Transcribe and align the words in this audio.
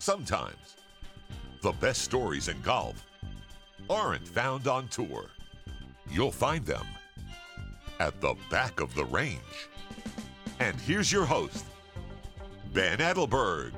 Sometimes 0.00 0.76
the 1.60 1.72
best 1.72 2.02
stories 2.02 2.46
in 2.46 2.60
golf 2.60 3.04
aren't 3.90 4.26
found 4.26 4.68
on 4.68 4.86
tour. 4.88 5.26
You'll 6.08 6.30
find 6.30 6.64
them 6.64 6.86
at 7.98 8.20
the 8.20 8.36
back 8.48 8.80
of 8.80 8.94
the 8.94 9.04
range. 9.06 9.68
And 10.60 10.76
here's 10.80 11.10
your 11.10 11.24
host, 11.24 11.64
Ben 12.72 12.98
Adelberg. 12.98 13.72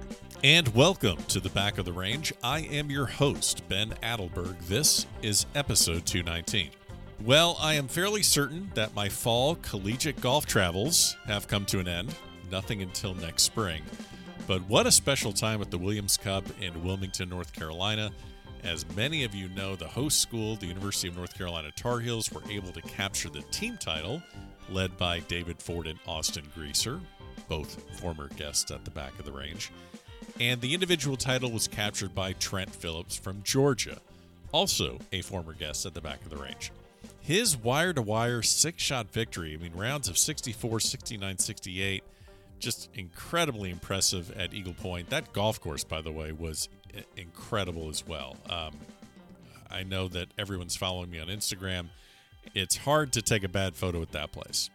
And 0.44 0.68
welcome 0.74 1.16
to 1.28 1.40
the 1.40 1.48
back 1.50 1.78
of 1.78 1.86
the 1.86 1.92
range. 1.92 2.34
I 2.44 2.60
am 2.60 2.90
your 2.90 3.06
host, 3.06 3.66
Ben 3.68 3.94
Adelberg. 4.02 4.58
This 4.66 5.06
is 5.22 5.46
episode 5.54 6.04
219. 6.04 6.70
Well, 7.24 7.56
I 7.58 7.74
am 7.74 7.88
fairly 7.88 8.22
certain 8.22 8.70
that 8.74 8.94
my 8.94 9.08
fall 9.08 9.54
collegiate 9.56 10.20
golf 10.20 10.44
travels 10.44 11.16
have 11.26 11.48
come 11.48 11.64
to 11.66 11.78
an 11.78 11.88
end. 11.88 12.14
Nothing 12.50 12.82
until 12.82 13.14
next 13.14 13.44
spring. 13.44 13.82
But 14.46 14.62
what 14.68 14.86
a 14.86 14.92
special 14.92 15.32
time 15.32 15.60
at 15.60 15.70
the 15.70 15.78
Williams 15.78 16.16
Cup 16.16 16.44
in 16.60 16.82
Wilmington, 16.82 17.28
North 17.28 17.52
Carolina. 17.52 18.10
As 18.62 18.84
many 18.94 19.24
of 19.24 19.34
you 19.34 19.48
know, 19.50 19.76
the 19.76 19.86
host 19.86 20.20
school, 20.20 20.56
the 20.56 20.66
University 20.66 21.08
of 21.08 21.16
North 21.16 21.36
Carolina 21.36 21.70
Tar 21.76 22.00
Heels, 22.00 22.30
were 22.30 22.42
able 22.50 22.72
to 22.72 22.82
capture 22.82 23.30
the 23.30 23.42
team 23.50 23.76
title, 23.78 24.22
led 24.68 24.96
by 24.98 25.20
David 25.20 25.62
Ford 25.62 25.86
and 25.86 25.98
Austin 26.06 26.44
Greaser, 26.54 27.00
both 27.48 27.80
former 27.98 28.28
guests 28.36 28.70
at 28.70 28.84
the 28.84 28.90
back 28.90 29.18
of 29.18 29.24
the 29.24 29.32
range. 29.32 29.70
And 30.38 30.60
the 30.60 30.74
individual 30.74 31.16
title 31.16 31.50
was 31.50 31.68
captured 31.68 32.14
by 32.14 32.32
Trent 32.34 32.70
Phillips 32.70 33.16
from 33.16 33.42
Georgia, 33.42 33.98
also 34.52 34.98
a 35.12 35.22
former 35.22 35.52
guest 35.52 35.86
at 35.86 35.94
the 35.94 36.00
back 36.00 36.22
of 36.22 36.30
the 36.30 36.36
range. 36.36 36.72
His 37.20 37.56
wire 37.56 37.92
to 37.92 38.02
wire 38.02 38.42
six 38.42 38.82
shot 38.82 39.12
victory, 39.12 39.54
I 39.54 39.62
mean, 39.62 39.74
rounds 39.74 40.08
of 40.08 40.18
64, 40.18 40.80
69, 40.80 41.38
68 41.38 42.04
just 42.60 42.88
incredibly 42.94 43.70
impressive 43.70 44.30
at 44.36 44.54
Eagle 44.54 44.74
Point. 44.74 45.10
That 45.10 45.32
golf 45.32 45.60
course, 45.60 45.84
by 45.84 46.00
the 46.00 46.12
way, 46.12 46.32
was 46.32 46.68
incredible 47.16 47.88
as 47.88 48.06
well. 48.06 48.36
Um, 48.48 48.76
I 49.70 49.82
know 49.82 50.08
that 50.08 50.28
everyone's 50.38 50.76
following 50.76 51.10
me 51.10 51.18
on 51.18 51.28
Instagram. 51.28 51.88
It's 52.54 52.78
hard 52.78 53.12
to 53.12 53.22
take 53.22 53.44
a 53.44 53.48
bad 53.48 53.76
photo 53.76 54.02
at 54.02 54.12
that 54.12 54.32
place. 54.32 54.70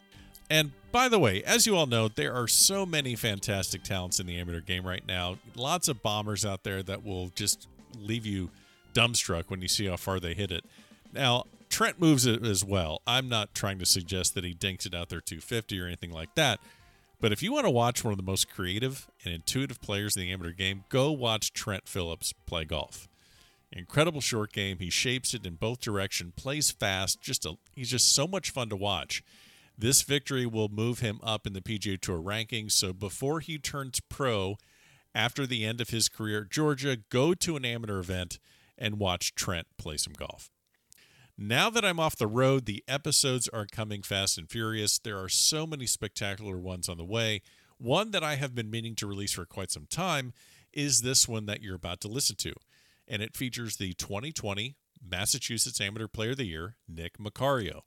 And 0.49 0.71
by 0.91 1.09
the 1.09 1.19
way, 1.19 1.43
as 1.43 1.65
you 1.65 1.75
all 1.75 1.87
know, 1.87 2.07
there 2.07 2.33
are 2.33 2.47
so 2.47 2.85
many 2.85 3.15
fantastic 3.15 3.83
talents 3.83 4.19
in 4.19 4.27
the 4.27 4.37
amateur 4.39 4.61
game 4.61 4.85
right 4.85 5.05
now. 5.07 5.37
Lots 5.55 5.87
of 5.87 6.03
bombers 6.03 6.45
out 6.45 6.63
there 6.63 6.83
that 6.83 7.03
will 7.03 7.29
just 7.35 7.67
leave 7.99 8.25
you 8.25 8.51
dumbstruck 8.93 9.45
when 9.47 9.61
you 9.61 9.67
see 9.67 9.87
how 9.87 9.97
far 9.97 10.19
they 10.19 10.33
hit 10.33 10.51
it. 10.51 10.63
Now, 11.13 11.45
Trent 11.69 11.99
moves 11.99 12.25
it 12.25 12.45
as 12.45 12.63
well. 12.63 13.01
I'm 13.07 13.27
not 13.27 13.53
trying 13.53 13.79
to 13.79 13.85
suggest 13.85 14.35
that 14.35 14.43
he 14.43 14.53
dinks 14.53 14.85
it 14.85 14.93
out 14.93 15.09
there 15.09 15.19
250 15.19 15.79
or 15.81 15.87
anything 15.87 16.11
like 16.11 16.33
that. 16.35 16.59
But 17.25 17.31
if 17.31 17.41
you 17.41 17.51
want 17.51 17.65
to 17.65 17.71
watch 17.71 18.03
one 18.03 18.13
of 18.13 18.17
the 18.17 18.23
most 18.23 18.53
creative 18.53 19.07
and 19.23 19.33
intuitive 19.33 19.81
players 19.81 20.15
in 20.15 20.21
the 20.21 20.31
amateur 20.31 20.51
game, 20.51 20.83
go 20.89 21.11
watch 21.11 21.53
Trent 21.53 21.87
Phillips 21.87 22.33
play 22.45 22.65
golf. 22.65 23.07
Incredible 23.71 24.21
short 24.21 24.53
game. 24.53 24.77
He 24.77 24.91
shapes 24.91 25.33
it 25.33 25.43
in 25.43 25.55
both 25.55 25.81
directions, 25.81 26.33
plays 26.35 26.69
fast. 26.69 27.23
Just 27.23 27.43
a, 27.43 27.55
he's 27.73 27.89
just 27.89 28.13
so 28.13 28.27
much 28.27 28.51
fun 28.51 28.69
to 28.69 28.75
watch. 28.75 29.23
This 29.75 30.03
victory 30.03 30.45
will 30.45 30.69
move 30.69 30.99
him 30.99 31.19
up 31.23 31.47
in 31.47 31.53
the 31.53 31.61
PGA 31.61 31.99
Tour 31.99 32.19
rankings. 32.19 32.73
So 32.73 32.93
before 32.93 33.39
he 33.39 33.57
turns 33.57 34.01
pro, 34.01 34.57
after 35.15 35.47
the 35.47 35.65
end 35.65 35.81
of 35.81 35.89
his 35.89 36.09
career 36.09 36.43
at 36.43 36.51
Georgia, 36.51 36.95
go 37.09 37.33
to 37.33 37.55
an 37.55 37.65
amateur 37.65 37.97
event 37.97 38.37
and 38.77 38.99
watch 38.99 39.33
Trent 39.33 39.65
play 39.79 39.97
some 39.97 40.13
golf. 40.13 40.51
Now 41.37 41.69
that 41.69 41.83
I'm 41.83 41.99
off 41.99 42.15
the 42.15 42.27
road, 42.27 42.65
the 42.65 42.81
episodes 42.87 43.49
are 43.49 43.65
coming 43.65 44.03
fast 44.03 44.37
and 44.37 44.49
furious. 44.49 44.97
There 44.97 45.19
are 45.19 45.27
so 45.27 45.67
many 45.67 45.85
spectacular 45.85 46.57
ones 46.57 46.87
on 46.87 46.97
the 46.97 47.03
way. 47.03 47.41
One 47.77 48.11
that 48.11 48.23
I 48.23 48.35
have 48.35 48.55
been 48.55 48.69
meaning 48.69 48.95
to 48.95 49.07
release 49.07 49.33
for 49.33 49.45
quite 49.45 49.69
some 49.69 49.85
time 49.85 50.31
is 50.71 51.01
this 51.01 51.27
one 51.27 51.45
that 51.47 51.61
you're 51.61 51.75
about 51.75 51.99
to 52.01 52.07
listen 52.07 52.37
to. 52.37 52.53
And 53.05 53.21
it 53.21 53.35
features 53.35 53.75
the 53.75 53.93
2020 53.95 54.77
Massachusetts 55.05 55.81
Amateur 55.81 56.07
Player 56.07 56.31
of 56.31 56.37
the 56.37 56.45
Year, 56.45 56.77
Nick 56.87 57.17
Maccario. 57.17 57.81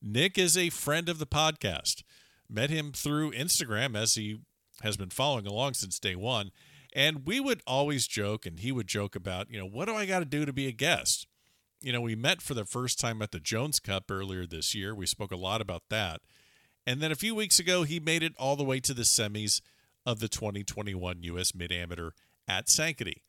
Nick 0.00 0.38
is 0.38 0.56
a 0.56 0.70
friend 0.70 1.10
of 1.10 1.18
the 1.18 1.26
podcast. 1.26 2.02
Met 2.48 2.70
him 2.70 2.92
through 2.92 3.32
Instagram 3.32 3.94
as 3.94 4.14
he 4.14 4.38
has 4.82 4.96
been 4.96 5.10
following 5.10 5.46
along 5.46 5.74
since 5.74 5.98
day 5.98 6.16
one. 6.16 6.50
And 6.94 7.26
we 7.26 7.40
would 7.40 7.60
always 7.66 8.06
joke, 8.06 8.46
and 8.46 8.58
he 8.58 8.72
would 8.72 8.86
joke 8.86 9.14
about, 9.14 9.50
you 9.50 9.58
know, 9.58 9.66
what 9.66 9.86
do 9.86 9.94
I 9.94 10.06
got 10.06 10.20
to 10.20 10.24
do 10.24 10.46
to 10.46 10.52
be 10.52 10.66
a 10.66 10.72
guest? 10.72 11.26
You 11.80 11.92
know, 11.92 12.00
we 12.00 12.14
met 12.14 12.42
for 12.42 12.54
the 12.54 12.64
first 12.64 12.98
time 12.98 13.22
at 13.22 13.32
the 13.32 13.40
Jones 13.40 13.80
Cup 13.80 14.10
earlier 14.10 14.46
this 14.46 14.74
year. 14.74 14.94
We 14.94 15.06
spoke 15.06 15.32
a 15.32 15.36
lot 15.36 15.60
about 15.60 15.84
that. 15.90 16.20
And 16.86 17.00
then 17.00 17.12
a 17.12 17.16
few 17.16 17.34
weeks 17.34 17.58
ago, 17.58 17.82
he 17.82 18.00
made 18.00 18.22
it 18.22 18.34
all 18.38 18.56
the 18.56 18.64
way 18.64 18.80
to 18.80 18.94
the 18.94 19.02
semis 19.02 19.60
of 20.04 20.20
the 20.20 20.28
2021 20.28 21.22
U.S. 21.22 21.54
Mid 21.54 21.72
Amateur 21.72 22.10
at 22.46 22.66
Sankaty. 22.66 23.22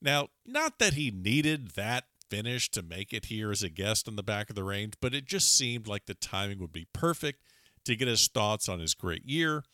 Now, 0.00 0.28
not 0.46 0.78
that 0.78 0.94
he 0.94 1.10
needed 1.10 1.72
that 1.72 2.04
finish 2.28 2.70
to 2.70 2.82
make 2.82 3.12
it 3.12 3.26
here 3.26 3.50
as 3.50 3.62
a 3.62 3.68
guest 3.68 4.08
on 4.08 4.16
the 4.16 4.22
back 4.22 4.48
of 4.48 4.56
the 4.56 4.64
range, 4.64 4.94
but 5.00 5.14
it 5.14 5.26
just 5.26 5.56
seemed 5.56 5.86
like 5.86 6.06
the 6.06 6.14
timing 6.14 6.58
would 6.58 6.72
be 6.72 6.86
perfect 6.92 7.42
to 7.84 7.94
get 7.94 8.08
his 8.08 8.26
thoughts 8.26 8.68
on 8.68 8.80
his 8.80 8.94
great 8.94 9.24
year, 9.26 9.64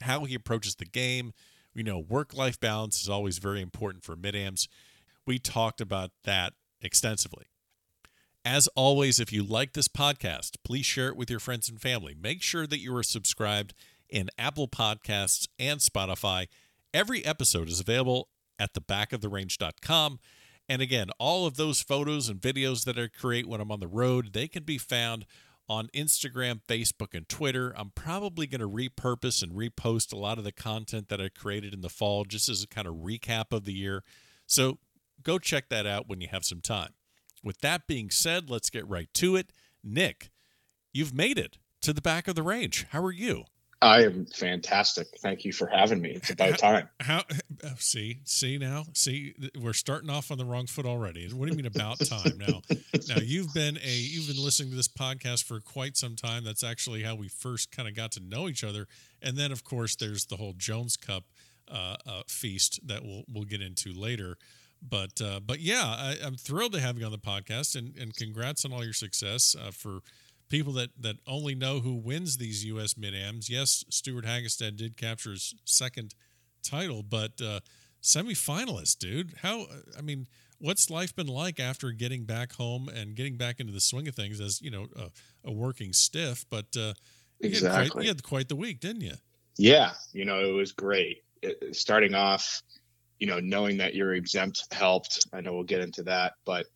how 0.00 0.24
he 0.24 0.34
approaches 0.34 0.76
the 0.76 0.86
game. 0.86 1.32
You 1.74 1.84
know, 1.84 1.98
work 1.98 2.34
life 2.34 2.58
balance 2.58 3.02
is 3.02 3.08
always 3.08 3.36
very 3.38 3.60
important 3.60 4.02
for 4.02 4.16
mid 4.16 4.34
ams. 4.34 4.66
We 5.26 5.38
talked 5.38 5.80
about 5.80 6.12
that 6.24 6.54
extensively. 6.80 7.46
As 8.46 8.68
always, 8.76 9.18
if 9.18 9.32
you 9.32 9.42
like 9.42 9.72
this 9.72 9.88
podcast, 9.88 10.58
please 10.62 10.86
share 10.86 11.08
it 11.08 11.16
with 11.16 11.28
your 11.28 11.40
friends 11.40 11.68
and 11.68 11.80
family. 11.80 12.14
Make 12.14 12.42
sure 12.42 12.64
that 12.64 12.78
you 12.78 12.94
are 12.94 13.02
subscribed 13.02 13.74
in 14.08 14.30
Apple 14.38 14.68
Podcasts 14.68 15.48
and 15.58 15.80
Spotify. 15.80 16.46
Every 16.94 17.24
episode 17.24 17.68
is 17.68 17.80
available 17.80 18.28
at 18.56 18.72
thebackoftherange.com. 18.72 20.20
And 20.68 20.80
again, 20.80 21.08
all 21.18 21.44
of 21.44 21.56
those 21.56 21.82
photos 21.82 22.28
and 22.28 22.40
videos 22.40 22.84
that 22.84 22.96
I 22.96 23.08
create 23.08 23.48
when 23.48 23.60
I'm 23.60 23.72
on 23.72 23.80
the 23.80 23.88
road, 23.88 24.32
they 24.32 24.46
can 24.46 24.62
be 24.62 24.78
found 24.78 25.26
on 25.68 25.88
Instagram, 25.88 26.60
Facebook, 26.68 27.14
and 27.14 27.28
Twitter. 27.28 27.74
I'm 27.76 27.90
probably 27.96 28.46
going 28.46 28.60
to 28.60 28.68
repurpose 28.68 29.42
and 29.42 29.54
repost 29.54 30.12
a 30.12 30.16
lot 30.16 30.38
of 30.38 30.44
the 30.44 30.52
content 30.52 31.08
that 31.08 31.20
I 31.20 31.30
created 31.30 31.74
in 31.74 31.80
the 31.80 31.88
fall 31.88 32.24
just 32.24 32.48
as 32.48 32.62
a 32.62 32.68
kind 32.68 32.86
of 32.86 32.94
recap 32.94 33.46
of 33.50 33.64
the 33.64 33.74
year. 33.74 34.04
So 34.46 34.78
go 35.24 35.40
check 35.40 35.68
that 35.70 35.84
out 35.84 36.08
when 36.08 36.20
you 36.20 36.28
have 36.30 36.44
some 36.44 36.60
time. 36.60 36.90
With 37.46 37.60
that 37.60 37.86
being 37.86 38.10
said, 38.10 38.50
let's 38.50 38.70
get 38.70 38.88
right 38.88 39.08
to 39.14 39.36
it. 39.36 39.52
Nick, 39.84 40.30
you've 40.92 41.14
made 41.14 41.38
it 41.38 41.58
to 41.82 41.92
the 41.92 42.02
back 42.02 42.26
of 42.26 42.34
the 42.34 42.42
range. 42.42 42.88
How 42.90 43.00
are 43.04 43.12
you? 43.12 43.44
I 43.80 44.02
am 44.02 44.26
fantastic. 44.26 45.06
Thank 45.20 45.44
you 45.44 45.52
for 45.52 45.68
having 45.68 46.00
me. 46.00 46.10
It's 46.10 46.30
about 46.30 46.58
time. 46.58 46.88
How, 46.98 47.22
how 47.62 47.74
see 47.78 48.18
see 48.24 48.58
now 48.58 48.86
see 48.94 49.34
we're 49.60 49.74
starting 49.74 50.10
off 50.10 50.32
on 50.32 50.38
the 50.38 50.44
wrong 50.44 50.66
foot 50.66 50.86
already. 50.86 51.28
What 51.28 51.46
do 51.46 51.52
you 51.52 51.56
mean 51.56 51.66
about 51.66 52.00
time 52.00 52.36
now? 52.36 52.62
now 53.08 53.20
you've 53.22 53.54
been 53.54 53.76
a 53.76 53.92
you've 53.92 54.26
been 54.26 54.42
listening 54.42 54.70
to 54.70 54.76
this 54.76 54.88
podcast 54.88 55.44
for 55.44 55.60
quite 55.60 55.96
some 55.96 56.16
time. 56.16 56.42
That's 56.42 56.64
actually 56.64 57.04
how 57.04 57.14
we 57.14 57.28
first 57.28 57.70
kind 57.70 57.88
of 57.88 57.94
got 57.94 58.10
to 58.12 58.20
know 58.20 58.48
each 58.48 58.64
other. 58.64 58.88
And 59.22 59.36
then 59.36 59.52
of 59.52 59.62
course 59.62 59.94
there's 59.94 60.24
the 60.24 60.36
whole 60.36 60.54
Jones 60.56 60.96
Cup 60.96 61.26
uh, 61.70 61.94
uh, 62.04 62.22
feast 62.26 62.80
that 62.88 63.04
we'll 63.04 63.22
we'll 63.28 63.44
get 63.44 63.60
into 63.60 63.92
later. 63.92 64.36
But 64.88 65.20
uh, 65.20 65.40
but 65.40 65.60
yeah, 65.60 65.84
I, 65.84 66.16
am 66.22 66.36
thrilled 66.36 66.72
to 66.72 66.80
have 66.80 66.98
you 66.98 67.06
on 67.06 67.12
the 67.12 67.18
podcast, 67.18 67.76
and, 67.76 67.96
and 67.96 68.14
congrats 68.14 68.64
on 68.64 68.72
all 68.72 68.84
your 68.84 68.92
success. 68.92 69.56
Uh, 69.58 69.70
for 69.70 70.00
people 70.48 70.72
that 70.74 70.90
that 71.00 71.16
only 71.26 71.54
know 71.54 71.80
who 71.80 71.94
wins 71.94 72.36
these 72.36 72.64
U.S. 72.66 72.96
Mid 72.96 73.14
Ams, 73.14 73.50
yes, 73.50 73.84
Stewart 73.88 74.24
Hagestad 74.24 74.76
did 74.76 74.96
capture 74.96 75.32
his 75.32 75.54
second 75.64 76.14
title, 76.62 77.02
but 77.02 77.32
uh, 77.42 77.60
semifinalist, 78.02 78.98
dude. 78.98 79.34
How 79.42 79.66
I 79.96 80.02
mean, 80.02 80.26
what's 80.58 80.90
life 80.90 81.14
been 81.14 81.26
like 81.26 81.60
after 81.60 81.90
getting 81.90 82.24
back 82.24 82.52
home 82.52 82.88
and 82.88 83.14
getting 83.14 83.36
back 83.36 83.60
into 83.60 83.72
the 83.72 83.80
swing 83.80 84.08
of 84.08 84.14
things 84.14 84.40
as 84.40 84.60
you 84.62 84.70
know 84.70 84.86
a, 84.96 85.10
a 85.48 85.52
working 85.52 85.92
stiff? 85.92 86.44
But 86.50 86.66
uh, 86.78 86.94
exactly, 87.40 87.48
you 87.50 87.66
had, 87.66 87.90
quite, 87.90 88.02
you 88.02 88.08
had 88.08 88.22
quite 88.22 88.48
the 88.48 88.56
week, 88.56 88.80
didn't 88.80 89.02
you? 89.02 89.14
Yeah, 89.58 89.92
you 90.12 90.24
know 90.24 90.40
it 90.40 90.52
was 90.52 90.72
great. 90.72 91.24
It, 91.42 91.76
starting 91.76 92.14
off 92.14 92.62
you 93.18 93.26
know, 93.26 93.40
knowing 93.40 93.78
that 93.78 93.94
you're 93.94 94.14
exempt 94.14 94.66
helped. 94.72 95.26
I 95.32 95.40
know 95.40 95.54
we'll 95.54 95.64
get 95.64 95.80
into 95.80 96.02
that, 96.04 96.34
but 96.44 96.66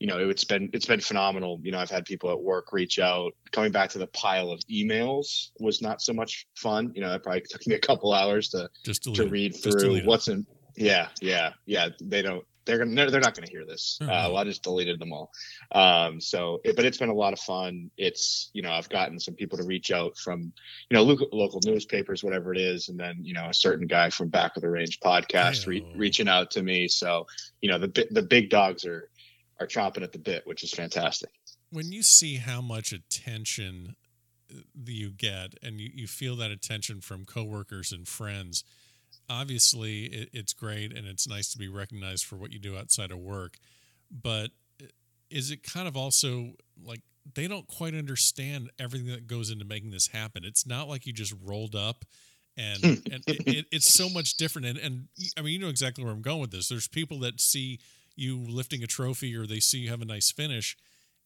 you 0.00 0.06
know, 0.06 0.28
it's 0.28 0.44
been 0.44 0.68
it's 0.72 0.86
been 0.86 1.00
phenomenal. 1.00 1.60
You 1.62 1.72
know, 1.72 1.78
I've 1.78 1.90
had 1.90 2.04
people 2.04 2.30
at 2.30 2.40
work 2.40 2.72
reach 2.72 2.98
out. 2.98 3.32
Coming 3.52 3.72
back 3.72 3.90
to 3.90 3.98
the 3.98 4.08
pile 4.08 4.50
of 4.50 4.60
emails 4.70 5.50
was 5.60 5.80
not 5.80 6.02
so 6.02 6.12
much 6.12 6.46
fun. 6.56 6.92
You 6.94 7.02
know, 7.02 7.14
it 7.14 7.22
probably 7.22 7.42
took 7.48 7.66
me 7.66 7.74
a 7.74 7.80
couple 7.80 8.12
hours 8.12 8.48
to 8.50 8.68
just 8.84 9.04
to 9.04 9.28
read 9.28 9.54
through 9.54 10.00
what's 10.04 10.28
in. 10.28 10.46
Yeah, 10.76 11.08
yeah, 11.20 11.52
yeah. 11.66 11.88
They 12.02 12.22
don't 12.22 12.44
they're 12.64 12.78
gonna 12.78 13.10
they're 13.10 13.20
not 13.20 13.34
gonna 13.34 13.50
hear 13.50 13.64
this. 13.64 13.98
Uh, 14.00 14.06
well, 14.06 14.38
I 14.38 14.44
just 14.44 14.62
deleted 14.62 14.98
them 14.98 15.12
all. 15.12 15.30
Um, 15.72 16.20
so, 16.20 16.60
it, 16.64 16.76
but 16.76 16.84
it's 16.84 16.98
been 16.98 17.08
a 17.08 17.14
lot 17.14 17.32
of 17.32 17.40
fun. 17.40 17.90
It's 17.96 18.50
you 18.52 18.62
know 18.62 18.70
I've 18.70 18.88
gotten 18.88 19.20
some 19.20 19.34
people 19.34 19.58
to 19.58 19.64
reach 19.64 19.90
out 19.90 20.16
from 20.16 20.52
you 20.88 20.94
know 20.94 21.02
local, 21.02 21.28
local 21.32 21.60
newspapers, 21.64 22.24
whatever 22.24 22.52
it 22.54 22.60
is, 22.60 22.88
and 22.88 22.98
then 22.98 23.18
you 23.22 23.34
know 23.34 23.46
a 23.48 23.54
certain 23.54 23.86
guy 23.86 24.10
from 24.10 24.28
Back 24.28 24.56
of 24.56 24.62
the 24.62 24.70
Range 24.70 24.98
podcast 25.00 25.66
re- 25.66 25.86
reaching 25.96 26.28
out 26.28 26.50
to 26.52 26.62
me. 26.62 26.88
So 26.88 27.26
you 27.60 27.70
know 27.70 27.78
the 27.78 28.06
the 28.10 28.22
big 28.22 28.50
dogs 28.50 28.84
are 28.84 29.10
are 29.60 29.66
chomping 29.66 30.02
at 30.02 30.12
the 30.12 30.18
bit, 30.18 30.46
which 30.46 30.62
is 30.62 30.72
fantastic. 30.72 31.30
When 31.70 31.92
you 31.92 32.02
see 32.02 32.36
how 32.36 32.60
much 32.60 32.92
attention 32.92 33.96
uh, 34.50 34.60
you 34.86 35.10
get, 35.10 35.54
and 35.62 35.80
you, 35.80 35.90
you 35.92 36.06
feel 36.06 36.36
that 36.36 36.50
attention 36.50 37.00
from 37.00 37.24
coworkers 37.24 37.92
and 37.92 38.06
friends 38.06 38.64
obviously 39.28 40.04
it, 40.04 40.30
it's 40.32 40.52
great 40.52 40.96
and 40.96 41.06
it's 41.06 41.28
nice 41.28 41.52
to 41.52 41.58
be 41.58 41.68
recognized 41.68 42.24
for 42.24 42.36
what 42.36 42.52
you 42.52 42.58
do 42.58 42.76
outside 42.76 43.10
of 43.10 43.18
work, 43.18 43.56
but 44.10 44.50
eh, 44.80 44.86
is 45.30 45.50
it 45.50 45.62
kind 45.62 45.88
of 45.88 45.96
also 45.96 46.52
like 46.84 47.00
they 47.34 47.48
don't 47.48 47.66
quite 47.66 47.94
understand 47.94 48.70
everything 48.78 49.08
that 49.08 49.26
goes 49.26 49.50
into 49.50 49.64
making 49.64 49.90
this 49.90 50.08
happen? 50.08 50.44
It's 50.44 50.66
not 50.66 50.88
like 50.88 51.06
you 51.06 51.12
just 51.12 51.34
rolled 51.42 51.74
up 51.74 52.04
and 52.56 52.78
hmm. 52.78 53.12
and 53.12 53.22
it, 53.26 53.46
it, 53.46 53.66
it's 53.72 53.92
so 53.92 54.08
much 54.08 54.34
different 54.34 54.66
and 54.66 54.78
and 54.78 55.08
I 55.36 55.42
mean 55.42 55.54
you 55.54 55.58
know 55.58 55.68
exactly 55.68 56.04
where 56.04 56.12
I'm 56.12 56.22
going 56.22 56.40
with 56.40 56.50
this. 56.50 56.68
There's 56.68 56.88
people 56.88 57.18
that 57.20 57.40
see 57.40 57.80
you 58.16 58.38
lifting 58.48 58.82
a 58.82 58.86
trophy 58.86 59.36
or 59.36 59.46
they 59.46 59.60
see 59.60 59.78
you 59.78 59.90
have 59.90 60.02
a 60.02 60.06
nice 60.06 60.30
finish 60.30 60.76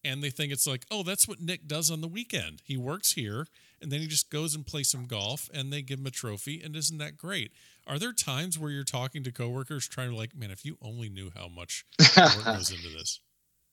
and 0.04 0.22
they 0.22 0.30
think 0.30 0.52
it's 0.52 0.66
like, 0.66 0.86
oh, 0.90 1.02
that's 1.02 1.26
what 1.26 1.40
Nick 1.40 1.66
does 1.66 1.90
on 1.90 2.00
the 2.00 2.08
weekend. 2.08 2.62
He 2.64 2.76
works 2.76 3.12
here 3.12 3.46
and 3.80 3.90
then 3.90 4.00
he 4.00 4.06
just 4.06 4.30
goes 4.30 4.54
and 4.54 4.66
plays 4.66 4.88
some 4.88 5.06
golf 5.06 5.48
and 5.52 5.72
they 5.72 5.82
give 5.82 6.00
him 6.00 6.06
a 6.06 6.10
trophy 6.10 6.62
and 6.62 6.74
isn't 6.76 6.98
that 6.98 7.16
great? 7.16 7.52
Are 7.86 7.98
there 7.98 8.12
times 8.12 8.58
where 8.58 8.70
you're 8.70 8.84
talking 8.84 9.22
to 9.24 9.32
coworkers 9.32 9.88
trying 9.88 10.10
to 10.10 10.16
like, 10.16 10.36
man, 10.36 10.50
if 10.50 10.64
you 10.64 10.76
only 10.82 11.08
knew 11.08 11.30
how 11.34 11.48
much 11.48 11.84
work 12.16 12.44
goes 12.44 12.70
into 12.70 12.88
this? 12.88 13.20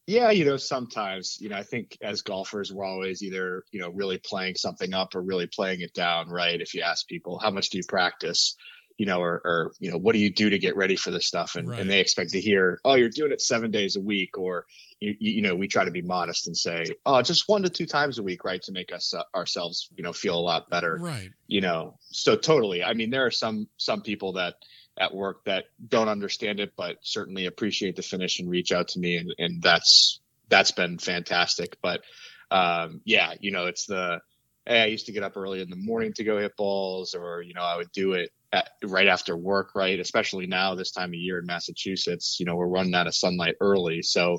Yeah, 0.08 0.30
you 0.30 0.46
know, 0.46 0.58
sometimes, 0.58 1.38
you 1.42 1.50
know, 1.50 1.58
I 1.58 1.64
think 1.64 1.98
as 2.02 2.22
golfers, 2.22 2.72
we're 2.72 2.86
always 2.86 3.24
either, 3.24 3.64
you 3.72 3.80
know, 3.80 3.90
really 3.90 4.20
playing 4.20 4.56
something 4.56 4.94
up 4.94 5.16
or 5.16 5.22
really 5.22 5.48
playing 5.48 5.82
it 5.82 5.94
down, 5.94 6.30
right? 6.30 6.62
If 6.62 6.76
you 6.76 6.82
ask 6.82 7.08
people, 7.08 7.40
how 7.40 7.50
much 7.50 7.72
do 7.72 7.80
you 7.80 7.84
practice? 7.88 8.56
You 8.98 9.06
know, 9.06 9.20
or, 9.20 9.42
or, 9.44 9.72
you 9.80 9.92
know, 9.92 9.98
what 9.98 10.14
do 10.14 10.20
you 10.20 10.32
do 10.32 10.50
to 10.50 10.58
get 10.58 10.78
ready 10.78 10.96
for 10.96 11.12
this 11.12 11.26
stuff? 11.26 11.56
And, 11.56 11.68
right. 11.68 11.80
and 11.80 11.90
they 11.90 12.00
expect 12.00 12.32
to 12.32 12.40
hear, 12.40 12.80
oh, 12.86 12.96
you're 12.96 13.10
doing 13.10 13.32
it 13.32 13.42
seven 13.42 13.72
days 13.72 13.96
a 13.98 14.02
week, 14.02 14.38
or 14.38 14.66
you, 15.00 15.16
you 15.20 15.42
know, 15.42 15.56
we 15.56 15.68
try 15.68 15.84
to 15.84 15.92
be 15.92 16.02
modest 16.02 16.48
and 16.48 16.56
say, 16.56 16.86
oh, 17.06 17.22
just 17.22 17.48
one 17.48 17.64
to 17.64 17.70
two 17.70 17.86
times 17.86 18.20
a 18.20 18.24
week, 18.24 18.46
right, 18.46 18.62
to 18.64 18.72
make 18.72 18.94
us 18.94 19.14
uh, 19.14 19.24
ourselves, 19.36 19.90
you 19.96 20.04
know, 20.04 20.14
feel 20.14 20.38
a 20.38 20.40
lot 20.40 20.70
better, 20.70 20.98
right? 21.00 21.30
You 21.48 21.62
know, 21.62 21.98
so 22.00 22.36
totally. 22.38 22.84
I 22.84 22.94
mean, 22.94 23.10
there 23.10 23.26
are 23.26 23.32
some 23.32 23.68
some 23.78 24.02
people 24.02 24.34
that 24.34 24.56
at 24.98 25.14
work 25.14 25.44
that 25.46 25.66
don't 25.86 26.08
understand 26.08 26.62
it, 26.62 26.74
but 26.78 26.98
certainly 27.02 27.48
appreciate 27.48 27.98
the 27.98 28.02
finish 28.02 28.40
and 28.40 28.50
reach 28.50 28.72
out 28.72 28.90
to 28.90 29.00
me, 29.00 29.18
and, 29.18 29.34
and 29.38 29.62
that's 29.62 30.22
that's 30.48 30.72
been 30.72 31.00
fantastic. 31.00 31.78
But 31.82 32.02
um, 32.50 33.02
yeah, 33.04 33.34
you 33.42 33.52
know, 33.52 33.66
it's 33.66 33.86
the 33.88 34.22
hey, 34.66 34.82
I 34.82 34.86
used 34.86 35.08
to 35.08 35.12
get 35.12 35.24
up 35.24 35.38
early 35.38 35.62
in 35.62 35.70
the 35.70 35.76
morning 35.76 36.14
to 36.14 36.24
go 36.24 36.40
hit 36.40 36.56
balls, 36.56 37.14
or 37.14 37.42
you 37.42 37.54
know, 37.54 37.62
I 37.62 37.76
would 37.76 37.92
do 37.92 38.14
it 38.14 38.32
at, 38.56 38.72
right 38.84 39.08
after 39.08 39.36
work, 39.36 39.76
right? 39.76 40.00
Especially 40.00 40.48
now 40.48 40.76
this 40.76 40.92
time 40.92 41.10
of 41.10 41.16
year 41.16 41.40
in 41.40 41.46
Massachusetts, 41.46 42.38
you 42.40 42.46
know, 42.46 42.56
we're 42.56 42.68
running 42.68 42.96
out 42.96 43.08
of 43.08 43.16
sunlight 43.16 43.56
early, 43.62 44.02
so 44.02 44.38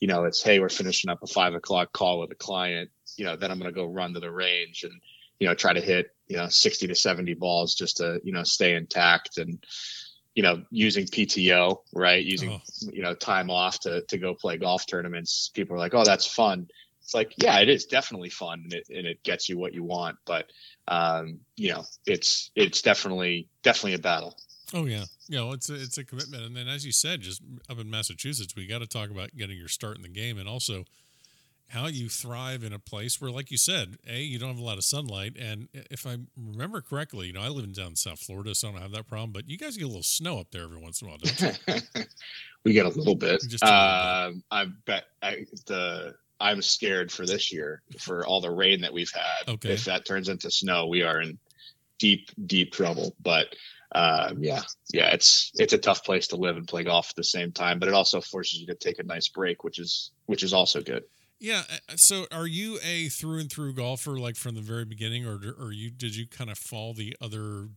you 0.00 0.06
know, 0.06 0.24
it's 0.24 0.42
hey, 0.42 0.60
we're 0.60 0.68
finishing 0.68 1.10
up 1.10 1.22
a 1.22 1.26
five 1.26 1.54
o'clock 1.54 1.92
call 1.92 2.20
with 2.20 2.30
a 2.30 2.36
client, 2.36 2.90
you 3.16 3.24
know, 3.24 3.36
then 3.36 3.50
I'm 3.50 3.58
going 3.58 3.72
to 3.72 3.78
go 3.78 3.86
run 3.86 4.14
to 4.14 4.20
the 4.20 4.30
range 4.30 4.84
and 4.84 4.92
you 5.38 5.46
know 5.46 5.54
try 5.54 5.72
to 5.72 5.80
hit 5.80 6.10
you 6.26 6.36
know 6.36 6.48
60 6.48 6.88
to 6.88 6.94
70 6.94 7.34
balls 7.34 7.74
just 7.74 7.98
to 7.98 8.20
you 8.24 8.32
know 8.32 8.42
stay 8.42 8.74
intact 8.74 9.38
and 9.38 9.64
you 10.34 10.42
know 10.42 10.62
using 10.70 11.06
PTO, 11.06 11.78
right? 11.92 12.24
Using 12.24 12.52
oh. 12.52 12.90
you 12.92 13.02
know 13.02 13.14
time 13.14 13.50
off 13.50 13.80
to 13.80 14.02
to 14.08 14.18
go 14.18 14.34
play 14.34 14.56
golf 14.56 14.86
tournaments. 14.86 15.50
People 15.54 15.76
are 15.76 15.80
like, 15.80 15.94
oh, 15.94 16.04
that's 16.04 16.26
fun 16.26 16.68
it's 17.08 17.14
like 17.14 17.32
yeah 17.38 17.58
it 17.60 17.70
is 17.70 17.86
definitely 17.86 18.28
fun 18.28 18.60
and 18.64 18.74
it, 18.74 18.86
and 18.90 19.06
it 19.06 19.22
gets 19.22 19.48
you 19.48 19.56
what 19.56 19.72
you 19.72 19.82
want 19.82 20.18
but 20.26 20.44
um, 20.88 21.40
you 21.56 21.70
know 21.72 21.84
it's 22.06 22.50
it's 22.56 22.82
definitely 22.82 23.48
definitely 23.62 23.94
a 23.94 23.98
battle. 23.98 24.36
Oh 24.74 24.84
yeah. 24.84 25.04
You 25.28 25.38
know 25.38 25.52
it's 25.52 25.70
a, 25.70 25.74
it's 25.74 25.98
a 25.98 26.04
commitment. 26.04 26.42
And 26.42 26.56
then 26.56 26.68
as 26.68 26.84
you 26.84 26.92
said 26.92 27.20
just 27.20 27.42
up 27.70 27.78
in 27.78 27.90
massachusetts 27.90 28.54
we 28.56 28.66
got 28.66 28.78
to 28.80 28.86
talk 28.86 29.10
about 29.10 29.36
getting 29.36 29.56
your 29.56 29.68
start 29.68 29.96
in 29.96 30.02
the 30.02 30.08
game 30.08 30.38
and 30.38 30.48
also 30.48 30.84
how 31.68 31.86
you 31.86 32.08
thrive 32.08 32.64
in 32.64 32.72
a 32.72 32.78
place 32.78 33.20
where 33.20 33.30
like 33.30 33.50
you 33.50 33.58
said 33.58 33.98
a 34.08 34.20
you 34.20 34.38
don't 34.38 34.48
have 34.48 34.58
a 34.58 34.64
lot 34.64 34.78
of 34.78 34.84
sunlight. 34.84 35.36
And 35.38 35.68
if 35.74 36.06
i 36.06 36.16
remember 36.36 36.80
correctly 36.80 37.28
you 37.28 37.32
know 37.34 37.42
i 37.42 37.48
live 37.48 37.64
in 37.64 37.72
down 37.72 37.96
south 37.96 38.20
florida 38.20 38.54
so 38.54 38.68
i 38.68 38.72
don't 38.72 38.80
have 38.80 38.92
that 38.92 39.06
problem 39.06 39.32
but 39.32 39.48
you 39.48 39.58
guys 39.58 39.76
get 39.76 39.84
a 39.84 39.88
little 39.88 40.02
snow 40.02 40.38
up 40.38 40.50
there 40.50 40.64
every 40.64 40.80
once 40.80 41.02
in 41.02 41.08
a 41.08 41.10
while 41.10 41.18
don't 41.18 41.60
you? 41.96 42.02
We 42.64 42.72
get 42.72 42.86
a 42.86 42.90
little 42.90 43.14
bit. 43.14 43.40
Just 43.48 43.64
uh, 43.64 44.30
bit. 44.30 44.42
i 44.50 44.64
bet 44.84 45.04
I, 45.22 45.46
the 45.66 46.16
I'm 46.40 46.62
scared 46.62 47.10
for 47.10 47.26
this 47.26 47.52
year 47.52 47.82
for 47.98 48.26
all 48.26 48.40
the 48.40 48.50
rain 48.50 48.80
that 48.82 48.92
we've 48.92 49.12
had. 49.12 49.52
Okay. 49.54 49.72
If 49.72 49.84
that 49.86 50.06
turns 50.06 50.28
into 50.28 50.50
snow, 50.50 50.86
we 50.86 51.02
are 51.02 51.20
in 51.20 51.38
deep, 51.98 52.30
deep 52.46 52.72
trouble. 52.72 53.14
But 53.20 53.54
uh, 53.92 54.34
yeah, 54.38 54.62
yeah, 54.92 55.10
it's 55.12 55.50
it's 55.54 55.72
a 55.72 55.78
tough 55.78 56.04
place 56.04 56.28
to 56.28 56.36
live 56.36 56.56
and 56.56 56.68
play 56.68 56.84
golf 56.84 57.10
at 57.10 57.16
the 57.16 57.24
same 57.24 57.52
time. 57.52 57.78
But 57.78 57.88
it 57.88 57.94
also 57.94 58.20
forces 58.20 58.60
you 58.60 58.66
to 58.66 58.74
take 58.74 58.98
a 58.98 59.04
nice 59.04 59.28
break, 59.28 59.64
which 59.64 59.78
is 59.78 60.12
which 60.26 60.42
is 60.42 60.52
also 60.52 60.82
good. 60.82 61.04
Yeah. 61.40 61.62
Uh, 61.70 61.96
so, 61.96 62.26
are 62.32 62.46
you 62.46 62.78
a 62.84 63.08
through 63.08 63.38
and 63.38 63.50
through 63.50 63.74
golfer, 63.74 64.18
like 64.18 64.36
from 64.36 64.56
the 64.56 64.60
very 64.60 64.84
beginning, 64.84 65.26
or 65.26 65.38
or 65.58 65.72
you 65.72 65.90
did 65.90 66.16
you 66.16 66.26
kind 66.26 66.50
of 66.50 66.58
fall 66.58 66.94
the 66.94 67.16
other? 67.20 67.68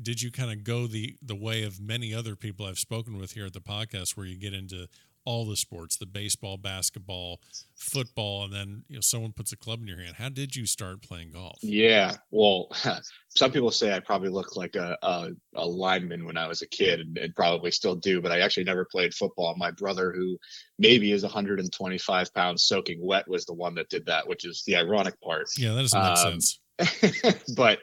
Did 0.00 0.20
you 0.20 0.30
kind 0.30 0.50
of 0.52 0.64
go 0.64 0.86
the 0.86 1.16
the 1.22 1.36
way 1.36 1.62
of 1.62 1.80
many 1.80 2.12
other 2.12 2.34
people 2.34 2.66
I've 2.66 2.78
spoken 2.78 3.18
with 3.18 3.32
here 3.32 3.46
at 3.46 3.52
the 3.52 3.60
podcast, 3.60 4.16
where 4.16 4.26
you 4.26 4.36
get 4.36 4.52
into 4.52 4.88
all 5.28 5.44
the 5.44 5.56
sports 5.56 5.98
the 5.98 6.06
baseball 6.06 6.56
basketball 6.56 7.38
football 7.76 8.44
and 8.44 8.52
then 8.54 8.82
you 8.88 8.94
know 8.94 9.00
someone 9.02 9.30
puts 9.30 9.52
a 9.52 9.58
club 9.58 9.82
in 9.82 9.86
your 9.86 9.98
hand. 9.98 10.16
How 10.16 10.30
did 10.30 10.56
you 10.56 10.64
start 10.64 11.02
playing 11.02 11.32
golf? 11.32 11.58
Yeah 11.60 12.14
well 12.30 12.70
some 13.28 13.52
people 13.52 13.70
say 13.70 13.94
i 13.94 14.00
probably 14.00 14.30
look 14.30 14.56
like 14.56 14.74
a, 14.74 14.96
a, 15.02 15.28
a 15.54 15.66
lineman 15.66 16.24
when 16.24 16.38
i 16.38 16.48
was 16.48 16.62
a 16.62 16.66
kid 16.66 17.00
and, 17.00 17.18
and, 17.18 17.34
probably 17.36 17.70
still 17.70 17.94
do 17.94 18.22
but 18.22 18.32
i 18.32 18.40
actually 18.40 18.64
never 18.64 18.86
played 18.90 19.12
football. 19.12 19.54
My 19.58 19.70
brother 19.70 20.12
who 20.16 20.38
maybe 20.78 21.12
is 21.12 21.24
125 21.24 22.34
pounds 22.34 22.64
soaking 22.64 22.98
wet 23.04 23.28
was 23.28 23.44
the 23.44 23.52
one 23.52 23.74
that 23.74 23.90
did 23.90 24.06
that 24.06 24.26
which 24.26 24.46
is 24.46 24.62
the 24.66 24.76
ironic 24.76 25.20
part. 25.20 25.48
Yeah 25.58 25.74
that 25.74 25.82
doesn't 25.82 26.00
make 26.00 26.18
um, 26.18 26.40
sense. 26.40 27.44
but 27.54 27.80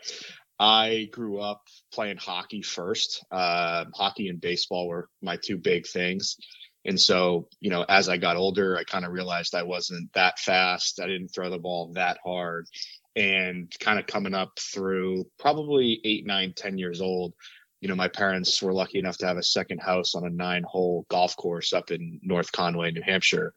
I 0.59 1.09
grew 1.11 1.39
up 1.39 1.61
playing 1.93 2.17
hockey 2.17 2.61
first. 2.61 3.25
Uh, 3.29 3.85
hockey 3.93 4.29
and 4.29 4.39
baseball 4.39 4.87
were 4.87 5.09
my 5.21 5.37
two 5.37 5.57
big 5.57 5.85
things. 5.85 6.37
And 6.85 6.99
so, 6.99 7.47
you 7.59 7.71
know, 7.71 7.83
as 7.89 8.07
I 8.09 8.17
got 8.17 8.37
older, 8.37 8.77
I 8.77 8.83
kind 8.83 9.05
of 9.05 9.11
realized 9.11 9.55
I 9.55 9.63
wasn't 9.63 10.13
that 10.13 10.37
fast. 10.37 10.99
I 11.01 11.07
didn't 11.07 11.29
throw 11.29 11.49
the 11.49 11.57
ball 11.57 11.91
that 11.93 12.19
hard. 12.23 12.67
And 13.15 13.73
kind 13.79 13.97
of 13.97 14.05
coming 14.05 14.35
up 14.35 14.59
through 14.59 15.25
probably 15.39 15.99
eight, 16.03 16.25
nine, 16.27 16.53
ten 16.55 16.77
years 16.77 17.01
old, 17.01 17.33
you 17.81 17.87
know, 17.87 17.95
my 17.95 18.07
parents 18.07 18.61
were 18.61 18.73
lucky 18.73 18.99
enough 18.99 19.17
to 19.19 19.25
have 19.25 19.37
a 19.37 19.43
second 19.43 19.79
house 19.81 20.15
on 20.15 20.25
a 20.25 20.29
nine 20.29 20.63
hole 20.63 21.05
golf 21.09 21.35
course 21.35 21.73
up 21.73 21.91
in 21.91 22.19
North 22.21 22.51
Conway, 22.51 22.91
New 22.91 23.01
Hampshire. 23.01 23.53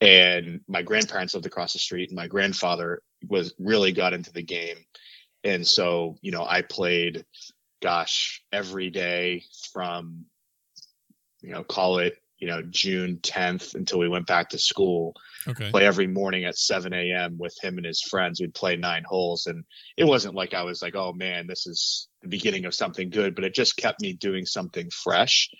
And 0.00 0.60
my 0.66 0.82
grandparents 0.82 1.34
lived 1.34 1.46
across 1.46 1.74
the 1.74 1.78
street, 1.78 2.08
and 2.08 2.16
my 2.16 2.26
grandfather 2.26 3.02
was 3.28 3.54
really 3.58 3.92
got 3.92 4.14
into 4.14 4.32
the 4.32 4.42
game. 4.42 4.78
And 5.44 5.66
so, 5.66 6.16
you 6.22 6.32
know, 6.32 6.44
I 6.44 6.62
played, 6.62 7.24
gosh, 7.82 8.42
every 8.52 8.90
day 8.90 9.44
from, 9.72 10.24
you 11.42 11.52
know, 11.52 11.62
call 11.62 11.98
it 11.98 12.16
you 12.40 12.48
know 12.48 12.62
June 12.62 13.18
10th 13.22 13.74
until 13.74 13.98
we 13.98 14.08
went 14.08 14.26
back 14.26 14.48
to 14.50 14.58
school. 14.58 15.14
Okay. 15.46 15.70
Play 15.70 15.86
every 15.86 16.06
morning 16.06 16.44
at 16.44 16.56
7 16.56 16.92
a.m. 16.92 17.36
with 17.38 17.56
him 17.62 17.76
and 17.76 17.86
his 17.86 18.02
friends. 18.02 18.40
We'd 18.40 18.54
play 18.54 18.76
nine 18.76 19.04
holes, 19.06 19.46
and 19.46 19.64
it 19.96 20.04
wasn't 20.04 20.34
like 20.34 20.54
I 20.54 20.64
was 20.64 20.82
like, 20.82 20.94
oh 20.94 21.12
man, 21.12 21.46
this 21.46 21.66
is 21.66 22.08
the 22.22 22.28
beginning 22.28 22.64
of 22.64 22.74
something 22.74 23.10
good, 23.10 23.34
but 23.34 23.44
it 23.44 23.54
just 23.54 23.76
kept 23.76 24.00
me 24.00 24.12
doing 24.14 24.46
something 24.46 24.88
fresh. 24.90 25.50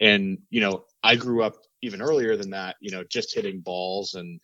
And 0.00 0.38
you 0.50 0.60
know, 0.60 0.84
I 1.02 1.16
grew 1.16 1.42
up 1.42 1.54
even 1.82 2.02
earlier 2.02 2.36
than 2.36 2.50
that. 2.50 2.76
You 2.80 2.90
know, 2.90 3.04
just 3.04 3.34
hitting 3.34 3.60
balls 3.60 4.14
and 4.14 4.40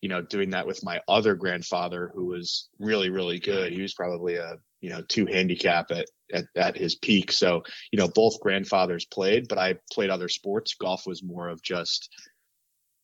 you 0.00 0.08
know 0.08 0.22
doing 0.22 0.50
that 0.50 0.66
with 0.66 0.84
my 0.84 1.00
other 1.08 1.34
grandfather 1.34 2.10
who 2.14 2.26
was 2.26 2.68
really 2.78 3.10
really 3.10 3.38
good. 3.38 3.72
He 3.72 3.82
was 3.82 3.94
probably 3.94 4.36
a 4.36 4.56
you 4.80 4.90
know 4.90 5.02
two 5.02 5.26
handicap 5.26 5.90
at, 5.90 6.06
at 6.32 6.44
at 6.56 6.76
his 6.76 6.94
peak. 6.94 7.32
So 7.32 7.62
you 7.92 7.98
know 7.98 8.08
both 8.08 8.40
grandfathers 8.40 9.04
played 9.04 9.48
but 9.48 9.58
i 9.58 9.74
played 9.92 10.10
other 10.10 10.28
sports. 10.28 10.74
Golf 10.74 11.06
was 11.06 11.22
more 11.22 11.48
of 11.48 11.62
just 11.62 12.08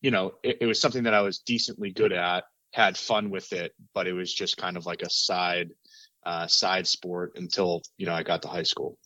you 0.01 0.11
know 0.11 0.33
it, 0.43 0.57
it 0.61 0.65
was 0.65 0.79
something 0.79 1.03
that 1.03 1.13
i 1.13 1.21
was 1.21 1.39
decently 1.39 1.91
good 1.91 2.13
at 2.13 2.43
had 2.73 2.97
fun 2.97 3.29
with 3.29 3.53
it 3.53 3.73
but 3.93 4.07
it 4.07 4.13
was 4.13 4.33
just 4.33 4.57
kind 4.57 4.77
of 4.77 4.85
like 4.85 5.01
a 5.01 5.09
side 5.09 5.69
uh, 6.25 6.45
side 6.45 6.85
sport 6.85 7.33
until 7.35 7.81
you 7.97 8.05
know 8.05 8.13
i 8.13 8.23
got 8.23 8.41
to 8.41 8.47
high 8.47 8.63
school. 8.63 8.97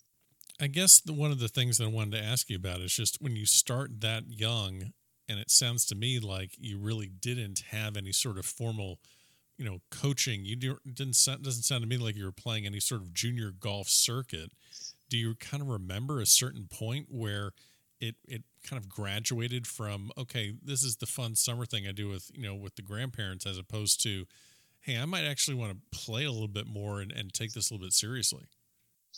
I 0.60 0.68
guess 0.68 1.02
the, 1.02 1.14
one 1.14 1.32
of 1.32 1.40
the 1.40 1.48
things 1.48 1.78
that 1.78 1.86
i 1.86 1.88
wanted 1.88 2.18
to 2.18 2.24
ask 2.24 2.50
you 2.50 2.56
about 2.56 2.82
is 2.82 2.94
just 2.94 3.22
when 3.22 3.36
you 3.36 3.46
start 3.46 4.02
that 4.02 4.24
young 4.28 4.94
and 5.30 5.40
it 5.40 5.52
sounds 5.52 5.86
to 5.88 5.96
me 5.96 6.20
like 6.20 6.52
you 6.58 6.78
really 6.78 7.08
didn't 7.08 7.64
have 7.70 7.96
any 7.96 8.12
sort 8.12 8.38
of 8.38 8.46
formal 8.46 9.00
you 9.58 9.66
know 9.66 9.80
coaching 9.92 10.46
you 10.46 10.56
didn't 10.56 11.16
sound, 11.16 11.44
doesn't 11.44 11.64
sound 11.64 11.82
to 11.82 11.88
me 11.88 11.98
like 11.98 12.16
you 12.16 12.26
were 12.26 12.32
playing 12.32 12.66
any 12.66 12.80
sort 12.80 13.02
of 13.02 13.14
junior 13.14 13.52
golf 13.52 13.88
circuit. 13.90 14.52
Do 15.10 15.18
you 15.18 15.36
kind 15.36 15.62
of 15.62 15.70
remember 15.70 16.22
a 16.22 16.26
certain 16.26 16.68
point 16.70 17.08
where 17.10 17.52
it 18.02 18.16
it 18.28 18.44
kind 18.68 18.82
of 18.82 18.90
graduated 18.90 19.66
from 19.66 20.12
okay 20.18 20.54
this 20.64 20.84
is 20.84 20.98
the 20.98 21.06
fun 21.06 21.36
summer 21.36 21.66
thing 21.66 21.88
i 21.88 21.92
do 21.92 22.10
with 22.10 22.30
you 22.34 22.44
know 22.44 22.56
with 22.56 22.76
the 22.76 22.82
grandparents 22.82 23.46
as 23.46 23.58
opposed 23.58 24.02
to 24.02 24.26
hey 24.82 24.98
i 24.98 25.06
might 25.06 25.24
actually 25.24 25.56
want 25.56 25.72
to 25.72 25.98
play 25.98 26.26
a 26.26 26.32
little 26.32 26.48
bit 26.48 26.68
more 26.68 27.00
and, 27.00 27.12
and 27.12 27.34
take 27.34 27.54
this 27.54 27.70
a 27.70 27.74
little 27.74 27.86
bit 27.86 27.94
seriously? 27.94 28.44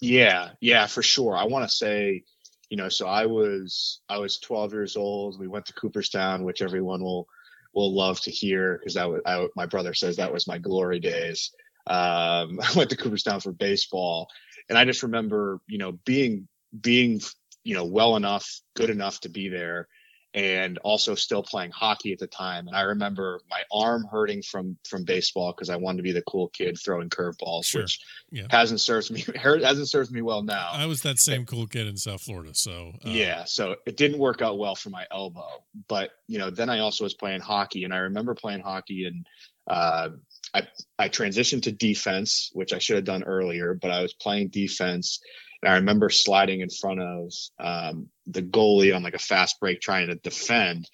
Yeah 0.02 0.50
yeah 0.60 0.88
for 0.88 1.02
sure. 1.02 1.38
I 1.38 1.46
want 1.46 1.68
to 1.70 1.74
say 1.74 2.24
you 2.70 2.78
know 2.78 2.90
so 2.90 3.08
i 3.08 3.26
was 3.26 4.02
i 4.10 4.18
was 4.18 4.40
12 4.40 4.74
years 4.74 4.98
old. 4.98 5.40
We 5.40 5.48
went 5.48 5.66
to 5.68 5.74
cooperstown 5.74 6.44
which 6.44 6.62
everyone 6.62 7.02
will 7.02 7.28
will 7.74 7.94
love 7.94 8.20
to 8.22 8.32
hear 8.32 8.78
because 8.78 8.96
that 8.96 9.10
was 9.10 9.22
I, 9.26 9.48
my 9.56 9.66
brother 9.66 9.94
says 9.94 10.18
that 10.18 10.34
was 10.34 10.48
my 10.48 10.58
glory 10.58 11.00
days. 11.00 11.52
Um, 11.88 12.60
I 12.64 12.72
went 12.76 12.90
to 12.92 12.98
Cooperstown 12.98 13.40
for 13.40 13.52
baseball, 13.52 14.30
and 14.70 14.78
I 14.78 14.86
just 14.86 15.04
remember 15.04 15.60
you 15.68 15.78
know 15.78 15.94
being 16.06 16.48
being 16.80 17.22
you 17.64 17.76
know 17.76 17.86
well 17.86 18.16
enough, 18.16 18.50
good 18.76 18.90
enough 18.90 19.20
to 19.22 19.30
be 19.30 19.50
there, 19.50 19.88
and 20.34 20.80
also 20.80 21.14
still 21.14 21.44
playing 21.44 21.72
hockey 21.72 22.12
at 22.12 22.20
the 22.20 22.28
time. 22.28 22.68
And 22.68 22.76
I 22.76 22.82
remember 22.82 23.40
my 23.50 23.62
arm 23.72 24.06
hurting 24.10 24.42
from 24.42 24.78
from 24.88 25.04
baseball 25.04 25.52
because 25.52 25.70
I 25.70 25.76
wanted 25.76 25.98
to 25.98 26.04
be 26.04 26.12
the 26.12 26.24
cool 26.24 26.48
kid 26.50 26.78
throwing 26.84 27.10
curveballs, 27.10 27.66
sure. 27.66 27.84
which 27.84 28.00
yeah. 28.32 28.48
hasn't 28.50 28.82
served 28.82 29.12
me 29.12 29.24
hasn't 29.36 29.90
served 29.90 30.12
me 30.12 30.22
well 30.22 30.42
now. 30.42 30.70
I 30.72 30.88
was 30.88 31.02
that 31.02 31.20
same 31.20 31.46
cool 31.46 31.68
kid 31.68 31.88
in 31.88 31.98
South 31.98 32.22
Florida, 32.22 32.54
so 32.54 32.94
uh, 33.06 33.10
yeah. 33.10 33.44
So 33.46 33.76
it 33.86 33.98
didn't 33.98 34.18
work 34.18 34.42
out 34.42 34.58
well 34.58 34.76
for 34.76 34.90
my 34.90 35.06
elbow, 35.12 35.64
but 35.88 36.12
you 36.28 36.40
know, 36.40 36.50
then 36.50 36.70
I 36.70 36.80
also 36.80 37.04
was 37.04 37.14
playing 37.14 37.42
hockey, 37.42 37.84
and 37.84 37.94
I 37.94 37.98
remember 37.98 38.34
playing 38.34 38.62
hockey 38.62 39.06
and. 39.06 39.26
Uh, 39.66 40.10
I, 40.54 40.68
I 41.00 41.10
transitioned 41.10 41.64
to 41.64 41.72
defense, 41.72 42.52
which 42.54 42.74
I 42.74 42.78
should 42.78 42.98
have 42.98 43.06
done 43.06 43.24
earlier, 43.24 43.74
but 43.74 43.90
I 43.90 44.02
was 44.02 44.14
playing 44.14 44.50
defense 44.50 45.20
and 45.64 45.72
I 45.72 45.76
remember 45.76 46.10
sliding 46.10 46.60
in 46.60 46.70
front 46.70 47.00
of 47.00 47.32
um, 47.58 48.10
the 48.28 48.42
goalie 48.42 48.94
on 48.94 49.02
like 49.02 49.14
a 49.14 49.20
fast 49.20 49.62
break 49.62 49.80
trying 49.80 50.08
to 50.08 50.16
defend. 50.16 50.90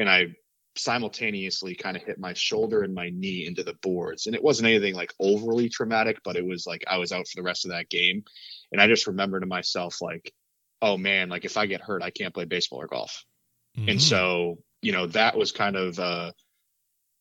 And 0.00 0.10
I 0.10 0.34
simultaneously 0.74 1.76
kind 1.76 1.96
of 1.96 2.02
hit 2.02 2.18
my 2.18 2.32
shoulder 2.34 2.82
and 2.82 2.92
my 2.92 3.10
knee 3.10 3.46
into 3.46 3.62
the 3.62 3.74
boards. 3.74 4.26
And 4.26 4.34
it 4.34 4.42
wasn't 4.42 4.66
anything 4.66 4.96
like 4.96 5.14
overly 5.20 5.68
traumatic, 5.68 6.18
but 6.24 6.34
it 6.34 6.44
was 6.44 6.66
like 6.66 6.82
I 6.88 6.96
was 6.96 7.12
out 7.12 7.28
for 7.28 7.36
the 7.36 7.44
rest 7.44 7.64
of 7.64 7.70
that 7.70 7.88
game. 7.88 8.24
And 8.72 8.80
I 8.80 8.88
just 8.88 9.06
remember 9.06 9.38
to 9.38 9.46
myself, 9.46 10.02
like, 10.02 10.32
oh 10.82 10.96
man, 10.96 11.28
like 11.28 11.44
if 11.44 11.56
I 11.56 11.66
get 11.66 11.80
hurt, 11.80 12.02
I 12.02 12.10
can't 12.10 12.34
play 12.34 12.46
baseball 12.46 12.82
or 12.82 12.88
golf. 12.88 13.24
Mm-hmm. 13.78 13.90
And 13.90 14.02
so, 14.02 14.58
you 14.82 14.90
know, 14.90 15.06
that 15.06 15.36
was 15.36 15.52
kind 15.52 15.76
of, 15.76 16.00
uh, 16.00 16.32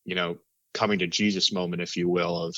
you 0.05 0.15
know, 0.15 0.39
coming 0.73 0.99
to 0.99 1.07
Jesus 1.07 1.53
moment, 1.53 1.83
if 1.83 1.97
you 1.97 2.09
will, 2.09 2.45
of 2.45 2.55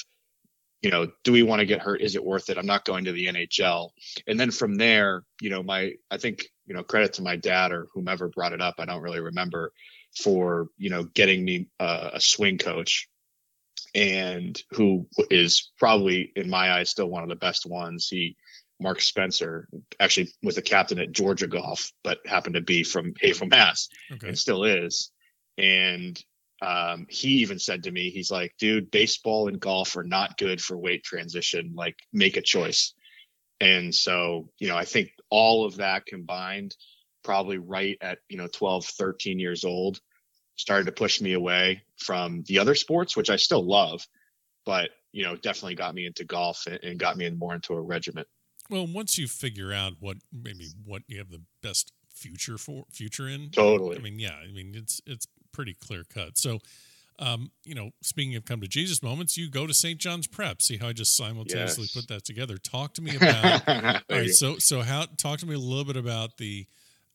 you 0.81 0.89
know, 0.89 1.07
do 1.23 1.31
we 1.31 1.43
want 1.43 1.59
to 1.59 1.65
get 1.65 1.81
hurt? 1.81 2.01
Is 2.01 2.15
it 2.15 2.25
worth 2.25 2.49
it? 2.49 2.57
I'm 2.57 2.65
not 2.65 2.85
going 2.85 3.05
to 3.05 3.11
the 3.11 3.27
NHL. 3.27 3.89
And 4.27 4.39
then 4.39 4.51
from 4.51 4.75
there, 4.75 5.23
you 5.39 5.49
know, 5.49 5.61
my, 5.61 5.93
I 6.09 6.17
think, 6.17 6.47
you 6.65 6.73
know, 6.73 6.83
credit 6.83 7.13
to 7.13 7.21
my 7.21 7.35
dad 7.35 7.71
or 7.71 7.87
whomever 7.93 8.29
brought 8.29 8.53
it 8.53 8.61
up. 8.61 8.75
I 8.79 8.85
don't 8.85 9.01
really 9.01 9.19
remember 9.19 9.73
for, 10.23 10.69
you 10.77 10.89
know, 10.89 11.03
getting 11.03 11.45
me 11.45 11.67
uh, 11.79 12.11
a 12.13 12.21
swing 12.21 12.57
coach 12.57 13.07
and 13.93 14.59
who 14.71 15.07
is 15.29 15.71
probably 15.77 16.31
in 16.35 16.49
my 16.49 16.71
eyes 16.73 16.89
still 16.89 17.07
one 17.07 17.23
of 17.23 17.29
the 17.29 17.35
best 17.35 17.65
ones. 17.65 18.07
He, 18.07 18.35
Mark 18.79 19.01
Spencer, 19.01 19.67
actually 19.99 20.31
was 20.41 20.57
a 20.57 20.63
captain 20.63 20.97
at 20.97 21.11
Georgia 21.11 21.47
Golf, 21.47 21.91
but 22.03 22.25
happened 22.25 22.55
to 22.55 22.61
be 22.61 22.83
from 22.83 23.13
Haverhill, 23.21 23.49
Mass, 23.49 23.89
okay. 24.11 24.29
and 24.29 24.37
still 24.37 24.63
is. 24.63 25.11
And 25.57 26.19
um, 26.61 27.07
he 27.09 27.29
even 27.39 27.57
said 27.57 27.83
to 27.83 27.91
me, 27.91 28.11
he's 28.11 28.29
like, 28.29 28.53
dude, 28.59 28.91
baseball 28.91 29.47
and 29.47 29.59
golf 29.59 29.97
are 29.97 30.03
not 30.03 30.37
good 30.37 30.61
for 30.61 30.77
weight 30.77 31.03
transition. 31.03 31.73
Like, 31.75 31.97
make 32.13 32.37
a 32.37 32.41
choice. 32.41 32.93
And 33.59 33.93
so, 33.93 34.49
you 34.59 34.67
know, 34.67 34.77
I 34.77 34.85
think 34.85 35.11
all 35.29 35.65
of 35.65 35.77
that 35.77 36.05
combined, 36.05 36.75
probably 37.23 37.57
right 37.57 37.97
at, 38.01 38.19
you 38.29 38.37
know, 38.37 38.47
12, 38.47 38.85
13 38.85 39.39
years 39.39 39.63
old, 39.63 39.99
started 40.55 40.85
to 40.85 40.91
push 40.91 41.19
me 41.21 41.33
away 41.33 41.81
from 41.97 42.43
the 42.47 42.59
other 42.59 42.75
sports, 42.75 43.17
which 43.17 43.29
I 43.29 43.35
still 43.37 43.65
love, 43.65 44.05
but, 44.65 44.89
you 45.11 45.23
know, 45.23 45.35
definitely 45.35 45.75
got 45.75 45.95
me 45.95 46.05
into 46.05 46.23
golf 46.23 46.67
and 46.67 46.99
got 46.99 47.17
me 47.17 47.25
in 47.25 47.37
more 47.37 47.55
into 47.55 47.73
a 47.73 47.81
regiment. 47.81 48.27
Well, 48.69 48.87
once 48.87 49.17
you 49.17 49.27
figure 49.27 49.73
out 49.73 49.93
what 49.99 50.17
maybe 50.31 50.67
what 50.85 51.01
you 51.07 51.17
have 51.17 51.29
the 51.29 51.41
best 51.61 51.91
future 52.13 52.57
for 52.57 52.85
future 52.91 53.27
in, 53.27 53.49
totally. 53.49 53.97
I 53.97 53.99
mean, 53.99 54.19
yeah, 54.19 54.35
I 54.35 54.51
mean, 54.51 54.73
it's, 54.75 55.01
it's, 55.05 55.27
pretty 55.51 55.73
clear 55.73 56.03
cut. 56.03 56.37
So, 56.37 56.59
um, 57.19 57.51
you 57.63 57.75
know, 57.75 57.91
speaking 58.01 58.35
of 58.35 58.45
come 58.45 58.61
to 58.61 58.67
Jesus 58.67 59.03
moments, 59.03 59.37
you 59.37 59.49
go 59.49 59.67
to 59.67 59.73
St. 59.73 59.99
John's 59.99 60.27
Prep. 60.27 60.61
See 60.61 60.77
how 60.77 60.87
I 60.87 60.93
just 60.93 61.15
simultaneously 61.15 61.83
yes. 61.83 61.93
put 61.93 62.07
that 62.07 62.25
together. 62.25 62.57
Talk 62.57 62.93
to 62.95 63.01
me 63.01 63.15
about. 63.17 63.67
all 63.67 64.01
right, 64.09 64.29
so 64.29 64.57
so 64.57 64.81
how 64.81 65.05
talk 65.17 65.39
to 65.39 65.45
me 65.45 65.55
a 65.55 65.59
little 65.59 65.85
bit 65.85 65.97
about 65.97 66.37
the 66.37 66.65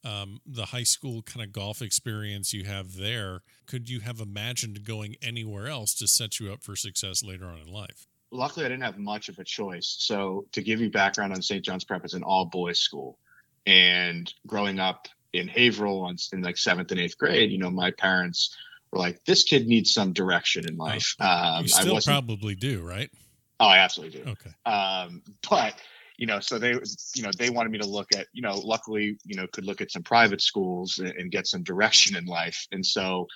um, 0.04 0.40
the 0.46 0.66
high 0.66 0.84
school 0.84 1.22
kind 1.22 1.44
of 1.44 1.52
golf 1.52 1.82
experience 1.82 2.54
you 2.54 2.64
have 2.64 2.96
there. 2.96 3.40
Could 3.66 3.90
you 3.90 4.00
have 4.00 4.20
imagined 4.20 4.84
going 4.84 5.16
anywhere 5.20 5.66
else 5.66 5.94
to 5.94 6.06
set 6.06 6.38
you 6.38 6.52
up 6.52 6.62
for 6.62 6.76
success 6.76 7.24
later 7.24 7.46
on 7.46 7.58
in 7.58 7.66
life? 7.66 8.06
Luckily, 8.30 8.64
I 8.64 8.68
didn't 8.68 8.84
have 8.84 8.98
much 8.98 9.28
of 9.28 9.38
a 9.38 9.44
choice. 9.44 9.96
So, 9.98 10.46
to 10.52 10.62
give 10.62 10.80
you 10.80 10.90
background 10.90 11.32
on 11.32 11.42
St. 11.42 11.64
John's 11.64 11.84
Prep, 11.84 12.04
it's 12.04 12.14
an 12.14 12.22
all 12.22 12.44
boys 12.44 12.78
school, 12.78 13.18
and 13.66 14.32
growing 14.46 14.78
up 14.78 15.08
in 15.38 15.48
Haverhill 15.48 16.10
in 16.32 16.42
like 16.42 16.56
seventh 16.56 16.90
and 16.90 17.00
eighth 17.00 17.18
grade, 17.18 17.50
you 17.50 17.58
know, 17.58 17.70
my 17.70 17.90
parents 17.90 18.56
were 18.90 18.98
like, 18.98 19.24
"This 19.24 19.44
kid 19.44 19.66
needs 19.66 19.92
some 19.92 20.12
direction 20.12 20.68
in 20.68 20.76
life." 20.76 21.14
Um, 21.20 21.62
you 21.62 21.68
still 21.68 22.00
probably 22.00 22.54
do, 22.54 22.82
right? 22.82 23.10
Oh, 23.58 23.66
I 23.66 23.78
absolutely 23.78 24.20
do. 24.20 24.30
Okay. 24.30 24.50
Um, 24.64 25.22
but 25.48 25.74
you 26.18 26.26
know, 26.26 26.40
so 26.40 26.58
they, 26.58 26.72
you 27.14 27.22
know, 27.22 27.30
they 27.38 27.50
wanted 27.50 27.70
me 27.70 27.78
to 27.78 27.86
look 27.86 28.08
at, 28.16 28.26
you 28.32 28.40
know, 28.40 28.58
luckily, 28.58 29.18
you 29.24 29.36
know, 29.36 29.46
could 29.46 29.66
look 29.66 29.82
at 29.82 29.92
some 29.92 30.02
private 30.02 30.40
schools 30.40 30.98
and, 30.98 31.08
and 31.10 31.30
get 31.30 31.46
some 31.46 31.62
direction 31.62 32.16
in 32.16 32.24
life, 32.24 32.66
and 32.72 32.84
so 32.84 33.26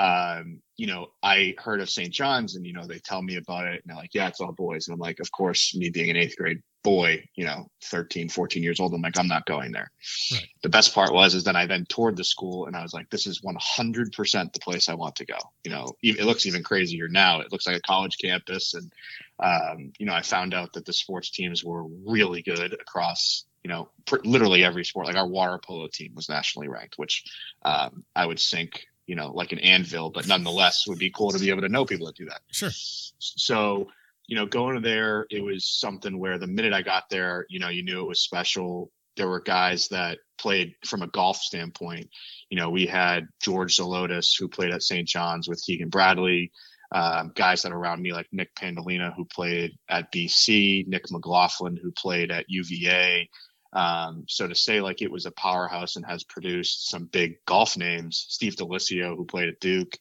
um, 0.00 0.62
you 0.78 0.86
know, 0.86 1.08
I 1.22 1.54
heard 1.58 1.82
of 1.82 1.90
St. 1.90 2.10
John's 2.10 2.56
and, 2.56 2.66
you 2.66 2.72
know, 2.72 2.86
they 2.86 2.98
tell 3.00 3.20
me 3.20 3.36
about 3.36 3.66
it 3.66 3.82
and 3.82 3.82
they're 3.84 3.96
like, 3.96 4.14
yeah, 4.14 4.28
it's 4.28 4.40
all 4.40 4.52
boys. 4.52 4.88
And 4.88 4.94
I'm 4.94 5.00
like, 5.00 5.20
of 5.20 5.30
course, 5.30 5.76
me 5.76 5.90
being 5.90 6.08
an 6.08 6.16
eighth 6.16 6.36
grade 6.38 6.62
boy, 6.82 7.28
you 7.34 7.44
know, 7.44 7.70
13, 7.84 8.28
14 8.28 8.62
years 8.62 8.80
old, 8.80 8.94
I'm 8.94 9.02
like, 9.02 9.18
I'm 9.18 9.28
not 9.28 9.46
going 9.46 9.72
there. 9.72 9.90
Right. 10.32 10.46
The 10.62 10.68
best 10.68 10.94
part 10.94 11.12
was, 11.12 11.34
is 11.34 11.44
that 11.44 11.56
I 11.56 11.66
then 11.66 11.86
toured 11.88 12.16
the 12.16 12.24
school 12.24 12.66
and 12.66 12.76
I 12.76 12.82
was 12.82 12.94
like, 12.94 13.10
this 13.10 13.26
is 13.26 13.40
100% 13.42 14.52
the 14.52 14.60
place 14.60 14.88
I 14.88 14.94
want 14.94 15.16
to 15.16 15.26
go. 15.26 15.38
You 15.64 15.72
know, 15.72 15.92
it 16.02 16.24
looks 16.24 16.46
even 16.46 16.62
crazier 16.62 17.08
now. 17.08 17.40
It 17.40 17.52
looks 17.52 17.66
like 17.66 17.76
a 17.76 17.82
college 17.82 18.18
campus. 18.18 18.74
And, 18.74 18.92
um, 19.38 19.92
you 19.98 20.06
know, 20.06 20.14
I 20.14 20.22
found 20.22 20.54
out 20.54 20.72
that 20.74 20.86
the 20.86 20.92
sports 20.92 21.30
teams 21.30 21.64
were 21.64 21.84
really 21.84 22.42
good 22.42 22.72
across 22.74 23.44
you 23.62 23.68
know, 23.68 23.90
pr- 24.06 24.16
literally 24.24 24.64
every 24.64 24.86
sport. 24.86 25.06
Like 25.06 25.16
our 25.16 25.28
water 25.28 25.60
polo 25.62 25.86
team 25.86 26.12
was 26.14 26.30
nationally 26.30 26.68
ranked, 26.68 26.96
which 26.96 27.24
um, 27.62 28.04
I 28.16 28.24
would 28.24 28.40
sink 28.40 28.86
you 29.10 29.16
know, 29.16 29.32
like 29.32 29.50
an 29.50 29.58
anvil, 29.58 30.08
but 30.08 30.28
nonetheless 30.28 30.86
would 30.86 31.00
be 31.00 31.10
cool 31.10 31.32
to 31.32 31.38
be 31.40 31.50
able 31.50 31.62
to 31.62 31.68
know 31.68 31.84
people 31.84 32.06
that 32.06 32.14
do 32.14 32.26
that. 32.26 32.42
Sure. 32.52 32.70
So, 33.18 33.88
you 34.30 34.36
know, 34.36 34.46
going 34.46 34.76
to 34.76 34.80
there, 34.80 35.26
it 35.28 35.42
was 35.42 35.68
something 35.68 36.16
where 36.16 36.38
the 36.38 36.46
minute 36.46 36.72
I 36.72 36.82
got 36.82 37.10
there, 37.10 37.46
you 37.48 37.58
know, 37.58 37.68
you 37.68 37.82
knew 37.82 38.00
it 38.00 38.08
was 38.08 38.20
special. 38.20 38.92
There 39.16 39.28
were 39.28 39.40
guys 39.40 39.88
that 39.88 40.18
played 40.38 40.72
from 40.86 41.02
a 41.02 41.08
golf 41.08 41.38
standpoint. 41.38 42.08
You 42.48 42.56
know, 42.56 42.70
we 42.70 42.86
had 42.86 43.26
George 43.42 43.76
Zalotis 43.76 44.38
who 44.38 44.46
played 44.46 44.70
at 44.70 44.84
St. 44.84 45.08
John's 45.08 45.48
with 45.48 45.60
Keegan 45.66 45.88
Bradley. 45.88 46.52
Um, 46.92 47.32
guys 47.34 47.62
that 47.62 47.72
are 47.72 47.76
around 47.76 48.02
me 48.02 48.12
like 48.12 48.28
Nick 48.30 48.54
Pandolina 48.54 49.12
who 49.16 49.24
played 49.24 49.72
at 49.88 50.12
BC, 50.12 50.86
Nick 50.86 51.10
McLaughlin 51.10 51.76
who 51.76 51.90
played 51.90 52.30
at 52.30 52.46
UVA, 52.48 53.28
um, 53.72 54.24
so 54.28 54.46
to 54.46 54.54
say 54.54 54.80
like 54.80 55.02
it 55.02 55.10
was 55.10 55.26
a 55.26 55.32
powerhouse 55.32 55.96
and 55.96 56.06
has 56.06 56.22
produced 56.22 56.88
some 56.88 57.06
big 57.06 57.34
golf 57.46 57.76
names, 57.76 58.26
Steve 58.28 58.54
Delisio, 58.54 59.16
who 59.16 59.24
played 59.24 59.48
at 59.48 59.60
Duke, 59.60 59.96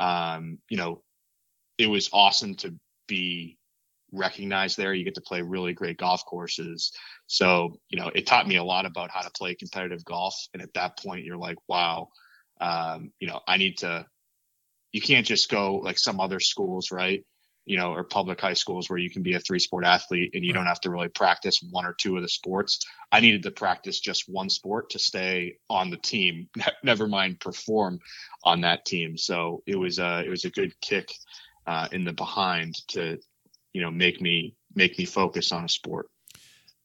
um, 0.00 0.58
you 0.70 0.78
know, 0.78 1.02
it 1.76 1.88
was 1.88 2.08
awesome 2.12 2.54
to 2.56 2.74
be 3.06 3.58
recognized 4.16 4.76
there. 4.76 4.94
You 4.94 5.04
get 5.04 5.14
to 5.14 5.20
play 5.20 5.42
really 5.42 5.72
great 5.72 5.98
golf 5.98 6.24
courses. 6.24 6.92
So, 7.26 7.78
you 7.88 7.98
know, 7.98 8.10
it 8.14 8.26
taught 8.26 8.48
me 8.48 8.56
a 8.56 8.64
lot 8.64 8.86
about 8.86 9.10
how 9.10 9.22
to 9.22 9.30
play 9.30 9.54
competitive 9.54 10.04
golf. 10.04 10.34
And 10.52 10.62
at 10.62 10.74
that 10.74 10.98
point, 10.98 11.24
you're 11.24 11.36
like, 11.36 11.58
wow, 11.68 12.08
um, 12.60 13.12
you 13.18 13.28
know, 13.28 13.40
I 13.46 13.56
need 13.56 13.78
to, 13.78 14.06
you 14.92 15.00
can't 15.00 15.26
just 15.26 15.50
go 15.50 15.76
like 15.76 15.98
some 15.98 16.20
other 16.20 16.40
schools, 16.40 16.90
right? 16.90 17.24
you 17.66 17.76
know, 17.76 17.92
or 17.92 18.04
public 18.04 18.40
high 18.40 18.54
schools 18.54 18.88
where 18.88 18.98
you 18.98 19.10
can 19.10 19.22
be 19.22 19.34
a 19.34 19.40
three 19.40 19.58
sport 19.58 19.84
athlete 19.84 20.30
and 20.34 20.44
you 20.44 20.52
don't 20.52 20.66
have 20.66 20.80
to 20.80 20.90
really 20.90 21.08
practice 21.08 21.60
one 21.70 21.84
or 21.84 21.94
two 22.00 22.16
of 22.16 22.22
the 22.22 22.28
sports. 22.28 22.78
I 23.10 23.18
needed 23.18 23.42
to 23.42 23.50
practice 23.50 23.98
just 23.98 24.28
one 24.28 24.48
sport 24.48 24.90
to 24.90 25.00
stay 25.00 25.58
on 25.68 25.90
the 25.90 25.96
team, 25.96 26.48
never 26.84 27.08
mind 27.08 27.40
perform 27.40 27.98
on 28.44 28.60
that 28.60 28.86
team. 28.86 29.18
So 29.18 29.62
it 29.66 29.76
was 29.76 29.98
a, 29.98 30.22
it 30.24 30.30
was 30.30 30.44
a 30.44 30.50
good 30.50 30.80
kick 30.80 31.12
uh, 31.66 31.88
in 31.90 32.04
the 32.04 32.12
behind 32.12 32.76
to, 32.88 33.18
you 33.76 33.82
know, 33.82 33.90
make 33.90 34.20
me, 34.20 34.54
make 34.74 34.98
me 34.98 35.04
focus 35.04 35.52
on 35.52 35.64
a 35.64 35.68
sport. 35.68 36.08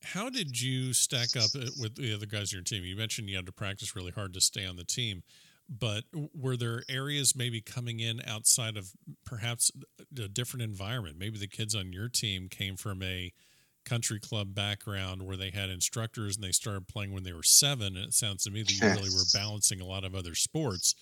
How 0.03 0.29
did 0.29 0.59
you 0.59 0.93
stack 0.93 1.35
up 1.37 1.49
uh, 1.55 1.69
with 1.79 1.95
the 1.95 2.13
other 2.13 2.25
guys 2.25 2.53
on 2.53 2.57
your 2.57 2.63
team? 2.63 2.83
You 2.83 2.95
mentioned 2.95 3.29
you 3.29 3.35
had 3.35 3.45
to 3.45 3.51
practice 3.51 3.95
really 3.95 4.11
hard 4.11 4.33
to 4.33 4.41
stay 4.41 4.65
on 4.65 4.75
the 4.75 4.83
team 4.83 5.23
but 5.71 6.03
were 6.37 6.57
there 6.57 6.83
areas 6.89 7.33
maybe 7.33 7.61
coming 7.61 8.01
in 8.01 8.21
outside 8.27 8.75
of 8.75 8.91
perhaps 9.25 9.71
a 10.21 10.27
different 10.27 10.63
environment? 10.63 11.17
Maybe 11.17 11.37
the 11.37 11.47
kids 11.47 11.73
on 11.73 11.93
your 11.93 12.09
team 12.09 12.49
came 12.49 12.75
from 12.75 13.01
a 13.01 13.31
country 13.85 14.19
club 14.19 14.53
background 14.53 15.23
where 15.23 15.37
they 15.37 15.49
had 15.49 15.69
instructors 15.69 16.35
and 16.35 16.43
they 16.43 16.51
started 16.51 16.89
playing 16.89 17.13
when 17.13 17.23
they 17.23 17.31
were 17.31 17.41
seven. 17.41 17.95
And 17.95 18.05
it 18.05 18.13
sounds 18.13 18.43
to 18.43 18.51
me 18.51 18.63
that 18.63 18.71
you 18.71 18.85
really 18.85 19.09
were 19.09 19.23
balancing 19.33 19.79
a 19.79 19.85
lot 19.85 20.03
of 20.03 20.13
other 20.13 20.35
sports 20.35 20.93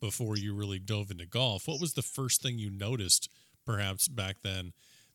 before 0.00 0.36
you 0.36 0.54
really 0.54 0.80
dove 0.80 1.12
into 1.12 1.24
golf. 1.24 1.68
What 1.68 1.80
was 1.80 1.94
the 1.94 2.02
first 2.02 2.42
thing 2.42 2.58
you 2.58 2.70
noticed, 2.70 3.30
perhaps 3.64 4.08
back 4.08 4.38
then, 4.42 4.72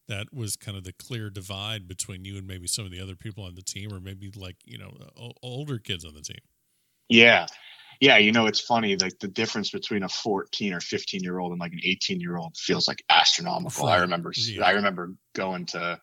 that 0.08 0.34
was 0.34 0.55
kind 0.55 0.77
of 0.77 0.84
the 0.84 0.93
clear 0.93 1.29
divide 1.29 1.88
between 1.88 2.25
you 2.25 2.38
and 2.38 2.48
maybe 2.48 2.67
some 2.67 2.86
of 2.86 2.91
the 2.91 3.01
other 3.01 3.15
people 3.15 3.43
on 3.43 3.55
the 3.55 3.62
team, 3.62 3.93
or 3.93 4.00
maybe 4.00 4.31
like, 4.36 4.58
you 4.65 4.77
know, 4.77 4.91
older 5.41 5.77
kids 5.77 6.03
on 6.05 6.13
the 6.13 6.22
team? 6.22 6.39
Yeah 7.10 7.48
yeah, 8.01 8.17
you 8.17 8.31
know, 8.31 8.48
it's 8.48 8.60
funny. 8.60 8.98
Like 8.98 9.20
the 9.20 9.27
difference 9.27 9.70
between 9.70 10.01
a 10.01 10.10
14 10.10 10.74
or 10.74 10.79
15 10.79 11.22
year 11.24 11.38
old 11.38 11.51
and 11.51 11.62
like 11.62 11.72
an 11.72 11.81
18 11.84 12.20
year 12.20 12.36
old 12.36 12.58
feels 12.58 12.88
like 12.88 13.03
astronomical. 13.10 13.88
I 13.88 13.98
remember, 13.98 14.34
yeah. 14.36 14.65
I 14.65 14.72
remember 14.72 15.13
going 15.36 15.67
to, 15.67 16.00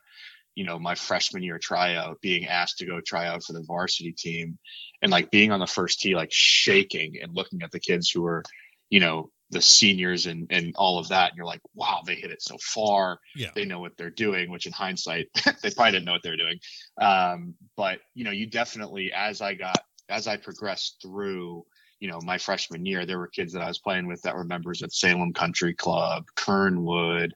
you 0.55 0.65
know, 0.65 0.79
my 0.79 0.95
freshman 0.95 1.43
year 1.43 1.59
tryout, 1.59 2.21
being 2.21 2.47
asked 2.47 2.79
to 2.79 2.87
go 2.87 3.01
try 3.01 3.27
out 3.27 3.43
for 3.43 3.53
the 3.53 3.65
varsity 3.67 4.13
team 4.13 4.59
and 5.03 5.11
like 5.11 5.33
being 5.33 5.51
on 5.51 5.59
the 5.59 5.67
first 5.67 5.99
tee, 5.99 6.15
like 6.15 6.31
shaking 6.31 7.17
and 7.21 7.35
looking 7.35 7.63
at 7.63 7.73
the 7.73 7.81
kids 7.81 8.09
who 8.09 8.23
were, 8.23 8.45
you 8.91 9.01
know, 9.01 9.31
the 9.51 9.61
seniors 9.61 10.27
and 10.27 10.47
and 10.51 10.75
all 10.77 10.99
of 10.99 11.09
that. 11.09 11.31
And 11.31 11.37
you're 11.37 11.47
like 11.47 11.61
wow 11.75 12.03
they 12.07 12.15
hit 12.15 12.31
it 12.31 12.43
so 12.43 12.57
far. 12.59 13.21
Yeah. 13.35 13.51
they 13.55 13.65
know 13.65 13.81
what 13.81 13.97
they're 13.97 14.11
doing 14.11 14.51
which 14.51 14.67
in 14.67 14.73
hindsight 14.73 15.29
they 15.63 15.71
probably 15.71 15.93
didn't 15.93 16.05
know 16.05 16.13
what 16.13 16.23
they 16.23 16.31
were 16.31 16.37
doing. 16.37 16.59
Um, 17.01 17.55
but 17.77 18.01
you 18.15 18.25
know 18.25 18.31
you 18.31 18.47
definitely 18.47 19.13
as 19.13 19.41
i 19.41 19.55
got 19.55 19.79
as 20.09 20.27
i 20.27 20.37
progressed 20.37 20.99
through 21.03 21.65
you 22.01 22.11
know 22.11 22.21
my 22.23 22.39
freshman 22.39 22.87
year 22.87 23.07
there 23.07 23.19
were 23.19 23.29
kids 23.29 23.53
that 23.53 23.63
i 23.63 23.69
was 23.69 23.79
playing 23.79 24.07
with 24.07 24.23
that 24.23 24.35
were 24.35 24.45
members 24.45 24.83
of 24.83 24.93
salem 24.93 25.33
country 25.33 25.75
club 25.75 26.25
kernwood. 26.37 27.31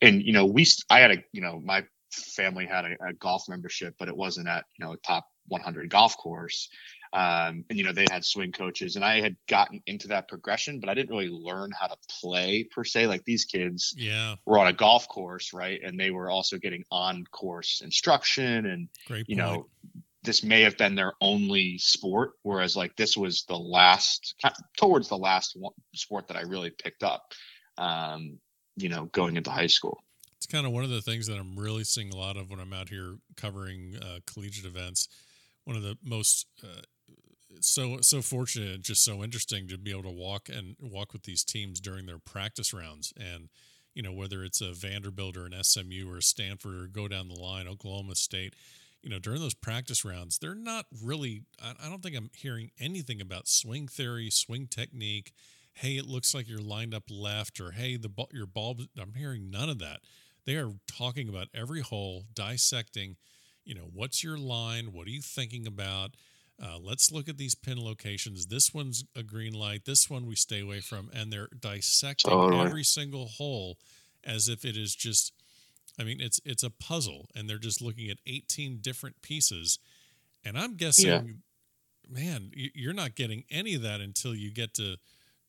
And 0.00 0.22
you 0.22 0.32
know 0.32 0.46
we 0.46 0.66
i 0.90 1.00
had 1.00 1.10
a 1.10 1.24
you 1.32 1.40
know 1.40 1.60
my 1.64 1.84
family 2.12 2.66
had 2.66 2.84
a, 2.84 3.08
a 3.08 3.12
golf 3.14 3.44
membership 3.48 3.94
but 3.98 4.08
it 4.08 4.16
wasn't 4.16 4.48
at 4.48 4.64
you 4.78 4.84
know 4.84 4.92
a 4.92 4.96
top 4.98 5.26
100 5.48 5.90
golf 5.90 6.16
course 6.16 6.68
um, 7.16 7.64
and 7.70 7.78
you 7.78 7.82
know 7.82 7.92
they 7.92 8.06
had 8.10 8.24
swing 8.24 8.52
coaches 8.52 8.94
and 8.94 9.04
i 9.04 9.20
had 9.20 9.34
gotten 9.48 9.82
into 9.86 10.08
that 10.08 10.28
progression 10.28 10.78
but 10.78 10.90
i 10.90 10.94
didn't 10.94 11.10
really 11.10 11.30
learn 11.30 11.70
how 11.78 11.86
to 11.86 11.96
play 12.20 12.62
per 12.62 12.84
se 12.84 13.06
like 13.06 13.24
these 13.24 13.44
kids 13.46 13.94
yeah 13.96 14.36
were 14.44 14.58
on 14.58 14.66
a 14.66 14.72
golf 14.72 15.08
course 15.08 15.52
right 15.52 15.80
and 15.82 15.98
they 15.98 16.10
were 16.10 16.30
also 16.30 16.58
getting 16.58 16.84
on 16.92 17.24
course 17.32 17.80
instruction 17.82 18.66
and 18.66 18.88
Great 19.06 19.28
you 19.28 19.36
point. 19.36 19.48
know 19.50 19.66
this 20.22 20.44
may 20.44 20.60
have 20.62 20.76
been 20.76 20.94
their 20.94 21.14
only 21.22 21.78
sport 21.78 22.32
whereas 22.42 22.76
like 22.76 22.94
this 22.96 23.16
was 23.16 23.44
the 23.48 23.58
last 23.58 24.34
towards 24.76 25.08
the 25.08 25.16
last 25.16 25.56
one, 25.56 25.72
sport 25.94 26.28
that 26.28 26.36
i 26.36 26.42
really 26.42 26.70
picked 26.70 27.02
up 27.02 27.32
um, 27.78 28.38
you 28.76 28.90
know 28.90 29.06
going 29.06 29.36
into 29.36 29.50
high 29.50 29.66
school 29.66 30.02
it's 30.36 30.46
kind 30.46 30.66
of 30.66 30.72
one 30.72 30.84
of 30.84 30.90
the 30.90 31.00
things 31.00 31.26
that 31.28 31.38
I'm 31.38 31.58
really 31.58 31.82
seeing 31.82 32.12
a 32.12 32.16
lot 32.16 32.36
of 32.36 32.50
when 32.50 32.60
I'm 32.60 32.72
out 32.74 32.90
here 32.90 33.16
covering 33.38 33.96
uh, 34.00 34.18
collegiate 34.26 34.66
events. 34.66 35.08
One 35.64 35.76
of 35.76 35.82
the 35.82 35.96
most 36.04 36.46
uh, 36.62 36.82
so 37.60 37.98
so 38.00 38.22
fortunate 38.22 38.82
just 38.82 39.04
so 39.04 39.22
interesting 39.22 39.68
to 39.68 39.78
be 39.78 39.90
able 39.90 40.02
to 40.04 40.10
walk 40.10 40.48
and 40.48 40.76
walk 40.80 41.12
with 41.12 41.22
these 41.24 41.44
teams 41.44 41.80
during 41.80 42.06
their 42.06 42.18
practice 42.18 42.72
rounds. 42.72 43.12
And 43.16 43.48
you 43.94 44.02
know 44.02 44.12
whether 44.12 44.44
it's 44.44 44.60
a 44.60 44.72
Vanderbilt 44.72 45.36
or 45.36 45.46
an 45.46 45.54
SMU 45.62 46.10
or 46.12 46.20
Stanford 46.20 46.74
or 46.74 46.86
go 46.86 47.08
down 47.08 47.28
the 47.28 47.34
line 47.34 47.66
Oklahoma 47.66 48.14
State 48.14 48.54
you 49.02 49.10
know 49.10 49.18
during 49.18 49.40
those 49.40 49.54
practice 49.54 50.04
rounds 50.04 50.38
they're 50.38 50.54
not 50.54 50.86
really 51.02 51.42
I, 51.62 51.74
I 51.84 51.88
don't 51.88 52.02
think 52.02 52.16
I'm 52.16 52.30
hearing 52.34 52.70
anything 52.78 53.20
about 53.20 53.48
swing 53.48 53.88
theory 53.88 54.30
swing 54.30 54.66
technique 54.66 55.32
hey 55.74 55.96
it 55.96 56.06
looks 56.06 56.34
like 56.34 56.48
you're 56.48 56.58
lined 56.58 56.94
up 56.94 57.04
left 57.10 57.60
or 57.60 57.72
hey 57.72 57.96
the 57.96 58.08
ball 58.08 58.28
your 58.32 58.46
ball 58.46 58.76
I'm 59.00 59.14
hearing 59.14 59.50
none 59.50 59.68
of 59.68 59.78
that. 59.78 60.00
They 60.44 60.56
are 60.56 60.72
talking 60.86 61.28
about 61.28 61.48
every 61.54 61.80
hole 61.80 62.24
dissecting 62.34 63.16
you 63.64 63.74
know 63.74 63.88
what's 63.92 64.22
your 64.22 64.38
line 64.38 64.92
what 64.92 65.06
are 65.06 65.10
you 65.10 65.22
thinking 65.22 65.66
about 65.66 66.16
uh, 66.62 66.78
let's 66.80 67.12
look 67.12 67.28
at 67.28 67.36
these 67.36 67.54
pin 67.54 67.82
locations. 67.82 68.46
This 68.46 68.72
one's 68.72 69.04
a 69.14 69.22
green 69.22 69.52
light. 69.52 69.84
This 69.84 70.08
one 70.08 70.26
we 70.26 70.36
stay 70.36 70.60
away 70.60 70.80
from, 70.80 71.10
and 71.14 71.32
they're 71.32 71.48
dissecting 71.60 72.30
Totally. 72.30 72.64
every 72.64 72.84
single 72.84 73.26
hole 73.26 73.78
as 74.24 74.48
if 74.48 74.64
it 74.64 74.76
is 74.76 74.94
just. 74.94 75.32
I 75.98 76.04
mean, 76.04 76.20
it's 76.20 76.40
it's 76.44 76.62
a 76.62 76.70
puzzle, 76.70 77.28
and 77.34 77.48
they're 77.48 77.58
just 77.58 77.80
looking 77.82 78.10
at 78.10 78.18
eighteen 78.26 78.78
different 78.80 79.22
pieces, 79.22 79.78
and 80.44 80.58
I'm 80.58 80.76
guessing, 80.76 81.06
Yeah. 81.08 81.22
man, 82.08 82.50
you're 82.54 82.92
not 82.92 83.14
getting 83.14 83.44
any 83.50 83.74
of 83.74 83.82
that 83.82 84.00
until 84.00 84.34
you 84.34 84.50
get 84.50 84.74
to 84.74 84.96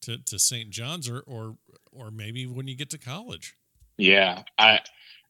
to, 0.01 0.17
to 0.17 0.39
St. 0.39 0.69
John's 0.69 1.09
or 1.09 1.21
or 1.25 1.57
or 1.91 2.11
maybe 2.11 2.45
when 2.45 2.67
you 2.67 2.75
get 2.75 2.89
to 2.91 2.97
college. 2.97 3.55
yeah 3.97 4.43
i 4.59 4.79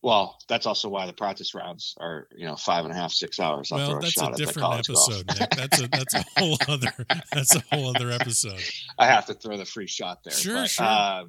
well 0.04 0.38
that's 0.48 0.66
also 0.66 0.89
why 0.89 1.06
the 1.06 1.13
practice 1.13 1.56
rounds 1.56 1.96
are 2.00 2.27
you 2.36 2.46
know 2.46 2.56
five 2.56 2.86
and 2.86 2.94
a 2.94 2.96
half 2.96 3.12
six 3.12 3.39
hours 3.39 3.72
well, 3.72 4.00
that's 4.00 4.13
shot 4.13 4.34
a 4.34 4.38
different 4.38 4.80
episode, 4.80 5.25
Nick. 5.39 5.50
That's 5.51 5.81
a 5.81 5.88
that's 5.88 6.14
a 6.14 6.25
whole 6.38 6.57
other 6.68 6.94
that's 7.33 7.55
a 7.55 7.64
whole 7.72 7.96
other 7.96 8.12
episode. 8.12 8.62
I 9.00 9.07
have 9.07 9.25
to 9.27 9.33
throw 9.33 9.57
the 9.57 9.66
free 9.66 9.88
shot 9.88 10.24
there. 10.24 10.33
Sure, 10.33 10.62
but, 10.62 10.70
sure. 10.70 10.86
Uh, 10.86 11.24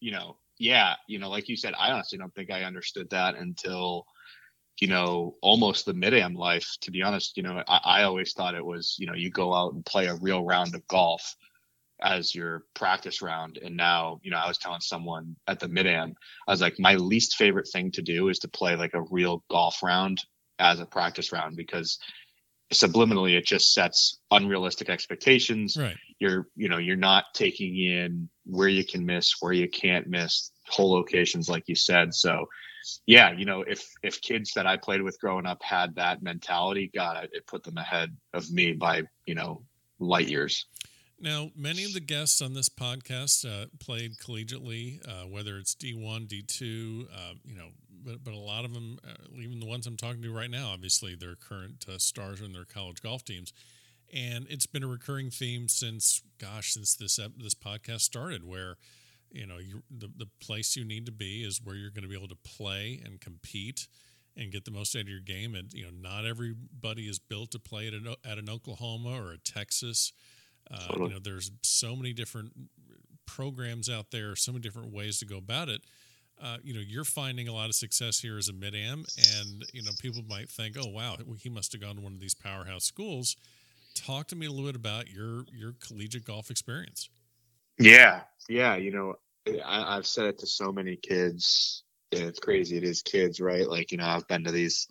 you 0.00 0.12
know, 0.12 0.36
yeah, 0.58 0.94
you 1.06 1.18
know, 1.18 1.30
like 1.30 1.48
you 1.48 1.56
said, 1.56 1.74
I 1.78 1.92
honestly 1.92 2.18
don't 2.18 2.34
think 2.34 2.50
I 2.50 2.64
understood 2.64 3.08
that 3.10 3.36
until, 3.36 4.06
you 4.80 4.88
know, 4.88 5.36
almost 5.40 5.86
the 5.86 5.94
mid 5.94 6.14
am 6.14 6.34
life. 6.34 6.68
To 6.82 6.90
be 6.90 7.02
honest, 7.02 7.36
you 7.36 7.42
know, 7.42 7.62
I, 7.68 7.80
I 7.84 8.02
always 8.02 8.32
thought 8.32 8.54
it 8.54 8.64
was, 8.64 8.96
you 8.98 9.06
know, 9.06 9.14
you 9.14 9.30
go 9.30 9.54
out 9.54 9.74
and 9.74 9.84
play 9.86 10.06
a 10.06 10.16
real 10.16 10.44
round 10.44 10.74
of 10.74 10.86
golf 10.88 11.36
as 12.00 12.34
your 12.34 12.64
practice 12.74 13.22
round. 13.22 13.58
And 13.58 13.76
now, 13.76 14.20
you 14.22 14.30
know, 14.30 14.38
I 14.38 14.48
was 14.48 14.58
telling 14.58 14.80
someone 14.80 15.36
at 15.46 15.60
the 15.60 15.68
mid 15.68 15.86
am, 15.86 16.14
I 16.46 16.52
was 16.52 16.60
like, 16.60 16.78
my 16.78 16.94
least 16.94 17.36
favorite 17.36 17.68
thing 17.72 17.90
to 17.92 18.02
do 18.02 18.28
is 18.28 18.38
to 18.40 18.48
play 18.48 18.76
like 18.76 18.94
a 18.94 19.02
real 19.10 19.44
golf 19.50 19.82
round 19.82 20.22
as 20.58 20.80
a 20.80 20.86
practice 20.86 21.32
round 21.32 21.56
because 21.56 21.98
subliminally 22.72 23.36
it 23.36 23.46
just 23.46 23.72
sets 23.72 24.18
unrealistic 24.30 24.90
expectations 24.90 25.76
Right. 25.78 25.96
you're 26.18 26.48
you 26.54 26.68
know 26.68 26.76
you're 26.76 26.96
not 26.96 27.24
taking 27.32 27.78
in 27.78 28.28
where 28.44 28.68
you 28.68 28.84
can 28.84 29.06
miss 29.06 29.36
where 29.40 29.54
you 29.54 29.68
can't 29.68 30.06
miss 30.06 30.50
hole 30.66 30.90
locations 30.92 31.48
like 31.48 31.64
you 31.66 31.74
said 31.74 32.12
so 32.12 32.46
yeah 33.06 33.32
you 33.32 33.46
know 33.46 33.62
if 33.62 33.88
if 34.02 34.20
kids 34.20 34.52
that 34.54 34.66
i 34.66 34.76
played 34.76 35.00
with 35.00 35.18
growing 35.18 35.46
up 35.46 35.62
had 35.62 35.94
that 35.94 36.22
mentality 36.22 36.90
god 36.94 37.24
it, 37.24 37.30
it 37.32 37.46
put 37.46 37.62
them 37.62 37.78
ahead 37.78 38.14
of 38.34 38.50
me 38.50 38.72
by 38.72 39.02
you 39.24 39.34
know 39.34 39.62
light 39.98 40.28
years 40.28 40.66
Now, 41.20 41.50
many 41.56 41.84
of 41.84 41.94
the 41.94 42.00
guests 42.00 42.40
on 42.40 42.54
this 42.54 42.68
podcast 42.68 43.44
uh, 43.44 43.66
played 43.80 44.18
collegiately, 44.18 45.06
uh, 45.06 45.26
whether 45.26 45.58
it's 45.58 45.74
D1, 45.74 46.28
D2, 46.28 47.06
uh, 47.12 47.34
you 47.44 47.56
know, 47.56 47.68
but, 48.04 48.22
but 48.22 48.34
a 48.34 48.38
lot 48.38 48.64
of 48.64 48.72
them, 48.72 48.98
uh, 49.04 49.14
even 49.36 49.58
the 49.58 49.66
ones 49.66 49.86
I'm 49.86 49.96
talking 49.96 50.22
to 50.22 50.32
right 50.32 50.50
now, 50.50 50.70
obviously 50.72 51.16
they're 51.16 51.34
current 51.34 51.84
uh, 51.88 51.98
stars 51.98 52.40
in 52.40 52.52
their 52.52 52.64
college 52.64 53.02
golf 53.02 53.24
teams. 53.24 53.52
And 54.14 54.46
it's 54.48 54.66
been 54.66 54.84
a 54.84 54.88
recurring 54.88 55.30
theme 55.30 55.68
since, 55.68 56.22
gosh, 56.38 56.72
since 56.72 56.94
this 56.94 57.18
this 57.36 57.54
podcast 57.54 58.00
started, 58.00 58.42
where 58.42 58.76
you 59.30 59.46
know 59.46 59.58
you, 59.58 59.82
the 59.90 60.08
the 60.16 60.28
place 60.40 60.76
you 60.76 60.84
need 60.84 61.04
to 61.04 61.12
be 61.12 61.42
is 61.42 61.60
where 61.62 61.76
you're 61.76 61.90
going 61.90 62.04
to 62.04 62.08
be 62.08 62.16
able 62.16 62.28
to 62.28 62.34
play 62.36 63.02
and 63.04 63.20
compete 63.20 63.86
and 64.34 64.50
get 64.50 64.64
the 64.64 64.70
most 64.70 64.96
out 64.96 65.02
of 65.02 65.08
your 65.08 65.20
game. 65.20 65.54
And 65.54 65.70
you 65.74 65.84
know, 65.84 65.90
not 65.90 66.24
everybody 66.24 67.02
is 67.02 67.18
built 67.18 67.50
to 67.50 67.58
play 67.58 67.88
at 67.88 67.92
an, 67.92 68.14
at 68.24 68.38
an 68.38 68.48
Oklahoma 68.48 69.20
or 69.20 69.32
a 69.32 69.38
Texas. 69.38 70.14
Uh, 70.70 70.94
you 70.96 71.08
know, 71.08 71.18
there's 71.22 71.50
so 71.62 71.96
many 71.96 72.12
different 72.12 72.52
programs 73.26 73.88
out 73.88 74.10
there, 74.10 74.36
so 74.36 74.52
many 74.52 74.60
different 74.60 74.92
ways 74.92 75.18
to 75.18 75.26
go 75.26 75.38
about 75.38 75.68
it. 75.68 75.82
Uh, 76.40 76.58
you 76.62 76.72
know, 76.72 76.80
you're 76.80 77.04
finding 77.04 77.48
a 77.48 77.52
lot 77.52 77.68
of 77.68 77.74
success 77.74 78.20
here 78.20 78.38
as 78.38 78.48
a 78.48 78.52
mid 78.52 78.74
am, 78.74 79.04
and 79.36 79.64
you 79.72 79.82
know, 79.82 79.90
people 80.00 80.22
might 80.28 80.48
think, 80.50 80.76
"Oh, 80.78 80.88
wow, 80.88 81.16
he 81.40 81.48
must 81.48 81.72
have 81.72 81.80
gone 81.80 81.96
to 81.96 82.00
one 82.00 82.12
of 82.12 82.20
these 82.20 82.34
powerhouse 82.34 82.84
schools." 82.84 83.36
Talk 83.96 84.28
to 84.28 84.36
me 84.36 84.46
a 84.46 84.50
little 84.50 84.66
bit 84.66 84.76
about 84.76 85.08
your 85.10 85.44
your 85.52 85.74
collegiate 85.80 86.24
golf 86.24 86.50
experience. 86.50 87.08
yeah 87.78 88.22
yeah 88.48 88.76
you 88.76 88.90
know 88.90 89.14
I, 89.64 89.96
i've 89.96 90.06
said 90.06 90.26
it 90.26 90.38
to 90.38 90.46
so 90.46 90.72
many 90.72 90.96
kids 90.96 91.84
and 92.12 92.22
it's 92.22 92.40
crazy 92.40 92.76
it 92.76 92.84
is 92.84 93.02
kids 93.02 93.40
right 93.40 93.68
like 93.68 93.92
you 93.92 93.98
know 93.98 94.06
i've 94.06 94.26
been 94.26 94.44
to 94.44 94.50
these 94.50 94.88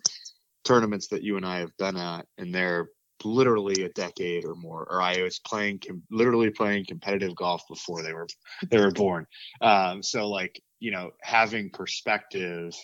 tournaments 0.64 1.08
that 1.08 1.22
you 1.22 1.36
and 1.36 1.46
i 1.46 1.58
have 1.58 1.76
been 1.76 1.96
at 1.96 2.26
and 2.38 2.54
they're 2.54 2.88
literally 3.24 3.84
a 3.84 3.88
decade 3.90 4.44
or 4.44 4.54
more 4.54 4.86
or 4.90 5.02
i 5.02 5.22
was 5.22 5.38
playing 5.40 5.80
literally 6.10 6.50
playing 6.50 6.84
competitive 6.86 7.34
golf 7.34 7.62
before 7.68 8.02
they 8.02 8.12
were 8.12 8.26
they 8.70 8.78
were 8.78 8.90
born. 8.90 9.26
Um 9.60 10.02
so 10.02 10.28
like 10.28 10.60
you 10.80 10.90
know 10.90 11.10
having 11.22 11.70
perspective 11.70 12.74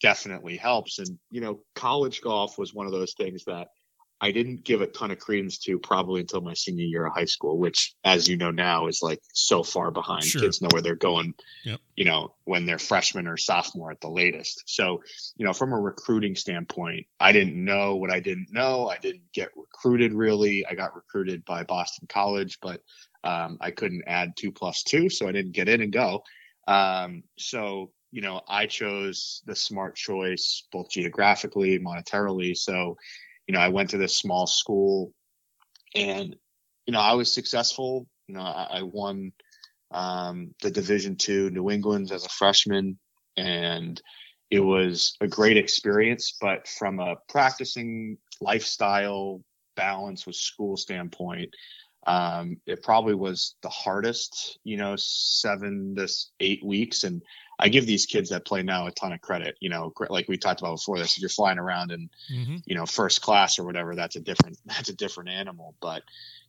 definitely 0.00 0.56
helps. 0.56 0.98
And 0.98 1.18
you 1.30 1.40
know 1.40 1.60
college 1.74 2.20
golf 2.20 2.58
was 2.58 2.74
one 2.74 2.86
of 2.86 2.92
those 2.92 3.14
things 3.14 3.44
that 3.46 3.68
i 4.22 4.30
didn't 4.30 4.64
give 4.64 4.80
a 4.80 4.86
ton 4.86 5.10
of 5.10 5.18
credence 5.18 5.58
to 5.58 5.78
probably 5.78 6.20
until 6.22 6.40
my 6.40 6.54
senior 6.54 6.84
year 6.86 7.04
of 7.06 7.12
high 7.12 7.26
school 7.26 7.58
which 7.58 7.94
as 8.04 8.28
you 8.28 8.36
know 8.38 8.50
now 8.52 8.86
is 8.86 9.00
like 9.02 9.20
so 9.34 9.62
far 9.62 9.90
behind 9.90 10.24
Sure. 10.24 10.40
kids 10.42 10.62
know 10.62 10.68
where 10.72 10.80
they're 10.80 10.94
going 10.94 11.34
Yep. 11.64 11.80
you 11.96 12.04
know 12.06 12.34
when 12.44 12.64
they're 12.66 12.78
freshman 12.78 13.26
or 13.26 13.36
sophomore 13.36 13.90
at 13.90 14.00
the 14.00 14.08
latest. 14.08 14.62
So 14.66 15.02
you 15.36 15.44
know 15.44 15.52
from 15.52 15.72
a 15.72 15.78
recruiting 15.80 16.36
standpoint 16.36 17.06
i 17.20 17.32
didn't 17.32 17.62
know 17.62 17.96
what 17.96 18.10
i 18.12 18.20
didn't 18.20 18.48
know. 18.52 18.88
I 18.88 18.98
didn't 18.98 19.32
get 19.34 19.50
recruited 19.56 20.12
really. 20.14 20.64
I 20.66 20.74
got 20.74 20.94
recruited 20.94 21.44
by 21.44 21.64
boston 21.64 22.06
college 22.08 22.58
but 22.62 22.80
um, 23.24 23.58
i 23.60 23.70
couldn't 23.70 24.04
add 24.06 24.36
two 24.36 24.52
plus 24.52 24.82
two 24.84 25.08
so 25.10 25.28
i 25.28 25.32
didn't 25.32 25.52
get 25.52 25.68
in 25.68 25.82
and 25.82 25.92
go. 25.92 26.22
Um, 26.68 27.24
so 27.38 27.90
you 28.12 28.20
know 28.22 28.40
i 28.48 28.66
chose 28.66 29.42
the 29.46 29.56
smart 29.56 29.96
choice 29.96 30.66
both 30.70 30.90
geographically 30.90 31.78
monetarily. 31.80 32.56
So 32.56 32.96
you 33.46 33.54
know 33.54 33.60
i 33.60 33.68
went 33.68 33.90
to 33.90 33.98
this 33.98 34.16
small 34.16 34.46
school 34.46 35.12
and 35.94 36.36
you 36.86 36.92
know 36.92 37.00
i 37.00 37.14
was 37.14 37.32
successful 37.32 38.06
you 38.28 38.34
know 38.34 38.42
i, 38.42 38.78
I 38.78 38.82
won 38.82 39.32
um, 39.90 40.54
the 40.62 40.70
division 40.70 41.16
two 41.16 41.50
new 41.50 41.70
england's 41.70 42.12
as 42.12 42.24
a 42.24 42.30
freshman 42.30 42.98
and 43.36 44.00
it 44.50 44.60
was 44.60 45.16
a 45.20 45.26
great 45.26 45.56
experience 45.56 46.36
but 46.40 46.68
from 46.68 47.00
a 47.00 47.16
practicing 47.28 48.18
lifestyle 48.40 49.42
balance 49.76 50.26
with 50.26 50.36
school 50.36 50.76
standpoint 50.76 51.54
Um, 52.06 52.56
it 52.66 52.82
probably 52.82 53.14
was 53.14 53.54
the 53.62 53.68
hardest, 53.68 54.58
you 54.64 54.76
know, 54.76 54.96
seven 54.98 55.94
to 55.96 56.08
eight 56.40 56.62
weeks. 56.64 57.04
And 57.04 57.22
I 57.58 57.68
give 57.68 57.86
these 57.86 58.06
kids 58.06 58.30
that 58.30 58.44
play 58.44 58.62
now 58.62 58.86
a 58.86 58.92
ton 58.92 59.12
of 59.12 59.20
credit. 59.20 59.56
You 59.60 59.70
know, 59.70 59.92
like 60.08 60.28
we 60.28 60.36
talked 60.36 60.60
about 60.60 60.76
before 60.76 60.98
this, 60.98 61.16
if 61.16 61.20
you're 61.20 61.28
flying 61.28 61.58
around 61.58 61.92
in, 61.92 62.10
mm-hmm. 62.32 62.56
you 62.64 62.74
know, 62.74 62.86
first 62.86 63.22
class 63.22 63.58
or 63.58 63.64
whatever, 63.64 63.94
that's 63.94 64.16
a 64.16 64.20
different 64.20 64.58
that's 64.66 64.88
a 64.88 64.96
different 64.96 65.30
animal. 65.30 65.74
But 65.80 66.02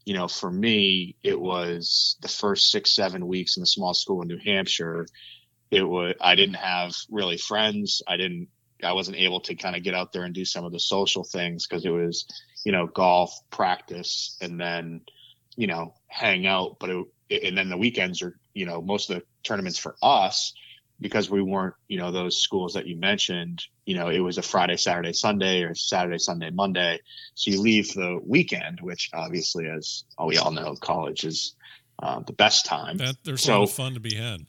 you 0.05 0.13
know, 0.13 0.27
for 0.27 0.51
me, 0.51 1.15
it 1.23 1.39
was 1.39 2.17
the 2.21 2.27
first 2.27 2.71
six 2.71 2.91
seven 2.95 3.27
weeks 3.27 3.57
in 3.57 3.61
the 3.61 3.67
small 3.67 3.93
school 3.93 4.21
in 4.21 4.27
New 4.27 4.39
Hampshire. 4.43 5.05
It 5.71 5.83
was 5.83 6.15
I 6.19 6.35
didn't 6.35 6.55
have 6.55 6.95
really 7.09 7.37
friends. 7.37 8.01
I 8.07 8.17
didn't. 8.17 8.47
I 8.83 8.93
wasn't 8.93 9.17
able 9.17 9.39
to 9.41 9.55
kind 9.55 9.77
of 9.77 9.83
get 9.83 9.93
out 9.93 10.11
there 10.11 10.23
and 10.23 10.33
do 10.33 10.43
some 10.43 10.65
of 10.65 10.73
the 10.73 10.79
social 10.79 11.23
things 11.23 11.65
because 11.65 11.85
it 11.85 11.89
was, 11.89 12.25
you 12.65 12.73
know, 12.73 12.85
golf 12.85 13.33
practice 13.49 14.37
and 14.41 14.59
then, 14.59 15.01
you 15.55 15.67
know, 15.67 15.93
hang 16.07 16.45
out. 16.45 16.79
But 16.79 16.89
it, 16.89 17.43
and 17.43 17.57
then 17.57 17.69
the 17.69 17.77
weekends 17.77 18.21
are, 18.21 18.37
you 18.53 18.65
know, 18.65 18.81
most 18.81 19.09
of 19.09 19.17
the 19.17 19.23
tournaments 19.41 19.79
for 19.79 19.95
us 20.01 20.53
because 21.03 21.29
we 21.29 21.41
weren't, 21.41 21.75
you 21.89 21.97
know, 21.99 22.11
those 22.11 22.41
schools 22.41 22.73
that 22.73 22.87
you 22.87 22.95
mentioned, 22.95 23.63
you 23.85 23.95
know, 23.95 24.07
it 24.07 24.19
was 24.19 24.37
a 24.37 24.41
Friday, 24.41 24.77
Saturday, 24.77 25.11
Sunday 25.11 25.61
or 25.61 25.75
Saturday, 25.75 26.17
Sunday, 26.17 26.49
Monday. 26.49 26.99
So 27.35 27.51
you 27.51 27.61
leave 27.61 27.93
the 27.93 28.19
weekend, 28.25 28.79
which 28.81 29.09
obviously, 29.13 29.67
as 29.67 30.05
we 30.25 30.37
all 30.37 30.51
know, 30.51 30.75
college 30.81 31.25
is 31.25 31.55
uh, 32.01 32.21
the 32.25 32.33
best 32.33 32.65
time. 32.65 32.97
That, 32.97 33.17
there's 33.23 33.43
so, 33.43 33.57
a 33.57 33.59
lot 33.59 33.63
of 33.63 33.71
fun 33.71 33.93
to 33.95 33.99
be 33.99 34.15
had. 34.15 34.45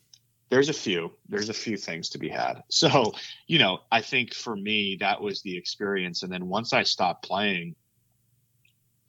There's 0.48 0.68
a 0.68 0.74
few. 0.74 1.10
There's 1.28 1.48
a 1.48 1.54
few 1.54 1.76
things 1.76 2.10
to 2.10 2.18
be 2.18 2.28
had. 2.28 2.62
So, 2.70 3.12
you 3.48 3.58
know, 3.58 3.80
I 3.90 4.00
think 4.00 4.32
for 4.32 4.54
me, 4.54 4.98
that 5.00 5.20
was 5.20 5.42
the 5.42 5.58
experience. 5.58 6.22
And 6.22 6.32
then 6.32 6.46
once 6.46 6.72
I 6.72 6.84
stopped 6.84 7.26
playing 7.26 7.74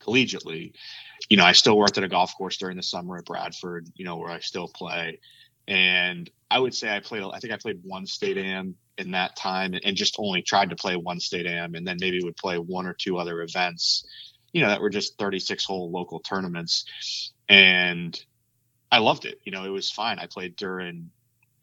collegiately, 0.02 0.74
you 1.30 1.38
know, 1.38 1.46
I 1.46 1.52
still 1.52 1.78
worked 1.78 2.00
at 2.00 2.04
a 2.04 2.08
golf 2.08 2.36
course 2.36 2.58
during 2.58 2.76
the 2.76 2.84
summer 2.84 3.18
at 3.18 3.26
Bradford, 3.26 3.88
you 3.96 4.04
know, 4.04 4.18
where 4.18 4.32
I 4.32 4.40
still 4.40 4.68
play 4.68 5.20
and 5.68 6.30
I 6.50 6.60
would 6.60 6.74
say 6.74 6.96
I 6.96 7.00
played. 7.00 7.24
I 7.24 7.40
think 7.40 7.54
I 7.54 7.58
played 7.58 7.80
one 7.84 8.06
state 8.06 8.38
am 8.38 8.76
in 8.98 9.12
that 9.12 9.36
time, 9.36 9.74
and 9.84 9.96
just 9.96 10.16
only 10.20 10.42
tried 10.42 10.70
to 10.70 10.76
play 10.76 10.96
one 10.96 11.20
state 11.20 11.46
am, 11.46 11.76
and 11.76 11.86
then 11.86 11.98
maybe 12.00 12.24
would 12.24 12.38
play 12.38 12.58
one 12.58 12.86
or 12.86 12.94
two 12.94 13.18
other 13.18 13.42
events, 13.42 14.06
you 14.54 14.62
know, 14.62 14.70
that 14.70 14.82
were 14.82 14.90
just 14.90 15.18
36 15.18 15.66
hole 15.66 15.92
local 15.92 16.20
tournaments, 16.20 17.34
and 17.50 18.20
I 18.92 19.00
loved 19.00 19.26
it. 19.26 19.40
You 19.44 19.52
know, 19.52 19.66
it 19.66 19.70
was 19.70 19.92
fine. 19.92 20.20
I 20.20 20.28
played 20.28 20.56
during, 20.56 21.10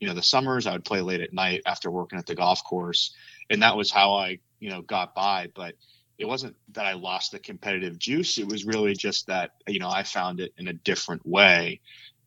you 0.00 0.08
know, 0.08 0.14
the 0.14 0.22
summers. 0.22 0.66
I 0.66 0.72
would 0.72 0.84
play 0.84 1.00
late 1.00 1.20
at 1.20 1.32
night 1.32 1.62
after 1.64 1.90
working 1.90 2.18
at 2.18 2.26
the 2.26 2.34
golf 2.34 2.62
course, 2.64 3.14
and 3.48 3.62
that 3.62 3.76
was 3.76 3.90
how 3.90 4.14
I, 4.14 4.40
you 4.58 4.70
know, 4.70 4.82
got 4.82 5.14
by. 5.14 5.48
But 5.54 5.74
it 6.18 6.26
wasn't 6.26 6.56
that 6.72 6.86
I 6.86 6.92
lost 6.94 7.32
the 7.32 7.38
competitive 7.38 7.98
juice. 7.98 8.38
It 8.38 8.46
was 8.46 8.64
really 8.64 8.94
just 8.94 9.28
that, 9.28 9.52
you 9.66 9.78
know, 9.78 9.90
I 9.90 10.02
found 10.02 10.40
it 10.40 10.52
in 10.58 10.68
a 10.68 10.72
different 10.72 11.26
way 11.26 11.80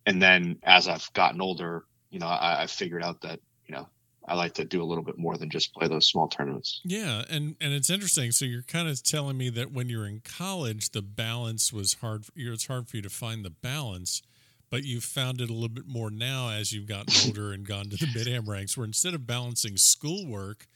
and 0.05 0.21
then 0.21 0.57
as 0.63 0.87
I've 0.87 1.11
gotten 1.13 1.41
older, 1.41 1.85
you 2.09 2.19
know, 2.19 2.27
I, 2.27 2.63
I 2.63 2.67
figured 2.67 3.03
out 3.03 3.21
that 3.21 3.39
you 3.67 3.75
know 3.75 3.87
I 4.27 4.35
like 4.35 4.53
to 4.55 4.65
do 4.65 4.81
a 4.81 4.85
little 4.85 5.03
bit 5.03 5.17
more 5.17 5.37
than 5.37 5.49
just 5.49 5.73
play 5.73 5.87
those 5.87 6.07
small 6.07 6.27
tournaments. 6.27 6.81
Yeah, 6.83 7.23
and 7.29 7.55
and 7.61 7.73
it's 7.73 7.89
interesting. 7.89 8.31
So 8.31 8.45
you're 8.45 8.63
kind 8.63 8.87
of 8.87 9.01
telling 9.03 9.37
me 9.37 9.49
that 9.49 9.71
when 9.71 9.89
you're 9.89 10.07
in 10.07 10.21
college, 10.21 10.91
the 10.91 11.01
balance 11.01 11.71
was 11.71 11.95
hard. 11.95 12.25
For, 12.25 12.31
It's 12.35 12.67
hard 12.67 12.87
for 12.87 12.97
you 12.97 13.03
to 13.03 13.09
find 13.09 13.45
the 13.45 13.49
balance, 13.49 14.21
but 14.69 14.83
you've 14.83 15.03
found 15.03 15.41
it 15.41 15.49
a 15.49 15.53
little 15.53 15.69
bit 15.69 15.87
more 15.87 16.09
now 16.09 16.49
as 16.49 16.71
you've 16.71 16.87
gotten 16.87 17.13
older 17.25 17.53
and 17.53 17.67
gone 17.67 17.89
to 17.89 17.97
the 17.97 18.07
mid 18.15 18.27
am 18.27 18.49
ranks, 18.49 18.77
where 18.77 18.85
instead 18.85 19.13
of 19.13 19.27
balancing 19.27 19.77
schoolwork 19.77 20.67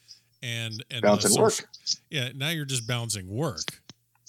and 0.43 0.83
and 0.91 1.01
balancing 1.01 1.41
work, 1.41 1.67
yeah, 2.09 2.29
now 2.35 2.49
you're 2.49 2.65
just 2.65 2.87
balancing 2.87 3.27
work. 3.29 3.81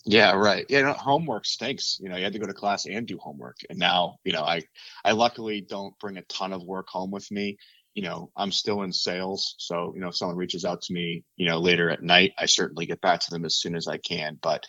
Yeah, 0.07 0.33
right. 0.33 0.65
Yeah, 0.69 0.83
no, 0.83 0.93
homework 0.95 1.45
stinks. 1.45 1.99
You 2.01 2.09
know, 2.09 2.17
you 2.17 2.25
had 2.25 2.33
to 2.33 2.39
go 2.39 2.47
to 2.47 2.55
class 2.55 2.87
and 2.87 3.07
do 3.07 3.19
homework. 3.19 3.59
And 3.69 3.79
now, 3.79 4.17
you 4.25 4.33
know, 4.33 4.43
I 4.43 4.63
I 5.05 5.13
luckily 5.13 5.61
don't 5.61 5.99
bring 5.99 6.17
a 6.17 6.23
ton 6.23 6.53
of 6.53 6.63
work 6.63 6.89
home 6.89 7.11
with 7.11 7.31
me. 7.31 7.59
You 7.95 8.05
know, 8.05 8.31
I'm 8.37 8.53
still 8.53 8.83
in 8.83 8.93
sales, 8.93 9.55
so 9.59 9.93
you 9.95 10.01
know, 10.01 10.09
if 10.09 10.17
someone 10.17 10.37
reaches 10.37 10.65
out 10.65 10.81
to 10.83 10.93
me, 10.93 11.25
you 11.37 11.47
know, 11.49 11.59
later 11.59 11.91
at 11.91 12.03
night, 12.03 12.33
I 12.39 12.47
certainly 12.47 12.87
get 12.87 13.01
back 13.01 13.21
to 13.21 13.31
them 13.31 13.45
as 13.45 13.57
soon 13.57 13.75
as 13.77 13.89
I 13.89 13.99
can. 13.99 14.39
But 14.41 14.65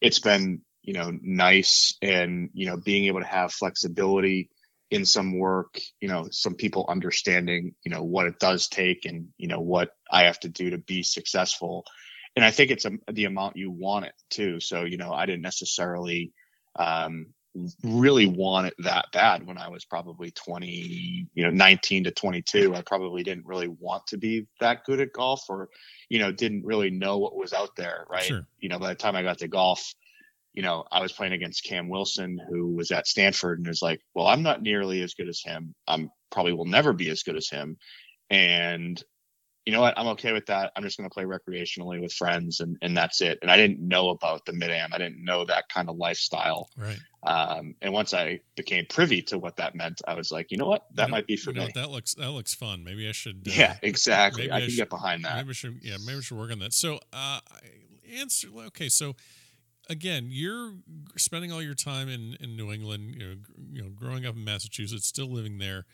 it's 0.00 0.20
been, 0.20 0.60
you 0.82 0.92
know, 0.92 1.10
nice 1.22 1.96
and 2.02 2.50
you 2.52 2.66
know, 2.66 2.76
being 2.76 3.06
able 3.06 3.20
to 3.20 3.26
have 3.26 3.52
flexibility 3.52 4.50
in 4.90 5.04
some 5.04 5.36
work, 5.38 5.80
you 6.00 6.06
know, 6.08 6.28
some 6.30 6.54
people 6.54 6.86
understanding, 6.88 7.74
you 7.84 7.90
know, 7.90 8.04
what 8.04 8.26
it 8.26 8.38
does 8.38 8.68
take 8.68 9.04
and 9.04 9.28
you 9.36 9.48
know 9.48 9.60
what 9.60 9.90
I 10.12 10.24
have 10.24 10.38
to 10.40 10.48
do 10.48 10.70
to 10.70 10.78
be 10.78 11.02
successful 11.02 11.84
and 12.36 12.44
I 12.44 12.50
think 12.50 12.70
it's 12.70 12.84
a, 12.84 12.92
the 13.10 13.24
amount 13.24 13.56
you 13.56 13.70
want 13.70 14.04
it 14.04 14.14
too. 14.30 14.60
So 14.60 14.84
you 14.84 14.98
know, 14.98 15.12
I 15.12 15.26
didn't 15.26 15.42
necessarily 15.42 16.32
um, 16.78 17.26
really 17.82 18.26
want 18.26 18.66
it 18.66 18.74
that 18.78 19.06
bad 19.12 19.46
when 19.46 19.58
I 19.58 19.68
was 19.68 19.84
probably 19.84 20.30
20, 20.30 21.28
you 21.34 21.44
know, 21.44 21.50
19 21.50 22.04
to 22.04 22.10
22. 22.10 22.74
I 22.74 22.82
probably 22.82 23.22
didn't 23.22 23.46
really 23.46 23.68
want 23.68 24.06
to 24.08 24.18
be 24.18 24.46
that 24.60 24.84
good 24.84 25.00
at 25.00 25.12
golf, 25.12 25.48
or 25.48 25.70
you 26.08 26.18
know, 26.18 26.30
didn't 26.30 26.64
really 26.64 26.90
know 26.90 27.18
what 27.18 27.36
was 27.36 27.52
out 27.52 27.74
there. 27.76 28.06
Right. 28.10 28.22
Sure. 28.22 28.46
You 28.60 28.68
know, 28.68 28.78
by 28.78 28.88
the 28.88 28.94
time 28.94 29.16
I 29.16 29.22
got 29.22 29.38
to 29.38 29.48
golf, 29.48 29.94
you 30.52 30.62
know, 30.62 30.84
I 30.90 31.00
was 31.00 31.12
playing 31.12 31.32
against 31.32 31.64
Cam 31.64 31.88
Wilson, 31.88 32.38
who 32.48 32.74
was 32.74 32.90
at 32.90 33.06
Stanford, 33.06 33.58
and 33.58 33.68
was 33.68 33.82
like, 33.82 34.00
"Well, 34.14 34.26
I'm 34.26 34.42
not 34.42 34.62
nearly 34.62 35.02
as 35.02 35.14
good 35.14 35.28
as 35.28 35.42
him. 35.42 35.74
I'm 35.88 36.10
probably 36.30 36.52
will 36.52 36.66
never 36.66 36.92
be 36.92 37.10
as 37.10 37.22
good 37.22 37.36
as 37.36 37.48
him." 37.48 37.78
And 38.28 39.02
you 39.66 39.72
know 39.72 39.80
what, 39.80 39.94
I'm 39.98 40.06
okay 40.08 40.32
with 40.32 40.46
that. 40.46 40.70
I'm 40.76 40.84
just 40.84 40.96
going 40.96 41.10
to 41.10 41.12
play 41.12 41.24
recreationally 41.24 42.00
with 42.00 42.12
friends, 42.12 42.60
and 42.60 42.78
and 42.82 42.96
that's 42.96 43.20
it. 43.20 43.40
And 43.42 43.50
I 43.50 43.56
didn't 43.56 43.80
know 43.80 44.10
about 44.10 44.46
the 44.46 44.52
mid 44.52 44.70
am. 44.70 44.90
I 44.92 44.98
didn't 44.98 45.22
know 45.22 45.44
that 45.44 45.68
kind 45.68 45.90
of 45.90 45.96
lifestyle. 45.96 46.70
Right. 46.76 46.98
Um, 47.24 47.74
and 47.82 47.92
once 47.92 48.14
I 48.14 48.40
became 48.54 48.86
privy 48.88 49.22
to 49.22 49.38
what 49.38 49.56
that 49.56 49.74
meant, 49.74 50.00
I 50.06 50.14
was 50.14 50.30
like, 50.30 50.52
you 50.52 50.56
know 50.56 50.68
what, 50.68 50.84
that 50.94 51.08
you 51.08 51.10
might 51.10 51.26
be 51.26 51.36
for 51.36 51.52
me. 51.52 51.60
Know, 51.60 51.68
that 51.74 51.90
looks 51.90 52.14
that 52.14 52.30
looks 52.30 52.54
fun. 52.54 52.84
Maybe 52.84 53.08
I 53.08 53.12
should. 53.12 53.42
Uh, 53.48 53.52
yeah, 53.54 53.76
exactly. 53.82 54.48
I, 54.52 54.58
I 54.58 54.60
can 54.60 54.70
should, 54.70 54.76
get 54.76 54.90
behind 54.90 55.24
that. 55.24 55.36
Maybe 55.36 55.50
I 55.50 55.52
should. 55.52 55.80
Yeah, 55.82 55.96
maybe 56.06 56.18
I 56.18 56.20
should 56.20 56.38
work 56.38 56.52
on 56.52 56.60
that. 56.60 56.72
So, 56.72 57.00
uh, 57.12 57.40
answer. 58.16 58.46
Okay, 58.68 58.88
so 58.88 59.16
again, 59.90 60.28
you're 60.30 60.74
spending 61.16 61.50
all 61.50 61.60
your 61.60 61.74
time 61.74 62.08
in 62.08 62.36
in 62.38 62.56
New 62.56 62.70
England. 62.70 63.16
You 63.18 63.26
know, 63.26 63.34
you 63.72 63.82
know, 63.82 63.88
growing 63.88 64.24
up 64.24 64.36
in 64.36 64.44
Massachusetts, 64.44 65.08
still 65.08 65.28
living 65.28 65.58
there. 65.58 65.86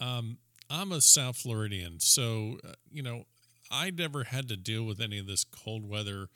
Um, 0.00 0.38
I'm 0.70 0.92
a 0.92 1.00
South 1.00 1.36
Floridian, 1.36 2.00
so 2.00 2.58
uh, 2.64 2.72
you 2.90 3.02
know 3.02 3.24
I 3.70 3.90
never 3.90 4.24
had 4.24 4.48
to 4.48 4.56
deal 4.56 4.84
with 4.84 5.00
any 5.00 5.18
of 5.18 5.26
this 5.26 5.44
cold 5.44 5.88
weather 5.88 6.28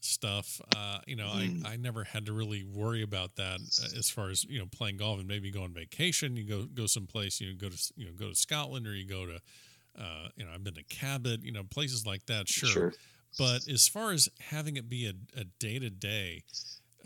stuff. 0.00 0.60
Uh, 0.76 0.98
you 1.06 1.16
know, 1.16 1.28
mm. 1.34 1.66
I, 1.66 1.72
I 1.72 1.76
never 1.76 2.04
had 2.04 2.26
to 2.26 2.32
really 2.32 2.64
worry 2.64 3.02
about 3.02 3.36
that 3.36 3.60
uh, 3.60 3.98
as 3.98 4.10
far 4.10 4.30
as 4.30 4.44
you 4.44 4.58
know 4.58 4.66
playing 4.70 4.98
golf 4.98 5.18
and 5.18 5.28
maybe 5.28 5.50
go 5.50 5.62
on 5.62 5.72
vacation. 5.72 6.36
You 6.36 6.44
go 6.44 6.62
go 6.62 6.86
someplace. 6.86 7.40
You 7.40 7.50
know, 7.50 7.56
go 7.58 7.68
to 7.68 7.92
you 7.96 8.06
know 8.06 8.12
go 8.12 8.28
to 8.28 8.34
Scotland 8.34 8.86
or 8.86 8.94
you 8.94 9.06
go 9.06 9.26
to 9.26 9.40
uh, 9.98 10.28
you 10.36 10.44
know 10.44 10.50
I've 10.54 10.64
been 10.64 10.74
to 10.74 10.84
Cabot. 10.84 11.42
You 11.42 11.52
know, 11.52 11.64
places 11.64 12.06
like 12.06 12.26
that. 12.26 12.48
Sure. 12.48 12.68
sure. 12.68 12.92
But 13.36 13.68
as 13.68 13.88
far 13.88 14.12
as 14.12 14.28
having 14.38 14.76
it 14.76 14.88
be 14.88 15.12
a 15.36 15.44
day 15.58 15.80
to 15.80 15.90
day, 15.90 16.44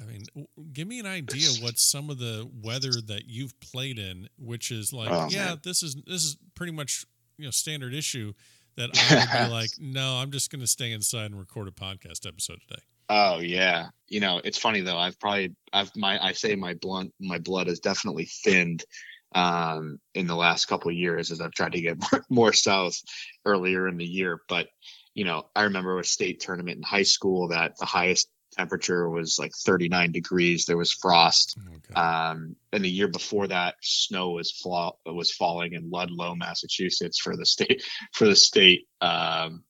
I 0.00 0.04
mean, 0.04 0.24
give 0.72 0.87
me 0.87 1.00
an 1.00 1.06
idea 1.06 1.48
what 1.61 1.78
some 1.78 2.11
of 2.11 2.18
the 2.18 2.48
weather 2.62 2.92
that 3.06 3.26
you've 3.26 3.58
played 3.61 3.98
in, 3.98 4.28
which 4.38 4.70
is 4.70 4.92
like, 4.92 5.11
oh, 5.11 5.28
yeah, 5.30 5.46
man. 5.46 5.61
this 5.64 5.82
is 5.82 5.96
this 6.06 6.24
is 6.24 6.37
pretty 6.54 6.72
much 6.72 7.04
you 7.37 7.44
know 7.44 7.50
standard 7.50 7.94
issue. 7.94 8.32
That 8.76 8.90
I 9.11 9.42
would 9.42 9.48
be 9.48 9.52
like, 9.52 9.70
no, 9.80 10.14
I'm 10.18 10.30
just 10.30 10.52
going 10.52 10.61
to 10.61 10.66
stay 10.66 10.92
inside 10.92 11.26
and 11.26 11.38
record 11.38 11.66
a 11.66 11.72
podcast 11.72 12.26
episode 12.26 12.61
today. 12.68 12.82
Oh 13.08 13.38
yeah, 13.38 13.88
you 14.06 14.20
know 14.20 14.40
it's 14.44 14.58
funny 14.58 14.82
though. 14.82 14.98
I've 14.98 15.18
probably 15.18 15.54
I've 15.72 15.90
my 15.96 16.22
I 16.22 16.32
say 16.32 16.54
my 16.54 16.74
blunt 16.74 17.12
my 17.18 17.38
blood 17.38 17.66
has 17.66 17.80
definitely 17.80 18.26
thinned 18.26 18.84
um, 19.34 19.98
in 20.14 20.26
the 20.26 20.37
last 20.37 20.66
couple 20.66 20.90
of 20.90 20.96
years 20.96 21.30
as 21.30 21.40
I've 21.40 21.52
tried 21.52 21.72
to 21.72 21.80
get 21.80 21.98
more, 22.12 22.24
more 22.28 22.52
south 22.52 23.00
earlier 23.44 23.88
in 23.88 23.96
the 23.96 24.06
year. 24.06 24.42
But 24.48 24.68
you 25.14 25.24
know, 25.24 25.46
I 25.56 25.64
remember 25.64 25.98
a 25.98 26.04
state 26.04 26.40
tournament 26.40 26.76
in 26.76 26.82
high 26.82 27.02
school 27.02 27.48
that 27.48 27.78
the 27.78 27.87
highest 27.87 28.30
temperature 28.58 29.08
was 29.08 29.38
like 29.38 29.52
39 29.54 30.12
degrees. 30.12 30.66
There 30.66 30.76
was 30.76 30.92
frost. 30.92 31.56
Okay. 31.68 31.94
Um, 31.94 32.56
and 32.72 32.84
the 32.84 32.90
year 32.90 33.08
before 33.08 33.46
that, 33.46 33.76
snow 33.80 34.30
was 34.30 34.50
fall 34.50 34.98
was 35.06 35.32
falling 35.32 35.74
in 35.74 35.90
Ludlow, 35.90 36.34
Massachusetts 36.34 37.18
for 37.18 37.36
the 37.36 37.46
state 37.46 37.82
for 38.12 38.26
the 38.26 38.36
state 38.36 38.86
um, 39.00 39.62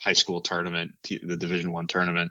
high 0.00 0.12
school 0.12 0.40
tournament, 0.40 0.92
the 1.02 1.36
Division 1.36 1.72
One 1.72 1.86
tournament. 1.86 2.30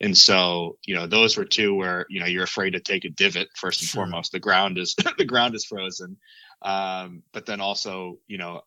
And 0.00 0.16
so, 0.16 0.78
you 0.84 0.94
know, 0.94 1.06
those 1.06 1.36
were 1.36 1.44
two 1.44 1.74
where 1.74 2.06
you 2.08 2.20
know 2.20 2.26
you're 2.26 2.44
afraid 2.44 2.70
to 2.70 2.80
take 2.80 3.04
a 3.04 3.10
divot 3.10 3.48
first 3.56 3.80
and 3.80 3.88
sure. 3.88 4.02
foremost. 4.02 4.32
The 4.32 4.40
ground 4.40 4.78
is 4.78 4.94
the 5.18 5.24
ground 5.24 5.54
is 5.54 5.64
frozen, 5.64 6.16
um, 6.62 7.22
but 7.32 7.46
then 7.46 7.60
also, 7.60 8.18
you 8.26 8.38
know, 8.38 8.62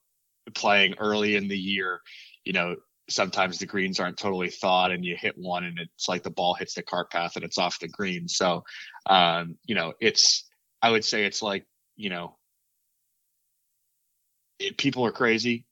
playing 0.53 0.95
early 0.99 1.35
in 1.35 1.47
the 1.47 1.57
year, 1.57 2.01
you 2.43 2.53
know, 2.53 2.75
sometimes 3.09 3.59
the 3.59 3.65
greens 3.65 3.99
aren't 3.99 4.17
totally 4.17 4.49
thawed 4.49 4.91
and 4.91 5.05
you 5.05 5.15
hit 5.15 5.35
one 5.37 5.63
and 5.63 5.79
it's 5.79 6.07
like 6.07 6.23
the 6.23 6.31
ball 6.31 6.53
hits 6.53 6.73
the 6.73 6.83
cart 6.83 7.11
path 7.11 7.35
and 7.35 7.45
it's 7.45 7.57
off 7.57 7.79
the 7.79 7.87
green. 7.87 8.27
So, 8.27 8.63
um, 9.05 9.57
you 9.65 9.75
know, 9.75 9.93
it's, 9.99 10.47
I 10.81 10.91
would 10.91 11.05
say 11.05 11.25
it's 11.25 11.41
like, 11.41 11.65
you 11.95 12.09
know, 12.09 12.35
it, 14.59 14.77
people 14.77 15.05
are 15.05 15.11
crazy. 15.11 15.65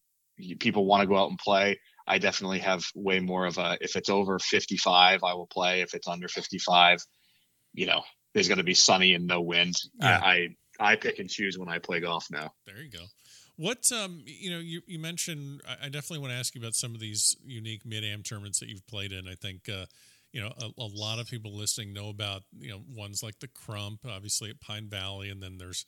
People 0.60 0.86
want 0.86 1.02
to 1.02 1.08
go 1.08 1.18
out 1.18 1.30
and 1.30 1.40
play. 1.40 1.80
I 2.06 2.18
definitely 2.18 2.60
have 2.60 2.84
way 2.96 3.20
more 3.20 3.46
of 3.46 3.58
a, 3.58 3.78
if 3.82 3.96
it's 3.96 4.10
over 4.10 4.38
55, 4.40 5.24
I 5.24 5.34
will 5.34 5.48
play. 5.48 5.82
If 5.82 5.94
it's 5.94 6.08
under 6.08 6.28
55, 6.28 7.00
you 7.74 7.86
know, 7.86 8.02
there's 8.34 8.48
going 8.48 8.58
to 8.58 8.64
be 8.64 8.74
sunny 8.74 9.14
and 9.14 9.26
no 9.26 9.42
wind. 9.42 9.76
Yeah. 10.02 10.20
I, 10.20 10.32
I 10.32 10.48
I 10.80 10.96
pick 10.96 11.20
and 11.20 11.30
choose 11.30 11.58
when 11.58 11.70
I 11.70 11.80
play 11.80 12.00
golf 12.00 12.28
now. 12.32 12.52
There 12.66 12.82
you 12.82 12.90
go. 12.90 13.06
What 13.56 13.92
um 13.92 14.24
you 14.26 14.50
know 14.50 14.60
you 14.60 14.82
you 14.88 14.98
mentioned 15.00 15.62
I 15.68 15.86
definitely 15.90 16.20
want 16.20 16.32
to 16.32 16.38
ask 16.38 16.56
you 16.56 16.62
about 16.62 16.74
some 16.76 16.96
of 16.96 17.00
these 17.00 17.36
unique 17.46 17.86
mid 17.86 18.04
am 18.04 18.24
tournaments 18.24 18.60
that 18.60 18.70
you've 18.70 18.86
played 18.88 19.12
in. 19.12 19.28
I 19.28 19.36
think 19.36 19.70
uh, 19.70 19.86
you 20.32 20.42
know 20.42 20.52
a, 20.60 20.82
a 20.82 20.86
lot 20.88 21.20
of 21.20 21.28
people 21.30 21.56
listening 21.56 21.94
know 21.94 22.10
about 22.10 22.44
you 22.58 22.72
know 22.72 22.82
ones 22.90 23.22
like 23.22 23.40
the 23.40 23.48
Crump, 23.48 24.06
obviously 24.08 24.50
at 24.50 24.60
Pine 24.60 24.88
Valley, 24.90 25.30
and 25.30 25.42
then 25.42 25.58
there's 25.60 25.86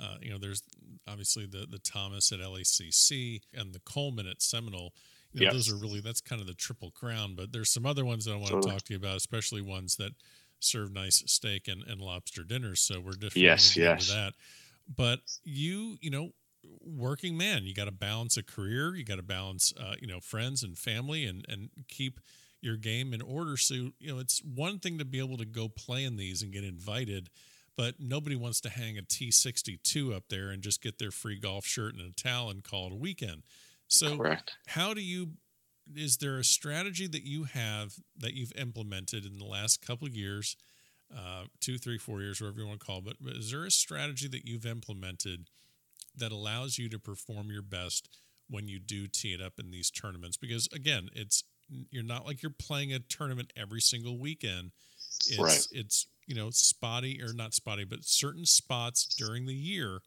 uh, 0.00 0.16
you 0.22 0.30
know 0.30 0.38
there's 0.38 0.62
obviously 1.06 1.44
the 1.46 1.66
the 1.70 1.78
Thomas 1.78 2.32
at 2.32 2.38
LACC 2.40 3.42
and 3.52 3.74
the 3.74 3.80
Coleman 3.80 4.26
at 4.26 4.40
Seminole. 4.40 4.94
You 5.34 5.40
know, 5.40 5.44
Yep. 5.44 5.52
those 5.52 5.70
are 5.72 5.76
really 5.76 6.00
that's 6.00 6.20
kind 6.20 6.40
of 6.40 6.46
the 6.46 6.54
triple 6.54 6.90
crown. 6.90 7.34
But 7.36 7.52
there's 7.52 7.70
some 7.70 7.86
other 7.86 8.04
ones 8.04 8.24
that 8.24 8.32
I 8.32 8.36
want 8.36 8.52
to 8.62 8.68
talk 8.68 8.82
to 8.84 8.92
you 8.94 8.98
about, 8.98 9.16
especially 9.16 9.60
ones 9.62 9.96
that 9.96 10.12
serve 10.60 10.92
nice 10.92 11.22
steak 11.26 11.68
and, 11.68 11.82
and 11.84 12.00
lobster 12.00 12.42
dinners. 12.44 12.80
So 12.80 13.00
we're 13.00 13.12
definitely 13.12 13.42
Yes, 13.42 13.76
yes. 13.76 14.08
that. 14.08 14.34
But 14.94 15.20
you, 15.44 15.96
you 16.00 16.10
know, 16.10 16.30
working 16.80 17.36
man, 17.36 17.64
you 17.64 17.74
got 17.74 17.84
to 17.86 17.92
balance 17.92 18.36
a 18.36 18.42
career, 18.42 18.94
you 18.94 19.04
got 19.04 19.16
to 19.16 19.22
balance, 19.22 19.72
uh, 19.78 19.94
you 20.00 20.06
know, 20.06 20.20
friends 20.20 20.62
and 20.62 20.76
family, 20.76 21.24
and 21.24 21.44
and 21.48 21.70
keep 21.88 22.20
your 22.60 22.76
game 22.76 23.12
in 23.12 23.20
order. 23.20 23.56
So 23.56 23.74
you 23.74 24.12
know, 24.12 24.18
it's 24.18 24.42
one 24.42 24.78
thing 24.78 24.98
to 24.98 25.04
be 25.04 25.18
able 25.18 25.36
to 25.38 25.44
go 25.44 25.68
play 25.68 26.04
in 26.04 26.16
these 26.16 26.42
and 26.42 26.52
get 26.52 26.64
invited, 26.64 27.28
but 27.76 27.96
nobody 27.98 28.36
wants 28.36 28.60
to 28.62 28.68
hang 28.70 28.98
a 28.98 29.02
T 29.02 29.30
sixty 29.30 29.78
two 29.82 30.14
up 30.14 30.24
there 30.28 30.50
and 30.50 30.62
just 30.62 30.82
get 30.82 30.98
their 30.98 31.10
free 31.10 31.38
golf 31.38 31.66
shirt 31.66 31.94
and 31.94 32.08
a 32.08 32.12
towel 32.12 32.50
and 32.50 32.62
call 32.64 32.86
it 32.86 32.92
a 32.92 32.96
weekend. 32.96 33.42
So 33.88 34.16
Correct. 34.16 34.56
how 34.68 34.94
do 34.94 35.00
you 35.02 35.32
is 35.94 36.18
there 36.18 36.38
a 36.38 36.44
strategy 36.44 37.06
that 37.08 37.24
you 37.24 37.44
have 37.44 37.94
that 38.16 38.34
you've 38.34 38.52
implemented 38.56 39.24
in 39.24 39.38
the 39.38 39.44
last 39.44 39.84
couple 39.84 40.06
of 40.06 40.14
years 40.14 40.56
uh, 41.14 41.44
two 41.60 41.76
three 41.76 41.98
four 41.98 42.20
years 42.20 42.40
whatever 42.40 42.60
you 42.60 42.66
want 42.66 42.80
to 42.80 42.86
call 42.86 42.98
it 42.98 43.04
but 43.04 43.16
but 43.20 43.34
is 43.34 43.50
there 43.50 43.64
a 43.64 43.70
strategy 43.70 44.28
that 44.28 44.46
you've 44.46 44.64
implemented 44.64 45.50
that 46.16 46.32
allows 46.32 46.78
you 46.78 46.88
to 46.88 46.98
perform 46.98 47.50
your 47.50 47.62
best 47.62 48.08
when 48.48 48.68
you 48.68 48.78
do 48.78 49.06
tee 49.06 49.32
it 49.32 49.40
up 49.40 49.54
in 49.58 49.70
these 49.70 49.90
tournaments 49.90 50.36
because 50.36 50.68
again 50.74 51.08
it's 51.14 51.44
you're 51.90 52.02
not 52.02 52.26
like 52.26 52.42
you're 52.42 52.50
playing 52.50 52.92
a 52.92 52.98
tournament 52.98 53.52
every 53.56 53.80
single 53.80 54.18
weekend 54.18 54.72
it's 55.26 55.38
Right. 55.42 55.66
it's 55.70 56.06
you 56.26 56.34
know 56.34 56.50
spotty 56.50 57.22
or 57.22 57.32
not 57.32 57.54
spotty 57.54 57.84
but 57.84 58.04
certain 58.04 58.44
spots 58.44 59.06
during 59.06 59.46
the 59.46 59.54
year 59.54 60.00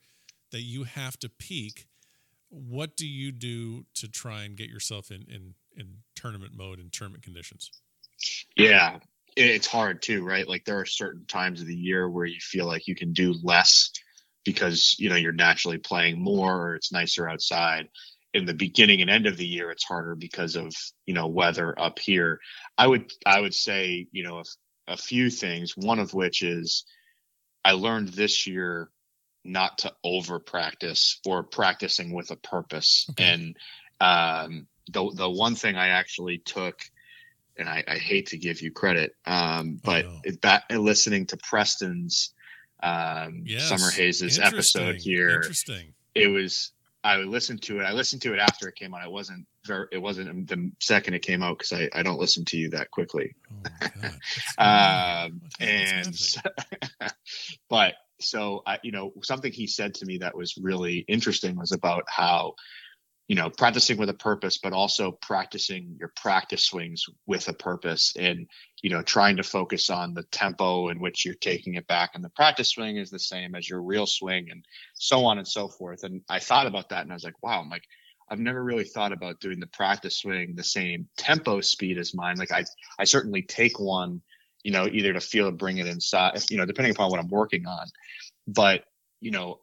that 0.51 0.61
you 0.61 0.83
have 0.83 1.17
to 1.17 1.29
peak 1.29 1.87
what 2.49 2.95
do 2.95 3.07
you 3.07 3.31
do 3.31 3.85
to 3.93 4.07
try 4.07 4.43
and 4.43 4.57
get 4.57 4.69
yourself 4.69 5.09
in 5.09 5.25
in 5.29 5.55
in 5.75 5.97
tournament 6.15 6.53
mode 6.55 6.79
and 6.79 6.91
tournament 6.93 7.23
conditions 7.23 7.71
Yeah, 8.55 8.99
it's 9.35 9.67
hard 9.67 10.01
too, 10.01 10.23
right? 10.23 10.47
Like 10.47 10.65
there 10.65 10.79
are 10.79 10.85
certain 10.85 11.25
times 11.25 11.61
of 11.61 11.67
the 11.67 11.75
year 11.75 12.09
where 12.09 12.25
you 12.25 12.39
feel 12.39 12.65
like 12.65 12.87
you 12.87 12.95
can 12.95 13.13
do 13.13 13.35
less 13.43 13.91
because 14.45 14.95
you 14.97 15.09
know 15.09 15.15
you're 15.15 15.33
naturally 15.33 15.77
playing 15.77 16.21
more 16.21 16.55
or 16.55 16.75
it's 16.75 16.91
nicer 16.93 17.27
outside. 17.27 17.89
In 18.33 18.45
the 18.45 18.53
beginning 18.53 19.01
and 19.01 19.09
end 19.09 19.27
of 19.27 19.37
the 19.37 19.47
year, 19.47 19.71
it's 19.71 19.83
harder 19.83 20.15
because 20.15 20.55
of 20.55 20.73
you 21.05 21.13
know 21.13 21.27
weather 21.27 21.77
up 21.77 21.99
here. 21.99 22.39
I 22.77 22.87
would 22.87 23.11
I 23.25 23.41
would 23.41 23.53
say 23.53 24.07
you 24.11 24.23
know 24.23 24.39
a, 24.39 24.93
a 24.93 24.97
few 24.97 25.29
things. 25.29 25.75
One 25.75 25.99
of 25.99 26.13
which 26.13 26.41
is 26.41 26.85
I 27.63 27.73
learned 27.73 28.09
this 28.09 28.47
year 28.47 28.89
not 29.43 29.79
to 29.79 29.93
over 30.03 30.39
practice 30.39 31.19
or 31.25 31.43
practicing 31.43 32.13
with 32.13 32.31
a 32.31 32.35
purpose. 32.35 33.07
Okay. 33.11 33.33
And 33.33 33.57
um, 33.99 34.67
the 34.91 35.11
the 35.13 35.29
one 35.29 35.55
thing 35.55 35.75
I 35.75 35.89
actually 35.89 36.37
took 36.39 36.79
and 37.57 37.69
I, 37.69 37.83
I 37.87 37.97
hate 37.97 38.27
to 38.27 38.37
give 38.37 38.61
you 38.61 38.71
credit, 38.71 39.15
um, 39.25 39.79
but 39.81 40.05
no. 40.05 40.19
it, 40.25 40.41
back 40.41 40.65
listening 40.69 41.27
to 41.27 41.37
Preston's 41.37 42.33
um, 42.85 43.43
yes 43.45 43.71
Summerhays 43.71 44.39
episode 44.43 44.97
here, 44.97 45.35
interesting 45.35 45.93
it 46.13 46.27
was 46.27 46.71
I 47.05 47.17
listened 47.17 47.61
to 47.63 47.81
it. 47.81 47.83
I 47.83 47.91
listened 47.91 48.23
to 48.23 48.33
it 48.33 48.39
after 48.39 48.67
it 48.67 48.75
came 48.75 48.95
out. 48.95 49.05
It 49.05 49.11
wasn't 49.11 49.45
very. 49.63 49.85
It 49.91 49.99
wasn't 49.99 50.47
the 50.47 50.71
second 50.79 51.13
it 51.13 51.21
came 51.21 51.43
out 51.43 51.59
because 51.59 51.71
I, 51.71 51.87
I 51.93 52.01
don't 52.01 52.19
listen 52.19 52.43
to 52.45 52.57
you 52.57 52.71
that 52.71 52.89
quickly. 52.89 53.35
oh 53.53 54.09
Um, 54.57 55.41
and 55.59 56.17
but 57.69 57.93
so 58.19 58.63
I, 58.65 58.79
you 58.81 58.91
know, 58.91 59.13
something 59.21 59.51
he 59.51 59.67
said 59.67 59.93
to 59.95 60.05
me 60.05 60.17
that 60.17 60.35
was 60.35 60.57
really 60.57 61.05
interesting 61.07 61.55
was 61.55 61.73
about 61.73 62.05
how, 62.07 62.55
you 63.27 63.35
know, 63.35 63.49
practicing 63.49 63.97
with 63.97 64.09
a 64.09 64.13
purpose, 64.13 64.59
but 64.61 64.73
also 64.73 65.11
practicing 65.11 65.95
your 65.99 66.11
practice 66.15 66.63
swings 66.63 67.05
with 67.25 67.47
a 67.47 67.53
purpose 67.53 68.13
and, 68.17 68.47
you 68.83 68.91
know, 68.91 69.01
trying 69.01 69.37
to 69.37 69.43
focus 69.43 69.89
on 69.89 70.13
the 70.13 70.23
tempo 70.23 70.89
in 70.89 70.99
which 70.99 71.25
you're 71.25 71.33
taking 71.33 71.73
it 71.73 71.87
back. 71.87 72.11
And 72.13 72.23
the 72.23 72.29
practice 72.29 72.69
swing 72.69 72.97
is 72.97 73.09
the 73.09 73.19
same 73.19 73.55
as 73.55 73.67
your 73.67 73.81
real 73.81 74.05
swing 74.05 74.51
and 74.51 74.63
so 74.93 75.25
on 75.25 75.39
and 75.39 75.47
so 75.47 75.67
forth. 75.67 76.03
And 76.03 76.21
I 76.29 76.39
thought 76.39 76.67
about 76.67 76.89
that 76.89 77.01
and 77.01 77.11
I 77.11 77.15
was 77.15 77.23
like, 77.23 77.41
wow, 77.41 77.61
I'm 77.61 77.69
like, 77.69 77.85
I've 78.29 78.39
never 78.39 78.63
really 78.63 78.85
thought 78.85 79.11
about 79.11 79.39
doing 79.39 79.59
the 79.59 79.67
practice 79.67 80.17
swing 80.17 80.53
the 80.55 80.63
same 80.63 81.07
tempo 81.17 81.61
speed 81.61 81.97
as 81.97 82.13
mine. 82.13 82.37
Like 82.37 82.51
I, 82.51 82.65
I 82.99 83.05
certainly 83.05 83.41
take 83.41 83.79
one, 83.79 84.21
you 84.63 84.71
know, 84.71 84.87
either 84.87 85.13
to 85.13 85.21
feel 85.21 85.47
it, 85.47 85.57
bring 85.57 85.77
it 85.77 85.87
inside, 85.87 86.43
you 86.49 86.57
know, 86.57 86.65
depending 86.65 86.91
upon 86.91 87.09
what 87.09 87.19
I'm 87.19 87.27
working 87.27 87.65
on. 87.65 87.87
But, 88.47 88.83
you 89.19 89.31
know, 89.31 89.61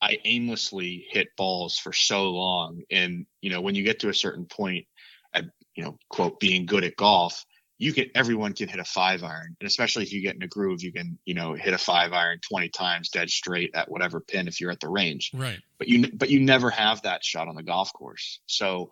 I 0.00 0.18
aimlessly 0.24 1.06
hit 1.10 1.28
balls 1.36 1.78
for 1.78 1.92
so 1.92 2.30
long. 2.30 2.82
And, 2.90 3.26
you 3.40 3.50
know, 3.50 3.60
when 3.60 3.74
you 3.74 3.82
get 3.82 4.00
to 4.00 4.08
a 4.08 4.14
certain 4.14 4.46
point 4.46 4.86
at, 5.34 5.44
you 5.74 5.84
know, 5.84 5.98
quote, 6.08 6.40
being 6.40 6.66
good 6.66 6.84
at 6.84 6.96
golf, 6.96 7.44
you 7.78 7.92
can, 7.92 8.06
everyone 8.14 8.52
can 8.54 8.68
hit 8.68 8.80
a 8.80 8.84
five 8.84 9.22
iron. 9.22 9.56
And 9.60 9.66
especially 9.66 10.02
if 10.04 10.12
you 10.12 10.20
get 10.20 10.36
in 10.36 10.42
a 10.42 10.48
groove, 10.48 10.82
you 10.82 10.92
can, 10.92 11.18
you 11.24 11.34
know, 11.34 11.54
hit 11.54 11.74
a 11.74 11.78
five 11.78 12.12
iron 12.12 12.40
20 12.48 12.68
times 12.68 13.08
dead 13.08 13.30
straight 13.30 13.70
at 13.74 13.90
whatever 13.90 14.20
pin 14.20 14.48
if 14.48 14.60
you're 14.60 14.70
at 14.70 14.80
the 14.80 14.88
range 14.88 15.30
right 15.34 15.60
but 15.78 15.88
you 15.88 16.10
but 16.12 16.28
you 16.28 16.40
never 16.40 16.70
have 16.70 17.02
that 17.02 17.24
shot 17.24 17.48
on 17.48 17.54
the 17.54 17.62
golf 17.62 17.92
course. 17.92 18.40
So, 18.46 18.90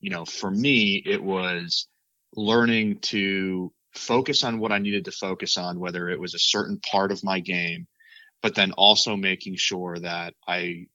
you 0.00 0.10
know, 0.10 0.24
for 0.24 0.50
me, 0.50 1.02
it 1.04 1.22
was 1.22 1.88
learning 2.34 3.00
to 3.00 3.72
focus 3.92 4.44
on 4.44 4.60
what 4.60 4.72
I 4.72 4.78
needed 4.78 5.04
to 5.06 5.12
focus 5.12 5.56
on, 5.56 5.80
whether 5.80 6.08
it 6.08 6.20
was 6.20 6.34
a 6.34 6.38
certain 6.38 6.78
part 6.78 7.10
of 7.10 7.24
my 7.24 7.40
game, 7.40 7.86
but 8.42 8.54
then 8.54 8.72
also 8.72 9.16
making 9.16 9.56
sure 9.56 9.98
that 9.98 10.34
I 10.46 10.86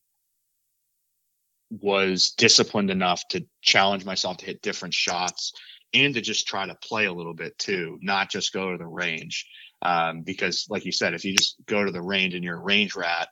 was 1.70 2.32
disciplined 2.32 2.92
enough 2.92 3.28
to 3.30 3.46
challenge 3.62 4.06
myself 4.06 4.38
to 4.38 4.46
hit 4.46 4.62
different 4.62 4.94
shots 4.94 5.54
and 5.94 6.14
to 6.14 6.22
just 6.22 6.48
try 6.48 6.66
to 6.66 6.76
play 6.76 7.06
a 7.06 7.14
little 7.14 7.34
bit 7.34 7.58
too, 7.58 8.00
not 8.02 8.30
just 8.30 8.54
go 8.54 8.72
to 8.72 8.78
the 8.78 8.86
range. 8.86 9.48
Um, 9.82 10.22
because 10.22 10.68
like 10.70 10.86
you 10.86 10.92
said, 10.92 11.14
if 11.14 11.26
you 11.26 11.36
just 11.36 11.58
go 11.66 11.84
to 11.84 11.92
the 11.92 12.02
range 12.02 12.36
and 12.36 12.44
you're 12.44 12.58
a 12.58 12.64
range 12.64 12.96
rat, 12.96 13.30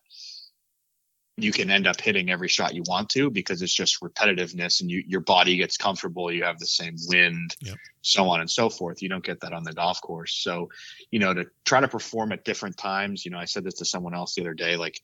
you 1.38 1.52
can 1.52 1.72
end 1.72 1.88
up 1.88 2.00
hitting 2.00 2.30
every 2.30 2.48
shot 2.48 2.76
you 2.76 2.84
want 2.88 3.10
to 3.10 3.30
because 3.32 3.62
it's 3.62 3.74
just 3.74 4.02
repetitiveness 4.02 4.82
and 4.82 4.92
you, 4.92 5.04
your 5.08 5.22
body 5.22 5.56
gets 5.58 5.78
comfortable. 5.78 6.32
You 6.32 6.44
have 6.44 6.60
the 6.60 6.66
same 6.66 6.96
wind, 7.08 7.56
Yep. 7.62 7.78
so 8.02 8.28
on 8.30 8.42
and 8.42 8.50
so 8.50 8.70
forth. 8.70 9.02
You 9.02 9.10
don't 9.10 9.24
get 9.24 9.40
that 9.42 9.54
on 9.54 9.64
the 9.64 9.74
golf 9.74 10.02
course. 10.02 10.34
So, 10.34 10.70
you 11.10 11.20
know, 11.20 11.34
to 11.34 11.46
try 11.66 11.80
to 11.80 11.88
perform 11.88 12.32
at 12.34 12.44
different 12.44 12.78
times, 12.78 13.24
you 13.26 13.32
know, 13.32 13.38
I 13.40 13.46
said 13.46 13.64
this 13.64 13.76
to 13.76 13.86
someone 13.86 14.14
else 14.14 14.36
the 14.36 14.42
other 14.42 14.54
day, 14.54 14.76
like 14.76 15.00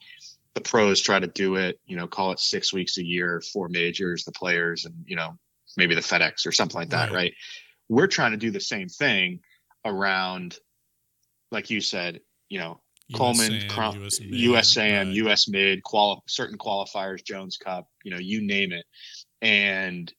the 0.53 0.61
pros 0.61 1.01
try 1.01 1.19
to 1.19 1.27
do 1.27 1.55
it, 1.55 1.79
you 1.85 1.95
know, 1.95 2.07
call 2.07 2.31
it 2.31 2.39
six 2.39 2.73
weeks 2.73 2.97
a 2.97 3.05
year, 3.05 3.41
four 3.53 3.69
majors, 3.69 4.23
the 4.25 4.31
players, 4.31 4.85
and, 4.85 4.95
you 5.05 5.15
know, 5.15 5.37
maybe 5.77 5.95
the 5.95 6.01
FedEx 6.01 6.45
or 6.45 6.51
something 6.51 6.77
like 6.79 6.89
that, 6.89 7.09
Right. 7.09 7.15
right? 7.15 7.33
We're 7.89 8.07
trying 8.07 8.31
to 8.31 8.37
do 8.37 8.51
the 8.51 8.59
same 8.59 8.89
thing 8.89 9.39
around, 9.85 10.57
like 11.51 11.69
you 11.69 11.79
said, 11.79 12.19
you 12.49 12.59
know, 12.59 12.81
Coleman, 13.13 13.53
USAN, 13.53 13.69
Crum- 13.69 14.03
US 14.03 14.19
Mid, 14.19 14.31
USAN, 14.31 15.07
right. 15.07 15.15
US 15.15 15.47
Mid, 15.47 15.83
quali- 15.83 16.21
certain 16.27 16.57
qualifiers, 16.57 17.23
Jones 17.23 17.57
Cup, 17.57 17.87
you 18.03 18.11
know, 18.11 18.17
you 18.17 18.41
name 18.41 18.71
it, 18.73 18.85
and 19.41 20.11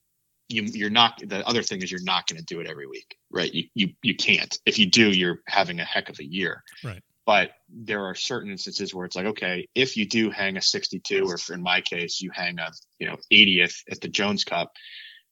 you 0.48 0.62
you're 0.62 0.90
not. 0.90 1.20
The 1.24 1.46
other 1.46 1.62
thing 1.62 1.82
is 1.82 1.90
you're 1.90 2.02
not 2.02 2.26
going 2.26 2.38
to 2.38 2.44
do 2.44 2.60
it 2.60 2.66
every 2.66 2.86
week, 2.86 3.16
right? 3.30 3.52
You 3.52 3.64
you 3.74 3.88
you 4.02 4.16
can't. 4.16 4.56
If 4.64 4.78
you 4.78 4.86
do, 4.86 5.10
you're 5.10 5.40
having 5.46 5.80
a 5.80 5.84
heck 5.84 6.08
of 6.08 6.18
a 6.18 6.24
year. 6.24 6.62
Right. 6.82 7.02
But 7.26 7.50
there 7.68 8.06
are 8.06 8.14
certain 8.14 8.50
instances 8.50 8.94
where 8.94 9.04
it's 9.04 9.14
like, 9.14 9.26
okay, 9.26 9.66
if 9.74 9.98
you 9.98 10.08
do 10.08 10.30
hang 10.30 10.56
a 10.56 10.62
62, 10.62 11.26
or 11.26 11.36
in 11.54 11.62
my 11.62 11.82
case 11.82 12.22
you 12.22 12.30
hang 12.32 12.58
a 12.58 12.70
you 12.98 13.06
know 13.06 13.16
80th 13.30 13.82
at 13.90 14.00
the 14.00 14.08
Jones 14.08 14.44
Cup, 14.44 14.72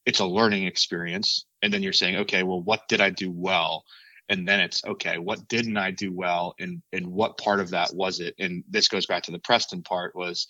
it's 0.05 0.19
a 0.19 0.25
learning 0.25 0.67
experience, 0.67 1.45
and 1.63 1.73
then 1.73 1.81
you're 1.81 1.93
saying, 1.93 2.17
okay, 2.17 2.43
well, 2.43 2.61
what 2.61 2.87
did 2.87 3.01
I 3.01 3.09
do 3.09 3.31
well? 3.31 3.83
And 4.29 4.47
then 4.47 4.59
it's 4.59 4.83
okay 4.85 5.17
what 5.17 5.47
didn't 5.47 5.77
i 5.77 5.91
do 5.91 6.11
well? 6.13 6.55
And 6.59 6.81
and 6.93 7.07
what 7.07 7.37
part 7.37 7.59
of 7.59 7.71
that 7.71 7.93
was 7.93 8.19
it? 8.19 8.35
And 8.39 8.63
this 8.69 8.87
goes 8.87 9.05
back 9.05 9.23
to 9.23 9.31
the 9.31 9.39
preston 9.39 9.81
part 9.83 10.15
was 10.15 10.47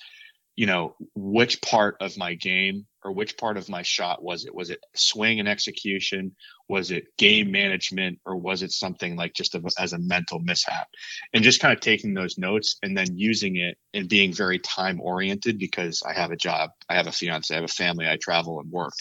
you 0.55 0.65
know 0.65 0.95
which 1.15 1.61
part 1.61 1.97
of 2.01 2.17
my 2.17 2.33
game 2.33 2.85
or 3.03 3.11
which 3.11 3.37
part 3.37 3.57
of 3.57 3.69
my 3.69 3.83
shot 3.83 4.23
was 4.23 4.45
it? 4.45 4.53
Was 4.53 4.69
it 4.69 4.79
swing 4.95 5.39
and 5.39 5.47
execution? 5.47 6.35
Was 6.67 6.91
it 6.91 7.05
game 7.17 7.51
management? 7.51 8.19
Or 8.25 8.35
was 8.35 8.63
it 8.63 8.71
something 8.71 9.15
like 9.15 9.33
just 9.33 9.55
a, 9.55 9.61
as 9.79 9.93
a 9.93 9.99
mental 9.99 10.39
mishap? 10.39 10.87
And 11.33 11.43
just 11.43 11.61
kind 11.61 11.73
of 11.73 11.79
taking 11.79 12.13
those 12.13 12.37
notes 12.37 12.77
and 12.83 12.97
then 12.97 13.15
using 13.15 13.57
it 13.57 13.77
and 13.93 14.09
being 14.09 14.33
very 14.33 14.59
time 14.59 14.99
oriented 14.99 15.57
because 15.59 16.03
i 16.07 16.13
have 16.13 16.31
a 16.31 16.35
job 16.35 16.71
i 16.89 16.95
have 16.95 17.07
a 17.07 17.11
fiance 17.11 17.53
i 17.53 17.55
have 17.55 17.63
a 17.63 17.67
family 17.67 18.07
i 18.07 18.17
travel 18.17 18.59
and 18.59 18.71
work. 18.71 18.93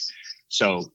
So 0.49 0.93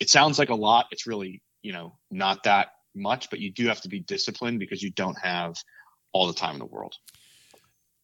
it 0.00 0.10
sounds 0.10 0.38
like 0.38 0.50
a 0.50 0.54
lot. 0.54 0.86
It's 0.90 1.06
really 1.06 1.40
you 1.62 1.72
know 1.72 1.96
not 2.10 2.44
that 2.44 2.68
much, 2.98 3.30
but 3.30 3.40
you 3.40 3.50
do 3.50 3.66
have 3.66 3.80
to 3.82 3.88
be 3.88 4.00
disciplined 4.00 4.58
because 4.58 4.82
you 4.82 4.90
don't 4.90 5.18
have 5.18 5.56
all 6.12 6.26
the 6.26 6.34
time 6.34 6.54
in 6.54 6.58
the 6.58 6.66
world. 6.66 6.94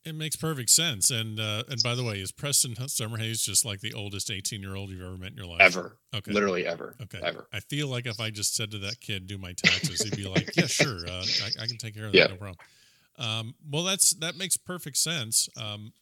It 0.04 0.14
makes 0.14 0.36
perfect 0.36 0.68
sense. 0.68 1.10
And 1.10 1.40
uh, 1.40 1.64
and 1.68 1.82
by 1.82 1.94
the 1.94 2.04
way, 2.04 2.20
is 2.20 2.30
Preston 2.30 2.74
Summerhays 2.74 3.42
just 3.42 3.64
like 3.64 3.80
the 3.80 3.94
oldest 3.94 4.30
18 4.30 4.60
year 4.60 4.74
old 4.74 4.90
you've 4.90 5.00
ever 5.00 5.16
met 5.16 5.30
in 5.30 5.36
your 5.36 5.46
life? 5.46 5.62
Ever. 5.62 5.96
Okay. 6.14 6.30
Literally 6.30 6.66
ever. 6.66 6.94
Okay. 7.02 7.20
Ever. 7.22 7.48
I 7.52 7.60
feel 7.60 7.88
like 7.88 8.06
if 8.06 8.20
I 8.20 8.30
just 8.30 8.54
said 8.54 8.70
to 8.72 8.78
that 8.80 9.00
kid, 9.00 9.26
"Do 9.26 9.38
my 9.38 9.54
taxes," 9.54 10.02
he'd 10.02 10.16
be 10.16 10.28
like, 10.28 10.54
"Yeah, 10.56 10.66
sure, 10.66 11.06
uh, 11.08 11.24
I, 11.42 11.62
I, 11.62 11.66
can 11.66 11.78
take 11.78 11.94
care 11.94 12.06
of 12.06 12.12
that, 12.12 12.18
Yeah. 12.18 12.26
no 12.26 12.36
problem." 12.36 12.58
Um, 13.16 13.54
well, 13.70 13.84
that's 13.84 14.10
that 14.16 14.36
makes 14.36 14.58
perfect 14.58 14.98
sense. 14.98 15.48
Um, 15.56 15.94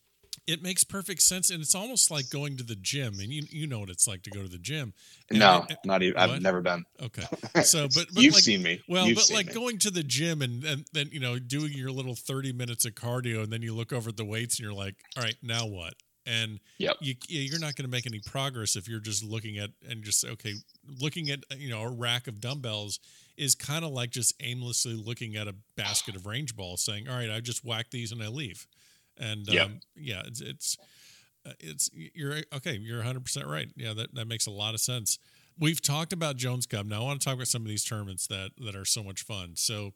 it 0.46 0.62
makes 0.62 0.82
perfect 0.84 1.22
sense, 1.22 1.50
and 1.50 1.60
it's 1.60 1.74
almost 1.74 2.10
like 2.10 2.28
going 2.30 2.56
to 2.56 2.64
the 2.64 2.74
gym, 2.76 3.14
and 3.20 3.32
you 3.32 3.42
you 3.50 3.66
know 3.66 3.80
what 3.80 3.90
it's 3.90 4.06
like 4.08 4.22
to 4.22 4.30
go 4.30 4.42
to 4.42 4.48
the 4.48 4.58
gym. 4.58 4.92
And- 5.30 5.38
No, 5.38 5.64
and- 5.68 5.78
not 5.84 6.02
even. 6.02 6.14
What? 6.20 6.30
I've 6.30 6.42
never 6.42 6.60
been. 6.60 6.84
okay. 7.02 7.24
So, 7.62 7.86
but, 7.94 8.06
but 8.12 8.22
You've 8.22 8.34
like, 8.34 8.42
seen 8.42 8.62
me. 8.62 8.80
well, 8.88 9.06
You've 9.06 9.16
but 9.16 9.30
like 9.32 9.46
me. 9.48 9.52
going 9.54 9.78
to 9.80 9.90
the 9.90 10.02
gym 10.02 10.42
and, 10.42 10.64
and 10.64 10.84
then 10.92 11.10
you 11.12 11.20
know 11.20 11.38
doing 11.38 11.72
your 11.72 11.90
little 11.92 12.14
thirty 12.14 12.52
minutes 12.52 12.84
of 12.84 12.94
cardio, 12.94 13.42
and 13.42 13.52
then 13.52 13.62
you 13.62 13.74
look 13.74 13.92
over 13.92 14.08
at 14.10 14.16
the 14.16 14.24
weights 14.24 14.58
and 14.58 14.64
you're 14.64 14.74
like, 14.74 14.96
all 15.16 15.22
right, 15.22 15.36
now 15.42 15.66
what? 15.66 15.94
And 16.24 16.60
Yep. 16.78 16.96
you 17.00 17.14
you're 17.28 17.58
not 17.58 17.74
going 17.74 17.84
to 17.84 17.90
make 17.90 18.06
any 18.06 18.20
progress 18.20 18.76
if 18.76 18.88
you're 18.88 19.00
just 19.00 19.24
looking 19.24 19.58
at 19.58 19.70
and 19.88 20.02
just 20.04 20.24
okay, 20.24 20.54
looking 21.00 21.30
at 21.30 21.40
you 21.56 21.68
know 21.68 21.82
a 21.82 21.90
rack 21.90 22.26
of 22.28 22.40
dumbbells 22.40 23.00
is 23.36 23.54
kind 23.54 23.84
of 23.84 23.90
like 23.90 24.10
just 24.10 24.34
aimlessly 24.40 24.94
looking 24.94 25.36
at 25.36 25.48
a 25.48 25.54
basket 25.76 26.14
of 26.14 26.26
range 26.26 26.54
balls, 26.54 26.82
saying, 26.84 27.08
all 27.08 27.16
right, 27.16 27.30
I 27.30 27.40
just 27.40 27.64
whack 27.64 27.86
these 27.90 28.12
and 28.12 28.22
I 28.22 28.28
leave. 28.28 28.66
And 29.18 29.46
Yep. 29.46 29.66
um, 29.66 29.80
yeah, 29.96 30.22
it's 30.26 30.40
it's 30.40 30.76
uh, 31.46 31.52
it's 31.60 31.90
you're 31.92 32.38
okay. 32.54 32.76
You're 32.76 32.98
100 32.98 33.24
percent 33.24 33.46
right. 33.46 33.68
Yeah, 33.76 33.92
that 33.94 34.14
that 34.14 34.26
makes 34.26 34.46
a 34.46 34.50
lot 34.50 34.74
of 34.74 34.80
sense. 34.80 35.18
We've 35.58 35.82
talked 35.82 36.12
about 36.12 36.36
Jones 36.36 36.66
Cup. 36.66 36.86
Now 36.86 37.02
I 37.02 37.04
want 37.04 37.20
to 37.20 37.24
talk 37.24 37.34
about 37.34 37.48
some 37.48 37.62
of 37.62 37.68
these 37.68 37.84
tournaments 37.84 38.26
that 38.28 38.50
that 38.64 38.74
are 38.74 38.84
so 38.84 39.02
much 39.02 39.22
fun. 39.22 39.52
So 39.56 39.92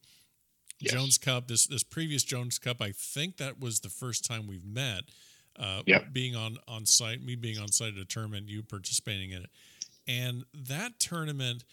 Yes. 0.79 0.93
Jones 0.93 1.17
Cup, 1.17 1.49
this 1.49 1.67
this 1.67 1.83
previous 1.83 2.23
Jones 2.23 2.59
Cup, 2.59 2.83
I 2.83 2.93
think 2.93 3.39
that 3.39 3.59
was 3.59 3.81
the 3.81 3.89
first 3.89 4.27
time 4.27 4.47
we've 4.47 4.65
met. 4.67 5.05
Uh, 5.59 5.83
Yep. 5.87 6.13
Being 6.13 6.37
on 6.37 6.59
on 6.69 6.85
site, 6.85 7.23
me 7.23 7.35
being 7.35 7.59
on 7.59 7.73
site 7.73 7.95
at 7.95 7.99
a 7.99 8.05
tournament, 8.05 8.51
you 8.51 8.63
participating 8.63 9.31
in 9.31 9.45
it, 9.45 9.51
and 10.07 10.45
that 10.53 10.99
tournament, 11.01 11.65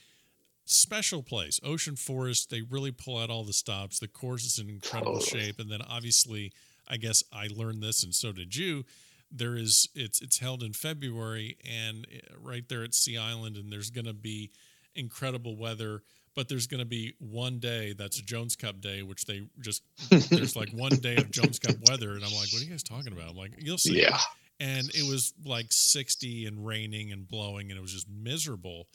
special 0.65 1.21
place, 1.21 1.60
Ocean 1.63 1.97
Forest. 1.97 2.49
They 2.49 2.62
really 2.62 2.91
pull 2.91 3.17
out 3.17 3.29
all 3.29 3.43
the 3.43 3.51
stops. 3.51 3.99
The 3.99 4.08
course 4.08 4.45
is 4.45 4.58
in 4.60 4.69
incredible 4.69 5.19
Totally. 5.19 5.41
shape, 5.47 5.60
and 5.60 5.69
then 5.69 5.82
obviously, 5.82 6.53
I 6.87 6.97
guess 6.97 7.23
I 7.31 7.47
learned 7.47 7.81
this, 7.81 8.03
and 8.03 8.13
so 8.13 8.31
did 8.31 8.55
you. 8.55 8.85
There 9.31 9.55
is 9.55 9.89
it's 9.95 10.21
it's 10.21 10.39
held 10.39 10.63
in 10.63 10.73
February, 10.73 11.57
and 11.69 12.05
uh, 12.13 12.35
right 12.39 12.67
there 12.69 12.83
at 12.83 12.93
Sea 12.93 13.17
Island, 13.17 13.55
and 13.55 13.71
there's 13.71 13.89
going 13.89 14.05
to 14.05 14.13
be 14.13 14.51
incredible 14.95 15.55
weather. 15.55 16.03
But 16.35 16.49
there's 16.49 16.65
going 16.65 16.79
to 16.79 16.85
be 16.85 17.13
one 17.19 17.59
day 17.59 17.93
that's 17.93 18.19
Jones 18.19 18.55
Cup 18.55 18.81
day, 18.81 19.03
which 19.03 19.25
they 19.25 19.43
just 19.59 19.83
there's 20.29 20.55
like 20.55 20.71
one 20.71 20.95
day 20.95 21.15
of 21.17 21.29
Jones 21.29 21.59
Cup 21.59 21.75
weather, 21.87 22.11
and 22.11 22.23
I'm 22.23 22.33
like, 22.33 22.51
what 22.51 22.61
are 22.61 22.65
you 22.65 22.71
guys 22.71 22.81
talking 22.81 23.13
about? 23.13 23.29
I'm 23.29 23.37
like, 23.37 23.51
you'll 23.59 23.77
see. 23.77 24.01
Yeah. 24.01 24.17
And 24.59 24.89
it 24.95 25.07
was 25.07 25.33
like 25.45 25.67
60 25.69 26.45
and 26.45 26.65
raining 26.65 27.11
and 27.11 27.27
blowing, 27.27 27.69
and 27.69 27.77
it 27.77 27.81
was 27.81 27.93
just 27.93 28.07
miserable. 28.09 28.87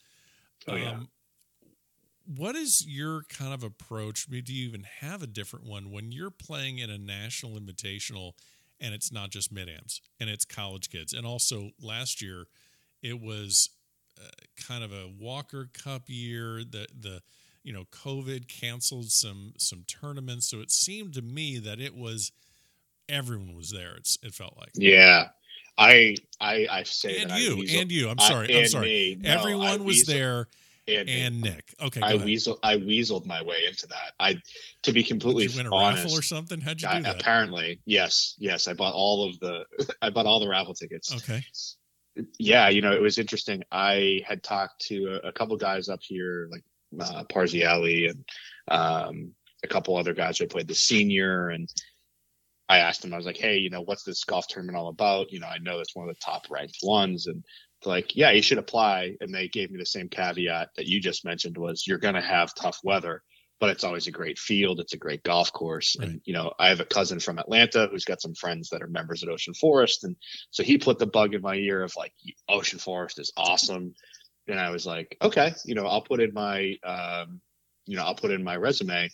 Oh 0.66 0.74
yeah. 0.74 0.98
What 2.36 2.56
is 2.56 2.86
your 2.86 3.22
kind 3.30 3.54
of 3.54 3.62
approach? 3.62 4.26
I 4.28 4.32
mean, 4.32 4.44
Do 4.44 4.52
you 4.52 4.68
even 4.68 4.84
have 5.00 5.22
a 5.22 5.26
different 5.26 5.64
one 5.66 5.90
when 5.90 6.12
you're 6.12 6.30
playing 6.30 6.78
in 6.78 6.90
a 6.90 6.98
national 6.98 7.58
invitational 7.58 8.32
and 8.80 8.94
it's 8.94 9.10
not 9.10 9.30
just 9.30 9.50
mid 9.50 9.68
ams 9.68 10.02
and 10.20 10.28
it's 10.28 10.44
college 10.44 10.90
kids? 10.90 11.12
And 11.14 11.26
also 11.26 11.70
last 11.80 12.20
year, 12.20 12.44
it 13.02 13.18
was 13.20 13.70
uh, 14.22 14.28
kind 14.66 14.84
of 14.84 14.92
a 14.92 15.08
Walker 15.18 15.70
Cup 15.72 16.02
year. 16.08 16.62
The 16.70 16.86
the 17.00 17.22
you 17.62 17.72
know 17.72 17.84
COVID 17.92 18.46
canceled 18.48 19.10
some 19.10 19.54
some 19.56 19.84
tournaments, 19.86 20.50
so 20.50 20.60
it 20.60 20.70
seemed 20.70 21.14
to 21.14 21.22
me 21.22 21.58
that 21.58 21.80
it 21.80 21.94
was 21.94 22.32
everyone 23.08 23.54
was 23.54 23.70
there. 23.70 23.94
It's 23.96 24.18
it 24.22 24.34
felt 24.34 24.56
like. 24.58 24.70
Yeah. 24.74 25.28
I 25.78 26.16
I 26.40 26.66
I 26.70 26.82
say 26.82 27.20
And 27.22 27.30
that 27.30 27.36
I 27.36 27.38
you, 27.38 27.64
and 27.80 27.90
you. 27.90 28.08
I'm 28.10 28.18
sorry. 28.18 28.54
I'm 28.54 28.66
sorry. 28.66 28.86
me. 28.86 29.16
No, 29.20 29.30
I 29.30 29.34
Everyone 29.34 29.84
was 29.84 29.96
weasel- 29.98 30.14
there, 30.14 30.48
And, 30.88 31.08
and 31.08 31.40
Nick. 31.42 31.74
Okay, 31.80 32.00
go 32.00 32.06
I 32.06 32.16
weasel 32.16 32.58
I 32.62 32.76
weaseled 32.76 33.26
my 33.26 33.42
way 33.42 33.58
into 33.68 33.86
that. 33.88 34.12
I 34.18 34.36
to 34.82 34.92
be 34.92 35.02
completely 35.04 35.46
Did 35.46 35.54
you 35.56 35.58
win 35.64 35.66
a 35.72 35.74
honest. 35.74 36.04
raffle 36.04 36.18
or 36.18 36.22
something? 36.22 36.60
How'd 36.60 36.80
you 36.80 36.88
I- 36.88 36.96
do 36.98 37.02
that? 37.04 37.20
apparently, 37.20 37.80
yes, 37.84 38.34
yes. 38.38 38.66
I 38.68 38.74
bought 38.74 38.94
all 38.94 39.28
of 39.28 39.38
the 39.40 39.64
I 40.02 40.10
bought 40.10 40.26
all 40.26 40.40
the 40.40 40.48
raffle 40.48 40.74
tickets. 40.74 41.14
Okay. 41.14 41.44
yeah, 42.38 42.68
you 42.68 42.80
know, 42.80 42.92
it 42.92 43.00
was 43.02 43.18
interesting. 43.18 43.62
I 43.70 44.22
had 44.26 44.42
talked 44.42 44.86
to 44.86 45.20
a, 45.24 45.28
a 45.28 45.32
couple 45.32 45.56
guys 45.56 45.88
up 45.88 46.00
here, 46.02 46.48
like 46.50 46.62
uh, 47.00 47.24
Parziale 47.24 48.10
and 48.10 48.24
um, 48.68 49.32
a 49.62 49.68
couple 49.68 49.96
other 49.96 50.14
guys 50.14 50.38
who 50.38 50.46
played 50.46 50.68
the 50.68 50.74
senior, 50.74 51.50
and 51.50 51.68
I 52.68 52.78
asked 52.78 53.02
them, 53.02 53.12
I 53.14 53.16
was 53.16 53.26
like, 53.26 53.36
"Hey, 53.36 53.58
you 53.58 53.70
know, 53.70 53.82
what's 53.82 54.02
this 54.04 54.24
golf 54.24 54.46
tournament 54.48 54.76
all 54.76 54.88
about? 54.88 55.32
You 55.32 55.40
know, 55.40 55.46
I 55.46 55.58
know 55.58 55.80
it's 55.80 55.94
one 55.96 56.08
of 56.08 56.14
the 56.14 56.20
top 56.20 56.46
ranked 56.50 56.78
ones, 56.82 57.26
and 57.26 57.44
like, 57.86 58.16
yeah, 58.16 58.30
you 58.30 58.42
should 58.42 58.58
apply. 58.58 59.16
And 59.20 59.34
they 59.34 59.48
gave 59.48 59.70
me 59.70 59.78
the 59.78 59.86
same 59.86 60.08
caveat 60.08 60.70
that 60.76 60.86
you 60.86 61.00
just 61.00 61.24
mentioned 61.24 61.56
was 61.56 61.86
you're 61.86 61.98
going 61.98 62.14
to 62.14 62.20
have 62.20 62.54
tough 62.54 62.78
weather, 62.82 63.22
but 63.60 63.70
it's 63.70 63.84
always 63.84 64.06
a 64.06 64.12
great 64.12 64.38
field. 64.38 64.80
It's 64.80 64.94
a 64.94 64.98
great 64.98 65.22
golf 65.22 65.52
course. 65.52 65.96
Right. 65.98 66.08
And, 66.08 66.20
you 66.24 66.32
know, 66.32 66.52
I 66.58 66.68
have 66.68 66.80
a 66.80 66.84
cousin 66.84 67.20
from 67.20 67.38
Atlanta 67.38 67.88
who's 67.90 68.04
got 68.04 68.20
some 68.20 68.34
friends 68.34 68.70
that 68.70 68.82
are 68.82 68.88
members 68.88 69.22
at 69.22 69.28
Ocean 69.28 69.54
Forest. 69.54 70.04
And 70.04 70.16
so 70.50 70.62
he 70.62 70.78
put 70.78 70.98
the 70.98 71.06
bug 71.06 71.34
in 71.34 71.42
my 71.42 71.54
ear 71.54 71.82
of 71.82 71.92
like, 71.96 72.12
Ocean 72.48 72.78
Forest 72.78 73.18
is 73.20 73.32
awesome. 73.36 73.94
And 74.48 74.58
I 74.58 74.70
was 74.70 74.86
like, 74.86 75.16
okay, 75.22 75.54
you 75.64 75.74
know, 75.74 75.86
I'll 75.86 76.02
put 76.02 76.20
in 76.20 76.32
my, 76.32 76.74
um, 76.84 77.40
you 77.86 77.96
know, 77.96 78.04
I'll 78.04 78.14
put 78.14 78.30
in 78.30 78.42
my 78.42 78.56
resume. 78.56 79.08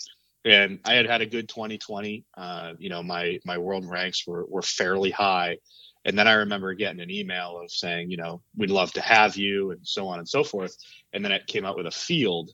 And 0.45 0.79
I 0.85 0.95
had 0.95 1.07
had 1.07 1.23
a 1.23 1.27
good 1.27 1.49
2020. 1.49 2.25
Uh, 2.37 2.75
you 2.79 2.91
know, 2.91 3.03
my 3.03 3.39
my 3.47 3.57
world 3.57 3.87
ranks 3.89 4.27
were 4.27 4.45
were 4.47 4.63
fairly 4.63 5.11
high. 5.11 5.57
And 6.05 6.19
then 6.19 6.29
I 6.29 6.35
remember 6.35 6.75
getting 6.75 7.01
an 7.01 7.11
email 7.11 7.59
of 7.63 7.71
saying, 7.71 8.11
you 8.11 8.17
know, 8.17 8.43
we'd 8.57 8.71
love 8.71 8.93
to 8.93 9.01
have 9.01 9.37
you 9.37 9.71
and 9.71 9.81
so 9.83 10.07
on 10.07 10.19
and 10.19 10.29
so 10.29 10.45
forth. 10.45 10.77
And 11.13 11.25
then 11.25 11.33
it 11.33 11.47
came 11.47 11.65
out 11.65 11.77
with 11.77 11.87
a 11.87 11.91
field. 11.91 12.51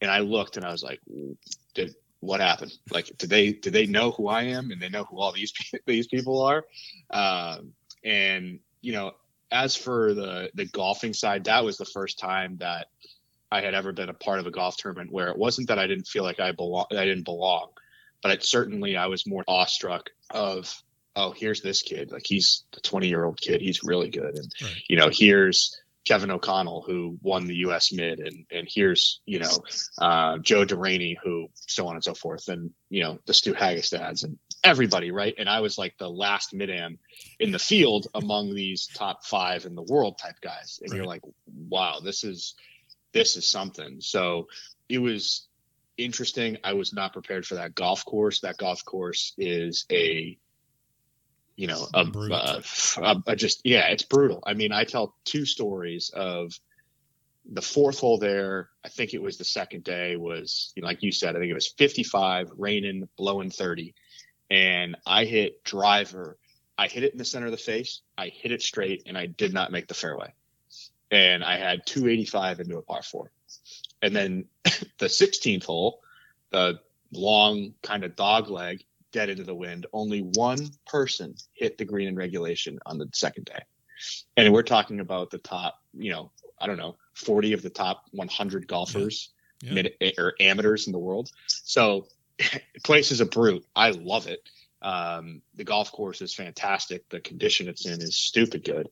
And 0.00 0.10
I 0.10 0.20
looked 0.20 0.56
and 0.56 0.64
I 0.64 0.70
was 0.70 0.82
like, 0.82 1.00
did 1.74 1.94
what 2.20 2.40
happened? 2.40 2.72
Like, 2.90 3.06
did 3.18 3.30
they 3.30 3.52
did 3.52 3.72
they 3.72 3.86
know 3.86 4.12
who 4.12 4.28
I 4.28 4.44
am 4.44 4.70
and 4.70 4.80
they 4.80 4.88
know 4.88 5.04
who 5.04 5.20
all 5.20 5.32
these 5.32 5.52
these 5.86 6.06
people 6.06 6.42
are? 6.42 6.64
Um, 7.10 7.72
and 8.04 8.60
you 8.80 8.92
know, 8.92 9.12
as 9.50 9.76
for 9.76 10.14
the 10.14 10.50
the 10.54 10.66
golfing 10.66 11.14
side, 11.14 11.44
that 11.44 11.64
was 11.64 11.78
the 11.78 11.84
first 11.84 12.18
time 12.18 12.58
that 12.58 12.86
I 13.50 13.60
had 13.60 13.74
ever 13.74 13.92
been 13.92 14.08
a 14.08 14.14
part 14.14 14.38
of 14.38 14.46
a 14.46 14.50
golf 14.50 14.76
tournament 14.76 15.12
where 15.12 15.28
it 15.28 15.36
wasn't 15.36 15.68
that 15.68 15.78
I 15.78 15.86
didn't 15.86 16.06
feel 16.06 16.22
like 16.22 16.40
I 16.40 16.52
belong, 16.52 16.86
I 16.90 17.04
didn't 17.04 17.24
belong, 17.24 17.68
but 18.22 18.32
it 18.32 18.44
certainly 18.44 18.96
I 18.96 19.06
was 19.06 19.26
more 19.26 19.44
awestruck 19.46 20.08
of, 20.30 20.74
oh, 21.14 21.32
here's 21.32 21.60
this 21.62 21.82
kid, 21.82 22.10
like 22.12 22.24
he's 22.26 22.64
the 22.72 22.80
20 22.80 23.08
year 23.08 23.24
old 23.24 23.40
kid, 23.40 23.60
he's 23.60 23.84
really 23.84 24.10
good, 24.10 24.36
and 24.36 24.52
Right. 24.62 24.82
you 24.88 24.96
know, 24.96 25.10
here's 25.12 25.76
Kevin 26.04 26.30
O'Connell 26.32 26.82
who 26.82 27.16
won 27.22 27.46
the 27.46 27.54
U.S. 27.56 27.92
Mid, 27.92 28.18
and 28.18 28.44
and 28.50 28.66
here's 28.68 29.20
you 29.24 29.38
know 29.38 29.58
uh, 29.98 30.38
Joe 30.38 30.64
Deraney 30.64 31.14
who 31.22 31.48
so 31.54 31.86
on 31.86 31.94
and 31.94 32.02
so 32.02 32.14
forth, 32.14 32.48
and 32.48 32.70
you 32.90 33.02
know 33.04 33.18
the 33.26 33.34
Stu 33.34 33.54
Hagestads 33.54 34.24
and 34.24 34.38
everybody, 34.64 35.10
right? 35.12 35.34
And 35.38 35.48
I 35.48 35.60
was 35.60 35.78
like 35.78 35.96
the 35.98 36.10
last 36.10 36.54
mid 36.54 36.70
am 36.70 36.98
in 37.38 37.52
the 37.52 37.58
field 37.58 38.08
among 38.14 38.54
these 38.54 38.88
top 38.94 39.24
five 39.24 39.64
in 39.64 39.74
the 39.76 39.82
world 39.82 40.18
type 40.18 40.40
guys, 40.40 40.80
and 40.82 40.92
you're 40.92 41.06
like, 41.06 41.22
wow, 41.46 42.00
this 42.02 42.24
is 42.24 42.54
this 43.12 43.36
is 43.36 43.48
something. 43.48 44.00
So 44.00 44.48
it 44.88 44.98
was 44.98 45.46
interesting. 45.96 46.56
I 46.64 46.72
was 46.72 46.92
not 46.92 47.12
prepared 47.12 47.46
for 47.46 47.56
that 47.56 47.74
golf 47.74 48.04
course. 48.04 48.40
That 48.40 48.56
golf 48.56 48.84
course 48.84 49.34
is 49.38 49.84
a, 49.90 50.38
you 51.56 51.66
know, 51.66 51.86
a, 51.94 52.04
a, 52.32 52.62
a- 53.02 53.22
a 53.28 53.36
just 53.36 53.60
yeah, 53.64 53.88
it's 53.88 54.02
brutal. 54.02 54.42
I 54.46 54.54
mean, 54.54 54.72
I 54.72 54.84
tell 54.84 55.14
two 55.24 55.44
stories 55.44 56.10
of 56.14 56.52
the 57.50 57.62
fourth 57.62 57.98
hole 57.98 58.18
there. 58.18 58.68
I 58.84 58.88
think 58.88 59.14
it 59.14 59.22
was 59.22 59.36
the 59.38 59.44
second 59.44 59.84
day 59.84 60.16
was 60.16 60.72
you 60.76 60.82
know, 60.82 60.88
like 60.88 61.02
you 61.02 61.12
said. 61.12 61.36
I 61.36 61.38
think 61.38 61.50
it 61.50 61.54
was 61.54 61.68
55, 61.78 62.50
raining, 62.56 63.08
blowing 63.16 63.50
30, 63.50 63.94
and 64.50 64.96
I 65.06 65.24
hit 65.24 65.62
driver. 65.64 66.38
I 66.78 66.88
hit 66.88 67.04
it 67.04 67.12
in 67.12 67.18
the 67.18 67.24
center 67.24 67.46
of 67.46 67.52
the 67.52 67.58
face. 67.58 68.00
I 68.16 68.28
hit 68.28 68.50
it 68.52 68.62
straight, 68.62 69.02
and 69.06 69.16
I 69.18 69.26
did 69.26 69.52
not 69.52 69.72
make 69.72 69.88
the 69.88 69.94
fairway 69.94 70.32
and 71.12 71.44
I 71.44 71.58
had 71.58 71.84
285 71.86 72.60
into 72.60 72.78
a 72.78 72.82
par 72.82 73.02
four. 73.02 73.30
And 74.00 74.16
then 74.16 74.46
the 74.98 75.06
16th 75.06 75.64
hole, 75.64 76.00
the 76.50 76.80
long 77.12 77.74
kind 77.82 78.02
of 78.02 78.16
dog 78.16 78.48
leg, 78.48 78.82
dead 79.12 79.28
into 79.30 79.44
the 79.44 79.54
wind. 79.54 79.86
Only 79.92 80.20
one 80.20 80.70
person 80.86 81.34
hit 81.52 81.78
the 81.78 81.84
green 81.84 82.08
in 82.08 82.16
regulation 82.16 82.78
on 82.86 82.98
the 82.98 83.08
second 83.12 83.44
day. 83.44 83.62
And 84.36 84.52
we're 84.52 84.62
talking 84.62 85.00
about 85.00 85.30
the 85.30 85.38
top, 85.38 85.78
you 85.94 86.10
know, 86.10 86.32
I 86.58 86.66
don't 86.66 86.78
know, 86.78 86.96
40 87.14 87.52
of 87.52 87.62
the 87.62 87.70
top 87.70 88.04
100 88.12 88.66
golfers, 88.66 89.30
Yeah. 89.62 89.74
mid 89.74 89.94
or 90.18 90.34
amateurs 90.40 90.86
in 90.86 90.92
the 90.92 90.98
world. 90.98 91.30
So 91.46 92.08
place 92.84 93.10
is 93.12 93.20
a 93.20 93.26
brute. 93.26 93.64
I 93.76 93.90
love 93.90 94.26
it. 94.26 94.40
Um, 94.80 95.42
the 95.54 95.62
golf 95.62 95.92
course 95.92 96.20
is 96.22 96.34
fantastic. 96.34 97.08
The 97.08 97.20
condition 97.20 97.68
it's 97.68 97.86
in 97.86 98.02
is 98.02 98.16
stupid 98.16 98.64
good. 98.64 98.88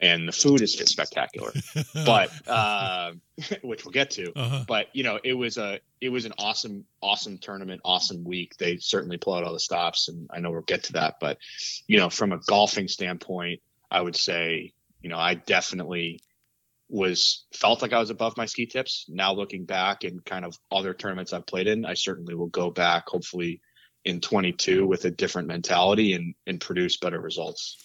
And 0.00 0.28
the 0.28 0.32
food 0.32 0.60
is 0.60 0.74
just 0.74 0.92
spectacular. 0.92 1.52
but 1.94 2.30
uh, 2.48 3.12
which 3.62 3.84
we'll 3.84 3.92
get 3.92 4.10
to. 4.12 4.32
Uh-huh. 4.36 4.64
But 4.66 4.88
you 4.92 5.02
know, 5.02 5.18
it 5.22 5.34
was 5.34 5.58
a 5.58 5.80
it 6.00 6.08
was 6.10 6.24
an 6.24 6.32
awesome 6.38 6.84
awesome 7.02 7.38
tournament, 7.38 7.80
awesome 7.84 8.24
week. 8.24 8.56
They 8.58 8.78
certainly 8.78 9.16
pull 9.16 9.34
out 9.34 9.44
all 9.44 9.52
the 9.52 9.60
stops, 9.60 10.08
and 10.08 10.28
I 10.32 10.40
know 10.40 10.50
we'll 10.50 10.62
get 10.62 10.84
to 10.84 10.92
that. 10.94 11.16
But 11.20 11.38
you 11.86 11.98
know, 11.98 12.10
from 12.10 12.32
a 12.32 12.38
golfing 12.38 12.88
standpoint, 12.88 13.60
I 13.90 14.00
would 14.00 14.16
say 14.16 14.72
you 15.00 15.10
know 15.10 15.18
I 15.18 15.34
definitely 15.34 16.20
was 16.88 17.46
felt 17.52 17.80
like 17.80 17.92
I 17.92 17.98
was 17.98 18.10
above 18.10 18.36
my 18.36 18.46
ski 18.46 18.66
tips. 18.66 19.06
Now 19.08 19.32
looking 19.32 19.64
back 19.64 20.04
and 20.04 20.24
kind 20.24 20.44
of 20.44 20.58
other 20.70 20.92
tournaments 20.92 21.32
I've 21.32 21.46
played 21.46 21.66
in, 21.66 21.86
I 21.86 21.94
certainly 21.94 22.34
will 22.34 22.48
go 22.48 22.70
back 22.70 23.08
hopefully 23.08 23.60
in 24.04 24.20
22 24.20 24.86
with 24.86 25.06
a 25.06 25.10
different 25.10 25.48
mentality 25.48 26.12
and 26.12 26.34
and 26.46 26.60
produce 26.60 26.98
better 26.98 27.20
results. 27.20 27.78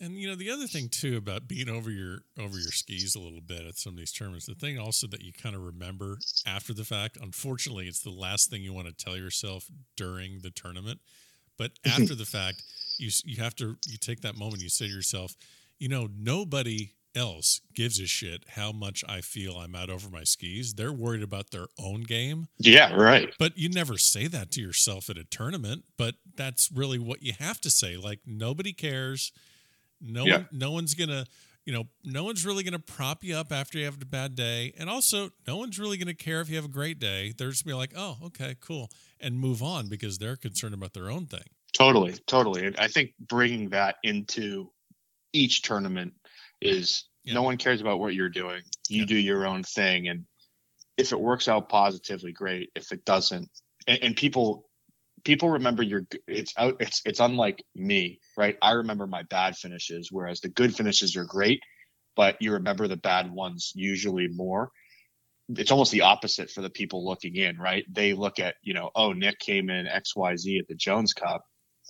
And 0.00 0.18
you 0.18 0.28
know 0.28 0.34
the 0.34 0.50
other 0.50 0.66
thing 0.66 0.88
too 0.88 1.16
about 1.16 1.48
being 1.48 1.68
over 1.68 1.90
your 1.90 2.18
over 2.38 2.58
your 2.58 2.72
skis 2.72 3.14
a 3.14 3.20
little 3.20 3.40
bit 3.40 3.64
at 3.66 3.78
some 3.78 3.94
of 3.94 3.98
these 3.98 4.12
tournaments, 4.12 4.46
the 4.46 4.54
thing 4.54 4.78
also 4.78 5.06
that 5.08 5.22
you 5.22 5.32
kind 5.32 5.54
of 5.54 5.62
remember 5.62 6.18
after 6.46 6.74
the 6.74 6.84
fact. 6.84 7.16
Unfortunately, 7.20 7.86
it's 7.86 8.02
the 8.02 8.10
last 8.10 8.50
thing 8.50 8.62
you 8.62 8.72
want 8.72 8.88
to 8.88 9.04
tell 9.04 9.16
yourself 9.16 9.66
during 9.96 10.40
the 10.40 10.50
tournament, 10.50 11.00
but 11.56 11.72
after 11.86 12.14
the 12.14 12.26
fact, 12.26 12.62
you 12.98 13.10
you 13.24 13.42
have 13.42 13.54
to 13.56 13.76
you 13.86 13.96
take 13.96 14.20
that 14.20 14.36
moment. 14.36 14.62
You 14.62 14.68
say 14.68 14.86
to 14.86 14.92
yourself, 14.92 15.34
you 15.78 15.88
know, 15.88 16.08
nobody 16.14 16.90
else 17.16 17.62
gives 17.74 17.98
a 17.98 18.06
shit 18.06 18.44
how 18.50 18.70
much 18.70 19.02
I 19.08 19.22
feel 19.22 19.56
I'm 19.56 19.74
out 19.74 19.88
over 19.88 20.10
my 20.10 20.24
skis. 20.24 20.74
They're 20.74 20.92
worried 20.92 21.22
about 21.22 21.50
their 21.50 21.66
own 21.78 22.02
game. 22.02 22.48
Yeah, 22.58 22.94
right. 22.94 23.32
But 23.38 23.56
you 23.56 23.70
never 23.70 23.96
say 23.96 24.26
that 24.28 24.50
to 24.52 24.60
yourself 24.60 25.08
at 25.08 25.16
a 25.16 25.24
tournament, 25.24 25.84
but 25.96 26.16
that's 26.36 26.70
really 26.70 26.98
what 26.98 27.22
you 27.22 27.32
have 27.38 27.60
to 27.62 27.70
say. 27.70 27.96
Like 27.96 28.20
nobody 28.26 28.72
cares. 28.72 29.32
No 30.08 30.24
Yeah. 30.26 30.36
one 30.38 30.48
no 30.52 30.70
one's 30.72 30.94
to, 30.94 31.26
you 31.64 31.72
know, 31.72 31.84
no 32.04 32.24
one's 32.24 32.44
really 32.46 32.62
going 32.62 32.72
to 32.72 32.78
prop 32.78 33.24
you 33.24 33.36
up 33.36 33.52
after 33.52 33.78
you 33.78 33.84
have 33.84 34.00
a 34.00 34.06
bad 34.06 34.34
day. 34.34 34.72
And 34.78 34.88
also, 34.88 35.30
no 35.46 35.56
one's 35.56 35.78
really 35.78 35.96
going 35.96 36.06
to 36.08 36.14
care 36.14 36.40
if 36.40 36.48
you 36.48 36.56
have 36.56 36.64
a 36.64 36.68
great 36.68 36.98
day. 36.98 37.32
They're 37.36 37.50
just 37.50 37.64
going 37.64 37.72
to 37.72 37.76
be 37.76 37.78
like, 37.78 37.92
"Oh, 37.96 38.26
okay, 38.26 38.56
cool." 38.60 38.90
And 39.20 39.38
move 39.38 39.62
on 39.62 39.88
because 39.88 40.18
they're 40.18 40.36
concerned 40.36 40.74
about 40.74 40.92
their 40.94 41.10
own 41.10 41.26
thing. 41.26 41.44
Totally, 41.72 42.12
totally. 42.26 42.66
And 42.66 42.76
I 42.78 42.88
think 42.88 43.14
bringing 43.18 43.70
that 43.70 43.96
into 44.02 44.72
each 45.32 45.62
tournament 45.62 46.14
is 46.60 47.04
Yeah. 47.24 47.34
no 47.34 47.42
one 47.42 47.56
cares 47.58 47.80
about 47.80 48.00
what 48.00 48.14
you're 48.14 48.28
doing. 48.30 48.62
You 48.88 49.00
Yeah. 49.00 49.06
do 49.06 49.16
your 49.16 49.46
own 49.46 49.62
thing, 49.62 50.08
and 50.08 50.26
if 50.96 51.12
it 51.12 51.20
works 51.20 51.48
out 51.48 51.68
positively, 51.68 52.32
great. 52.32 52.70
If 52.74 52.92
it 52.92 53.04
doesn't, 53.04 53.50
and, 53.86 53.98
and 54.02 54.16
people 54.16 54.70
people 55.26 55.50
remember 55.50 55.82
your 55.82 56.06
it's 56.28 56.54
out 56.56 56.76
it's 56.78 57.02
it's 57.04 57.18
unlike 57.18 57.62
me, 57.74 58.20
right? 58.36 58.56
I 58.62 58.72
remember 58.72 59.08
my 59.08 59.24
bad 59.24 59.56
finishes, 59.56 60.08
whereas 60.12 60.40
the 60.40 60.48
good 60.48 60.74
finishes 60.74 61.16
are 61.16 61.24
great, 61.24 61.60
but 62.14 62.36
you 62.40 62.52
remember 62.52 62.86
the 62.86 62.96
bad 62.96 63.32
ones 63.32 63.72
usually 63.74 64.28
more. 64.28 64.70
It's 65.48 65.72
almost 65.72 65.90
the 65.90 66.02
opposite 66.02 66.50
for 66.50 66.62
the 66.62 66.70
people 66.70 67.04
looking 67.04 67.34
in, 67.34 67.58
right? 67.58 67.84
They 67.92 68.14
look 68.14 68.38
at, 68.38 68.54
you 68.62 68.72
know, 68.72 68.90
oh, 68.94 69.12
Nick 69.12 69.40
came 69.40 69.68
in 69.68 69.86
XYZ 69.86 70.60
at 70.60 70.68
the 70.68 70.74
Jones 70.76 71.12
Cup 71.12 71.42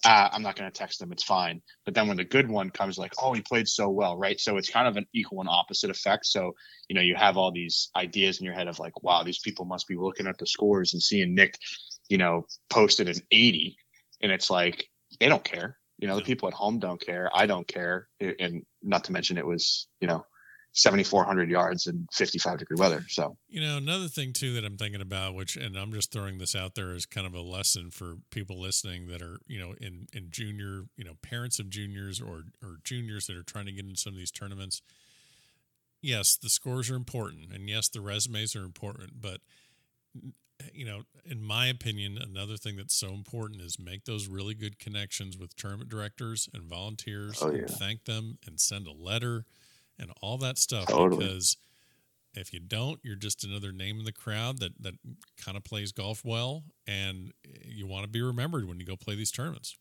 ah, 0.05 0.30
I'm 0.32 0.43
not 0.43 0.57
going 0.57 0.70
to 0.70 0.78
text 0.78 0.99
them. 0.99 1.12
It's 1.12 1.22
fine. 1.22 1.62
But 1.84 1.95
then 1.95 2.09
when 2.09 2.16
the 2.16 2.24
good 2.24 2.49
one 2.49 2.70
comes, 2.70 2.99
like, 2.99 3.12
oh, 3.22 3.32
he 3.32 3.41
played 3.41 3.68
so 3.68 3.89
well, 3.89 4.16
right? 4.16 4.39
So 4.39 4.57
it's 4.57 4.70
kind 4.70 4.89
of 4.89 4.97
an 4.97 5.07
equal 5.14 5.41
and 5.41 5.49
opposite 5.49 5.91
effect. 5.91 6.26
So, 6.26 6.53
you 6.89 6.95
know, 6.95 7.03
you 7.03 7.14
have 7.16 7.37
all 7.37 7.53
these 7.53 7.91
ideas 7.97 8.39
in 8.39 8.45
your 8.45 8.55
head 8.55 8.68
of 8.68 8.78
like, 8.78 9.03
wow, 9.03 9.22
these 9.22 9.39
people 9.39 9.64
must 9.64 9.89
be 9.89 9.97
looking 9.97 10.26
at 10.26 10.39
the 10.39 10.47
scores 10.47 10.93
and 10.93 11.03
seeing 11.03 11.34
Nick, 11.34 11.59
you 12.09 12.18
know, 12.18 12.46
posted 12.70 13.09
an 13.09 13.16
80. 13.30 13.76
And 14.22 14.32
it's 14.32 14.50
like, 14.50 14.88
they 15.20 15.28
don't 15.28 15.44
care. 15.44 15.76
You 15.98 16.09
know, 16.09 16.16
the 16.16 16.22
people 16.22 16.48
at 16.48 16.54
home 16.54 16.78
don't 16.78 17.00
care. 17.00 17.30
I 17.34 17.46
don't 17.46 17.66
care. 17.66 18.09
And 18.20 18.64
not 18.82 19.04
to 19.04 19.12
mention 19.12 19.38
it 19.38 19.46
was, 19.46 19.88
you 20.00 20.09
know, 20.09 20.24
7,400 20.76 21.48
yards 21.48 21.86
in 21.86 22.07
55 22.12 22.59
degree 22.59 22.76
weather. 22.78 23.02
So, 23.09 23.38
You 23.48 23.62
know, 23.62 23.78
another 23.78 24.09
thing 24.09 24.34
too 24.34 24.52
that 24.54 24.64
I'm 24.64 24.76
thinking 24.76 25.00
about, 25.00 25.34
which, 25.34 25.57
and 25.57 25.74
I'm 25.74 25.90
just 25.90 26.12
throwing 26.12 26.36
this 26.36 26.54
out 26.54 26.74
there 26.74 26.92
as 26.92 27.07
kind 27.07 27.26
of 27.26 27.32
a 27.32 27.40
lesson 27.40 27.90
for 27.90 28.16
people 28.30 28.61
listening 28.61 29.07
that 29.09 29.22
are, 29.22 29.38
you 29.46 29.59
know, 29.59 29.74
in 29.80 30.07
in 30.12 30.26
junior, 30.30 30.82
you 30.98 31.04
know, 31.04 31.14
parents 31.22 31.59
of 31.59 31.70
juniors 31.70 32.20
or 32.20 32.44
or 32.62 32.76
juniors 32.84 33.26
that 33.26 33.36
are 33.36 33.42
trying 33.42 33.64
to 33.64 33.72
get 33.72 33.86
into 33.86 33.98
some 33.98 34.12
of 34.12 34.18
these 34.18 34.30
tournaments. 34.30 34.82
Yes, 36.02 36.36
the 36.36 36.50
scores 36.50 36.90
are 36.90 36.94
important, 36.94 37.52
and 37.54 37.70
yes, 37.70 37.88
the 37.88 38.02
resumes 38.02 38.54
are 38.54 38.64
important, 38.64 39.22
but 39.22 39.40
you 40.72 40.84
know, 40.84 41.02
in 41.24 41.42
my 41.42 41.66
opinion, 41.66 42.18
another 42.18 42.57
thing 42.57 42.76
that's 42.76 42.94
so 42.98 43.09
important 43.09 43.61
is 43.61 43.78
make 43.78 44.04
those 44.04 44.26
really 44.28 44.54
good 44.54 44.78
connections 44.78 45.36
with 45.36 45.57
tournament 45.57 45.90
directors 45.90 46.48
and 46.52 46.64
volunteers, 46.64 47.42
Oh, 47.42 47.48
and 47.48 47.59
yeah. 47.61 47.66
thank 47.68 48.04
them, 48.04 48.38
and 48.46 48.61
send 48.61 48.86
a 48.86 48.92
letter, 48.92 49.44
and 49.98 50.11
all 50.22 50.38
that 50.38 50.59
stuff 50.59 50.86
Totally. 50.86 51.24
because 51.24 51.57
if 52.34 52.52
you 52.52 52.61
don't, 52.61 53.00
you're 53.02 53.16
just 53.16 53.44
another 53.44 53.72
name 53.72 53.98
in 53.98 54.04
the 54.04 54.12
crowd 54.12 54.59
that 54.61 54.72
that 54.82 54.94
kind 55.42 55.57
of 55.57 55.64
plays 55.64 55.92
golf 55.92 56.24
well, 56.24 56.64
and 56.86 57.32
you 57.64 57.86
want 57.86 58.04
to 58.04 58.11
be 58.11 58.22
remembered 58.22 58.66
when 58.68 58.78
you 58.80 58.86
go 58.86 58.96
play 58.96 59.14
these 59.14 59.30
tournaments. 59.30 59.76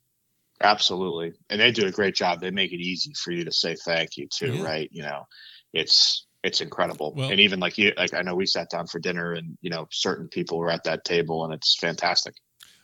Absolutely. 0.61 1.34
And 1.49 1.59
they 1.59 1.71
do 1.71 1.86
a 1.86 1.91
great 1.91 2.15
job. 2.15 2.39
They 2.39 2.51
make 2.51 2.71
it 2.71 2.80
easy 2.80 3.13
for 3.13 3.32
you 3.32 3.43
to 3.43 3.51
say 3.51 3.76
thank 3.76 4.15
you 4.17 4.28
too, 4.28 4.53
Yeah. 4.53 4.63
right? 4.63 4.89
You 4.91 5.03
know, 5.03 5.28
it's 5.73 6.24
it's 6.45 6.61
incredible. 6.61 7.13
Well- 7.15 7.31
and 7.31 7.39
even 7.39 7.59
like 7.59 7.77
you 7.77 7.91
like 7.97 8.13
I 8.13 8.21
know 8.21 8.35
we 8.35 8.45
sat 8.45 8.69
down 8.69 8.87
for 8.87 8.99
dinner 8.99 9.33
and 9.33 9.57
you 9.61 9.69
know 9.69 9.87
certain 9.91 10.27
people 10.27 10.57
were 10.57 10.69
at 10.69 10.83
that 10.85 11.03
table 11.03 11.43
and 11.43 11.53
it's 11.53 11.75
fantastic. 11.77 12.35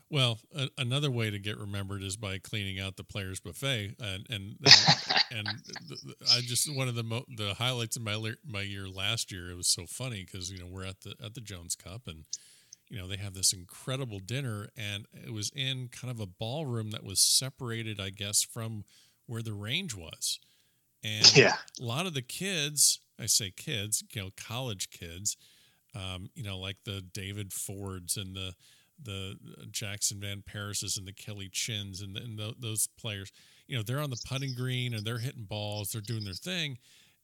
Well, 0.09 0.39
a, 0.53 0.67
another 0.77 1.09
way 1.09 1.31
to 1.31 1.39
get 1.39 1.57
remembered 1.57 2.03
is 2.03 2.17
by 2.17 2.37
cleaning 2.37 2.81
out 2.81 2.97
the 2.97 3.03
players' 3.05 3.39
buffet, 3.39 3.95
and 3.97 4.27
and 4.29 4.57
and 5.31 5.47
the- 5.87 6.15
I 6.35 6.41
just 6.41 6.75
one 6.75 6.89
of 6.89 6.95
the 6.95 7.03
mo- 7.03 7.25
the 7.37 7.53
highlights 7.53 7.95
of 7.95 8.01
my 8.01 8.15
le- 8.15 8.35
my 8.45 8.61
year 8.61 8.89
last 8.89 9.31
year. 9.31 9.49
It 9.49 9.55
was 9.55 9.67
so 9.67 9.85
funny 9.85 10.25
because 10.25 10.51
you 10.51 10.59
know 10.59 10.67
we're 10.69 10.83
at 10.85 11.01
the 11.01 11.15
at 11.23 11.33
the 11.33 11.39
Jones 11.39 11.75
Cup, 11.75 12.07
and 12.07 12.25
you 12.89 12.97
know 12.97 13.07
they 13.07 13.15
have 13.15 13.33
this 13.33 13.53
incredible 13.53 14.19
dinner, 14.19 14.67
and 14.75 15.05
it 15.13 15.31
was 15.31 15.49
in 15.55 15.87
kind 15.87 16.11
of 16.11 16.19
a 16.19 16.25
ballroom 16.27 16.91
that 16.91 17.05
was 17.05 17.21
separated, 17.21 18.01
I 18.01 18.09
guess, 18.09 18.41
from 18.43 18.83
where 19.27 19.41
the 19.41 19.53
range 19.53 19.95
was, 19.95 20.41
and 21.03 21.33
yeah. 21.37 21.55
a 21.79 21.83
lot 21.83 22.05
of 22.05 22.13
the 22.13 22.21
kids, 22.21 22.99
I 23.19 23.25
say 23.25 23.51
kids, 23.55 24.03
you 24.13 24.21
know, 24.21 24.29
college 24.35 24.89
kids, 24.89 25.37
um, 25.95 26.29
you 26.35 26.43
know, 26.43 26.57
like 26.57 26.77
the 26.85 27.01
David 27.01 27.53
Fords 27.53 28.17
and 28.17 28.35
the 28.35 28.53
the 29.03 29.35
Jackson 29.71 30.19
Van 30.19 30.43
Paris's 30.45 30.95
and 30.97 31.07
the 31.07 31.13
Kelly 31.13 31.49
Chinns 31.49 32.03
and, 32.03 32.15
the, 32.15 32.21
and 32.21 32.37
tho- 32.37 32.53
those 32.59 32.87
players, 32.99 33.31
you 33.67 33.75
know, 33.75 33.81
they're 33.81 33.99
on 33.99 34.11
the 34.11 34.21
putting 34.27 34.53
green 34.53 34.93
and 34.93 35.03
they're 35.03 35.17
hitting 35.17 35.45
balls, 35.45 35.91
they're 35.91 36.01
doing 36.01 36.23
their 36.23 36.35
thing, 36.35 36.77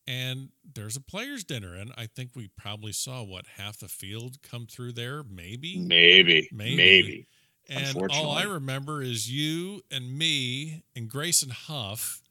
and 0.08 0.50
there's 0.74 0.96
a 0.96 1.02
players' 1.02 1.44
dinner, 1.44 1.76
and 1.76 1.92
I 1.98 2.08
think 2.08 2.32
we 2.36 2.48
probably 2.58 2.94
saw 2.94 3.24
what 3.24 3.46
half 3.58 3.78
the 3.78 3.88
field 3.90 4.42
come 4.42 4.66
through 4.66 4.94
there, 4.94 5.22
maybe, 5.24 5.78
Maybe. 5.78 6.50
Maybe. 6.52 6.76
Maybe. 6.76 7.28
and 7.70 8.12
all 8.12 8.32
I 8.32 8.44
remember 8.44 9.04
is 9.04 9.30
you 9.30 9.82
and 9.92 10.18
me 10.18 10.84
and 10.96 11.10
Grayson 11.10 11.50
Huff, 11.50 12.22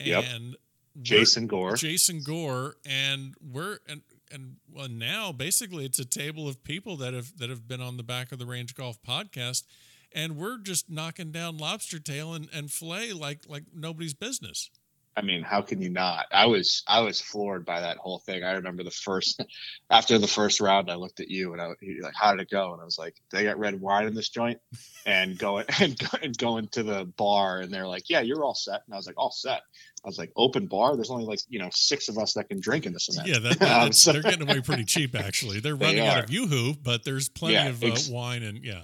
and 0.00 0.08
Yep. 0.08 0.24
Jason 1.00 1.46
Gore. 1.46 1.76
Jason 1.76 2.22
Gore, 2.22 2.76
and 2.84 3.34
we're 3.40 3.78
and 3.88 4.02
and 4.32 4.56
well 4.72 4.88
now 4.88 5.32
basically 5.32 5.84
it's 5.84 5.98
a 5.98 6.04
table 6.04 6.48
of 6.48 6.62
people 6.64 6.96
that 6.96 7.14
have 7.14 7.36
that 7.38 7.50
have 7.50 7.66
been 7.66 7.80
on 7.80 7.96
the 7.96 8.02
back 8.02 8.32
of 8.32 8.38
the 8.38 8.46
Range 8.46 8.74
Golf 8.74 9.02
podcast, 9.02 9.64
and 10.12 10.36
we're 10.36 10.58
just 10.58 10.90
knocking 10.90 11.32
down 11.32 11.58
lobster 11.58 11.98
tail 11.98 12.34
and, 12.34 12.48
and 12.52 12.70
fillet 12.70 13.12
like 13.12 13.40
like 13.48 13.64
nobody's 13.74 14.14
business. 14.14 14.70
I 15.16 15.22
mean, 15.22 15.42
how 15.42 15.62
can 15.62 15.80
you 15.80 15.90
not? 15.90 16.26
I 16.32 16.46
was 16.46 16.82
I 16.88 17.00
was 17.00 17.20
floored 17.20 17.64
by 17.64 17.80
that 17.80 17.98
whole 17.98 18.18
thing. 18.18 18.42
I 18.42 18.52
remember 18.54 18.82
the 18.82 18.90
first 18.90 19.40
after 19.90 20.18
the 20.18 20.26
first 20.26 20.60
round, 20.60 20.90
I 20.90 20.96
looked 20.96 21.20
at 21.20 21.30
you 21.30 21.52
and 21.52 21.62
I 21.62 21.66
like, 21.66 22.14
"How 22.20 22.32
did 22.32 22.40
it 22.40 22.50
go?" 22.50 22.72
And 22.72 22.80
I 22.80 22.84
was 22.84 22.98
like, 22.98 23.14
"They 23.30 23.44
got 23.44 23.58
red 23.58 23.80
wine 23.80 24.06
in 24.06 24.14
this 24.14 24.28
joint," 24.28 24.58
and 25.06 25.38
going 25.38 25.66
and, 25.80 26.00
and 26.22 26.36
going 26.36 26.68
to 26.68 26.82
the 26.82 27.04
bar, 27.04 27.60
and 27.60 27.72
they're 27.72 27.86
like, 27.86 28.10
"Yeah, 28.10 28.20
you're 28.20 28.42
all 28.44 28.54
set." 28.54 28.82
And 28.86 28.94
I 28.94 28.96
was 28.96 29.06
like, 29.06 29.18
"All 29.18 29.30
set." 29.30 29.62
I 30.04 30.08
was 30.08 30.18
like, 30.18 30.32
"Open 30.36 30.66
bar? 30.66 30.96
There's 30.96 31.10
only 31.10 31.24
like 31.24 31.38
you 31.48 31.60
know 31.60 31.70
six 31.72 32.08
of 32.08 32.18
us 32.18 32.34
that 32.34 32.48
can 32.48 32.60
drink 32.60 32.84
in 32.84 32.92
this 32.92 33.08
event." 33.08 33.28
Yeah, 33.28 33.38
that, 33.38 33.62
Um, 33.84 33.92
so- 33.92 34.12
they're 34.12 34.22
getting 34.22 34.42
away 34.48 34.60
pretty 34.60 34.84
cheap 34.84 35.14
actually. 35.14 35.60
They're 35.60 35.76
They 35.76 35.86
running 35.86 36.06
out 36.06 36.24
of 36.24 36.30
YooHoo, 36.30 36.82
but 36.82 37.04
there's 37.04 37.28
plenty 37.28 37.54
Yeah, 37.54 37.68
of 37.68 37.82
uh, 37.84 37.86
ex- 37.88 38.08
wine 38.08 38.42
and 38.42 38.64
yeah. 38.64 38.82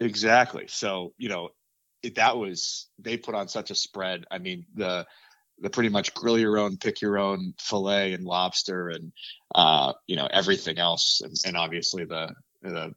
Exactly. 0.00 0.66
So, 0.68 1.14
you 1.18 1.28
know, 1.28 1.50
it, 2.02 2.16
that 2.16 2.36
was 2.36 2.88
they 2.98 3.16
put 3.16 3.34
on 3.34 3.48
such 3.48 3.70
a 3.70 3.74
spread. 3.74 4.24
I 4.30 4.38
mean, 4.38 4.66
the 4.74 5.06
the 5.60 5.70
pretty 5.70 5.88
much 5.88 6.14
grill 6.14 6.38
your 6.38 6.58
own, 6.58 6.76
pick 6.76 7.00
your 7.00 7.18
own 7.18 7.54
fillet 7.58 8.12
and 8.12 8.24
lobster 8.24 8.88
and 8.88 9.12
uh, 9.54 9.92
you 10.06 10.16
know, 10.16 10.28
everything 10.32 10.78
else 10.78 11.20
and, 11.22 11.36
and 11.46 11.56
obviously 11.56 12.04
the 12.04 12.32
the 12.62 12.94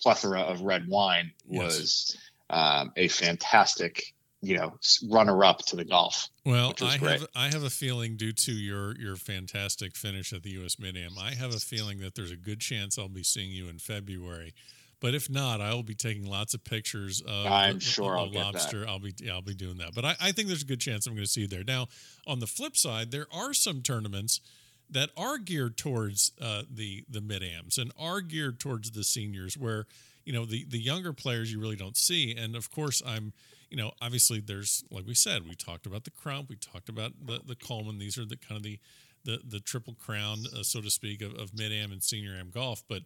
plethora 0.00 0.40
of 0.40 0.60
red 0.60 0.86
wine 0.88 1.32
Yes. 1.48 1.62
was 1.62 2.16
um, 2.50 2.92
a 2.96 3.08
fantastic, 3.08 4.14
you 4.42 4.56
know, 4.56 4.74
runner 5.10 5.44
up 5.44 5.64
to 5.66 5.76
the 5.76 5.84
golf. 5.84 6.28
Well, 6.44 6.74
I 6.82 6.98
great. 6.98 7.20
have 7.20 7.28
I 7.34 7.48
have 7.48 7.62
a 7.62 7.70
feeling 7.70 8.16
due 8.16 8.32
to 8.32 8.52
your 8.52 8.96
your 8.98 9.16
fantastic 9.16 9.96
finish 9.96 10.32
at 10.32 10.42
the 10.42 10.50
U.S. 10.50 10.78
Mid 10.78 10.96
Am, 10.96 11.12
I 11.18 11.34
have 11.34 11.54
a 11.54 11.58
feeling 11.58 11.98
that 12.00 12.14
there's 12.14 12.30
a 12.30 12.36
good 12.36 12.60
chance 12.60 12.98
I'll 12.98 13.08
be 13.08 13.22
seeing 13.22 13.50
you 13.50 13.68
in 13.68 13.78
February 13.78 14.54
But 15.00 15.14
if 15.14 15.28
not, 15.28 15.60
I 15.60 15.74
will 15.74 15.82
be 15.82 15.94
taking 15.94 16.24
lots 16.24 16.54
of 16.54 16.64
pictures 16.64 17.20
of, 17.20 17.46
I'm 17.46 17.80
sure 17.80 18.14
of 18.14 18.18
I'll 18.18 18.30
get 18.30 18.44
lobster. 18.44 18.80
that. 18.80 18.88
I'll 18.88 18.98
be 18.98 19.12
yeah, 19.18 19.32
I'll 19.32 19.42
be 19.42 19.54
doing 19.54 19.76
that. 19.78 19.94
But 19.94 20.04
I, 20.04 20.16
I 20.20 20.32
think 20.32 20.48
there's 20.48 20.62
a 20.62 20.66
good 20.66 20.80
chance 20.80 21.06
I'm 21.06 21.14
going 21.14 21.24
to 21.24 21.30
see 21.30 21.42
you 21.42 21.46
there. 21.46 21.64
Now, 21.64 21.88
on 22.26 22.38
the 22.38 22.46
flip 22.46 22.76
side, 22.76 23.10
there 23.10 23.26
are 23.32 23.52
some 23.52 23.82
tournaments 23.82 24.40
that 24.90 25.10
are 25.16 25.38
geared 25.38 25.76
towards 25.76 26.32
uh, 26.40 26.62
the 26.70 27.04
the 27.10 27.20
mid 27.20 27.42
ams 27.42 27.76
and 27.76 27.92
are 27.98 28.20
geared 28.20 28.58
towards 28.58 28.92
the 28.92 29.04
seniors, 29.04 29.56
where 29.56 29.86
you 30.24 30.32
know 30.32 30.46
the 30.46 30.64
the 30.64 30.78
younger 30.78 31.12
players 31.12 31.52
you 31.52 31.60
really 31.60 31.76
don't 31.76 31.96
see. 31.96 32.34
And 32.34 32.56
of 32.56 32.70
course, 32.70 33.02
I'm 33.06 33.32
you 33.68 33.76
know 33.76 33.92
obviously 34.00 34.40
there's 34.40 34.82
like 34.90 35.06
we 35.06 35.14
said 35.14 35.46
we 35.46 35.54
talked 35.54 35.86
about 35.86 36.04
the 36.04 36.10
Crump, 36.10 36.48
we 36.48 36.56
talked 36.56 36.88
about 36.88 37.12
the 37.24 37.40
the 37.44 37.56
Coleman. 37.56 37.98
These 37.98 38.16
are 38.16 38.24
the 38.24 38.36
kind 38.36 38.56
of 38.56 38.62
the 38.62 38.78
the 39.24 39.40
the 39.46 39.60
triple 39.60 39.94
crown, 39.94 40.44
uh, 40.56 40.62
so 40.62 40.80
to 40.80 40.90
speak, 40.90 41.20
of, 41.20 41.34
of 41.34 41.52
mid 41.54 41.72
am 41.72 41.92
and 41.92 42.02
senior 42.02 42.34
am 42.34 42.50
golf. 42.50 42.82
But 42.88 43.02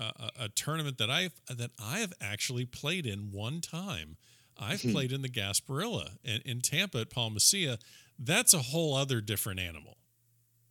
a, 0.00 0.30
a 0.44 0.48
tournament 0.48 0.98
that 0.98 1.10
I've 1.10 1.32
that 1.48 1.70
I 1.82 1.98
have 2.00 2.12
actually 2.20 2.64
played 2.66 3.06
in 3.06 3.30
one 3.32 3.60
time. 3.60 4.16
I've 4.58 4.82
Hmm. 4.82 4.92
played 4.92 5.12
in 5.12 5.22
the 5.22 5.28
Gasparilla 5.28 6.18
in, 6.24 6.40
in 6.44 6.60
Tampa 6.60 6.98
at 7.00 7.10
Palma 7.10 7.38
Ceia. 7.38 7.78
That's 8.18 8.52
a 8.52 8.58
whole 8.58 8.94
other 8.94 9.20
different 9.20 9.60
animal. 9.60 9.96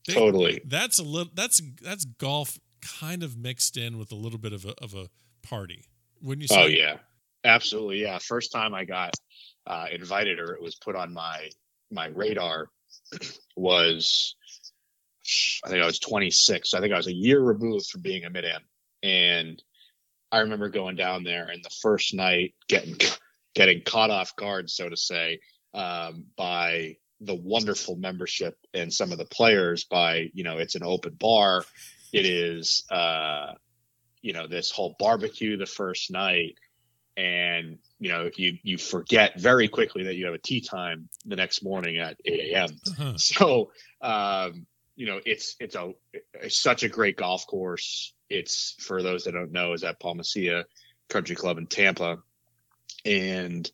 They- 0.07 0.13
Totally. 0.13 0.61
That's 0.65 0.99
a 0.99 1.03
little. 1.03 1.31
That's 1.35 1.61
that's 1.81 2.05
golf 2.05 2.59
kind 2.81 3.23
of 3.23 3.37
mixed 3.37 3.77
in 3.77 3.97
with 3.97 4.11
a 4.11 4.15
little 4.15 4.39
bit 4.39 4.53
of 4.53 4.65
a 4.65 4.73
of 4.83 4.93
a 4.93 5.09
party. 5.41 5.85
Wouldn't 6.21 6.43
you 6.43 6.47
say? 6.47 6.63
Oh 6.63 6.67
yeah, 6.67 6.97
absolutely. 7.43 8.01
Yeah, 8.01 8.17
first 8.19 8.51
time 8.51 8.73
I 8.73 8.85
got 8.85 9.13
uh, 9.67 9.87
invited 9.91 10.39
or 10.39 10.53
it 10.53 10.61
was 10.61 10.75
put 10.75 10.95
on 10.95 11.13
my 11.13 11.49
my 11.91 12.07
radar 12.07 12.69
was 13.55 14.35
I 15.65 15.69
think 15.69 15.81
I 15.83 15.85
was 15.85 15.99
26. 15.99 16.73
I 16.73 16.79
think 16.79 16.93
I 16.93 16.97
was 16.97 17.07
a 17.07 17.13
year 17.13 17.39
removed 17.41 17.87
from 17.89 18.01
being 18.01 18.25
a 18.25 18.29
mid 18.29 18.45
am, 18.45 18.61
and 19.03 19.61
I 20.31 20.39
remember 20.39 20.69
going 20.69 20.95
down 20.95 21.23
there 21.23 21.47
and 21.47 21.63
the 21.63 21.69
first 21.81 22.13
night 22.13 22.53
getting 22.67 22.97
getting 23.55 23.81
caught 23.83 24.11
off 24.11 24.35
guard, 24.35 24.69
so 24.69 24.87
to 24.89 24.97
say, 24.97 25.39
um, 25.73 26.25
by 26.37 26.97
the 27.21 27.35
wonderful 27.35 27.95
membership 27.95 28.57
and 28.73 28.93
some 28.93 29.11
of 29.11 29.17
the 29.17 29.25
players. 29.25 29.85
By 29.85 30.29
you 30.33 30.43
know, 30.43 30.57
it's 30.57 30.75
an 30.75 30.83
open 30.83 31.13
bar. 31.19 31.63
It 32.13 32.25
is. 32.25 32.85
Uh, 32.89 33.53
you 34.21 34.33
know 34.33 34.47
this 34.47 34.69
whole 34.69 34.95
barbecue 34.99 35.55
the 35.55 35.65
first 35.65 36.11
night 36.11 36.55
and 37.15 37.77
you 37.99 38.09
know 38.09 38.29
you 38.35 38.57
you 38.63 38.77
forget 38.77 39.39
very 39.39 39.67
quickly 39.69 40.03
that 40.03 40.15
you 40.15 40.25
have 40.25 40.33
a 40.33 40.37
tea 40.39 40.61
time 40.61 41.07
the 41.25 41.37
next 41.37 41.63
morning 41.63 41.97
at 41.97 42.17
8 42.25 42.53
a.m 42.53 42.69
Uh-huh. 42.89 43.13
so 43.17 43.71
um 44.01 44.65
you 44.97 45.05
know 45.05 45.21
it's 45.25 45.55
it's 45.61 45.75
a 45.75 45.93
it's 46.33 46.61
such 46.61 46.83
a 46.83 46.89
great 46.89 47.15
golf 47.15 47.47
course 47.47 48.13
it's 48.29 48.75
for 48.79 49.01
those 49.01 49.23
that 49.23 49.33
don't 49.33 49.51
know 49.51 49.73
is 49.73 49.83
at 49.83 49.99
Palma 49.99 50.23
Ceia 50.23 50.63
country 51.09 51.35
club 51.35 51.57
in 51.57 51.65
tampa 51.67 52.17
and 53.05 53.71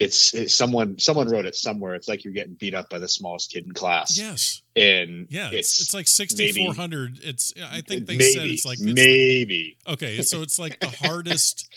it's, 0.00 0.34
it's 0.34 0.54
someone 0.54 0.98
someone 0.98 1.28
wrote 1.30 1.46
it 1.46 1.54
somewhere 1.54 1.94
it's 1.94 2.08
like 2.08 2.24
you're 2.24 2.32
getting 2.34 2.54
beat 2.54 2.74
up 2.74 2.90
by 2.90 2.98
the 2.98 3.08
smallest 3.08 3.52
kid 3.52 3.64
in 3.64 3.72
class 3.72 4.18
Yes. 4.18 4.62
and 4.74 5.28
Yeah. 5.30 5.50
It's, 5.52 5.80
it's 5.80 5.94
like 5.94 6.08
sixty 6.08 6.50
four 6.52 6.74
hundred. 6.74 7.20
It's 7.22 7.54
I 7.70 7.80
think 7.80 8.06
they 8.06 8.16
maybe, 8.16 8.32
said 8.32 8.46
it's 8.48 8.66
like 8.66 8.80
it's, 8.80 8.94
maybe 8.94 9.76
okay. 9.86 10.20
So 10.22 10.42
it's 10.42 10.58
like 10.58 10.80
the 10.80 10.88
hardest. 10.88 11.68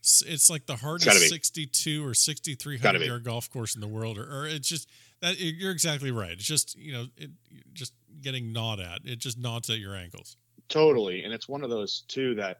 It's 0.00 0.48
like 0.48 0.66
the 0.66 0.76
hardest 0.76 1.10
be. 1.20 1.26
sixty-two 1.28 2.06
or 2.06 2.14
sixty 2.14 2.54
three 2.54 2.76
hundred 2.76 2.82
Gotta 2.82 2.98
hundred 2.98 3.04
be. 3.04 3.10
yard 3.10 3.24
golf 3.24 3.50
course 3.50 3.74
in 3.74 3.80
the 3.80 3.88
world, 3.88 4.18
or, 4.18 4.22
or 4.22 4.46
it's 4.46 4.68
just 4.68 4.88
that 5.20 5.38
you're 5.38 5.72
exactly 5.72 6.10
right. 6.10 6.32
It's 6.32 6.44
just 6.44 6.78
you 6.78 6.92
know, 6.92 7.06
it 7.16 7.30
just 7.74 7.92
getting 8.22 8.52
gnawed 8.52 8.80
at. 8.80 9.00
It 9.04 9.18
just 9.18 9.36
gnaws 9.38 9.68
at 9.68 9.78
your 9.78 9.94
ankles. 9.94 10.36
Totally. 10.68 11.24
And 11.24 11.32
it's 11.32 11.48
one 11.48 11.62
of 11.62 11.70
those 11.70 12.04
too 12.08 12.34
that 12.36 12.58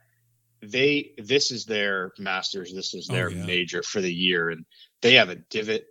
they 0.63 1.13
this 1.19 1.51
is 1.51 1.65
their 1.65 2.13
masters. 2.19 2.73
This 2.75 2.95
is 2.95 3.09
Oh, 3.11 3.15
their 3.15 3.31
yeah. 3.31 3.45
major 3.45 3.83
for 3.83 4.01
the 4.01 4.13
year. 4.13 4.51
And 4.51 4.65
they 5.03 5.15
have 5.15 5.29
a 5.29 5.37
divot 5.51 5.85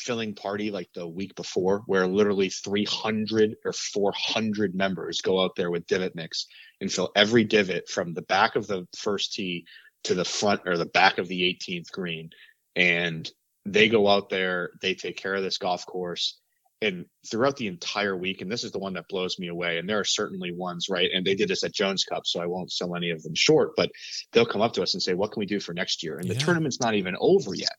filling 0.00 0.34
party 0.34 0.70
like 0.70 0.88
the 0.94 1.06
week 1.06 1.34
before 1.34 1.82
where 1.86 2.06
literally 2.06 2.48
300 2.48 3.56
or 3.64 3.72
400 3.72 4.74
members 4.74 5.20
go 5.20 5.42
out 5.42 5.54
there 5.56 5.70
with 5.70 5.86
divot 5.86 6.14
mix 6.14 6.46
and 6.80 6.90
fill 6.90 7.12
every 7.14 7.44
divot 7.44 7.88
from 7.88 8.14
the 8.14 8.22
back 8.22 8.56
of 8.56 8.66
the 8.66 8.86
first 8.96 9.34
tee 9.34 9.64
to 10.04 10.14
the 10.14 10.24
front 10.24 10.62
or 10.66 10.76
the 10.76 10.86
back 10.86 11.18
of 11.18 11.28
the 11.28 11.42
18th 11.42 11.90
green. 11.92 12.30
And 12.74 13.30
they 13.64 13.88
go 13.88 14.08
out 14.08 14.28
there 14.28 14.70
they 14.80 14.94
take 14.94 15.16
care 15.16 15.34
of 15.34 15.42
this 15.42 15.58
golf 15.58 15.86
course 15.86 16.40
and 16.82 17.06
throughout 17.30 17.56
the 17.56 17.68
entire 17.68 18.16
week, 18.16 18.42
and 18.42 18.50
this 18.50 18.64
is 18.64 18.72
the 18.72 18.78
one 18.78 18.94
that 18.94 19.08
blows 19.08 19.38
me 19.38 19.48
away, 19.48 19.78
and 19.78 19.88
there 19.88 20.00
are 20.00 20.04
certainly 20.04 20.52
ones, 20.52 20.88
right? 20.90 21.10
And 21.14 21.24
they 21.24 21.34
did 21.34 21.48
this 21.48 21.62
at 21.64 21.72
Jones 21.72 22.04
Cup, 22.04 22.26
so 22.26 22.40
I 22.40 22.46
won't 22.46 22.72
sell 22.72 22.96
any 22.96 23.10
of 23.10 23.22
them 23.22 23.34
short, 23.34 23.70
but 23.76 23.90
they'll 24.32 24.44
come 24.44 24.60
up 24.60 24.72
to 24.74 24.82
us 24.82 24.94
and 24.94 25.02
say, 25.02 25.14
What 25.14 25.32
can 25.32 25.40
we 25.40 25.46
do 25.46 25.60
for 25.60 25.72
next 25.72 26.02
year? 26.02 26.18
And 26.18 26.28
the 26.28 26.34
tournament's 26.44 26.80
not 26.80 26.94
even 26.94 27.16
over 27.18 27.54
yet. 27.54 27.76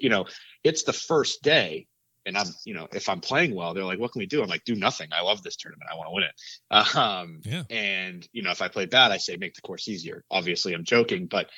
You 0.00 0.08
know, 0.08 0.26
it's 0.64 0.84
the 0.84 0.92
first 0.92 1.42
day, 1.42 1.86
and 2.24 2.38
I'm, 2.38 2.46
you 2.64 2.72
know, 2.74 2.86
if 2.92 3.08
I'm 3.08 3.20
playing 3.20 3.54
well, 3.54 3.74
they're 3.74 3.84
like, 3.84 3.98
What 3.98 4.12
can 4.12 4.20
we 4.20 4.26
do? 4.26 4.42
I'm 4.42 4.48
like, 4.48 4.64
Do 4.64 4.74
nothing. 4.74 5.08
I 5.12 5.22
love 5.22 5.42
this 5.42 5.56
tournament. 5.56 5.90
I 5.92 5.96
want 5.96 6.08
to 6.08 6.14
win 6.14 6.24
it. 6.24 6.96
Um, 6.96 7.40
Yeah. 7.44 7.64
and, 7.68 8.26
you 8.32 8.42
know, 8.42 8.50
if 8.50 8.62
I 8.62 8.68
play 8.68 8.86
bad, 8.86 9.12
I 9.12 9.18
say, 9.18 9.36
Make 9.36 9.54
the 9.54 9.62
course 9.62 9.88
easier. 9.88 10.24
Obviously, 10.30 10.72
I'm 10.72 10.84
joking, 10.84 11.26
but 11.26 11.50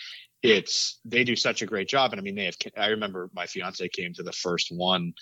it's 0.42 1.00
they 1.06 1.24
do 1.24 1.36
such 1.36 1.62
a 1.62 1.66
great 1.66 1.88
job. 1.88 2.12
And 2.12 2.20
I 2.20 2.22
mean, 2.22 2.34
they 2.34 2.44
have. 2.44 2.56
I 2.76 2.88
remember 2.88 3.30
my 3.34 3.46
fiance 3.46 3.88
came 3.88 4.12
to 4.14 4.22
the 4.22 4.32
first 4.32 4.68
one. 4.70 5.14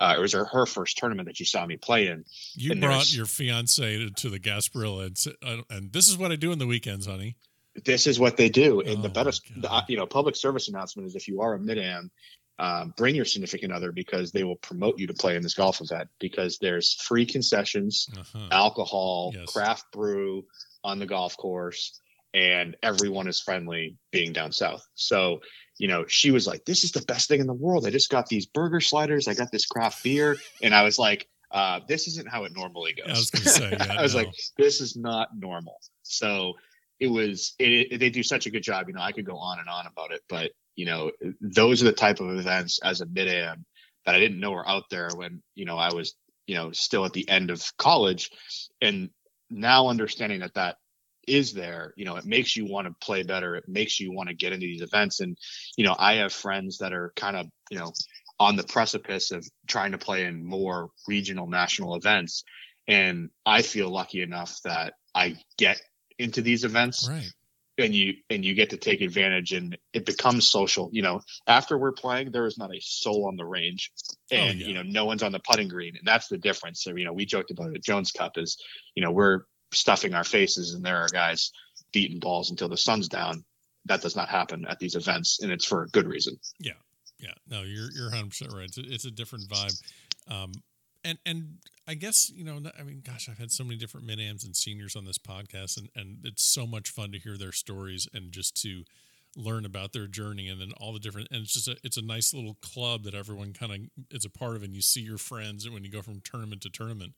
Uh, 0.00 0.14
it 0.16 0.20
was 0.20 0.32
her, 0.32 0.46
her 0.46 0.64
first 0.66 0.96
tournament 0.96 1.28
that 1.28 1.38
you 1.38 1.44
saw 1.46 1.64
me 1.66 1.76
play 1.76 2.08
in. 2.08 2.24
You 2.54 2.72
And 2.72 2.80
brought 2.80 2.90
there's- 2.92 3.14
your 3.16 3.26
fiance 3.26 3.98
to, 3.98 4.10
to 4.10 4.30
the 4.30 4.40
Gasparilla, 4.40 5.06
and, 5.06 5.18
said, 5.18 5.34
uh, 5.42 5.58
and 5.68 5.92
this 5.92 6.08
is 6.08 6.16
what 6.16 6.32
I 6.32 6.36
do 6.36 6.52
on 6.52 6.58
the 6.58 6.66
weekends, 6.66 7.06
honey. 7.06 7.36
This 7.84 8.06
is 8.06 8.18
what 8.18 8.36
they 8.36 8.48
do. 8.48 8.80
And 8.80 8.98
Oh, 8.98 9.02
the 9.02 9.08
better, 9.10 9.30
the, 9.56 9.84
you 9.88 9.96
know, 9.96 10.06
public 10.06 10.34
service 10.36 10.68
announcement 10.68 11.06
is 11.06 11.14
if 11.14 11.28
you 11.28 11.42
are 11.42 11.54
a 11.54 11.58
mid 11.58 11.78
am, 11.78 12.10
um, 12.58 12.92
bring 12.96 13.14
your 13.14 13.24
significant 13.24 13.72
other 13.72 13.92
because 13.92 14.32
they 14.32 14.42
will 14.44 14.56
promote 14.56 14.98
you 14.98 15.06
to 15.06 15.14
play 15.14 15.36
in 15.36 15.42
this 15.42 15.54
golf 15.54 15.80
event 15.80 16.08
because 16.18 16.58
there's 16.58 16.94
free 16.94 17.24
concessions, 17.26 18.08
Uh-huh. 18.18 18.48
alcohol, 18.50 19.32
Yes. 19.34 19.52
craft 19.52 19.84
brew 19.92 20.44
on 20.82 20.98
the 20.98 21.06
golf 21.06 21.36
course, 21.36 21.98
and 22.34 22.76
everyone 22.82 23.28
is 23.28 23.40
friendly 23.40 23.96
being 24.10 24.32
down 24.32 24.52
south. 24.52 24.84
So, 24.94 25.40
you 25.80 25.88
know, 25.88 26.04
she 26.06 26.30
was 26.30 26.46
like, 26.46 26.66
This 26.66 26.84
is 26.84 26.92
the 26.92 27.00
best 27.02 27.28
thing 27.28 27.40
in 27.40 27.46
the 27.46 27.54
world. 27.54 27.86
I 27.86 27.90
just 27.90 28.10
got 28.10 28.28
these 28.28 28.44
burger 28.46 28.80
sliders, 28.80 29.26
I 29.28 29.34
got 29.34 29.50
this 29.50 29.64
craft 29.66 30.04
beer. 30.04 30.36
And 30.62 30.74
I 30.74 30.82
was 30.84 30.98
like, 30.98 31.26
uh, 31.50 31.80
this 31.88 32.06
isn't 32.06 32.28
how 32.28 32.44
it 32.44 32.52
normally 32.54 32.92
goes. 32.94 33.32
I 33.34 33.40
was 33.40 33.54
say, 33.54 33.70
yeah, 33.72 33.94
I 33.98 34.02
was 34.02 34.14
no. 34.14 34.20
like, 34.20 34.28
this 34.58 34.82
is 34.82 34.94
not 34.94 35.30
normal. 35.36 35.78
So 36.02 36.54
it 37.00 37.06
was, 37.08 37.54
it, 37.58 37.92
it- 37.92 37.98
they 37.98 38.10
do 38.10 38.22
such 38.22 38.44
a 38.46 38.50
good 38.50 38.62
job. 38.62 38.88
You 38.88 38.94
know, 38.94 39.00
I 39.00 39.12
could 39.12 39.24
go 39.24 39.38
on 39.38 39.58
and 39.58 39.68
on 39.70 39.86
about 39.86 40.12
it, 40.12 40.20
but 40.28 40.52
you 40.76 40.84
know, 40.86 41.10
those 41.40 41.82
are 41.82 41.86
the 41.86 41.92
type 41.92 42.20
of 42.20 42.28
events 42.38 42.78
as 42.84 43.00
a 43.00 43.06
mid 43.06 43.28
am 43.28 43.64
that 44.06 44.14
I 44.14 44.20
didn't 44.20 44.40
know 44.40 44.52
were 44.52 44.68
out 44.68 44.84
there 44.90 45.08
when, 45.16 45.42
you 45.54 45.64
know, 45.64 45.78
I 45.78 45.92
was, 45.94 46.14
you 46.46 46.56
know, 46.56 46.72
still 46.72 47.06
at 47.06 47.12
the 47.14 47.28
end 47.28 47.50
of 47.50 47.64
college. 47.78 48.30
And 48.82 49.10
now 49.50 49.88
understanding 49.88 50.40
that 50.40 50.54
that 50.54 50.76
is 51.30 51.52
there, 51.52 51.94
you 51.96 52.04
know, 52.04 52.16
it 52.16 52.24
makes 52.24 52.56
you 52.56 52.66
want 52.66 52.88
to 52.88 52.94
play 53.00 53.22
better. 53.22 53.54
It 53.54 53.68
makes 53.68 54.00
you 54.00 54.12
want 54.12 54.28
to 54.28 54.34
get 54.34 54.52
into 54.52 54.66
these 54.66 54.82
events. 54.82 55.20
And, 55.20 55.38
you 55.76 55.84
know, 55.84 55.94
I 55.96 56.14
have 56.14 56.32
friends 56.32 56.78
that 56.78 56.92
are 56.92 57.12
kind 57.14 57.36
of, 57.36 57.46
you 57.70 57.78
know, 57.78 57.92
on 58.40 58.56
the 58.56 58.64
precipice 58.64 59.30
of 59.30 59.46
trying 59.68 59.92
to 59.92 59.98
play 59.98 60.24
in 60.24 60.44
more 60.44 60.90
regional 61.06 61.46
national 61.46 61.94
events. 61.94 62.42
And 62.88 63.30
I 63.46 63.62
feel 63.62 63.90
lucky 63.90 64.22
enough 64.22 64.58
that 64.64 64.94
I 65.14 65.36
get 65.56 65.80
into 66.18 66.42
these 66.42 66.64
events 66.64 67.08
right. 67.08 67.30
and 67.78 67.94
you 67.94 68.14
and 68.28 68.44
you 68.44 68.54
get 68.54 68.70
to 68.70 68.76
take 68.76 69.00
advantage 69.00 69.52
and 69.52 69.78
it 69.94 70.04
becomes 70.04 70.50
social 70.50 70.90
you 70.92 71.00
know 71.00 71.18
after 71.46 71.78
we're 71.78 71.92
playing 71.92 72.30
there 72.30 72.44
is 72.44 72.58
not 72.58 72.74
a 72.74 72.80
soul 72.80 73.26
on 73.26 73.36
the 73.36 73.44
range 73.44 73.90
oh, 74.30 74.36
and 74.36 74.60
yeah. 74.60 74.66
you 74.66 74.74
know 74.74 74.82
no 74.82 75.06
one's 75.06 75.22
on 75.22 75.32
the 75.32 75.40
putting 75.40 75.66
green 75.66 75.96
and 75.96 76.06
that's 76.06 76.28
the 76.28 76.36
difference 76.36 76.82
so 76.82 76.94
you 76.94 77.06
know 77.06 77.12
we 77.14 77.24
joked 77.24 77.50
about 77.50 77.70
it 77.70 77.76
at 77.76 77.82
jones 77.82 78.12
cup 78.12 78.32
is 78.36 78.58
you 78.94 79.02
know 79.02 79.10
we're 79.10 79.40
stuffing 79.72 80.14
our 80.14 80.24
faces 80.24 80.74
and 80.74 80.84
there 80.84 80.98
are 80.98 81.08
guys 81.08 81.52
beating 81.92 82.18
balls 82.18 82.50
until 82.50 82.68
the 82.68 82.76
sun's 82.76 83.08
down. 83.08 83.44
That 83.86 84.02
does 84.02 84.16
not 84.16 84.28
happen 84.28 84.66
at 84.68 84.78
these 84.78 84.94
events 84.94 85.40
and 85.42 85.50
it's 85.50 85.64
for 85.64 85.84
a 85.84 85.88
good 85.88 86.06
reason. 86.06 86.38
Yeah, 86.58 86.72
yeah. 87.18 87.32
no, 87.48 87.62
you're 87.62 87.90
you're 87.92 88.10
100 88.10 88.28
percent 88.28 88.52
right. 88.52 88.64
It's 88.64 88.78
a, 88.78 88.82
it's 88.82 89.04
a 89.04 89.10
different 89.10 89.48
vibe, 89.48 89.82
um, 90.28 90.52
and 91.04 91.18
and 91.24 91.58
I 91.88 91.94
guess 91.94 92.30
you 92.30 92.44
know, 92.44 92.60
I 92.78 92.82
mean, 92.82 93.02
gosh, 93.04 93.28
I've 93.28 93.38
had 93.38 93.50
so 93.50 93.64
many 93.64 93.76
different 93.76 94.06
mid 94.06 94.20
ams 94.20 94.44
and 94.44 94.54
seniors 94.54 94.96
on 94.96 95.06
this 95.06 95.18
podcast, 95.18 95.78
and 95.78 95.88
and 95.96 96.18
it's 96.24 96.44
so 96.44 96.66
much 96.66 96.90
fun 96.90 97.10
to 97.12 97.18
hear 97.18 97.38
their 97.38 97.52
stories 97.52 98.06
and 98.12 98.32
just 98.32 98.60
to 98.62 98.84
learn 99.36 99.64
about 99.64 99.92
their 99.92 100.06
journey 100.06 100.48
and 100.48 100.60
then 100.60 100.72
all 100.80 100.92
the 100.92 100.98
different 100.98 101.28
and 101.30 101.42
it's 101.42 101.52
just 101.52 101.68
a 101.68 101.76
it's 101.84 101.96
a 101.96 102.02
nice 102.02 102.34
little 102.34 102.54
club 102.60 103.04
that 103.04 103.14
everyone 103.14 103.52
kind 103.52 103.72
of 103.72 103.78
is 104.10 104.24
a 104.24 104.30
part 104.30 104.56
of 104.56 104.62
and 104.62 104.74
you 104.74 104.82
see 104.82 105.00
your 105.00 105.18
friends 105.18 105.68
when 105.70 105.84
you 105.84 105.90
go 105.90 106.02
from 106.02 106.20
tournament 106.20 106.60
to 106.60 106.68
tournament 106.68 107.12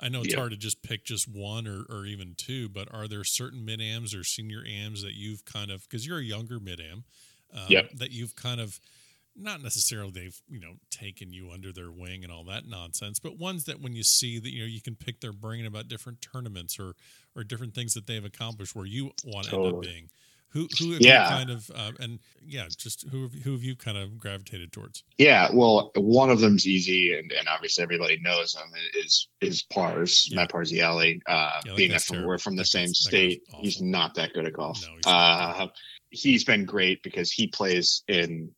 i 0.00 0.08
know 0.08 0.22
it's 0.22 0.32
Yeah. 0.32 0.40
hard 0.40 0.50
to 0.52 0.56
just 0.56 0.82
pick 0.82 1.04
just 1.04 1.26
one 1.28 1.66
or, 1.66 1.84
or 1.88 2.04
even 2.06 2.34
two 2.36 2.68
but 2.68 2.92
are 2.92 3.08
there 3.08 3.24
certain 3.24 3.64
mid 3.64 3.80
ams 3.80 4.14
or 4.14 4.24
senior 4.24 4.62
ams 4.66 5.02
that 5.02 5.14
you've 5.14 5.44
kind 5.44 5.70
of 5.70 5.82
because 5.82 6.06
you're 6.06 6.18
a 6.18 6.24
younger 6.24 6.58
mid 6.60 6.80
am 6.80 7.04
um, 7.54 7.66
Yep. 7.68 7.90
that 7.94 8.10
you've 8.10 8.36
kind 8.36 8.60
of 8.60 8.78
not 9.40 9.62
necessarily 9.62 10.10
they've 10.10 10.40
you 10.48 10.58
know 10.60 10.74
taken 10.90 11.32
you 11.32 11.50
under 11.50 11.72
their 11.72 11.90
wing 11.92 12.24
and 12.24 12.32
all 12.32 12.44
that 12.44 12.66
nonsense 12.66 13.18
but 13.20 13.38
ones 13.38 13.64
that 13.64 13.80
when 13.80 13.94
you 13.94 14.02
see 14.02 14.38
that 14.38 14.50
you 14.52 14.60
know 14.60 14.66
you 14.66 14.80
can 14.82 14.96
pick 14.96 15.20
their 15.20 15.32
brain 15.32 15.64
about 15.64 15.88
different 15.88 16.20
tournaments 16.20 16.78
or 16.78 16.94
or 17.36 17.44
different 17.44 17.74
things 17.74 17.94
that 17.94 18.06
they've 18.06 18.24
accomplished 18.24 18.74
where 18.74 18.86
you 18.86 19.12
want 19.24 19.46
to 19.46 19.52
end 19.54 19.64
up 19.66 19.74
Totally. 19.74 19.86
being 19.86 20.08
Who 20.52 20.66
who 20.78 20.92
have 20.92 21.02
yeah. 21.02 21.24
you 21.24 21.36
kind 21.36 21.50
of 21.50 21.70
uh, 21.74 21.92
and 22.00 22.18
yeah, 22.42 22.66
just 22.74 23.06
who 23.10 23.22
have, 23.22 23.34
who 23.34 23.52
have 23.52 23.62
you 23.62 23.76
kind 23.76 23.98
of 23.98 24.18
gravitated 24.18 24.72
towards? 24.72 25.04
Yeah, 25.18 25.48
well, 25.52 25.90
one 25.94 26.30
of 26.30 26.40
them's 26.40 26.66
easy, 26.66 27.18
and, 27.18 27.30
and 27.32 27.48
obviously 27.48 27.82
everybody 27.82 28.18
knows 28.20 28.54
him 28.54 28.70
is 28.98 29.28
is 29.42 29.62
Pars 29.62 30.28
yeah. 30.30 30.36
Matt 30.36 30.50
Parziale. 30.50 31.20
Uh, 31.26 31.60
yeah, 31.66 31.74
being 31.76 31.90
that 31.90 32.00
from, 32.00 32.24
we're 32.24 32.38
from 32.38 32.56
the 32.56 32.62
that 32.62 32.68
same 32.68 32.88
state, 32.88 33.42
he's 33.60 33.82
not 33.82 34.14
that 34.14 34.32
good 34.32 34.46
at 34.46 34.54
golf. 34.54 34.82
No, 34.82 34.94
he's, 34.94 35.06
uh, 35.06 35.66
he's 36.10 36.44
been 36.44 36.64
great 36.64 37.02
because 37.02 37.30
he 37.30 37.48
plays 37.48 38.02
in 38.08 38.50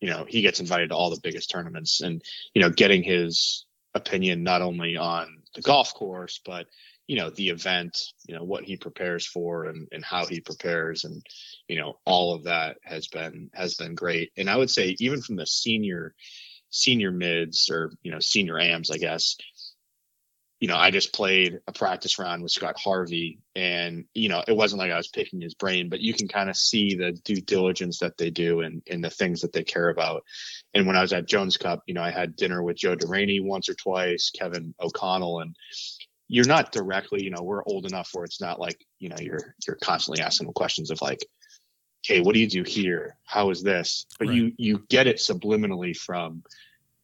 you 0.00 0.10
know 0.10 0.26
he 0.28 0.42
gets 0.42 0.60
invited 0.60 0.90
to 0.90 0.94
all 0.94 1.08
the 1.08 1.20
biggest 1.22 1.50
tournaments, 1.50 2.02
and 2.02 2.22
you 2.52 2.60
know 2.60 2.68
getting 2.68 3.02
his 3.02 3.64
opinion 3.94 4.42
not 4.42 4.60
only 4.60 4.98
on 4.98 5.38
the 5.54 5.62
golf 5.62 5.94
course 5.94 6.40
but 6.44 6.66
you 7.08 7.16
know 7.16 7.30
the 7.30 7.48
event 7.48 7.98
you 8.28 8.36
know 8.36 8.44
what 8.44 8.62
he 8.62 8.76
prepares 8.76 9.26
for 9.26 9.64
and, 9.64 9.88
and 9.90 10.04
how 10.04 10.26
he 10.26 10.40
prepares 10.40 11.02
and 11.04 11.24
you 11.66 11.76
know 11.76 11.98
all 12.04 12.34
of 12.34 12.44
that 12.44 12.76
has 12.84 13.08
been 13.08 13.50
has 13.54 13.74
been 13.74 13.96
great. 13.96 14.30
And 14.36 14.48
i 14.48 14.56
would 14.56 14.70
say 14.70 14.94
even 15.00 15.20
from 15.20 15.36
the 15.36 15.46
senior 15.46 16.14
senior 16.70 17.10
mids 17.10 17.70
or 17.70 17.90
you 18.02 18.12
know 18.12 18.20
senior 18.20 18.58
ams 18.58 18.90
i 18.90 18.98
guess 18.98 19.36
you 20.60 20.68
know 20.68 20.76
i 20.76 20.90
just 20.90 21.14
played 21.14 21.58
a 21.66 21.72
practice 21.72 22.18
round 22.18 22.42
with 22.42 22.52
scott 22.52 22.76
harvey 22.78 23.38
and 23.56 24.04
you 24.12 24.28
know 24.28 24.44
it 24.46 24.54
wasn't 24.54 24.78
like 24.78 24.90
i 24.90 24.96
was 24.96 25.08
picking 25.08 25.40
his 25.40 25.54
brain 25.54 25.88
but 25.88 26.00
you 26.00 26.12
can 26.12 26.28
kind 26.28 26.50
of 26.50 26.56
see 26.58 26.94
the 26.94 27.12
due 27.24 27.40
diligence 27.40 28.00
that 28.00 28.18
they 28.18 28.28
do 28.28 28.60
and, 28.60 28.82
and 28.90 29.02
the 29.02 29.08
things 29.08 29.40
that 29.40 29.52
they 29.52 29.64
care 29.64 29.88
about. 29.88 30.24
And 30.74 30.86
when 30.86 30.96
i 30.96 31.00
was 31.00 31.14
at 31.14 31.26
jones 31.26 31.56
cup 31.56 31.82
you 31.86 31.94
know 31.94 32.02
i 32.02 32.10
had 32.10 32.36
dinner 32.36 32.62
with 32.62 32.76
joe 32.76 32.96
deraney 32.96 33.42
once 33.42 33.70
or 33.70 33.74
twice 33.74 34.30
kevin 34.30 34.74
o'connell 34.78 35.40
and 35.40 35.56
you're 36.28 36.46
not 36.46 36.72
directly, 36.72 37.24
you 37.24 37.30
know, 37.30 37.42
we're 37.42 37.64
old 37.64 37.86
enough 37.86 38.10
where 38.12 38.24
it's 38.24 38.40
not 38.40 38.60
like, 38.60 38.84
you 38.98 39.08
know, 39.08 39.16
you're 39.18 39.54
you're 39.66 39.78
constantly 39.82 40.22
asking 40.22 40.46
them 40.46 40.54
questions 40.54 40.90
of 40.90 41.00
like, 41.00 41.20
okay, 42.04 42.20
what 42.20 42.34
do 42.34 42.40
you 42.40 42.48
do 42.48 42.62
here? 42.62 43.16
How 43.24 43.50
is 43.50 43.62
this? 43.62 44.06
But 44.18 44.28
right. 44.28 44.36
you 44.36 44.52
you 44.58 44.84
get 44.88 45.06
it 45.06 45.16
subliminally 45.16 45.96
from, 45.96 46.42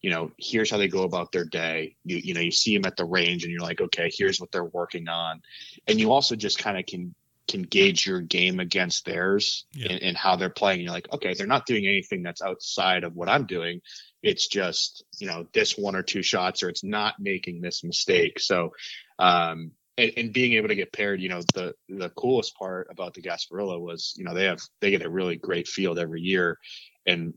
you 0.03 0.11
know, 0.11 0.31
here's 0.39 0.71
how 0.71 0.77
they 0.77 0.89
go 0.89 1.05
about 1.05 1.33
their 1.33 1.47
day. 1.47 1.97
You 2.05 2.19
you 2.19 2.35
know, 2.35 2.43
you 2.43 2.51
see 2.51 2.77
them 2.77 2.85
at 2.85 2.97
the 2.97 3.07
range 3.07 3.45
and 3.45 3.53
you're 3.53 3.63
like, 3.63 3.81
okay, 3.81 4.11
here's 4.15 4.41
what 4.41 4.53
they're 4.53 4.65
working 4.65 5.09
on. 5.09 5.41
And 5.89 5.99
you 5.99 6.13
also 6.13 6.37
just 6.37 6.59
kind 6.59 6.79
of 6.79 6.85
can 6.85 7.15
can 7.49 7.63
gauge 7.63 8.07
your 8.07 8.21
game 8.21 8.59
against 8.59 9.05
theirs 9.05 9.67
yeah. 9.75 9.93
and, 9.93 10.03
and, 10.03 10.17
how 10.17 10.37
they're 10.37 10.49
playing. 10.49 10.81
You're 10.81 10.93
like, 10.93 11.13
okay, 11.13 11.35
they're 11.35 11.47
not 11.47 11.67
doing 11.67 11.87
anything 11.87 12.23
that's 12.23 12.41
outside 12.41 13.05
of 13.05 13.15
what 13.15 13.29
I'm 13.29 13.45
doing. 13.45 13.81
It's 14.23 14.49
just, 14.49 15.05
you 15.19 15.27
know, 15.27 15.47
this 15.53 15.77
one 15.77 15.95
or 15.95 16.03
two 16.03 16.23
shots, 16.23 16.63
or 16.63 16.71
it's 16.71 16.83
not 16.83 17.17
making 17.19 17.61
this 17.61 17.85
mistake. 17.85 18.41
So 18.41 18.73
um, 19.19 19.73
and, 19.97 20.13
and, 20.17 20.33
being 20.33 20.55
able 20.55 20.69
to 20.69 20.75
get 20.75 20.93
paired, 20.93 21.21
you 21.21 21.29
know, 21.29 21.43
the 21.55 21.75
the 21.89 22.11
coolest 22.11 22.57
part 22.57 22.89
about 22.91 23.15
the 23.15 23.23
Gasparilla 23.23 23.81
was, 23.81 24.15
you 24.17 24.25
know, 24.25 24.35
they 24.35 24.45
have 24.45 24.61
they 24.81 24.91
get 24.91 25.05
a 25.05 25.11
really 25.11 25.37
great 25.37 25.69
field 25.69 25.99
every 25.99 26.21
year, 26.21 26.59
and 27.07 27.35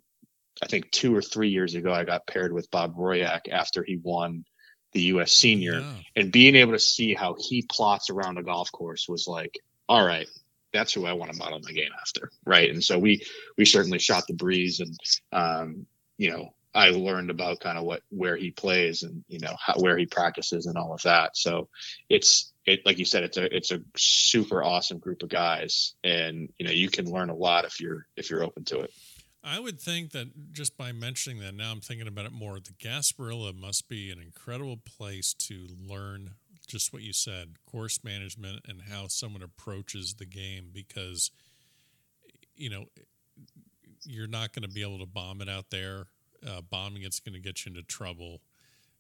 I 0.62 0.68
think 0.68 0.90
two 0.92 1.16
or 1.16 1.22
three 1.22 1.50
years 1.50 1.76
ago 1.76 1.94
I 1.94 2.04
got 2.04 2.26
paired 2.26 2.54
with 2.54 2.72
Bob 2.72 2.96
Royak 2.96 3.50
after 3.52 3.84
he 3.84 4.00
won 4.02 4.44
the 4.94 5.02
U.S. 5.02 5.34
Senior, 5.34 5.82
yeah. 5.82 5.94
and 6.16 6.32
being 6.32 6.56
able 6.56 6.72
to 6.72 6.80
see 6.80 7.14
how 7.14 7.36
he 7.38 7.62
plots 7.62 8.10
around 8.10 8.38
a 8.38 8.44
golf 8.44 8.72
course 8.72 9.08
was 9.08 9.28
like, 9.28 9.60
all 9.90 10.06
right, 10.06 10.28
that's 10.74 10.94
who 10.94 11.06
I 11.06 11.14
want 11.14 11.32
to 11.32 11.38
model 11.38 11.60
my 11.64 11.72
game 11.72 11.92
after, 12.00 12.30
right? 12.46 12.70
And 12.70 12.84
so 12.84 13.00
we 13.00 13.26
we 13.58 13.66
certainly 13.66 14.00
shot 14.00 14.26
the 14.28 14.34
breeze, 14.34 14.80
and 14.80 14.98
um, 15.32 15.86
you 16.18 16.32
know, 16.32 16.54
I 16.74 16.90
learned 16.90 17.30
about 17.30 17.60
kind 17.60 17.78
of 17.78 17.86
what 17.86 18.02
where 18.10 18.36
he 18.36 18.52
plays 18.52 19.04
and 19.04 19.24
you 19.28 19.40
know 19.40 19.56
how, 19.60 19.76
where 19.80 19.98
he 19.98 20.06
practices 20.06 20.66
and 20.66 20.78
all 20.78 20.94
of 20.94 21.02
that. 21.04 21.36
So 21.36 21.70
it's 22.10 22.52
it 22.66 22.86
like 22.86 23.00
you 23.00 23.06
said, 23.06 23.24
it's 23.24 23.38
a 23.38 23.56
it's 23.56 23.72
a 23.72 23.82
super 23.96 24.64
awesome 24.64 25.00
group 25.00 25.24
of 25.24 25.30
guys, 25.30 25.96
and 26.04 26.50
you 26.58 26.66
know 26.66 26.72
you 26.72 26.90
can 26.90 27.10
learn 27.10 27.30
a 27.30 27.36
lot 27.36 27.66
if 27.66 27.80
you're 27.80 28.06
if 28.16 28.30
you're 28.30 28.44
open 28.44 28.66
to 28.66 28.82
it. 28.82 28.92
I 29.44 29.60
would 29.60 29.80
think 29.80 30.12
that 30.12 30.52
just 30.52 30.78
by 30.78 30.92
mentioning 30.92 31.40
that, 31.40 31.56
now 31.56 31.72
I'm 31.72 31.80
thinking 31.80 32.08
about 32.08 32.26
it 32.26 32.34
more. 32.34 32.60
The 32.60 32.74
Gasparilla 32.74 33.56
must 33.56 33.88
be 33.88 34.12
an 34.12 34.20
incredible 34.20 34.78
place 34.78 35.34
to 35.36 35.68
learn 35.88 36.32
just 36.68 36.94
what 36.94 37.02
you 37.02 37.14
said, 37.14 37.56
course 37.66 38.04
management, 38.04 38.62
and 38.68 38.82
how 38.92 39.08
someone 39.08 39.42
approaches 39.42 40.16
the 40.16 40.26
game 40.26 40.70
because 40.74 41.32
you 42.56 42.70
know 42.70 42.86
you're 44.04 44.28
not 44.28 44.54
going 44.54 44.64
to 44.64 44.74
be 44.74 44.82
able 44.82 45.00
to 45.00 45.06
bomb 45.06 45.42
it 45.42 45.50
out 45.50 45.70
there 45.70 46.08
uh, 46.46 46.62
bombing 46.62 47.04
it's 47.04 47.20
going 47.20 47.34
to 47.34 47.40
get 47.40 47.66
you 47.66 47.72
into 47.72 47.84
trouble. 47.84 48.42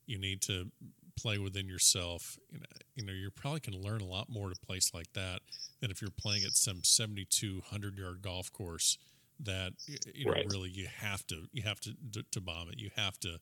You 0.05 0.17
need 0.17 0.41
to 0.43 0.71
play 1.19 1.37
within 1.37 1.67
yourself. 1.67 2.37
You 2.51 2.59
know, 2.59 2.65
you 2.95 3.05
know, 3.05 3.13
you're 3.13 3.31
probably 3.31 3.59
going 3.59 3.81
to 3.81 3.87
learn 3.87 4.01
a 4.01 4.05
lot 4.05 4.29
more 4.29 4.49
at 4.49 4.57
a 4.57 4.65
place 4.65 4.93
like 4.93 5.11
that 5.13 5.41
than 5.81 5.91
if 5.91 6.01
you're 6.01 6.11
playing 6.11 6.43
at 6.45 6.53
some 6.53 6.81
7,200 6.83 7.97
yard 7.97 8.21
golf 8.21 8.51
course 8.51 8.97
that 9.39 9.73
you 10.15 10.25
know 10.25 10.31
right. 10.31 10.47
really 10.49 10.69
you 10.69 10.87
have 10.99 11.25
to 11.27 11.43
you 11.51 11.61
have 11.61 11.79
to, 11.79 11.91
to, 12.11 12.23
to 12.31 12.41
bomb 12.41 12.69
it. 12.69 12.79
You 12.79 12.89
have 12.95 13.19
to 13.19 13.37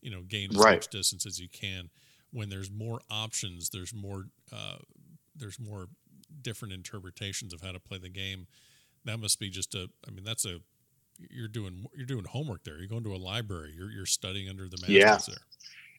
you 0.00 0.10
know 0.10 0.22
gain 0.22 0.50
as 0.50 0.56
right. 0.56 0.76
much 0.76 0.88
distance 0.88 1.26
as 1.26 1.40
you 1.40 1.48
can. 1.48 1.90
When 2.32 2.48
there's 2.48 2.70
more 2.70 3.00
options, 3.10 3.70
there's 3.70 3.94
more 3.94 4.24
uh, 4.52 4.76
there's 5.34 5.58
more 5.58 5.88
different 6.42 6.74
interpretations 6.74 7.52
of 7.52 7.60
how 7.60 7.72
to 7.72 7.80
play 7.80 7.98
the 7.98 8.08
game. 8.08 8.46
That 9.04 9.18
must 9.18 9.40
be 9.40 9.50
just 9.50 9.74
a. 9.74 9.88
I 10.06 10.10
mean, 10.10 10.24
that's 10.24 10.44
a 10.44 10.58
you're 11.30 11.48
doing 11.48 11.86
you're 11.94 12.06
doing 12.06 12.24
homework 12.24 12.64
there. 12.64 12.78
You're 12.78 12.88
going 12.88 13.04
to 13.04 13.14
a 13.14 13.16
library. 13.16 13.74
You're 13.76 13.90
you're 13.90 14.06
studying 14.06 14.48
under 14.48 14.64
the 14.64 14.78
masters 14.80 14.92
yeah. 14.94 15.18
there. 15.26 15.44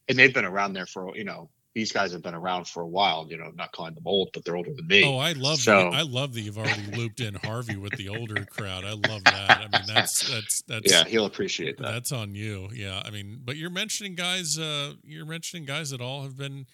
And 0.10 0.18
they've 0.18 0.34
been 0.34 0.46
around 0.46 0.74
there 0.74 0.86
for 0.86 1.16
you 1.16 1.24
know 1.24 1.50
these 1.74 1.92
guys 1.92 2.12
have 2.12 2.22
been 2.22 2.36
around 2.36 2.68
for 2.68 2.82
a 2.82 2.88
while. 2.88 3.28
You 3.30 3.38
know, 3.38 3.52
not 3.56 3.72
calling 3.72 3.94
them 3.94 4.04
old, 4.06 4.30
but 4.34 4.44
they're 4.44 4.56
older 4.56 4.74
than 4.74 4.88
me. 4.88 5.04
Oh, 5.04 5.18
I 5.18 5.34
love 5.34 5.60
so, 5.60 5.90
I 5.90 6.02
love 6.02 6.34
that 6.34 6.42
you've 6.42 6.58
already 6.58 6.92
looped 6.96 7.20
in 7.20 7.36
Harvey 7.36 7.78
with 7.78 7.96
the 7.98 8.10
older 8.10 8.46
crowd. 8.46 8.84
I 8.84 8.94
love 8.94 9.24
that. 9.26 9.50
I 9.50 9.78
mean, 9.78 9.88
that's 9.88 10.30
that's 10.30 10.62
that's 10.64 10.92
yeah, 10.92 11.04
he'll 11.06 11.26
appreciate 11.26 11.78
that. 11.78 11.84
That's 11.84 12.12
on 12.12 12.36
you. 12.36 12.70
Yeah, 12.74 13.02
I 13.06 13.10
mean, 13.10 13.42
but 13.44 13.58
you're 13.58 13.70
mentioning 13.70 14.16
guys. 14.16 14.58
Uh, 14.60 14.94
you're 15.04 15.26
mentioning 15.26 15.66
guys 15.66 15.92
that 15.92 16.02
all 16.02 16.24
have 16.24 16.38
been 16.38 16.66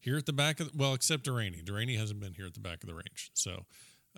here 0.00 0.16
at 0.16 0.26
the 0.26 0.32
back 0.32 0.60
of 0.60 0.70
the, 0.70 0.78
well, 0.78 0.94
except 0.94 1.24
Deraney. 1.24 1.64
Deraney 1.64 1.98
hasn't 1.98 2.20
been 2.20 2.34
here 2.34 2.46
at 2.46 2.54
the 2.54 2.60
back 2.60 2.82
of 2.82 2.88
the 2.88 2.94
range. 2.94 3.30
So 3.34 3.64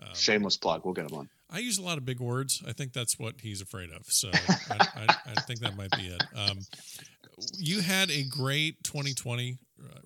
um, 0.01 0.13
shameless 0.13 0.57
plug. 0.57 0.81
We'll 0.85 0.93
get 0.93 1.09
him 1.09 1.17
on. 1.17 1.29
I 1.49 1.59
use 1.59 1.77
a 1.77 1.81
lot 1.81 1.97
of 1.97 2.05
big 2.05 2.19
words. 2.19 2.61
I 2.67 2.73
think 2.73 2.93
that's 2.93 3.17
what 3.17 3.41
he's 3.41 3.61
afraid 3.61 3.89
of. 3.91 4.05
So 4.05 4.29
I, 4.69 4.77
I, 4.79 5.15
I, 5.35 5.41
think 5.41 5.61
that 5.61 5.75
might 5.75 5.91
be 5.91 6.07
it. 6.07 6.23
Um, 6.35 6.59
you 7.57 7.81
had 7.81 8.11
a 8.11 8.23
great 8.23 8.83
2020 8.83 9.53
uh, 9.53 9.55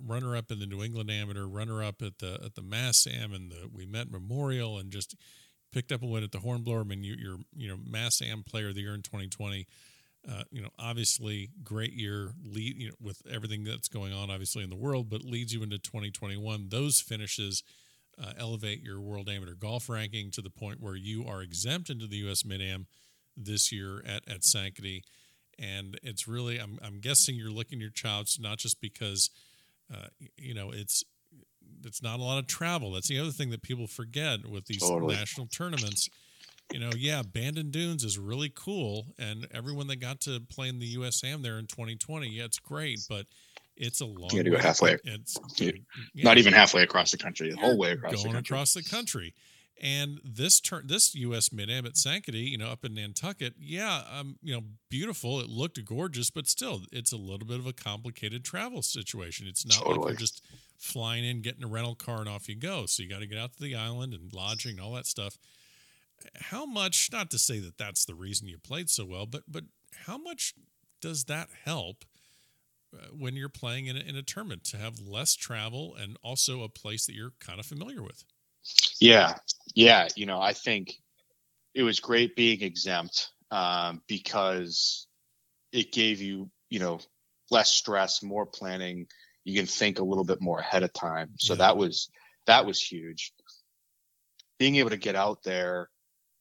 runner 0.06 0.36
up 0.36 0.52
in 0.52 0.60
the 0.60 0.66
New 0.66 0.84
England 0.84 1.10
Amateur, 1.10 1.46
runner 1.46 1.84
up 1.84 2.02
at 2.02 2.20
the 2.20 2.40
at 2.44 2.56
the 2.56 2.62
Mass 2.62 3.08
Am 3.08 3.34
and 3.34 3.52
the 3.52 3.68
Ouimet 3.68 4.12
Memorial, 4.12 4.78
and 4.78 4.92
just 4.92 5.16
picked 5.72 5.92
up 5.92 6.04
a 6.04 6.06
win 6.06 6.24
at 6.24 6.32
the 6.32 6.40
Hornblower. 6.40 6.82
I 6.82 6.84
mean, 6.84 7.04
you, 7.04 7.16
you're 7.18 7.38
you 7.56 7.68
know 7.68 7.78
Mass 7.86 8.22
Am 8.22 8.44
Player 8.44 8.70
of 8.70 8.76
the 8.76 8.82
Year 8.82 8.94
in 8.94 9.02
2020. 9.02 9.68
Uh, 10.30 10.44
you 10.52 10.62
know, 10.62 10.70
obviously, 10.80 11.50
great 11.64 11.92
year 11.92 12.32
lead 12.46 12.78
you 12.78 12.90
know 12.90 12.96
with 13.02 13.22
everything 13.30 13.64
that's 13.64 13.90
going 13.90 14.14
on, 14.14 14.30
obviously 14.30 14.64
in 14.64 14.70
the 14.70 14.76
world, 14.76 15.10
but 15.10 15.24
leads 15.24 15.54
you 15.54 15.64
into 15.64 15.78
2021. 15.78 16.70
Those 16.70 17.02
finishes 17.02 17.64
uh, 18.22 18.34
elevate 18.38 18.82
your 18.82 19.02
world 19.02 19.28
amateur 19.28 19.56
golf 19.56 19.90
ranking 19.90 20.32
to 20.32 20.42
the 20.42 20.50
point 20.50 20.80
where 20.80 20.96
you 20.96 21.26
are 21.28 21.42
exempt 21.42 21.90
into 21.90 22.08
the 22.08 22.18
U.S. 22.18 22.46
Mid 22.46 22.62
Am 22.62 22.88
this 23.36 23.72
year 23.72 24.02
at 24.06 24.28
at 24.30 24.42
Sankaty, 24.42 25.02
and 25.60 26.00
it's 26.04 26.28
really 26.28 26.58
I'm 26.58 26.80
I'm 26.82 27.00
guessing 27.00 27.36
you're 27.36 27.52
licking 27.52 27.82
your 27.82 27.90
chops 27.90 28.40
not 28.40 28.60
just 28.60 28.80
because 28.80 29.30
uh, 29.92 30.08
you 30.38 30.54
know 30.54 30.72
it's 30.72 31.04
it's 31.86 32.02
not 32.02 32.20
a 32.20 32.24
lot 32.24 32.40
of 32.40 32.48
travel. 32.48 32.92
That's 32.92 33.08
the 33.08 33.20
other 33.20 33.32
thing 33.32 33.50
that 33.52 33.62
people 33.62 33.88
forget 33.88 34.48
with 34.48 34.66
these 34.66 34.82
totally. 34.82 35.16
national 35.16 35.48
tournaments. 35.48 36.10
You 36.72 36.80
know, 36.80 36.92
yeah, 36.98 37.22
Bandon 37.22 37.72
Dunes 37.72 38.04
is 38.04 38.18
really 38.18 38.52
cool, 38.54 39.08
and 39.20 39.48
everyone 39.54 39.88
that 39.88 39.98
got 39.98 40.22
to 40.22 40.40
play 40.50 40.70
in 40.70 40.80
the 40.80 40.96
USAM 40.96 41.44
there 41.44 41.60
in 41.60 41.68
2020, 41.68 42.30
yeah, 42.30 42.46
it's 42.46 42.58
great, 42.58 43.02
but 43.10 43.26
it's 43.76 44.02
a 44.02 44.06
long. 44.06 44.30
You 44.32 44.38
got 44.38 44.44
to 44.44 44.50
go 44.50 44.58
halfway. 44.58 44.98
It's 45.04 45.38
yeah, 45.60 46.24
not 46.24 46.38
even 46.38 46.54
halfway 46.54 46.84
across 46.84 47.12
the 47.12 47.18
country. 47.18 47.52
The 47.52 47.58
whole 47.58 47.78
way 47.78 47.92
across 47.92 48.14
going 48.14 48.28
the 48.28 48.34
country. 48.34 48.56
across 48.56 48.74
the 48.74 48.84
country. 48.84 49.34
And 49.82 50.22
this 50.24 50.60
turn, 50.60 50.88
this 50.88 51.14
U.S. 51.16 51.52
Mid 51.52 51.70
Am 51.70 51.86
at 51.86 51.94
Sankaty, 51.94 52.50
you 52.50 52.58
know, 52.58 52.70
up 52.70 52.86
in 52.86 52.94
Nantucket, 52.94 53.56
yeah, 53.60 54.04
um, 54.12 54.38
you 54.42 54.54
know, 54.54 54.62
beautiful. 54.90 55.40
It 55.40 55.50
looked 55.50 55.84
gorgeous, 55.84 56.30
but 56.30 56.48
still, 56.48 56.82
it's 56.92 57.12
a 57.12 57.18
little 57.18 57.48
bit 57.48 57.60
of 57.60 57.66
a 57.66 57.74
complicated 57.74 58.46
travel 58.46 58.82
situation. 58.82 59.48
It's 59.48 59.66
not 59.66 59.80
totally. 59.80 59.98
like 59.98 60.10
you're 60.10 60.18
just 60.18 60.46
flying 60.78 61.26
in, 61.26 61.42
getting 61.42 61.64
a 61.64 61.68
rental 61.68 61.96
car, 61.96 62.20
and 62.20 62.30
off 62.30 62.48
you 62.48 62.56
go. 62.56 62.86
So 62.86 63.04
you 63.04 63.10
got 63.10 63.20
to 63.20 63.28
get 63.28 63.38
out 63.38 63.54
to 63.54 63.62
the 63.62 63.76
island 63.76 64.14
and 64.14 64.32
lodging 64.32 64.78
and 64.78 64.82
all 64.82 64.94
that 64.94 65.08
stuff. 65.08 65.38
How 66.36 66.66
much? 66.66 67.10
Not 67.12 67.32
to 67.32 67.40
say 67.40 67.60
that 67.60 67.78
that's 67.78 68.06
the 68.06 68.16
reason 68.16 68.48
you 68.48 68.58
played 68.58 68.90
so 68.90 69.06
well, 69.06 69.26
but 69.26 69.44
but 69.48 69.64
how 70.06 70.18
much 70.18 70.54
does 71.02 71.26
that 71.26 71.50
help? 71.66 72.06
Uh, 72.94 73.08
when 73.18 73.36
you're 73.36 73.50
playing 73.50 73.88
in 73.88 73.98
a, 73.98 74.00
in 74.02 74.16
a 74.16 74.22
tournament 74.22 74.64
to 74.64 74.78
have 74.78 75.00
less 75.00 75.34
travel 75.34 75.96
and 76.00 76.16
also 76.22 76.62
a 76.62 76.70
place 76.70 77.08
that 77.08 77.16
you're 77.16 77.34
kind 77.40 77.60
of 77.60 77.66
familiar 77.66 78.04
with. 78.04 78.24
Yeah, 79.00 79.34
yeah. 79.74 80.08
You 80.16 80.26
know, 80.26 80.42
I 80.42 80.54
think 80.54 80.94
it 81.74 81.84
was 81.84 82.00
great 82.00 82.36
being 82.36 82.62
exempt 82.62 83.30
um, 83.52 84.02
because 84.08 85.08
it 85.72 85.92
gave 85.92 86.22
you, 86.22 86.50
you 86.70 86.80
know, 86.80 87.00
less 87.52 87.72
stress, 87.72 88.24
more 88.24 88.46
planning. 88.46 89.08
You 89.44 89.58
can 89.58 89.66
think 89.66 90.00
a 90.00 90.04
little 90.04 90.24
bit 90.24 90.42
more 90.42 90.60
ahead 90.60 90.84
of 90.84 90.94
time. 90.94 91.32
So 91.38 91.54
yeah. 91.54 91.60
that 91.60 91.78
was 91.78 92.10
that 92.48 92.66
was 92.66 92.80
huge. 92.80 93.34
Being 94.60 94.76
able 94.78 94.92
to 94.92 94.98
get 94.98 95.16
out 95.16 95.44
there 95.44 95.90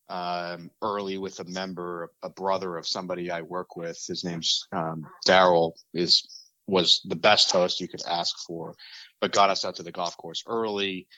um, 0.09 0.70
early 0.83 1.16
with 1.18 1.41
a 1.41 1.45
member, 1.45 2.11
a 2.22 2.28
brother 2.28 2.76
of 2.76 2.87
somebody 2.87 3.30
I 3.30 3.41
work 3.41 3.76
with. 3.76 4.03
His 4.07 4.24
name's 4.24 4.66
um, 4.72 5.07
Daryl. 5.26 5.72
Is 5.95 6.26
was 6.66 7.01
the 7.05 7.16
best 7.16 7.51
host 7.51 7.80
you 7.80 7.89
could 7.89 8.03
ask 8.09 8.37
for, 8.47 8.74
but 9.20 9.33
got 9.33 9.51
us 9.51 9.64
out 9.64 9.76
to 9.76 9.83
the 9.83 9.93
golf 9.93 10.16
course 10.16 10.45
early, 10.47 11.09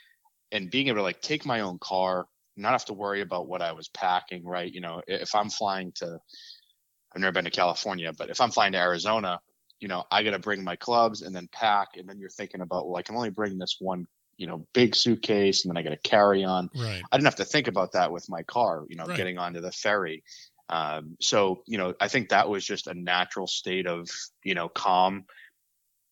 and 0.53 0.71
being 0.71 0.89
able 0.89 0.99
to 0.99 1.03
like 1.03 1.21
take 1.21 1.47
my 1.47 1.61
own 1.61 1.79
car, 1.79 2.27
not 2.57 2.73
have 2.73 2.85
to 2.87 2.93
worry 2.95 3.21
about 3.21 3.49
what 3.49 3.63
I 3.63 3.73
was 3.73 3.89
packing. 3.89 4.45
Right, 4.45 4.73
you 4.73 4.81
know, 4.81 5.03
if 5.07 5.35
I'm 5.35 5.51
flying 5.51 5.93
to, 5.97 6.19
I've 7.15 7.21
never 7.21 7.33
been 7.33 7.45
to 7.45 7.51
California, 7.51 8.13
but 8.17 8.31
if 8.31 8.41
I'm 8.41 8.51
flying 8.51 8.73
to 8.73 8.79
Arizona, 8.79 9.41
you 9.81 9.89
know, 9.89 10.05
I 10.11 10.23
got 10.23 10.31
to 10.31 10.39
bring 10.39 10.65
my 10.65 10.77
clubs 10.77 11.23
and 11.23 11.35
then 11.35 11.49
pack, 11.53 11.89
and 11.97 12.09
then 12.09 12.19
you're 12.19 12.31
thinking 12.31 12.61
about 12.61 12.87
well, 12.87 12.97
I 12.97 13.03
can 13.03 13.17
only 13.17 13.31
bring 13.31 13.59
this 13.59 13.77
one 13.81 14.07
you 14.37 14.47
know 14.47 14.67
big 14.73 14.95
suitcase 14.95 15.65
and 15.65 15.71
then 15.71 15.77
i 15.77 15.83
got 15.83 15.91
to 15.91 16.09
carry 16.09 16.45
on 16.45 16.69
right 16.75 17.03
i 17.11 17.17
didn't 17.17 17.27
have 17.27 17.37
to 17.37 17.45
think 17.45 17.69
about 17.69 17.93
that 17.93 18.11
with 18.13 18.29
my 18.29 18.43
car 18.43 18.85
you 18.89 18.97
know 18.97 19.07
Right. 19.07 19.17
getting 19.17 19.39
onto 19.39 19.61
the 19.61 19.73
ferry 19.73 20.23
um, 20.71 21.17
so 21.21 21.63
you 21.67 21.79
know 21.79 21.95
i 22.01 22.09
think 22.09 22.31
that 22.31 22.49
was 22.49 22.65
just 22.65 22.87
a 22.87 22.95
natural 22.95 23.47
state 23.47 23.87
of 23.87 24.09
you 24.43 24.55
know 24.55 24.69
calm 24.69 25.25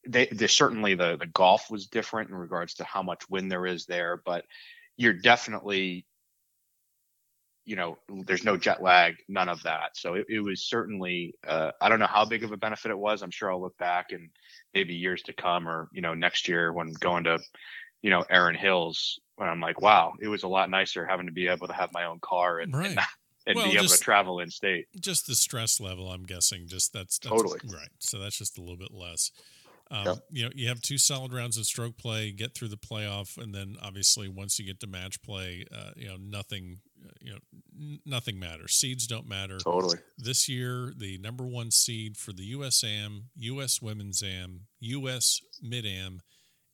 they, 0.09 0.27
they 0.27 0.47
certainly 0.49 0.95
the 0.95 1.17
the 1.17 1.27
golf 1.27 1.71
was 1.71 1.87
different 1.87 2.31
in 2.31 2.35
regards 2.37 2.75
to 2.75 2.85
how 2.85 3.03
much 3.03 3.29
wind 3.31 3.51
there 3.51 3.67
is 3.67 3.87
there 3.87 4.21
but 4.25 4.45
you're 4.97 5.13
definitely 5.13 6.05
you 7.65 7.77
know 7.77 7.97
there's 8.27 8.45
no 8.45 8.57
jet 8.57 8.83
lag 8.83 9.15
none 9.29 9.49
of 9.49 9.63
that. 9.63 9.97
So 9.97 10.15
it, 10.15 10.27
it 10.29 10.41
was 10.41 10.67
certainly 10.67 11.35
uh, 11.47 11.71
i 11.81 11.89
don't 11.89 12.01
know 12.01 12.07
how 12.07 12.25
big 12.25 12.43
of 12.45 12.51
a 12.53 12.57
benefit 12.57 12.91
it 12.91 12.99
was. 12.99 13.23
I'm 13.23 13.31
sure 13.31 13.53
i'll 13.53 13.61
look 13.61 13.79
back 13.79 14.11
and 14.13 14.31
maybe 14.75 14.95
years 14.95 15.23
to 15.23 15.33
come 15.33 15.69
or 15.69 15.89
you 15.93 16.03
know 16.03 16.15
next 16.15 16.49
year 16.49 16.73
when 16.73 16.93
going 16.99 17.25
to 17.25 17.39
you 18.03 18.11
know 18.11 18.25
Erin 18.29 18.57
Hills 18.57 19.21
when 19.37 19.49
I'm 19.49 19.61
like 19.61 19.81
wow 19.81 20.15
it 20.21 20.27
was 20.29 20.43
a 20.43 20.49
lot 20.49 20.71
nicer 20.71 21.07
having 21.07 21.27
to 21.27 21.33
be 21.33 21.47
able 21.47 21.69
to 21.69 21.73
have 21.75 21.93
my 21.93 22.05
own 22.07 22.19
car 22.21 22.59
and 22.59 22.75
Right. 22.75 22.91
and, 22.91 22.99
and 23.47 23.57
Well, 23.57 23.67
be 23.67 23.73
able 23.75 23.83
just- 23.85 23.99
to 23.99 24.05
travel 24.05 24.41
in 24.41 24.51
state. 24.51 24.87
just 25.01 25.27
the 25.29 25.35
stress 25.37 25.81
level 25.81 26.11
i'm 26.11 26.25
guessing 26.25 26.67
just 26.67 26.93
that's, 26.93 27.19
that's 27.19 27.31
Totally. 27.33 27.61
right. 27.73 27.89
So 28.01 28.19
that's 28.19 28.39
just 28.39 28.59
a 28.59 28.61
little 28.61 28.77
bit 28.77 28.93
less 28.93 29.31
um, 29.93 30.07
Yep. 30.07 30.19
you 30.31 30.45
know 30.45 30.51
you 30.55 30.69
have 30.69 30.81
two 30.81 30.99
solid 30.99 31.33
rounds 31.33 31.57
of 31.59 31.67
stroke 31.67 31.97
play 31.99 32.33
get 32.33 32.55
through 32.55 32.69
the 32.69 32.77
playoff 32.77 33.37
and 33.37 33.55
then 33.55 33.77
obviously 33.83 34.27
once 34.29 34.59
you 34.59 34.65
get 34.67 34.81
to 34.81 34.87
match 34.87 35.21
play 35.23 35.67
uh, 35.73 35.91
you 35.97 36.09
know 36.09 36.17
nothing 36.19 36.79
uh, 37.05 37.11
you 37.21 37.33
know 37.33 37.39
n- 37.79 38.01
nothing 38.07 38.39
matters. 38.39 38.73
Seeds 38.75 39.07
don't 39.07 39.29
matter. 39.29 39.59
Totally. 39.59 39.99
This 40.19 40.49
year 40.49 40.93
the 40.97 41.19
number 41.19 41.45
one 41.45 41.71
seed 41.71 42.17
for 42.17 42.33
the 42.33 42.45
us 42.45 42.83
am 42.83 43.25
us 43.39 43.83
women's 43.83 44.23
am 44.23 44.63
us 44.81 45.41
mid 45.63 45.85
am 45.87 46.21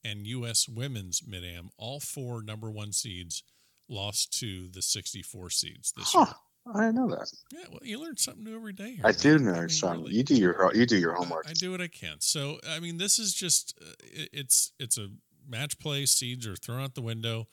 and 0.04 0.24
us 0.26 0.68
women's 0.68 1.22
mid 1.26 1.44
am 1.44 1.70
all 1.76 1.98
four 2.00 2.40
number 2.42 2.70
one 2.70 2.92
seeds 2.92 3.42
lost 3.88 4.38
to 4.38 4.68
the 4.68 4.82
64 4.82 5.50
seeds 5.50 5.92
this 5.96 6.14
year. 6.14 6.24
huh 6.24 6.34
I 6.74 6.80
didn't 6.86 6.94
know 6.96 7.08
that 7.10 7.30
yeah, 7.52 7.64
well, 7.70 7.80
you 7.82 8.00
learn 8.00 8.16
something 8.16 8.44
new 8.44 8.56
every 8.56 8.72
day. 8.72 8.92
Here, 8.96 9.00
I 9.04 9.08
man. 9.12 9.16
do 9.20 9.34
I 9.34 9.38
know 9.38 9.52
mean, 9.60 9.68
some 9.68 9.98
really. 10.02 10.14
you 10.14 10.22
do 10.22 10.34
your 10.36 10.70
you 10.74 10.86
do 10.86 10.96
your 10.98 11.14
homework 11.14 11.46
I, 11.48 11.52
do 11.52 11.70
what 11.70 11.80
I 11.80 11.88
can. 11.88 12.16
So, 12.20 12.58
I 12.68 12.80
mean, 12.80 12.98
this 12.98 13.18
is 13.18 13.34
just 13.34 13.78
uh, 13.80 13.92
it- 14.02 14.30
it's 14.32 14.72
it's 14.78 14.98
a 14.98 15.08
match 15.48 15.78
play. 15.78 16.04
Seeds 16.06 16.46
are 16.46 16.56
thrown 16.56 16.80
out 16.82 16.94
the 16.94 17.02
window. 17.02 17.46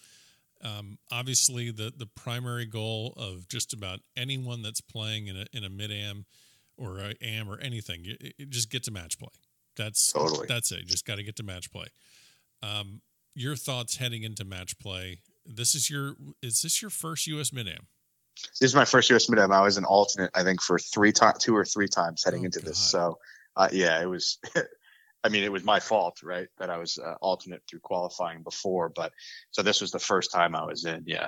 Um, 0.64 0.98
obviously, 1.12 1.72
the 1.72 1.94
the 1.96 2.08
primary 2.08 2.66
goal 2.66 3.14
of 3.18 3.48
just 3.48 3.74
about 3.74 4.00
anyone 4.18 4.62
that's 4.62 4.82
playing 4.82 5.28
in 5.28 5.38
a 5.38 5.46
in 5.54 5.64
a 5.64 5.70
mid 5.70 5.92
am 5.92 6.26
or 6.78 7.00
a 7.00 7.14
am 7.22 7.48
or 7.50 7.58
anything, 7.60 8.04
you, 8.04 8.16
you 8.38 8.46
just 8.46 8.70
get 8.70 8.84
to 8.84 8.92
match 8.92 9.18
play. 9.20 9.30
That's 9.78 10.12
Totally. 10.12 10.48
that's 10.48 10.72
it. 10.72 10.80
You 10.80 10.86
just 10.86 11.06
got 11.06 11.16
to 11.16 11.24
get 11.24 11.36
to 11.38 11.44
match 11.44 11.72
play. 11.72 11.88
Um, 12.64 13.02
your 13.34 13.56
thoughts 13.56 13.98
heading 13.98 14.24
into 14.24 14.46
match 14.46 14.80
play? 14.80 15.20
This 15.46 15.76
is 15.76 15.90
your 15.90 16.16
is 16.42 16.62
this 16.62 16.82
your 16.82 16.90
first 16.90 17.28
U.S. 17.28 17.52
mid 17.54 17.68
am? 17.68 17.88
This 18.60 18.70
is 18.70 18.76
my 18.76 18.86
first 18.86 19.10
US 19.12 19.30
Mid-Am. 19.30 19.52
I 19.52 19.62
was 19.62 19.78
an 19.78 19.86
alternate 19.86 20.32
I 20.36 20.44
think 20.44 20.62
for 20.62 20.80
three 20.80 21.12
times 21.12 21.40
two 21.44 21.56
or 21.56 21.66
three 21.66 21.88
times 21.88 22.24
heading 22.24 22.44
Oh, 22.44 22.46
into 22.46 22.60
this 22.60 22.78
so 22.80 23.18
uh, 23.56 23.70
yeah 23.72 24.02
it 24.02 24.08
was 24.08 24.40
I 25.24 25.30
mean 25.30 25.44
it 25.44 25.52
was 25.52 25.64
my 25.64 25.80
fault 25.80 26.22
right 26.24 26.48
that 26.60 26.70
I 26.70 26.78
was 26.78 26.98
uh, 26.98 27.16
alternate 27.22 27.64
through 27.70 27.80
qualifying 27.82 28.44
before 28.44 28.90
but 28.90 29.14
so 29.52 29.62
this 29.64 29.82
was 29.82 29.92
the 29.92 30.00
first 30.00 30.32
time 30.32 30.56
I 30.56 30.66
was 30.66 30.86
in 30.86 31.04
yeah 31.08 31.28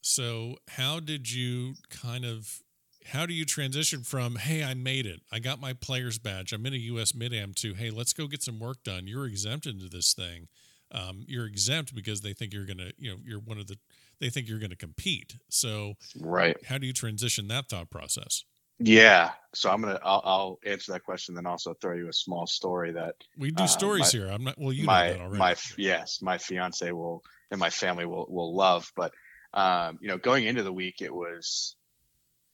So, 0.00 0.56
how 0.68 1.00
did 1.00 1.30
you 1.30 1.74
kind 1.90 2.24
of 2.24 2.60
how 3.06 3.26
do 3.26 3.34
you 3.34 3.44
transition 3.44 4.02
from 4.04 4.36
hey, 4.36 4.62
I 4.62 4.74
made 4.74 5.06
it. 5.06 5.20
I 5.30 5.38
got 5.38 5.60
my 5.60 5.72
player's 5.72 6.18
badge. 6.18 6.52
I'm 6.52 6.64
in 6.66 6.72
a 6.74 6.76
US 6.76 7.14
Mid-Am 7.14 7.52
to 7.54 7.74
hey, 7.74 7.90
let's 7.90 8.12
go 8.12 8.26
get 8.26 8.42
some 8.42 8.58
work 8.58 8.82
done. 8.84 9.06
You're 9.06 9.26
exempt 9.26 9.66
into 9.66 9.88
this 9.88 10.12
thing. 10.14 10.48
Um, 10.90 11.24
you're 11.26 11.46
exempt 11.46 11.94
because 11.94 12.20
they 12.20 12.32
think 12.34 12.52
you're 12.52 12.66
going 12.66 12.78
to, 12.78 12.92
you 12.98 13.10
know, 13.10 13.16
you're 13.24 13.40
one 13.40 13.58
of 13.58 13.66
the 13.66 13.78
they 14.22 14.30
think 14.30 14.48
you're 14.48 14.58
going 14.60 14.70
to 14.70 14.76
compete. 14.76 15.36
So, 15.50 15.94
right 16.20 16.56
how 16.68 16.78
do 16.78 16.86
you 16.86 16.92
transition 16.94 17.48
that 17.48 17.68
thought 17.68 17.90
process? 17.90 18.44
Yeah. 18.78 19.32
So 19.54 19.70
I'm 19.70 19.82
gonna 19.82 20.00
I'll, 20.02 20.22
I'll 20.24 20.58
answer 20.64 20.92
that 20.92 21.04
question, 21.04 21.34
then 21.34 21.46
also 21.46 21.74
throw 21.74 21.94
you 21.94 22.08
a 22.08 22.12
small 22.12 22.46
story 22.46 22.92
that 22.92 23.14
We 23.36 23.50
do 23.50 23.64
Uh, 23.64 23.66
stories 23.66 24.14
my- 24.14 24.18
here. 24.20 24.28
I'm 24.30 24.44
not 24.44 24.56
well, 24.58 24.72
you 24.72 24.82
know 24.82 24.92
my 24.92 25.08
that 25.10 25.20
already. 25.20 25.38
my 25.38 25.56
yes 25.76 26.20
my 26.22 26.38
fiance 26.38 26.90
will 26.90 27.22
and 27.50 27.60
my 27.60 27.68
family 27.70 28.06
will 28.06 28.26
will 28.30 28.56
love. 28.56 28.90
But 28.96 29.12
um, 29.54 29.98
you 30.00 30.08
know, 30.08 30.16
going 30.18 30.44
into 30.46 30.62
the 30.62 30.72
week, 30.72 31.02
it 31.02 31.12
was 31.14 31.76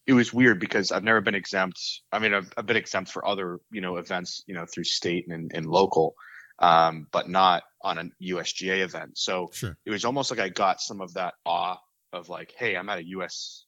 it 0.07 0.15
was 0.15 0.33
weird 0.33 0.59
because 0.59 0.91
I've 0.91 1.05
never 1.05 1.21
been 1.21 1.35
exempt. 1.37 1.79
I 2.11 2.19
mean, 2.19 2.33
I've, 2.35 2.51
I've 2.57 2.67
been 2.67 2.77
exempt 2.79 3.11
for 3.13 3.27
other 3.27 3.59
you 3.71 3.81
know 3.81 3.97
events 3.97 4.43
you 4.47 4.55
know 4.55 4.67
through 4.67 4.85
state 4.85 5.27
and, 5.29 5.51
and 5.55 5.67
local, 5.67 6.15
um, 6.59 7.07
but 7.13 7.29
not 7.29 7.63
on 7.83 7.99
a 7.99 8.25
USGA 8.25 8.81
event. 8.81 9.17
So 9.17 9.51
sure. 9.53 9.77
it 9.85 9.91
was 9.91 10.05
almost 10.05 10.31
like 10.31 10.41
I 10.41 10.49
got 10.49 10.81
some 10.81 11.01
of 11.01 11.15
that 11.15 11.35
awe 11.45 11.77
of 12.13 12.29
like, 12.29 12.55
hey, 12.57 12.77
I'm 12.77 12.89
at 12.89 12.99
a 12.99 13.07
US, 13.09 13.65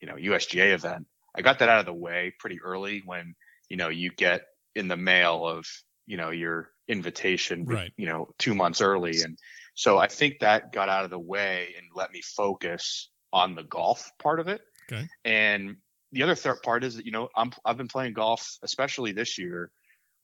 you 0.00 0.08
know, 0.08 0.14
USGA 0.14 0.72
event. 0.72 1.06
I 1.36 1.42
got 1.42 1.58
that 1.58 1.68
out 1.68 1.80
of 1.80 1.86
the 1.86 1.94
way 1.94 2.32
pretty 2.38 2.60
early 2.62 3.02
when, 3.04 3.34
you 3.68 3.76
know, 3.76 3.88
you 3.88 4.10
get 4.10 4.42
in 4.74 4.88
the 4.88 4.96
mail 4.96 5.46
of, 5.46 5.66
you 6.06 6.16
know, 6.16 6.30
your 6.30 6.70
invitation, 6.86 7.64
Right. 7.64 7.92
you 7.96 8.06
know, 8.06 8.28
two 8.38 8.54
months 8.54 8.80
early. 8.80 9.22
And 9.22 9.38
so 9.74 9.98
I 9.98 10.06
think 10.06 10.40
that 10.40 10.72
got 10.72 10.88
out 10.88 11.04
of 11.04 11.10
the 11.10 11.18
way 11.18 11.74
and 11.76 11.86
let 11.94 12.12
me 12.12 12.20
focus 12.20 13.10
on 13.32 13.54
the 13.54 13.64
golf 13.64 14.10
part 14.22 14.38
of 14.38 14.48
it. 14.48 14.60
Okay. 14.92 15.08
And 15.24 15.76
the 16.12 16.22
other 16.22 16.36
third 16.36 16.62
part 16.62 16.84
is 16.84 16.96
that, 16.96 17.06
you 17.06 17.12
know, 17.12 17.28
I'm, 17.34 17.52
I've 17.64 17.76
been 17.76 17.88
playing 17.88 18.12
golf, 18.12 18.58
especially 18.62 19.12
this 19.12 19.38
year 19.38 19.70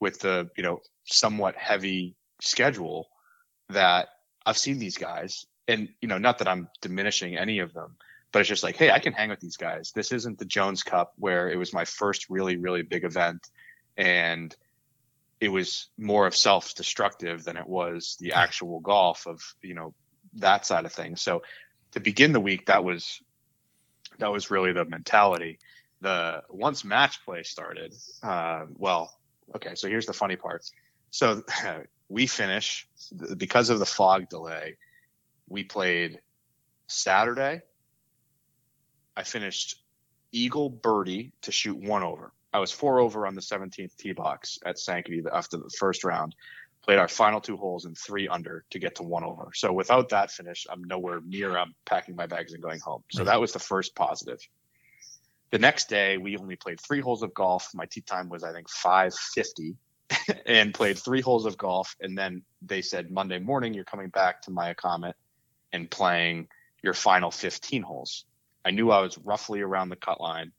with 0.01 0.21
the, 0.21 0.49
you 0.57 0.63
know, 0.63 0.81
somewhat 1.13 1.57
heavy 1.57 2.15
schedule 2.41 3.09
that 3.69 4.09
I've 4.45 4.59
seen 4.59 4.79
these 4.79 4.97
guys 4.97 5.47
and, 5.69 5.89
you 6.01 6.09
know, 6.09 6.19
not 6.19 6.39
that 6.39 6.49
I'm 6.49 6.69
diminishing 6.81 7.37
any 7.37 7.61
of 7.61 7.73
them, 7.73 7.97
but 8.33 8.41
it's 8.41 8.49
just 8.49 8.63
like, 8.63 8.77
Hey, 8.77 8.91
I 8.91 8.99
can 8.99 9.13
hang 9.13 9.31
with 9.31 9.41
these 9.41 9.57
guys. 9.57 9.93
This 9.95 10.13
isn't 10.13 10.39
the 10.39 10.45
Jones 10.45 10.83
Cup 10.83 11.13
where 11.17 11.51
it 11.51 11.57
was 11.57 11.73
my 11.73 11.85
first 11.85 12.29
really, 12.29 12.57
really 12.57 12.83
big 12.83 13.05
event. 13.05 13.47
And 13.97 14.55
it 15.41 15.49
was 15.49 15.89
more 15.97 16.27
of 16.27 16.37
self-destructive 16.37 17.45
than 17.45 17.57
it 17.57 17.69
was 17.69 18.17
the 18.21 18.33
actual 18.33 18.81
golf 18.81 19.27
of, 19.27 19.41
you 19.63 19.75
know, 19.75 19.95
that 20.35 20.67
side 20.67 20.85
of 20.85 20.93
things. 20.93 21.23
So 21.23 21.43
to 21.93 22.01
begin 22.01 22.33
the 22.33 22.41
week, 22.41 22.67
that 22.67 22.85
was, 22.85 23.21
that 24.19 24.31
was 24.31 24.51
really 24.51 24.73
the 24.73 24.85
mentality. 24.85 25.59
The 26.01 26.43
once 26.49 26.85
match 26.85 27.25
play 27.25 27.43
started, 27.43 27.95
uh, 28.23 28.67
well, 28.75 29.13
okay, 29.55 29.75
so 29.75 29.89
here's 29.89 30.07
the 30.07 30.13
funny 30.13 30.37
part. 30.37 30.65
So 31.11 31.43
we 32.09 32.27
finish 32.27 32.89
because 33.37 33.71
of 33.71 33.79
the 33.79 33.87
fog 33.87 34.29
delay. 34.29 34.77
We 35.49 35.65
played 35.65 36.21
Saturday. 36.87 37.63
I 39.17 39.23
finished 39.23 39.83
eagle 40.33 40.71
birdie 40.71 41.33
to 41.43 41.53
shoot 41.53 41.77
one 41.77 42.03
over. 42.03 42.33
I 42.53 42.59
was 42.59 42.73
four 42.73 43.01
over 43.01 43.27
on 43.27 43.35
the 43.35 43.41
17th 43.41 43.97
tee 43.97 44.13
box 44.13 44.59
at 44.65 44.77
Sankaty 44.77 45.25
after 45.33 45.57
the 45.57 45.71
first 45.79 46.05
round. 46.05 46.35
Played 46.83 46.99
our 46.99 47.09
final 47.09 47.41
two 47.41 47.57
holes 47.57 47.85
in 47.85 47.95
three 47.95 48.27
under 48.27 48.65
to 48.71 48.79
get 48.79 48.97
to 48.97 49.03
one 49.03 49.23
over. 49.23 49.51
So 49.55 49.73
without 49.73 50.09
that 50.09 50.31
finish, 50.31 50.67
I'm 50.71 50.83
nowhere 50.83 51.21
near. 51.25 51.57
I'm 51.57 51.75
packing 51.85 52.17
my 52.17 52.27
bags 52.27 52.55
and 52.55 52.63
going 52.63 52.81
home. 52.81 53.05
So 53.13 53.25
that 53.25 53.41
was 53.41 53.53
the 53.53 53.59
first 53.59 53.95
positive. 53.95 54.41
The 55.51 55.59
next 55.59 55.89
day, 55.89 56.17
we 56.17 56.37
only 56.39 56.57
played 56.57 56.81
three 56.81 57.01
holes 57.01 57.23
of 57.23 57.35
golf. 57.35 57.71
My 57.75 57.85
tee 57.85 58.01
time 58.01 58.29
was, 58.29 58.43
I 58.43 58.53
think, 58.53 58.69
550 58.69 59.77
and 60.47 60.75
played 60.75 60.99
three 60.99 61.21
holes 61.21 61.47
of 61.47 61.57
golf. 61.57 61.95
And 62.01 62.17
then 62.17 62.43
they 62.63 62.83
said, 62.83 63.11
Monday 63.11 63.39
morning, 63.39 63.75
you're 63.75 63.85
coming 63.85 64.09
back 64.09 64.43
to 64.43 64.51
Miacomet 64.51 65.15
and 65.73 65.91
playing 65.91 66.49
your 66.83 66.95
final 66.95 67.31
15 67.31 67.83
holes. 67.83 68.25
I 68.65 68.71
knew 68.71 68.91
I 68.91 69.01
was 69.01 69.19
roughly 69.19 69.61
around 69.61 69.89
the 69.89 69.97
cut 69.97 70.21
line. 70.21 70.53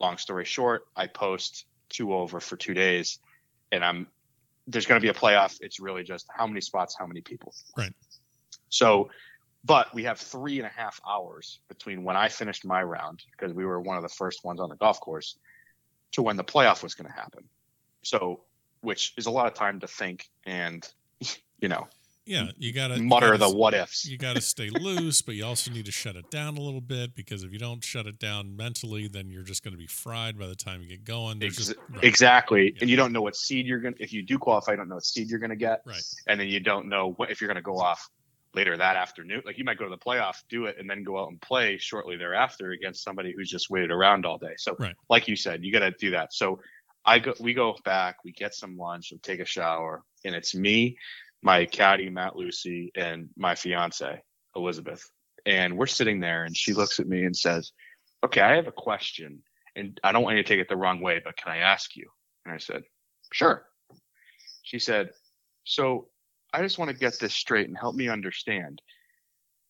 Long 0.00 0.16
story 0.18 0.44
short, 0.44 0.84
I 0.96 1.06
post 1.06 1.66
two 1.88 2.14
over 2.14 2.40
for 2.40 2.56
two 2.56 2.74
days, 2.74 3.18
and 3.72 3.84
I'm 3.84 4.06
there's 4.66 4.86
going 4.86 5.00
to 5.00 5.04
be 5.04 5.08
a 5.08 5.18
playoff. 5.18 5.56
It's 5.60 5.80
really 5.80 6.04
just 6.04 6.26
how 6.30 6.46
many 6.46 6.60
spots, 6.60 6.94
how 6.96 7.06
many 7.06 7.22
people. 7.22 7.54
Right. 7.76 7.92
So, 8.68 9.08
but 9.64 9.92
we 9.94 10.04
have 10.04 10.18
three 10.18 10.58
and 10.58 10.66
a 10.66 10.70
half 10.70 11.00
hours 11.08 11.60
between 11.68 12.04
when 12.04 12.16
I 12.16 12.28
finished 12.28 12.64
my 12.66 12.82
round 12.82 13.22
because 13.32 13.54
we 13.54 13.64
were 13.64 13.80
one 13.80 13.96
of 13.96 14.02
the 14.02 14.10
first 14.10 14.44
ones 14.44 14.60
on 14.60 14.68
the 14.68 14.76
golf 14.76 15.00
course 15.00 15.38
to 16.12 16.22
when 16.22 16.36
the 16.36 16.44
playoff 16.44 16.82
was 16.82 16.94
going 16.94 17.10
to 17.10 17.12
happen. 17.12 17.44
So, 18.02 18.40
which 18.80 19.12
is 19.16 19.26
a 19.26 19.30
lot 19.30 19.46
of 19.46 19.54
time 19.54 19.80
to 19.80 19.86
think 19.86 20.28
and, 20.44 20.86
you 21.60 21.68
know, 21.68 21.88
yeah, 22.24 22.48
you 22.58 22.74
got 22.74 22.88
to 22.88 23.00
mutter 23.00 23.32
you 23.32 23.38
gotta, 23.38 23.50
the 23.50 23.56
what 23.56 23.72
ifs. 23.72 24.04
You 24.06 24.18
got 24.18 24.36
to 24.36 24.42
stay 24.42 24.68
loose, 24.68 25.22
but 25.22 25.34
you 25.34 25.46
also 25.46 25.70
need 25.70 25.86
to 25.86 25.92
shut 25.92 26.14
it 26.14 26.30
down 26.30 26.58
a 26.58 26.60
little 26.60 26.82
bit 26.82 27.14
because 27.14 27.42
if 27.42 27.54
you 27.54 27.58
don't 27.58 27.82
shut 27.82 28.06
it 28.06 28.18
down 28.18 28.54
mentally, 28.54 29.08
then 29.08 29.30
you're 29.30 29.44
just 29.44 29.64
going 29.64 29.72
to 29.72 29.78
be 29.78 29.86
fried 29.86 30.38
by 30.38 30.46
the 30.46 30.54
time 30.54 30.82
you 30.82 30.88
get 30.88 31.04
going. 31.06 31.42
Ex- 31.42 31.56
just, 31.56 31.74
right. 31.88 32.04
Exactly, 32.04 32.66
Yeah. 32.72 32.78
and 32.82 32.90
you 32.90 32.96
don't 32.98 33.14
know 33.14 33.22
what 33.22 33.34
seed 33.34 33.64
you're 33.66 33.80
gonna. 33.80 33.96
If 33.98 34.12
you 34.12 34.22
do 34.22 34.38
qualify, 34.38 34.72
you 34.72 34.76
don't 34.76 34.90
know 34.90 34.96
what 34.96 35.06
seed 35.06 35.30
you're 35.30 35.38
gonna 35.40 35.56
get, 35.56 35.80
Right. 35.86 36.02
and 36.26 36.38
then 36.38 36.48
you 36.48 36.60
don't 36.60 36.88
know 36.90 37.12
what 37.12 37.30
if 37.30 37.40
you're 37.40 37.48
gonna 37.48 37.62
go 37.62 37.78
off 37.78 38.10
later 38.52 38.76
that 38.76 38.96
afternoon. 38.96 39.40
Like 39.46 39.56
you 39.56 39.64
might 39.64 39.78
go 39.78 39.84
to 39.84 39.90
the 39.90 39.96
playoff, 39.96 40.42
do 40.50 40.66
it, 40.66 40.76
and 40.78 40.88
then 40.88 41.04
go 41.04 41.18
out 41.18 41.30
and 41.30 41.40
play 41.40 41.78
shortly 41.78 42.16
thereafter 42.18 42.72
against 42.72 43.02
somebody 43.04 43.32
who's 43.34 43.48
just 43.48 43.70
waited 43.70 43.90
around 43.90 44.26
all 44.26 44.36
day. 44.36 44.54
So, 44.58 44.76
Right. 44.78 44.94
like 45.08 45.28
you 45.28 45.36
said, 45.36 45.64
you 45.64 45.72
got 45.72 45.80
to 45.80 45.92
do 45.92 46.10
that. 46.10 46.34
So, 46.34 46.60
I 47.08 47.18
go. 47.20 47.32
We 47.40 47.54
go 47.54 47.74
back. 47.84 48.16
We 48.24 48.32
get 48.32 48.54
some 48.54 48.76
lunch. 48.76 49.08
We 49.12 49.18
take 49.18 49.40
a 49.40 49.46
shower, 49.46 50.02
and 50.24 50.34
it's 50.34 50.54
me, 50.54 50.98
my 51.42 51.64
caddy 51.64 52.10
Matt 52.10 52.36
Lucy, 52.36 52.92
and 52.94 53.30
my 53.36 53.54
fiance 53.54 54.20
Elizabeth. 54.54 55.02
And 55.46 55.78
we're 55.78 55.86
sitting 55.86 56.20
there, 56.20 56.44
and 56.44 56.54
she 56.54 56.74
looks 56.74 57.00
at 57.00 57.08
me 57.08 57.24
and 57.24 57.34
says, 57.34 57.72
"Okay, 58.24 58.42
I 58.42 58.56
have 58.56 58.66
a 58.66 58.72
question, 58.72 59.42
and 59.74 59.98
I 60.04 60.12
don't 60.12 60.22
want 60.22 60.36
you 60.36 60.42
to 60.42 60.48
take 60.48 60.60
it 60.60 60.68
the 60.68 60.76
wrong 60.76 61.00
way, 61.00 61.20
but 61.24 61.36
can 61.38 61.50
I 61.50 61.58
ask 61.58 61.96
you?" 61.96 62.10
And 62.44 62.54
I 62.54 62.58
said, 62.58 62.82
"Sure." 63.32 63.66
She 64.62 64.78
said, 64.78 65.10
"So 65.64 66.10
I 66.52 66.62
just 66.62 66.78
want 66.78 66.90
to 66.90 66.96
get 66.96 67.18
this 67.18 67.34
straight 67.34 67.68
and 67.68 67.76
help 67.78 67.94
me 67.94 68.08
understand. 68.08 68.82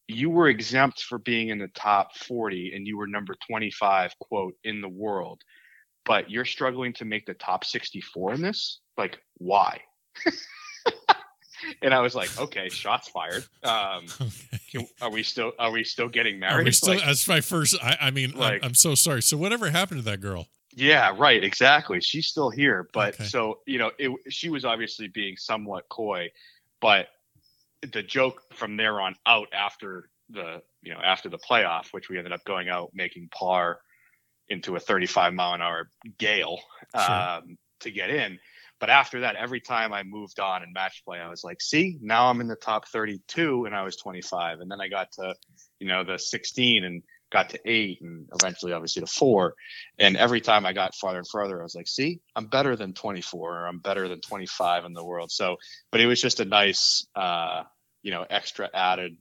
You 0.06 0.30
were 0.30 0.48
exempt 0.48 1.02
for 1.02 1.18
being 1.18 1.50
in 1.50 1.58
the 1.58 1.68
top 1.68 2.16
40 2.16 2.72
and 2.74 2.86
you 2.86 2.96
were 2.96 3.06
number 3.06 3.34
25, 3.46 4.18
quote, 4.18 4.54
in 4.64 4.80
the 4.80 4.88
world, 4.88 5.42
but 6.08 6.30
you're 6.30 6.46
struggling 6.46 6.92
to 6.94 7.04
make 7.04 7.26
the 7.26 7.34
top 7.34 7.64
64 7.64 8.32
in 8.34 8.42
this? 8.42 8.80
Like, 8.96 9.20
why? 9.36 9.82
and 11.82 11.92
I 11.92 12.00
was 12.00 12.14
like, 12.14 12.36
okay, 12.38 12.70
shots 12.70 13.08
fired. 13.10 13.44
Um, 13.62 14.06
Okay. 14.20 14.60
can, 14.70 14.86
are 15.00 15.10
we 15.10 15.22
still 15.22 15.52
are 15.58 15.70
we 15.70 15.84
still 15.84 16.08
getting 16.08 16.38
married? 16.38 16.74
Still? 16.74 16.94
Like, 16.94 17.04
that's 17.04 17.26
my 17.28 17.40
first. 17.40 17.76
I, 17.82 17.96
I 18.00 18.10
mean, 18.10 18.32
I'm, 18.38 18.58
I'm 18.62 18.74
so 18.74 18.94
sorry. 18.94 19.22
So 19.22 19.36
whatever 19.36 19.70
happened 19.70 20.00
to 20.00 20.10
that 20.10 20.20
girl? 20.20 20.46
Yeah, 20.74 21.14
right. 21.16 21.42
Exactly. 21.42 22.00
She's 22.00 22.26
still 22.26 22.50
here, 22.50 22.88
but 22.92 23.14
Okay. 23.14 23.24
so 23.24 23.60
you 23.66 23.78
know, 23.78 23.90
it, 23.98 24.10
she 24.30 24.48
was 24.48 24.64
obviously 24.64 25.08
being 25.08 25.36
somewhat 25.36 25.88
coy, 25.88 26.30
but 26.80 27.08
the 27.92 28.02
joke 28.02 28.42
from 28.54 28.76
there 28.76 29.00
on 29.00 29.14
out 29.26 29.48
after 29.52 30.10
the 30.30 30.62
you 30.82 30.92
know 30.92 31.00
after 31.00 31.28
the 31.28 31.38
playoff, 31.38 31.92
which 31.92 32.08
we 32.08 32.18
ended 32.18 32.32
up 32.32 32.44
going 32.44 32.68
out 32.68 32.90
making 32.94 33.28
par 33.32 33.80
into 34.50 34.76
a 34.76 34.80
35 34.80 35.34
mile 35.34 35.54
an 35.54 35.62
hour 35.62 35.90
gale 36.18 36.58
Sure. 36.94 37.14
um, 37.14 37.58
to 37.80 37.90
get 37.90 38.10
in. 38.10 38.38
But 38.80 38.90
after 38.90 39.20
that, 39.20 39.34
every 39.36 39.60
time 39.60 39.92
I 39.92 40.04
moved 40.04 40.38
on 40.38 40.62
in 40.62 40.72
match 40.72 41.02
play, 41.04 41.18
I 41.18 41.28
was 41.28 41.42
like, 41.42 41.60
see, 41.60 41.98
now 42.00 42.28
I'm 42.30 42.40
in 42.40 42.46
the 42.46 42.56
top 42.56 42.86
32 42.88 43.64
and 43.64 43.74
I 43.74 43.82
was 43.82 43.96
25. 43.96 44.60
And 44.60 44.70
then 44.70 44.80
I 44.80 44.88
got 44.88 45.10
to, 45.12 45.34
you 45.80 45.88
know, 45.88 46.04
the 46.04 46.16
16 46.18 46.84
and 46.84 47.02
got 47.30 47.50
to 47.50 47.60
eight 47.66 48.00
and 48.00 48.26
eventually 48.34 48.72
obviously 48.72 49.00
to 49.00 49.06
four. 49.08 49.54
And 49.98 50.16
every 50.16 50.40
time 50.40 50.64
I 50.64 50.72
got 50.72 50.94
farther 50.94 51.18
and 51.18 51.26
farther, 51.28 51.58
I 51.60 51.64
was 51.64 51.74
like, 51.74 51.88
see, 51.88 52.20
I'm 52.36 52.46
better 52.46 52.76
than 52.76 52.94
24 52.94 53.62
or 53.62 53.66
I'm 53.66 53.80
better 53.80 54.08
than 54.08 54.20
25 54.20 54.84
in 54.84 54.92
the 54.92 55.04
world. 55.04 55.30
So, 55.32 55.56
but 55.90 56.00
it 56.00 56.06
was 56.06 56.20
just 56.22 56.40
a 56.40 56.44
nice, 56.44 57.04
uh, 57.16 57.64
you 58.02 58.12
know, 58.12 58.24
extra 58.30 58.70
added, 58.72 59.16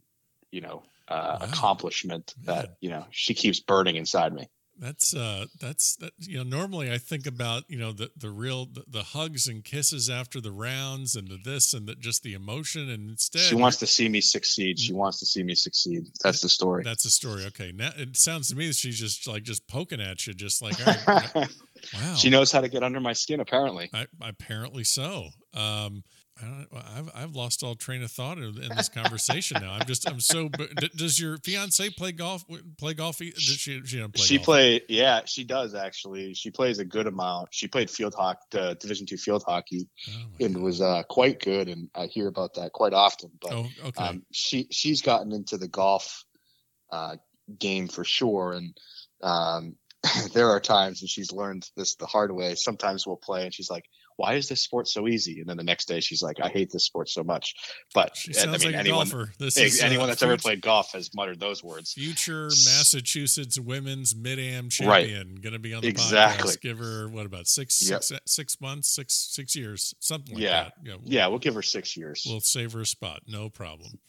you 0.51 0.61
know, 0.61 0.83
uh, 1.07 1.37
Wow. 1.39 1.47
accomplishment 1.47 2.33
Yeah. 2.43 2.53
that, 2.53 2.69
you 2.79 2.89
know, 2.91 3.07
she 3.11 3.33
keeps 3.33 3.59
burning 3.59 3.95
inside 3.95 4.33
me. 4.33 4.47
That's 4.79 5.15
uh, 5.15 5.45
that's 5.59 5.95
that. 5.97 6.11
You 6.19 6.37
know, 6.37 6.57
normally 6.57 6.91
I 6.91 6.99
think 6.99 7.25
about 7.25 7.63
you 7.67 7.79
know 7.79 7.91
the 7.91 8.11
the 8.15 8.29
real 8.29 8.65
the, 8.65 8.83
the 8.87 9.03
hugs 9.03 9.47
and 9.47 9.63
kisses 9.63 10.09
after 10.09 10.39
the 10.39 10.51
rounds 10.51 11.15
and 11.15 11.27
the 11.27 11.37
this 11.43 11.73
and 11.73 11.87
the, 11.87 11.95
just 11.95 12.21
the 12.21 12.33
emotion. 12.33 12.89
And 12.89 13.09
instead, 13.09 13.41
She 13.41 13.55
wants 13.55 13.77
to 13.77 13.87
see 13.87 14.07
me 14.07 14.21
succeed. 14.21 14.79
She 14.79 14.93
wants 14.93 15.19
to 15.19 15.25
see 15.25 15.41
me 15.41 15.55
succeed. 15.55 16.07
That's 16.23 16.41
the 16.41 16.49
story. 16.49 16.83
That's 16.83 17.03
the 17.03 17.09
story. 17.09 17.45
Okay, 17.45 17.71
now 17.71 17.89
it 17.97 18.15
sounds 18.17 18.49
to 18.49 18.55
me 18.55 18.67
that 18.67 18.75
she's 18.75 18.99
just 18.99 19.27
like 19.27 19.43
just 19.43 19.67
poking 19.67 19.99
at 20.01 20.27
you, 20.27 20.33
just 20.33 20.61
like 20.61 20.77
right, 20.85 21.33
wow. 21.35 22.13
she 22.15 22.29
knows 22.29 22.51
how 22.51 22.61
to 22.61 22.69
get 22.69 22.83
under 22.83 22.99
my 22.99 23.13
skin, 23.13 23.39
apparently. 23.39 23.89
I, 23.93 24.05
apparently 24.21 24.83
so. 24.83 25.29
Um, 25.55 26.03
I 26.41 26.45
don't. 26.45 26.67
I've 26.73 27.11
I've 27.15 27.35
lost 27.35 27.63
all 27.63 27.75
train 27.75 28.03
of 28.03 28.11
thought 28.11 28.37
in, 28.37 28.61
in 28.61 28.69
this 28.75 28.89
conversation 28.89 29.61
now. 29.61 29.73
I'm 29.73 29.85
just 29.85 30.09
I'm 30.09 30.19
so. 30.19 30.49
Does 30.95 31.19
your 31.19 31.37
fiance 31.37 31.89
play 31.91 32.11
golf? 32.11 32.45
Play 32.77 32.93
golf? 32.93 33.17
Does 33.17 33.33
she? 33.35 33.81
She 33.85 33.99
play. 33.99 34.09
she 34.15 34.37
golf? 34.37 34.45
play, 34.45 34.81
yeah, 34.89 35.21
she 35.25 35.43
does 35.43 35.75
actually. 35.75 36.33
She 36.33 36.51
plays 36.51 36.79
a 36.79 36.85
good 36.85 37.07
amount. 37.07 37.49
She 37.51 37.67
played 37.67 37.89
field 37.89 38.13
hockey, 38.13 38.57
uh, 38.57 38.73
Division 38.75 39.05
two 39.05 39.17
field 39.17 39.43
hockey, 39.45 39.87
Oh, 40.09 40.45
and 40.45 40.55
God. 40.55 40.63
was 40.63 40.81
uh, 40.81 41.03
quite 41.09 41.39
good. 41.41 41.67
And 41.67 41.89
I 41.95 42.05
hear 42.07 42.27
about 42.27 42.55
that 42.55 42.71
quite 42.71 42.93
often. 42.93 43.31
But 43.41 43.53
oh, 43.53 43.67
okay. 43.85 44.03
um, 44.03 44.23
she 44.31 44.67
she's 44.71 45.01
gotten 45.01 45.31
into 45.31 45.57
the 45.57 45.67
golf 45.67 46.23
uh, 46.91 47.15
game 47.57 47.87
for 47.87 48.03
sure. 48.03 48.53
And 48.53 48.77
um, 49.23 49.75
there 50.33 50.49
are 50.49 50.59
times 50.59 51.01
and 51.01 51.09
she's 51.09 51.31
learned 51.31 51.67
this 51.75 51.95
the 51.95 52.05
hard 52.05 52.31
way. 52.31 52.55
Sometimes 52.55 53.05
we'll 53.07 53.17
play, 53.17 53.45
and 53.45 53.53
she's 53.53 53.69
like, 53.69 53.85
"Why 54.17 54.33
is 54.35 54.49
this 54.49 54.61
sport 54.61 54.87
so 54.87 55.07
easy?" 55.07 55.39
And 55.39 55.49
then 55.49 55.55
the 55.57 55.63
next 55.63 55.87
day, 55.87 55.99
she's 56.01 56.21
like, 56.21 56.37
"I 56.41 56.49
hate 56.49 56.69
this 56.71 56.85
sport 56.85 57.09
so 57.09 57.23
much." 57.23 57.55
But 57.93 58.15
she 58.17 58.33
I 58.37 58.41
mean, 58.45 58.51
like 58.51 58.73
a 58.73 58.77
anyone 58.77 59.07
golfer. 59.09 59.31
This 59.39 59.57
is 59.57 59.81
uh, 59.81 60.05
that's 60.05 60.21
ever 60.21 60.37
played 60.37 60.61
golf 60.61 60.91
has 60.91 61.09
muttered 61.15 61.39
those 61.39 61.63
words. 61.63 61.93
Future 61.93 62.49
Massachusetts 62.65 63.59
women's 63.59 64.15
mid 64.15 64.39
am 64.39 64.65
Right. 64.81 65.07
champion, 65.07 65.35
going 65.35 65.53
to 65.53 65.59
be 65.59 65.73
on 65.73 65.81
the 65.81 65.87
Exactly. 65.87 66.51
podcast. 66.51 66.61
Give 66.61 66.77
her 66.79 67.07
what 67.07 67.25
about 67.25 67.47
six, 67.47 67.81
Yep. 67.89 68.03
six, 68.03 68.21
six 68.31 68.59
months, 68.61 68.89
six, 68.89 69.13
six 69.13 69.55
years, 69.55 69.93
something 69.99 70.35
like 70.35 70.43
Yeah. 70.43 70.63
that. 70.65 70.73
Yeah, 70.83 70.95
we'll- 70.95 71.13
Yeah, 71.13 71.27
we'll 71.27 71.39
give 71.39 71.53
her 71.55 71.61
six 71.63 71.95
years. 71.95 72.23
We'll 72.25 72.41
save 72.41 72.73
her 72.73 72.81
a 72.81 72.85
spot, 72.85 73.23
no 73.27 73.49
problem. 73.49 73.99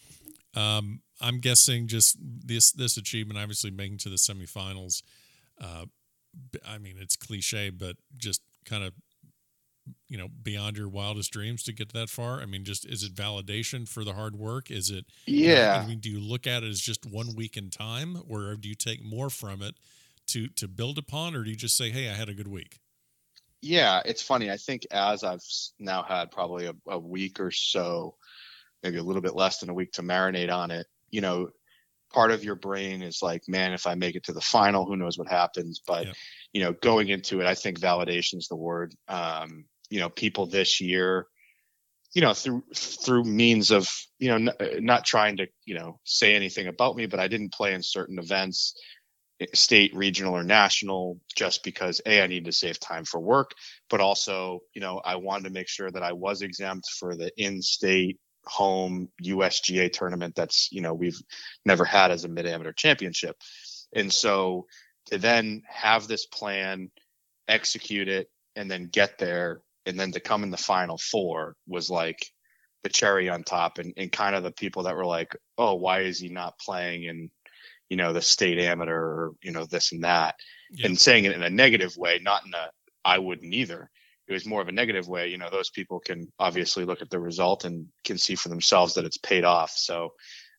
Um, 0.55 1.03
I'm 1.21 1.41
guessing 1.41 1.87
just 1.89 2.17
this 2.21 2.73
this 2.73 2.97
achievement, 2.97 3.39
obviously 3.39 3.71
making 3.71 3.99
to 3.99 4.09
the 4.09 4.17
semifinals. 4.17 5.03
Uh, 5.61 5.87
I 6.65 6.79
mean, 6.79 6.97
it's 6.99 7.17
cliche, 7.17 7.71
but 7.71 7.97
just 8.17 8.43
kind 8.65 8.85
of 8.85 8.93
you 10.09 10.19
know 10.19 10.29
beyond 10.43 10.77
your 10.77 10.89
wildest 10.89 11.33
dreams 11.33 11.63
to 11.65 11.73
get 11.73 11.93
that 11.93 12.11
far. 12.11 12.41
I 12.41 12.47
mean, 12.47 12.65
just 12.65 12.85
is 12.87 13.03
it 13.03 13.15
validation 13.15 13.89
for 13.89 14.05
the 14.05 14.15
hard 14.15 14.37
work? 14.37 14.71
Is 14.71 14.91
it? 14.91 15.07
yeah. 15.27 15.83
I 15.83 15.87
mean, 15.87 15.99
do 15.99 16.11
you 16.11 16.21
look 16.21 16.47
at 16.47 16.63
it 16.63 16.69
as 16.69 16.81
just 16.81 17.07
one 17.07 17.35
week 17.35 17.57
in 17.57 17.71
time, 17.71 18.23
or 18.29 18.55
do 18.57 18.69
you 18.69 18.75
take 18.75 19.05
more 19.05 19.31
from 19.31 19.63
it 19.63 19.75
to 20.29 20.49
to 20.49 20.69
build 20.69 20.99
upon, 20.99 21.35
or 21.35 21.45
do 21.45 21.51
you 21.51 21.57
just 21.57 21.77
say, 21.77 21.91
"Hey, 21.91 22.09
I 22.09 22.15
had 22.15 22.29
a 22.29 22.35
good 22.35 22.49
week"? 22.49 22.81
Yeah, 23.61 24.03
it's 24.05 24.23
funny. 24.23 24.51
I 24.51 24.57
think 24.57 24.87
as 24.91 25.25
I've 25.25 25.43
now 25.79 26.03
had 26.03 26.31
probably 26.31 26.67
a, 26.67 26.75
a 26.87 26.99
week 26.99 27.41
or 27.41 27.51
so, 27.51 28.15
maybe 28.83 28.99
a 28.99 29.03
little 29.03 29.23
bit 29.23 29.35
less 29.35 29.59
than 29.59 29.69
a 29.69 29.75
week 29.75 29.93
to 29.93 30.03
marinate 30.03 30.53
on 30.53 30.71
it, 30.71 30.87
you 31.11 31.21
know, 31.21 31.49
part 32.13 32.31
of 32.31 32.45
your 32.45 32.55
brain 32.55 33.03
is 33.03 33.21
like, 33.23 33.43
man, 33.49 33.73
if 33.73 33.87
I 33.87 33.95
make 33.95 34.15
it 34.15 34.25
to 34.25 34.33
the 34.33 34.41
final, 34.41 34.85
who 34.85 34.97
knows 34.97 35.19
what 35.19 35.29
happens? 35.29 35.81
But, 35.85 36.09
you 36.53 36.63
know, 36.63 36.73
going 36.73 37.09
into 37.09 37.41
it, 37.41 37.47
I 37.47 37.55
think 37.55 37.81
validation 37.81 38.37
is 38.37 38.49
the 38.49 38.57
word. 38.57 38.95
Um, 39.09 39.65
you 39.91 40.01
know, 40.01 40.09
people 40.09 40.47
this 40.47 40.81
year, 40.81 41.27
you 42.15 42.23
know, 42.23 42.35
through 42.35 42.63
through 42.75 43.25
means 43.25 43.71
of, 43.71 43.89
you 44.19 44.29
know, 44.29 44.53
n- 44.61 44.85
not 44.85 45.05
trying 45.05 45.37
to, 45.39 45.47
you 45.65 45.75
know, 45.75 45.99
say 46.05 46.35
anything 46.35 46.67
about 46.67 46.97
me, 46.97 47.07
but 47.07 47.21
I 47.21 47.29
didn't 47.29 47.53
play 47.53 47.75
in 47.75 47.83
certain 47.83 48.19
events 48.19 48.75
eh, 49.41 49.47
state, 49.55 49.95
regional, 49.95 50.35
or 50.35 50.43
national, 50.45 51.21
just 51.37 51.63
because 51.65 52.01
a 52.07 52.23
I 52.23 52.27
needed 52.27 52.47
to 52.47 52.53
save 52.53 52.81
time 52.81 53.05
for 53.05 53.21
work, 53.21 53.53
but 53.91 54.01
also 54.01 54.61
you 54.75 54.81
know 54.81 55.01
I 55.05 55.17
wanted 55.17 55.45
to 55.45 55.55
make 55.55 55.69
sure 55.69 55.91
that 55.91 56.03
I 56.03 56.13
was 56.13 56.43
exempt 56.43 56.87
for 56.99 57.15
the 57.17 57.31
in-state 57.37 58.19
home 58.47 59.09
USGA 59.25 59.93
tournament 59.93 60.35
that's 60.35 60.71
you 60.73 60.81
know 60.81 60.95
we've 60.95 61.21
never 61.67 61.85
had 61.85 62.11
as 62.11 62.25
a 62.25 62.29
mid 62.29 62.47
amateur 62.47 62.73
championship, 62.73 63.37
and 63.95 64.13
so 64.13 64.67
to 65.07 65.19
then 65.19 65.63
have 65.69 66.07
this 66.07 66.27
plan, 66.27 66.91
execute 67.49 68.09
it, 68.09 68.31
and 68.57 68.71
then 68.71 68.89
get 68.91 69.19
there, 69.19 69.63
and 69.89 69.99
then 69.99 70.13
to 70.13 70.21
come 70.21 70.43
in 70.43 70.51
the 70.51 70.57
final 70.57 70.99
four 70.99 71.57
was 71.67 71.91
like 71.91 72.19
the 72.85 72.89
cherry 72.89 73.29
on 73.29 73.43
top, 73.43 73.79
and, 73.79 73.95
and 73.97 74.13
kind 74.13 74.37
of 74.37 74.43
the 74.43 74.53
people 74.53 74.85
that 74.85 74.95
were 74.95 75.07
like, 75.07 75.35
oh, 75.57 75.75
why 75.75 76.01
is 76.01 76.21
he 76.21 76.29
not 76.29 76.59
playing 76.59 77.05
in 77.05 77.31
you 77.89 77.97
know 77.97 78.13
the 78.13 78.23
state 78.23 78.59
amateur 78.59 78.95
or 78.95 79.33
you 79.43 79.51
know 79.51 79.65
this 79.65 79.93
and 79.93 80.05
that? 80.05 80.37
Yeah. 80.71 80.87
and 80.87 80.99
saying 80.99 81.25
it 81.25 81.33
in 81.33 81.43
a 81.43 81.49
negative 81.49 81.97
way 81.97 82.21
not 82.23 82.45
in 82.45 82.53
a 82.53 82.71
i 83.05 83.19
wouldn't 83.19 83.55
either. 83.55 83.91
It 84.29 84.35
was 84.35 84.45
more 84.45 84.61
of 84.61 84.69
a 84.69 84.73
negative 84.73 85.09
way 85.09 85.29
you 85.29 85.39
know 85.39 85.49
those 85.51 85.71
people 85.71 85.99
can 85.99 86.31
obviously 86.39 86.85
look 86.85 87.01
at 87.01 87.09
the 87.09 87.19
result 87.19 87.65
and 87.65 87.87
can 88.05 88.19
see 88.19 88.35
for 88.35 88.51
themselves 88.51 88.95
that 88.95 89.07
it's 89.07 89.17
paid 89.19 89.45
off. 89.45 89.71
So 89.71 90.13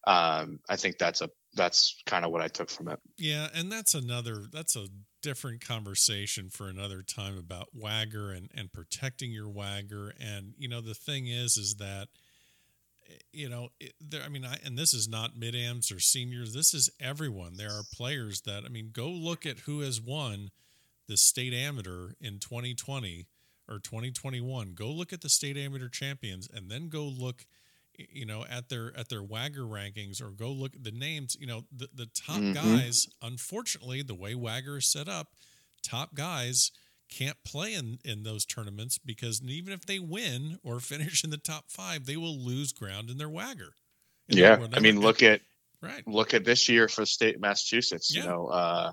um 0.07 0.59
i 0.67 0.75
think 0.75 0.97
that's 0.97 1.21
a 1.21 1.30
that's 1.55 2.01
kind 2.05 2.25
of 2.25 2.32
what 2.32 2.41
i 2.41 2.47
took 2.47 2.69
from 2.69 2.88
it. 2.88 2.99
Yeah, 3.17 3.47
and 3.53 3.71
that's 3.71 3.93
another 3.93 4.45
that's 4.51 4.75
a 4.75 4.88
different 5.22 5.65
conversation 5.65 6.49
for 6.49 6.67
another 6.67 7.01
time 7.01 7.38
about 7.38 7.76
WAGR 7.78 8.36
and 8.36 8.49
and 8.55 8.72
protecting 8.72 9.32
your 9.32 9.49
WAGR. 9.49 10.11
And 10.20 10.53
you 10.57 10.67
know 10.67 10.82
the 10.82 10.93
thing 10.93 11.28
is, 11.28 11.57
is 11.57 11.76
that 11.76 12.07
you 13.32 13.49
know 13.49 13.70
it, 13.80 13.93
there. 13.99 14.22
I 14.24 14.30
mean, 14.30 14.45
I 14.45 14.57
and 14.63 14.78
this 14.78 14.93
is 14.93 15.07
not 15.07 15.38
mid 15.38 15.55
ams 15.55 15.91
or 15.91 15.99
seniors. 15.99 16.53
This 16.53 16.74
is 16.74 16.89
everyone. 16.99 17.57
There 17.57 17.72
are 17.72 17.84
players 17.93 18.41
that 18.41 18.63
I 18.65 18.70
mean, 18.70 18.89
go 18.91 19.07
look 19.07 19.45
at 19.45 19.59
who 19.59 19.82
has 19.82 20.01
won 20.01 20.49
the 21.07 21.17
state 21.17 21.53
amateur 21.53 22.11
in 22.22 22.39
2020 22.39 23.28
or 23.67 23.80
2021. 23.80 24.74
Go 24.74 24.89
look 24.89 25.13
at 25.13 25.22
the 25.22 25.30
state 25.30 25.57
amateur 25.57 25.89
champions, 25.89 26.47
and 26.51 26.70
then 26.70 26.89
go 26.89 27.03
look 27.03 27.45
you 28.12 28.26
know, 28.26 28.45
at 28.50 28.70
their 28.70 28.91
at 28.97 29.10
their 29.10 29.22
WAGR 29.22 29.68
rankings 29.68 30.22
or 30.22 30.32
go 30.32 30.52
look 30.52 30.76
at 30.76 30.84
the 30.84 30.91
names, 30.91 31.36
you 31.39 31.47
know, 31.47 31.66
the 31.72 31.89
the 31.93 32.06
top 32.08 32.38
Mhm. 32.39 32.54
guys, 32.54 33.08
unfortunately, 33.22 34.02
the 34.02 34.16
way 34.16 34.34
WAGR 34.34 34.78
is 34.78 34.86
set 34.86 35.08
up, 35.08 35.36
top 35.84 36.16
guys 36.16 36.72
can't 37.10 37.43
play 37.43 37.74
in 37.74 38.00
in 38.06 38.24
those 38.24 38.45
tournaments 38.45 38.97
because 39.00 39.41
even 39.41 39.74
if 39.74 39.86
they 39.86 40.00
win 40.00 40.60
or 40.64 40.80
finish 40.80 41.24
in 41.24 41.30
the 41.32 41.38
top 41.38 41.66
5, 41.72 42.06
they 42.06 42.18
will 42.18 42.38
lose 42.38 42.72
ground 42.72 43.10
in 43.10 43.18
their 43.18 43.30
WAGR. 43.30 43.72
They 44.28 44.41
Yeah, 44.41 44.58
will 44.58 44.70
I 44.74 44.80
mean, 44.80 45.00
look 45.02 45.24
at 45.24 45.41
right. 45.82 46.08
look 46.08 46.34
at 46.34 46.43
this 46.45 46.70
year 46.70 46.88
for 46.88 47.06
state 47.06 47.39
Massachusetts. 47.39 48.14
Yeah. 48.14 48.24
You 48.24 48.30
know, 48.30 48.47
uh, 48.47 48.91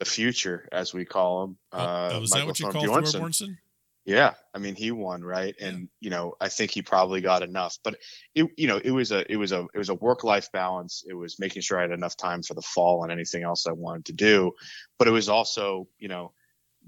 the 0.00 0.04
future, 0.04 0.68
as 0.72 0.92
we 0.92 1.04
call 1.04 1.44
him. 1.44 1.58
Oh, 1.72 1.78
Uh, 1.78 2.10
oh, 2.14 2.22
is 2.22 2.30
that 2.30 2.46
what 2.46 2.58
you 2.58 2.64
Thorne 2.72 2.72
call 2.72 3.02
Bjornsson. 3.02 3.56
Yeah, 4.04 4.34
I 4.52 4.58
mean, 4.58 4.74
he 4.74 4.90
won, 4.90 5.22
right? 5.22 5.54
And 5.60 5.88
you 6.00 6.10
know, 6.10 6.34
I 6.40 6.48
think 6.48 6.72
he 6.72 6.82
probably 6.82 7.20
got 7.20 7.42
enough, 7.44 7.78
but 7.84 7.96
it, 8.34 8.48
you 8.56 8.66
know, 8.66 8.80
it 8.82 8.90
was 8.90 9.12
a, 9.12 9.30
it 9.30 9.36
was 9.36 9.52
a, 9.52 9.60
it 9.74 9.78
was 9.78 9.90
a 9.90 9.94
work 9.94 10.24
life 10.24 10.50
balance. 10.52 11.04
It 11.08 11.14
was 11.14 11.38
making 11.38 11.62
sure 11.62 11.78
I 11.78 11.82
had 11.82 11.92
enough 11.92 12.16
time 12.16 12.42
for 12.42 12.54
the 12.54 12.62
fall 12.62 13.04
and 13.04 13.12
anything 13.12 13.44
else 13.44 13.66
I 13.66 13.72
wanted 13.72 14.06
to 14.06 14.12
do, 14.14 14.52
but 14.98 15.06
it 15.06 15.12
was 15.12 15.28
also, 15.28 15.86
you 15.98 16.08
know, 16.08 16.32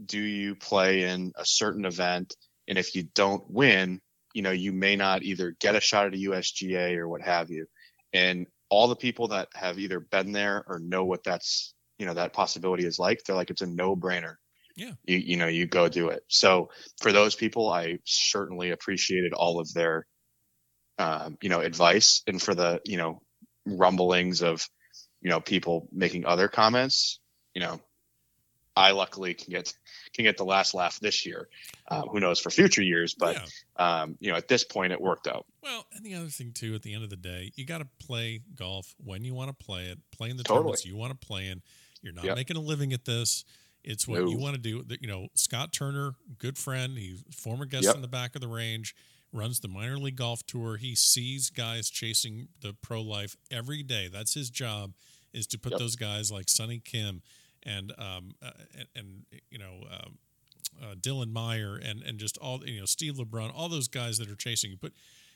do 0.06 0.18
you 0.20 0.56
play 0.56 1.04
in 1.04 1.32
a 1.36 1.44
certain 1.44 1.84
event, 1.84 2.34
and 2.68 2.78
if 2.78 2.94
you 2.96 3.04
don't 3.14 3.44
win, 3.50 4.00
you 4.34 4.42
know, 4.42 4.50
you 4.52 4.72
may 4.72 4.96
not 4.96 5.22
either 5.22 5.54
get 5.60 5.76
a 5.76 5.80
shot 5.80 6.06
at 6.06 6.14
a 6.14 6.18
USGA 6.18 6.96
or 6.96 7.08
what 7.08 7.22
have 7.22 7.50
you, 7.50 7.66
and 8.12 8.46
all 8.70 8.88
the 8.88 8.96
people 8.96 9.28
that 9.28 9.48
have 9.54 9.78
either 9.78 10.00
been 10.00 10.32
there 10.32 10.64
or 10.68 10.80
know 10.80 11.04
what 11.04 11.24
that's, 11.24 11.74
you 11.98 12.06
know, 12.06 12.14
that 12.14 12.32
possibility 12.32 12.84
is 12.86 12.98
like, 12.98 13.22
they're 13.24 13.36
like, 13.36 13.50
it's 13.50 13.62
a 13.62 13.66
no 13.66 13.94
brainer 14.78 14.96
you 15.04 15.16
you 15.16 15.36
know 15.36 15.46
you 15.46 15.66
go 15.66 15.88
do 15.88 16.08
it 16.08 16.22
so 16.28 16.68
for 17.00 17.12
those 17.12 17.34
people 17.34 17.68
i 17.70 17.98
certainly 18.04 18.70
appreciated 18.70 19.32
all 19.32 19.60
of 19.60 19.72
their 19.74 20.06
um, 20.98 21.36
you 21.42 21.48
know 21.48 21.60
advice 21.60 22.22
and 22.26 22.40
for 22.40 22.54
the 22.54 22.80
you 22.84 22.96
know 22.96 23.20
rumblings 23.66 24.42
of 24.42 24.68
you 25.20 25.30
know 25.30 25.40
people 25.40 25.88
making 25.92 26.24
other 26.26 26.48
comments 26.48 27.18
you 27.54 27.60
know 27.60 27.80
i 28.76 28.90
luckily 28.92 29.34
can 29.34 29.50
get 29.50 29.72
can 30.14 30.24
get 30.24 30.36
the 30.36 30.44
last 30.44 30.74
laugh 30.74 31.00
this 31.00 31.26
year 31.26 31.48
um, 31.88 32.08
who 32.12 32.20
knows 32.20 32.38
for 32.38 32.50
future 32.50 32.82
years 32.82 33.14
but 33.14 33.36
yeah. 33.36 34.02
um, 34.02 34.16
you 34.20 34.30
know 34.30 34.36
at 34.36 34.48
this 34.48 34.64
point 34.64 34.92
it 34.92 35.00
worked 35.00 35.26
out 35.26 35.46
Well, 35.62 35.86
and 35.94 36.04
the 36.04 36.14
other 36.14 36.28
thing 36.28 36.52
too, 36.52 36.74
at 36.74 36.82
the 36.82 36.94
end 36.94 37.04
of 37.04 37.10
the 37.10 37.16
day, 37.16 37.50
you 37.56 37.64
got 37.64 37.78
to 37.78 37.88
play 38.06 38.40
golf 38.54 38.94
when 39.02 39.24
you 39.24 39.34
want 39.34 39.48
to 39.48 39.64
play 39.64 39.86
it, 39.86 39.98
play 40.12 40.28
in 40.30 40.36
the 40.36 40.44
Totally. 40.44 40.60
tournaments 40.60 40.84
you 40.84 40.94
want 40.96 41.18
to 41.18 41.26
play 41.26 41.48
in. 41.48 41.62
You're 42.02 42.12
not 42.12 42.26
Yep. 42.26 42.36
making 42.36 42.56
a 42.58 42.60
living 42.60 42.92
at 42.92 43.06
this. 43.06 43.44
It's 43.84 44.08
what 44.08 44.20
No. 44.22 44.30
you 44.30 44.38
want 44.38 44.54
to 44.56 44.60
do. 44.60 44.82
You 45.00 45.08
know, 45.08 45.28
Scott 45.34 45.72
Turner, 45.72 46.14
good 46.38 46.56
friend, 46.58 46.96
he's 46.98 47.22
former 47.36 47.66
guest 47.66 47.84
Yep. 47.84 47.96
in 47.96 48.02
the 48.02 48.08
back 48.08 48.34
of 48.34 48.40
the 48.40 48.48
range, 48.48 48.94
runs 49.32 49.60
the 49.60 49.68
minor 49.68 49.98
league 49.98 50.16
golf 50.16 50.44
tour. 50.46 50.76
He 50.78 50.94
sees 50.94 51.50
guys 51.50 51.90
chasing 51.90 52.48
the 52.60 52.72
pro 52.72 53.02
life 53.02 53.36
every 53.50 53.82
day. 53.82 54.08
That's 54.08 54.34
his 54.34 54.48
job, 54.50 54.94
is 55.32 55.46
to 55.48 55.58
put 55.58 55.72
Yep. 55.72 55.78
those 55.80 55.96
guys 55.96 56.32
like 56.32 56.48
Sonny 56.48 56.80
Kim 56.80 57.22
and 57.62 57.92
um 57.98 58.34
uh, 58.42 58.50
and, 58.76 58.88
and 58.96 59.26
you 59.50 59.58
know. 59.58 59.84
Um, 59.90 60.18
uh, 60.82 60.94
Dylan 60.96 61.30
Meyer 61.30 61.76
and 61.76 62.02
and 62.02 62.18
just 62.18 62.36
all 62.38 62.66
you 62.66 62.80
know 62.80 62.84
Steve 62.86 63.14
LeBron, 63.14 63.52
all 63.54 63.68
those 63.68 63.86
guys 63.86 64.18
that 64.18 64.28
are 64.28 64.34
chasing 64.34 64.72
you. 64.72 64.76
But 64.80 64.90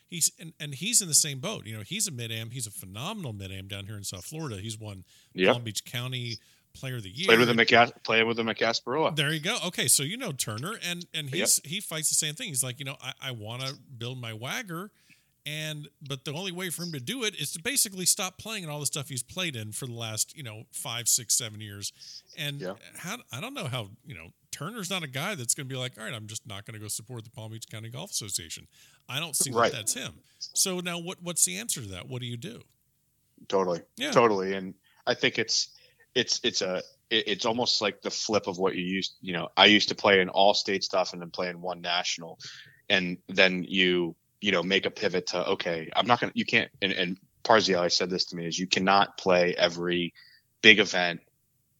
he's 0.09 0.29
and, 0.37 0.51
and 0.59 0.75
he's 0.75 1.01
in 1.01 1.07
the 1.07 1.13
same 1.13 1.39
boat. 1.39 1.65
You 1.65 1.77
know, 1.77 1.83
he's 1.83 2.09
a 2.09 2.11
mid 2.11 2.29
am. 2.29 2.49
He's 2.49 2.67
a 2.67 2.71
phenomenal 2.71 3.31
mid 3.31 3.49
am 3.49 3.69
down 3.69 3.85
here 3.85 3.95
in 3.95 4.03
South 4.03 4.25
Florida. 4.25 4.59
He's 4.59 4.77
won 4.77 5.05
Yep. 5.35 5.53
Palm 5.53 5.63
Beach 5.63 5.85
County 5.85 6.39
Player 6.73 6.95
of 6.97 7.03
the 7.03 7.09
Year. 7.09 7.25
played 7.27 7.39
with 7.39 7.47
the 7.47 7.53
McCas- 7.53 8.03
played 8.03 8.23
with 8.23 8.37
the 8.37 8.43
McCasparilla. 8.43 9.15
There 9.15 9.33
you 9.33 9.39
go. 9.39 9.57
Okay, 9.67 9.87
so 9.87 10.03
you 10.03 10.17
know 10.17 10.31
Turner, 10.31 10.73
and 10.83 11.05
and 11.13 11.29
he's 11.29 11.59
he 11.65 11.79
fights 11.81 12.09
the 12.09 12.15
same 12.15 12.35
thing. 12.35 12.47
He's 12.49 12.63
like, 12.63 12.79
you 12.79 12.85
know, 12.85 12.95
I, 13.01 13.13
I 13.21 13.31
want 13.31 13.61
to 13.63 13.73
build 13.97 14.19
my 14.21 14.31
WAGR, 14.33 14.89
and 15.45 15.87
but 16.07 16.25
the 16.25 16.33
only 16.33 16.51
way 16.51 16.69
for 16.69 16.83
him 16.83 16.91
to 16.93 16.99
do 16.99 17.23
it 17.23 17.35
is 17.35 17.51
to 17.53 17.61
basically 17.61 18.05
stop 18.05 18.37
playing 18.37 18.63
in 18.63 18.69
all 18.69 18.79
the 18.79 18.85
stuff 18.85 19.09
he's 19.09 19.23
played 19.23 19.55
in 19.55 19.71
for 19.71 19.87
the 19.87 19.93
last 19.93 20.35
you 20.37 20.43
know 20.43 20.63
five, 20.71 21.07
six, 21.07 21.33
seven 21.35 21.59
years. 21.59 21.91
And 22.37 22.61
Yeah. 22.61 22.73
how 22.97 23.17
I 23.31 23.41
don't 23.41 23.53
know 23.53 23.65
how 23.65 23.89
you 24.05 24.15
know 24.15 24.27
Turner's 24.51 24.89
not 24.89 25.03
a 25.03 25.07
guy 25.07 25.35
that's 25.35 25.53
going 25.55 25.67
to 25.67 25.73
be 25.73 25.79
like, 25.79 25.97
all 25.97 26.03
right, 26.05 26.13
I'm 26.13 26.27
just 26.27 26.47
not 26.47 26.65
going 26.65 26.73
to 26.73 26.79
go 26.79 26.87
support 26.87 27.23
the 27.23 27.29
Palm 27.29 27.51
Beach 27.51 27.65
County 27.69 27.89
Golf 27.89 28.11
Association. 28.11 28.67
I 29.07 29.19
don't 29.19 29.35
see 29.35 29.51
Right. 29.51 29.71
that 29.71 29.77
that's 29.77 29.93
him. 29.95 30.13
So 30.39 30.79
now 30.79 30.97
what 30.99 31.17
what's 31.21 31.43
the 31.45 31.57
answer 31.57 31.81
to 31.81 31.87
that? 31.89 32.07
What 32.07 32.21
do 32.21 32.27
you 32.27 32.37
do? 32.37 32.61
totally 33.47 33.79
Yeah. 33.95 34.11
totally 34.11 34.53
and 34.53 34.73
i 35.07 35.13
think 35.13 35.39
it's 35.39 35.69
it's 36.15 36.39
it's 36.43 36.61
a 36.61 36.81
it's 37.11 37.45
almost 37.45 37.81
like 37.81 38.01
the 38.03 38.11
flip 38.11 38.45
of 38.45 38.59
what 38.59 38.75
you 38.75 38.83
used 38.83 39.15
you 39.19 39.33
know 39.33 39.49
i 39.57 39.65
used 39.65 39.89
to 39.89 39.95
play 39.95 40.21
in 40.21 40.29
all 40.29 40.53
state 40.53 40.83
stuff 40.83 41.13
and 41.13 41.21
then 41.21 41.31
play 41.31 41.49
in 41.49 41.61
one 41.61 41.81
national. 41.81 42.37
And 42.91 43.17
then 43.27 43.63
you 43.67 44.15
you 44.41 44.51
know 44.51 44.63
make 44.63 44.85
a 44.87 44.91
pivot 44.91 45.27
to 45.27 45.47
okay 45.49 45.89
i'm 45.95 46.07
not 46.07 46.19
gonna 46.19 46.31
you 46.35 46.45
can't 46.45 46.71
and, 46.81 46.91
and 46.91 47.19
always 47.49 47.95
said 47.95 48.09
this 48.09 48.25
to 48.25 48.35
me 48.35 48.45
is 48.45 48.57
you 48.57 48.67
cannot 48.67 49.17
play 49.17 49.55
every 49.55 50.13
big 50.61 50.79
event 50.79 51.21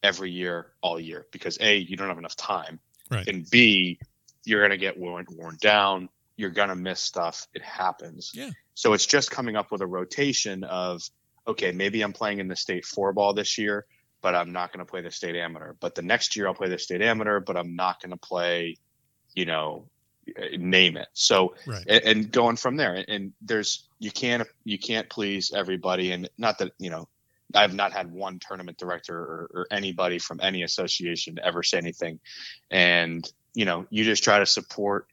every 0.03 0.31
year 0.31 0.71
all 0.81 0.99
year 0.99 1.27
because 1.31 1.57
a 1.61 1.77
you 1.77 1.97
don't 1.97 2.07
have 2.07 2.17
enough 2.17 2.35
time. 2.35 2.79
Right. 3.11 3.27
and 3.27 3.49
b 3.49 3.99
you're 4.45 4.61
gonna 4.61 4.77
get 4.77 4.97
worn 4.97 5.25
worn 5.31 5.57
down. 5.59 6.09
You're 6.37 6.51
gonna 6.51 6.75
miss 6.75 7.01
stuff. 7.01 7.47
It 7.53 7.61
happens. 7.61 8.31
Yeah. 8.33 8.51
so 8.73 8.93
it's 8.93 9.05
just 9.05 9.29
coming 9.31 9.55
up 9.55 9.71
with 9.71 9.81
a 9.81 9.87
rotation 9.87 10.63
of 10.63 11.01
okay, 11.47 11.71
maybe 11.71 12.01
I'm 12.01 12.13
playing 12.13 12.39
in 12.39 12.47
the 12.47 12.55
state 12.55 12.85
four 12.85 13.11
ball 13.13 13.33
this 13.33 13.57
year, 13.57 13.85
but 14.21 14.35
I'm 14.35 14.51
not 14.51 14.71
going 14.71 14.85
to 14.85 14.89
play 14.89 15.01
the 15.01 15.11
state 15.11 15.35
amateur. 15.35 15.73
But 15.79 15.95
the 15.95 16.01
next 16.01 16.35
year 16.35 16.47
I'll 16.47 16.53
play 16.53 16.69
the 16.69 16.79
state 16.79 17.01
amateur, 17.01 17.39
but 17.39 17.57
I'm 17.57 17.75
not 17.75 18.01
going 18.01 18.11
to 18.11 18.17
play, 18.17 18.77
you 19.33 19.45
know, 19.45 19.85
name 20.57 20.97
it. 20.97 21.07
So 21.13 21.55
Right. 21.65 21.85
and, 21.87 22.03
and 22.03 22.31
going 22.31 22.55
from 22.57 22.75
there, 22.77 23.03
and 23.07 23.33
there's 23.41 23.87
you 23.99 24.11
can't 24.11 24.47
you 24.63 24.77
can't 24.77 25.09
please 25.09 25.51
everybody, 25.53 26.11
and 26.11 26.29
not 26.37 26.57
that 26.59 26.71
you 26.79 26.89
know. 26.89 27.07
I've 27.55 27.73
not 27.73 27.93
had 27.93 28.11
one 28.11 28.37
tournament 28.37 28.77
director 28.77 29.17
or, 29.17 29.49
or 29.51 29.67
anybody 29.71 30.19
from 30.19 30.39
any 30.39 30.61
association 30.61 31.39
ever 31.41 31.63
say 31.63 31.79
anything, 31.79 32.19
and 32.69 33.27
you 33.55 33.65
know 33.65 33.87
you 33.89 34.03
just 34.03 34.23
try 34.23 34.37
to 34.37 34.45
support 34.45 35.07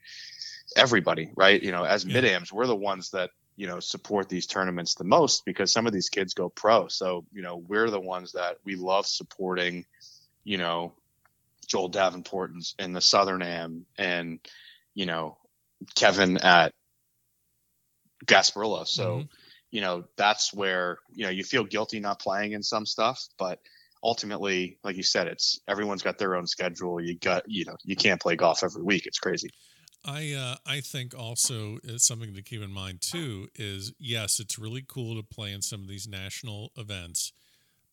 everybody, 0.76 1.30
right? 1.34 1.62
You 1.62 1.72
know, 1.72 1.84
as 1.84 2.04
Yeah. 2.04 2.12
mid-ams, 2.12 2.52
we're 2.52 2.66
the 2.66 2.76
ones 2.76 3.11
that 3.12 3.30
you 3.57 3.66
know 3.66 3.80
support 3.80 4.28
these 4.28 4.46
tournaments 4.46 4.94
the 4.94 5.04
most 5.04 5.44
because 5.44 5.72
some 5.72 5.86
of 5.86 5.92
these 5.92 6.09
kids 6.09 6.34
go 6.34 6.48
pro. 6.48 6.88
So 6.88 7.24
you 7.32 7.42
know 7.42 7.57
we're 7.57 7.90
the 7.90 8.00
ones 8.00 8.32
that 8.32 8.57
we 8.64 8.76
love 8.76 9.07
supporting 9.07 9.84
you 10.44 10.59
know 10.59 10.92
joel 11.66 11.88
davenport 11.88 12.50
and, 12.52 12.62
and 12.78 12.94
the 12.94 13.00
southern 13.00 13.42
am 13.42 13.86
and 13.98 14.38
you 14.94 15.07
know 15.07 15.36
kevin 15.94 16.36
at 16.38 16.72
gasparilla 18.26 18.86
so 18.86 19.20
Mhm. 19.20 19.28
you 19.70 19.80
know 19.80 20.04
that's 20.16 20.52
where 20.52 20.98
you 21.12 21.24
know 21.24 21.30
you 21.30 21.44
feel 21.44 21.64
guilty 21.64 22.00
not 22.00 22.20
playing 22.20 22.52
in 22.52 22.62
some 22.62 22.86
stuff 22.86 23.22
but 23.38 23.61
ultimately 24.02 24.78
like 24.84 24.96
you 24.96 25.02
said 25.02 25.26
it's 25.26 25.61
everyone's 25.68 26.02
got 26.02 26.18
their 26.18 26.36
own 26.36 26.46
schedule. 26.46 27.00
You 27.00 27.16
got 27.18 27.44
you 27.48 27.64
know 27.64 27.76
you 27.84 27.96
can't 27.96 28.20
play 28.20 28.36
golf 28.36 28.62
every 28.62 28.82
week. 28.82 29.07
It's 29.07 29.18
crazy 29.18 29.50
I 30.07 30.32
uh, 30.34 30.57
I 30.66 30.80
think 30.80 31.14
also 31.18 31.78
it's 31.84 32.07
something 32.07 32.34
to 32.34 32.42
keep 32.42 32.62
in 32.62 32.72
mind 32.72 33.00
too 33.02 33.48
is 33.57 33.92
yes, 33.98 34.40
it's 34.40 34.59
really 34.59 34.84
cool 34.86 35.16
to 35.16 35.22
play 35.22 35.52
in 35.52 35.62
some 35.62 35.82
of 35.82 35.88
these 35.88 36.09
national 36.09 36.70
events, 36.76 37.32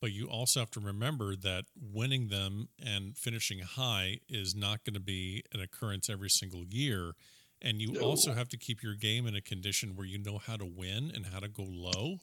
but 0.01 0.11
you 0.11 0.28
also 0.28 0.59
have 0.61 0.72
to 0.72 0.80
remember 0.82 1.36
that 1.36 1.66
winning 1.80 2.30
them 2.30 2.70
and 2.84 3.18
finishing 3.18 3.59
high 3.59 4.20
is 4.30 4.55
not 4.55 4.84
going 4.86 4.95
to 4.95 4.99
be 5.01 5.43
an 5.53 5.61
occurrence 5.61 6.09
every 6.09 6.30
single 6.30 6.66
year. 6.66 7.14
And 7.61 7.82
you 7.82 7.93
No. 7.93 7.99
also 7.99 8.34
have 8.34 8.49
to 8.49 8.57
keep 8.57 8.84
your 8.84 8.95
game 8.95 9.28
in 9.28 9.36
a 9.36 9.41
condition 9.41 9.95
where 9.95 10.05
you 10.07 10.18
know 10.20 10.38
how 10.39 10.57
to 10.57 10.66
win 10.66 11.11
and 11.16 11.28
how 11.28 11.39
to 11.39 11.49
go 11.49 11.64
low 11.64 12.20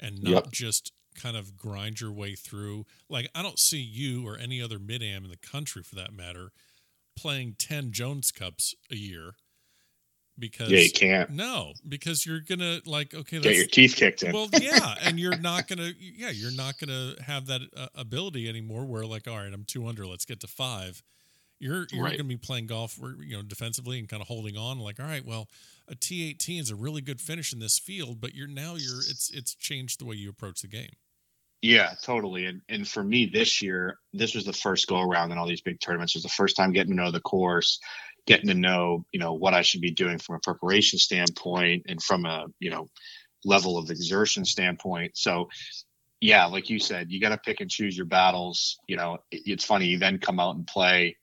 and 0.00 0.22
not 0.22 0.42
Yep. 0.42 0.50
just 0.50 0.92
kind 1.14 1.36
of 1.36 1.56
grind 1.56 2.00
your 2.00 2.12
way 2.12 2.34
through. 2.34 2.86
Like, 3.08 3.28
I 3.34 3.42
don't 3.42 3.58
see 3.58 3.80
you 3.80 4.26
or 4.26 4.38
any 4.38 4.62
other 4.62 4.78
mid 4.78 5.02
am 5.02 5.24
in 5.24 5.30
the 5.30 5.36
country 5.36 5.82
for 5.82 5.96
that 5.96 6.12
matter 6.12 6.52
playing 7.16 7.56
10 7.58 7.92
Jones 7.92 8.30
Cups 8.32 8.74
a 8.90 8.96
year 8.96 9.34
because 10.38 10.70
yeah 10.70 10.80
you 10.80 10.90
can't 10.90 11.30
no, 11.30 11.72
because 11.88 12.26
you're 12.26 12.40
gonna 12.40 12.80
like 12.84 13.14
okay, 13.14 13.40
get 13.40 13.56
your 13.56 13.66
teeth 13.66 13.96
kicked 13.96 14.22
in 14.22 14.32
well, 14.32 14.48
yeah, 14.52 14.94
and 15.02 15.18
you're 15.18 15.34
not 15.36 15.66
gonna 15.68 15.92
yeah, 15.98 16.30
you're 16.30 16.50
not 16.50 16.78
gonna 16.78 17.14
have 17.22 17.46
that 17.46 17.62
uh, 17.76 17.86
ability 17.94 18.48
anymore. 18.48 18.84
Where 18.84 19.06
like, 19.06 19.26
all 19.28 19.36
right, 19.38 19.52
I'm 19.52 19.64
two 19.64 19.86
under, 19.86 20.06
let's 20.06 20.24
get 20.24 20.40
to 20.40 20.46
five. 20.46 21.02
You're 21.60 21.86
you're 21.92 22.04
Right. 22.04 22.16
gonna 22.16 22.28
be 22.28 22.36
playing 22.36 22.66
golf, 22.66 22.98
you 23.20 23.36
know, 23.36 23.42
defensively 23.42 23.98
and 23.98 24.08
kind 24.08 24.20
of 24.20 24.28
holding 24.28 24.56
on. 24.56 24.78
Like, 24.80 25.00
all 25.00 25.06
right, 25.06 25.24
well, 25.24 25.48
a 25.88 25.94
T18 25.94 26.60
is 26.60 26.70
a 26.70 26.76
really 26.76 27.00
good 27.00 27.20
finish 27.20 27.52
in 27.52 27.58
this 27.60 27.78
field, 27.78 28.20
but 28.20 28.34
you're 28.34 28.48
now 28.48 28.74
you're 28.74 28.98
it's 29.00 29.30
it's 29.32 29.54
changed 29.54 30.00
the 30.00 30.04
way 30.04 30.16
you 30.16 30.28
approach 30.28 30.60
the 30.62 30.68
game. 30.68 30.90
Yeah, 31.64 31.94
totally. 32.02 32.44
And 32.46 32.60
and 32.68 32.86
for 32.86 33.02
me 33.02 33.30
this 33.32 33.62
year, 33.62 33.98
this 34.12 34.34
was 34.34 34.44
the 34.44 34.52
first 34.52 34.86
go 34.86 35.00
around 35.00 35.32
in 35.32 35.38
all 35.38 35.48
these 35.48 35.62
big 35.62 35.80
tournaments. 35.80 36.14
It 36.14 36.18
was 36.18 36.24
the 36.24 36.28
first 36.30 36.56
time 36.58 36.72
getting 36.74 36.92
to 36.92 37.02
know 37.02 37.10
the 37.10 37.20
course, 37.22 37.80
getting 38.26 38.48
to 38.48 38.54
know, 38.54 39.06
you 39.12 39.18
know, 39.20 39.32
what 39.32 39.54
I 39.54 39.62
should 39.62 39.80
be 39.80 39.92
doing 39.92 40.18
from 40.18 40.36
a 40.36 40.40
preparation 40.40 40.98
standpoint 40.98 41.84
and 41.88 42.02
from 42.02 42.26
a, 42.26 42.48
you 42.60 42.70
know, 42.70 42.88
level 43.44 43.78
of 43.78 43.90
exertion 43.90 44.44
standpoint. 44.44 45.12
So 45.16 45.48
yeah, 46.20 46.46
like 46.46 46.70
you 46.70 46.80
said, 46.80 47.08
you 47.10 47.20
got 47.20 47.30
to 47.30 47.38
pick 47.38 47.60
and 47.60 47.70
choose 47.70 47.96
your 47.96 48.06
battles. 48.06 48.78
You 48.88 48.96
know, 48.96 49.18
it- 49.32 49.42
it's 49.46 49.64
funny. 49.64 49.86
You 49.88 49.98
then 49.98 50.18
come 50.18 50.40
out 50.40 50.56
and 50.56 50.66
play, 50.66 51.16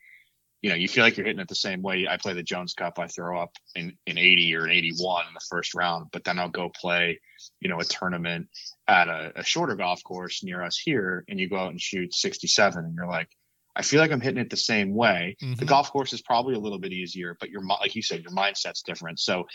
you 0.62 0.70
know, 0.70 0.76
you 0.76 0.88
feel 0.88 1.03
like 1.03 1.18
you're 1.18 1.26
hitting 1.26 1.41
it 1.41 1.47
the 1.47 1.55
same 1.55 1.82
way. 1.82 2.07
I 2.07 2.18
play 2.18 2.34
the 2.34 2.43
Jones 2.43 2.74
Cup, 2.74 2.99
I 2.99 3.07
throw 3.07 3.41
up 3.41 3.51
in, 3.76 3.97
in 4.05 4.18
80 4.18 4.55
or 4.55 4.66
an 4.66 4.72
81 4.72 5.28
in 5.28 5.34
the 5.34 5.45
first 5.49 5.74
round, 5.74 6.07
but 6.12 6.24
then 6.24 6.38
I'll 6.38 6.49
go 6.49 6.70
play, 6.70 7.20
you 7.59 7.70
know, 7.70 7.80
a 7.80 7.84
tournament 7.84 8.47
at 8.88 9.07
a, 9.07 9.34
a 9.38 9.43
shorter 9.43 9.76
golf 9.76 10.03
course 10.03 10.43
near 10.43 10.64
us 10.64 10.78
here, 10.78 11.26
and 11.28 11.39
you 11.39 11.49
go 11.49 11.57
out 11.57 11.72
and 11.72 11.82
shoot 11.82 12.14
67, 12.14 12.86
and 12.86 12.93
you're 12.95 13.07
like, 13.07 13.30
I 13.76 13.82
feel 13.84 14.01
like 14.01 14.12
I'm 14.12 14.22
hitting 14.22 14.41
it 14.41 14.49
the 14.49 14.57
same 14.57 14.93
way. 14.93 15.38
Mm-hmm. 15.41 15.55
The 15.55 15.66
golf 15.66 15.91
course 15.91 16.14
is 16.14 16.22
probably 16.22 16.55
a 16.55 16.59
little 16.59 16.80
bit 16.80 16.91
easier, 16.91 17.38
but 17.39 17.49
your 17.49 17.64
like 17.66 17.95
you 17.95 18.01
said, 18.01 18.22
your 18.22 18.34
mindset's 18.34 18.82
different. 18.84 19.20
So, 19.20 19.45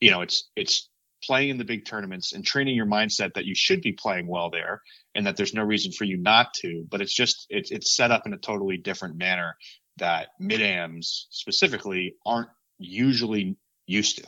you 0.00 0.10
know, 0.10 0.22
it's 0.22 0.48
it's 0.56 0.88
playing 1.22 1.50
in 1.50 1.58
the 1.58 1.64
big 1.64 1.84
tournaments 1.84 2.32
and 2.32 2.44
training 2.44 2.74
your 2.74 2.86
mindset 2.86 3.34
that 3.34 3.44
you 3.44 3.54
should 3.54 3.82
be 3.82 3.92
playing 3.92 4.26
well 4.26 4.50
there 4.50 4.80
and 5.14 5.26
that 5.26 5.36
there's 5.36 5.54
no 5.54 5.62
reason 5.62 5.92
for 5.92 6.04
you 6.04 6.16
not 6.16 6.54
to. 6.54 6.86
But 6.88 7.02
it's 7.02 7.14
just 7.14 7.46
it's 7.50 7.70
it's 7.70 7.94
set 7.94 8.10
up 8.10 8.26
in 8.26 8.32
a 8.32 8.38
totally 8.38 8.78
different 8.78 9.18
manner 9.18 9.56
that 9.98 10.28
mid 10.38 10.60
ams 10.60 11.26
specifically 11.30 12.14
aren't 12.24 12.50
usually 12.78 13.56
used 13.86 14.18
to. 14.18 14.26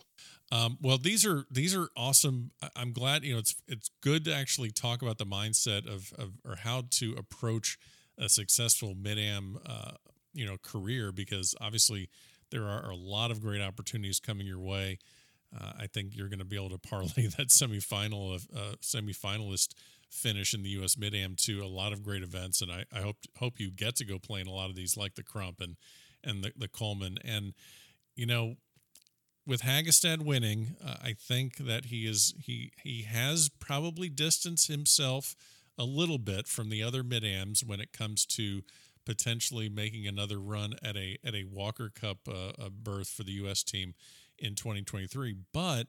Um, 0.50 0.78
well, 0.80 0.96
these 0.96 1.26
are 1.26 1.44
these 1.50 1.74
are 1.76 1.88
awesome. 1.96 2.52
I'm 2.74 2.92
glad 2.92 3.24
you 3.24 3.34
know 3.34 3.38
it's 3.38 3.54
it's 3.66 3.90
good 4.00 4.24
to 4.24 4.34
actually 4.34 4.70
talk 4.70 5.02
about 5.02 5.18
the 5.18 5.26
mindset 5.26 5.86
of, 5.86 6.12
of 6.18 6.32
or 6.44 6.56
how 6.56 6.84
to 6.92 7.14
approach 7.18 7.78
a 8.16 8.28
successful 8.28 8.94
mid 8.94 9.18
am 9.18 9.58
uh, 9.66 9.92
you 10.32 10.46
know 10.46 10.56
career 10.62 11.12
because 11.12 11.54
obviously 11.60 12.08
there 12.50 12.64
are 12.64 12.90
a 12.90 12.96
lot 12.96 13.30
of 13.30 13.42
great 13.42 13.60
opportunities 13.60 14.20
coming 14.20 14.46
your 14.46 14.58
way. 14.58 14.98
Uh, 15.54 15.72
I 15.80 15.86
think 15.86 16.14
you're 16.14 16.28
going 16.28 16.38
to 16.38 16.44
be 16.44 16.56
able 16.56 16.70
to 16.70 16.78
parlay 16.88 17.26
that 17.36 17.48
semifinal 17.48 18.34
of 18.34 18.46
uh, 18.56 18.76
semifinalist 18.80 19.74
finish 20.10 20.54
in 20.54 20.62
the 20.62 20.70
U.S. 20.70 20.96
Mid 20.96 21.14
Am 21.14 21.34
to 21.36 21.62
a 21.62 21.66
lot 21.66 21.92
of 21.92 22.02
great 22.02 22.22
events, 22.22 22.60
and 22.60 22.70
I, 22.70 22.84
I 22.92 23.00
hope 23.00 23.16
hope 23.38 23.60
you 23.60 23.70
get 23.70 23.96
to 23.96 24.04
go 24.04 24.18
play 24.18 24.40
in 24.40 24.46
a 24.46 24.52
lot 24.52 24.70
of 24.70 24.76
these, 24.76 24.96
like 24.96 25.14
the 25.14 25.22
Crump 25.22 25.60
and 25.60 25.76
and 26.24 26.42
the, 26.42 26.52
the 26.56 26.68
Coleman, 26.68 27.18
and 27.24 27.54
you 28.16 28.26
know, 28.26 28.56
with 29.46 29.62
Hagestad 29.62 30.24
winning, 30.24 30.76
uh, 30.84 30.96
I 31.02 31.14
think 31.18 31.58
that 31.58 31.86
he 31.86 32.06
is 32.06 32.34
he 32.40 32.72
he 32.82 33.02
has 33.02 33.48
probably 33.58 34.08
distanced 34.08 34.68
himself 34.68 35.36
a 35.78 35.84
little 35.84 36.18
bit 36.18 36.48
from 36.48 36.70
the 36.70 36.82
other 36.82 37.02
mid 37.02 37.24
ams 37.24 37.64
when 37.64 37.80
it 37.80 37.92
comes 37.92 38.26
to 38.26 38.62
potentially 39.06 39.68
making 39.68 40.06
another 40.06 40.38
run 40.38 40.74
at 40.82 40.96
a 40.96 41.16
at 41.24 41.34
a 41.34 41.44
Walker 41.44 41.90
Cup 41.94 42.18
uh, 42.28 42.68
berth 42.70 43.08
for 43.08 43.22
the 43.22 43.32
U.S. 43.32 43.62
team 43.62 43.94
in 44.38 44.54
2023, 44.54 45.34
but 45.52 45.86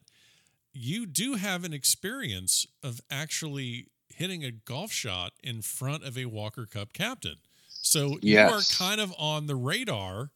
you 0.72 1.06
do 1.06 1.34
have 1.34 1.64
an 1.64 1.72
experience 1.72 2.66
of 2.82 3.00
actually 3.10 3.88
hitting 4.20 4.44
a 4.44 4.50
golf 4.50 4.92
shot 4.92 5.32
in 5.42 5.62
front 5.62 6.04
of 6.04 6.18
a 6.18 6.26
Walker 6.26 6.66
Cup 6.66 6.92
captain. 6.92 7.36
So 7.68 8.18
yes. 8.20 8.50
you 8.50 8.56
are 8.56 8.88
kind 8.88 9.00
of 9.00 9.14
on 9.18 9.46
the 9.46 9.56
radar 9.56 10.30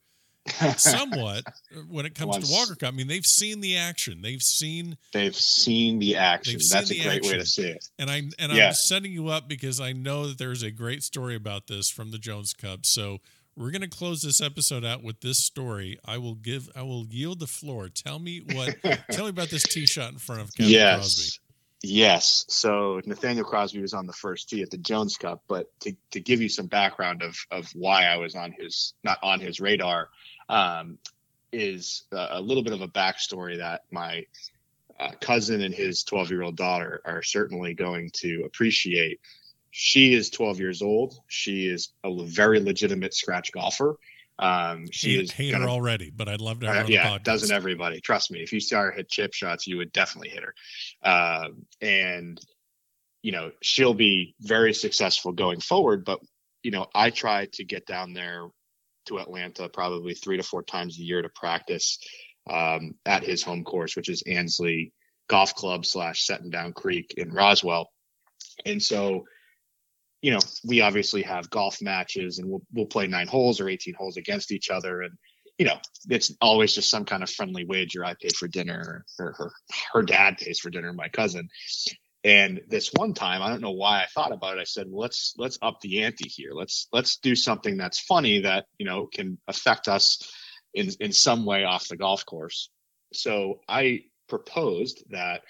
somewhat 0.77 1.45
when 1.89 2.07
it 2.07 2.15
comes 2.15 2.31
Once, 2.31 2.49
to 2.49 2.55
Walker 2.55 2.75
Cup. 2.75 2.89
I 2.89 2.97
mean, 2.97 3.07
they've 3.09 3.25
seen 3.25 3.61
the 3.61 3.77
action. 3.77 4.23
They've 4.23 4.43
seen 4.43 4.97
they've 5.13 5.37
seen 5.37 5.99
the 5.99 6.17
action. 6.17 6.59
That's 6.71 6.91
a 6.91 7.03
great 7.03 7.19
action. 7.19 7.33
way 7.33 7.39
to 7.39 7.47
see 7.47 7.69
it. 7.69 7.89
And 7.99 8.11
I'm 8.11 8.31
and 8.39 8.53
yes. 8.53 8.67
I'm 8.67 8.75
setting 8.75 9.13
you 9.13 9.29
up 9.29 9.49
because 9.49 9.81
I 9.81 9.93
know 9.93 10.29
that 10.29 10.39
there's 10.39 10.63
a 10.63 10.71
great 10.71 11.03
story 11.03 11.35
about 11.35 11.67
this 11.67 11.91
from 11.91 12.11
the 12.11 12.19
Jones 12.19 12.53
Cup. 12.55 12.87
So 12.87 13.19
we're 13.57 13.71
going 13.71 13.83
to 13.83 13.89
close 13.89 14.23
this 14.23 14.41
episode 14.41 14.85
out 14.85 15.03
with 15.03 15.21
this 15.21 15.39
story. 15.39 15.99
I 16.05 16.19
will 16.19 16.35
give 16.35 16.69
I 16.75 16.83
will 16.83 17.07
yield 17.07 17.41
the 17.41 17.47
floor. 17.47 17.89
Tell 17.89 18.19
me 18.19 18.43
what 18.53 18.77
tell 19.11 19.25
me 19.25 19.31
about 19.31 19.49
this 19.49 19.63
tee 19.63 19.87
shot 19.87 20.13
in 20.13 20.19
front 20.19 20.43
of 20.43 20.55
Kevin 20.55 20.73
yes. 20.73 20.97
Crosby. 20.97 21.44
Yes. 21.87 22.47
So 22.49 23.03
Nathaniel 23.05 23.45
Crosby 23.45 23.83
was 23.83 23.93
on 23.93 24.07
the 24.07 24.13
first 24.15 24.49
tee 24.49 24.63
at 24.63 24.71
the 24.71 24.79
Jones 24.79 25.19
Cup, 25.19 25.43
but 25.47 25.67
to, 25.81 25.95
to 26.13 26.21
give 26.21 26.41
you 26.41 26.49
some 26.49 26.67
background 26.67 27.23
of 27.23 27.37
of 27.51 27.71
why 27.75 28.07
I 28.07 28.17
was 28.17 28.35
on 28.35 28.53
his 28.59 28.95
not 29.05 29.19
on 29.23 29.39
his 29.39 29.61
radar, 29.61 30.09
um, 30.49 30.97
is 31.53 32.05
a, 32.11 32.29
a, 32.33 32.41
little 32.41 32.63
bit 32.63 32.73
of 32.73 32.81
a 32.81 32.89
backstory 32.89 33.59
that 33.59 33.83
my 33.91 34.25
uh, 34.99 35.11
cousin 35.21 35.61
and 35.61 35.75
his 35.75 36.05
12 36.05 36.31
year 36.31 36.43
old 36.43 36.57
daughter 36.57 37.03
are 37.05 37.23
certainly 37.23 37.75
going 37.75 38.11
to 38.15 38.45
appreciate. 38.47 39.21
She 39.71 40.15
is 40.15 40.31
12 40.31 40.61
years 40.61 40.81
old. 40.81 41.19
She 41.27 41.67
is 41.67 41.91
a 42.03 42.25
very 42.25 42.61
legitimate 42.61 43.13
scratch 43.13 43.53
golfer. 43.53 43.97
Um, 44.39 44.87
she 44.91 45.13
hate, 45.13 45.21
is 45.21 45.31
hate 45.31 45.55
her 45.55 45.69
already, 45.69 46.11
but 46.11 46.29
I'd 46.29 46.41
love 46.41 46.61
to 46.61 46.67
have 46.67 46.77
her. 46.77 46.83
Uh, 46.83 46.89
yeah, 46.89 47.19
doesn't 47.23 47.55
everybody? 47.55 48.01
Trust 48.01 48.31
me. 48.31 48.41
If 48.41 48.53
you 48.53 48.61
saw 48.61 48.81
her 48.81 48.91
hit 48.91 49.09
chip 49.09 49.33
shots, 49.33 49.67
you 49.67 49.77
would 49.77 49.93
definitely 49.93 50.31
hit 50.31 50.43
her. 50.43 50.55
Uh, 51.03 51.49
and 51.81 52.41
you 53.23 53.33
know 53.33 53.53
she'll 53.63 53.95
be 53.95 54.35
very 54.41 54.75
successful 54.75 55.33
going 55.33 55.61
forward. 55.61 56.05
But 56.05 56.21
you 56.63 56.73
know, 56.73 56.87
I 56.95 57.11
try 57.11 57.47
to 57.53 57.65
get 57.65 57.87
down 57.87 58.13
there 58.13 58.49
to 59.07 59.19
Atlanta 59.19 59.69
probably 59.69 60.15
three 60.15 60.39
to 60.39 60.43
four 60.43 60.63
times 60.63 60.99
a 60.99 61.03
year 61.03 61.23
to 61.23 61.29
practice 61.29 61.99
um, 62.51 62.95
at 63.07 63.23
his 63.23 63.43
home 63.43 63.63
course, 63.65 63.97
which 63.97 64.09
is 64.09 64.23
Ansley 64.27 64.93
Golf 65.29 65.55
Club 65.55 65.87
slash 65.87 66.27
Settindown 66.27 66.75
Creek 66.75 67.15
in 67.17 67.31
Roswell. 67.31 67.91
And 68.65 68.83
so 68.83 69.25
you 70.25 70.31
know, 70.31 70.41
we 70.67 70.81
obviously 70.81 71.21
have 71.21 71.51
golf 71.51 71.83
matches 71.83 72.39
and 72.39 72.49
we'll 72.49 72.63
we'll 72.73 72.87
play 72.87 73.07
nine 73.07 73.27
holes 73.27 73.61
or 73.61 73.69
18 73.69 73.93
holes 73.93 74.17
against 74.17 74.53
each 74.53 74.71
other. 74.71 75.03
And, 75.03 75.19
you 75.59 75.67
know, 75.67 75.77
it's 76.09 76.33
always 76.41 76.75
just 76.75 76.89
some 76.89 77.05
kind 77.05 77.23
of 77.23 77.29
friendly 77.29 77.67
wager. 77.67 78.03
I 78.03 78.15
pay 78.15 78.31
for 78.31 78.49
dinner 78.49 79.05
or 79.19 79.33
her, 79.33 79.53
her 79.93 80.03
dad 80.03 80.39
pays 80.39 80.61
for 80.61 80.71
dinner, 80.71 80.95
my 80.95 81.11
cousin. 81.11 81.51
And 82.25 82.63
this 82.69 82.91
one 82.95 83.13
time, 83.13 83.43
I 83.43 83.51
don't 83.51 83.61
know 83.61 83.73
why 83.73 83.99
I 84.01 84.07
thought 84.15 84.33
about 84.33 84.57
it. 84.57 84.63
I 84.63 84.65
said, 84.65 84.87
well, 84.89 85.03
let's 85.03 85.35
let's 85.37 85.59
up 85.61 85.83
the 85.83 86.05
ante 86.05 86.31
here. 86.31 86.53
Let's 86.55 86.89
let's 86.91 87.19
do 87.19 87.37
something 87.37 87.77
that's 87.77 88.01
funny 88.01 88.41
that 88.41 88.65
you 88.79 88.87
know 88.87 89.07
can 89.13 89.37
affect 89.47 89.89
us 89.89 90.23
in 90.73 90.89
in 91.01 91.13
some 91.13 91.45
way 91.45 91.65
off 91.65 91.89
the 91.89 91.99
golf 91.99 92.25
course. 92.25 92.71
So 93.13 93.61
I 93.69 94.05
proposed 94.31 95.05
that 95.11 95.43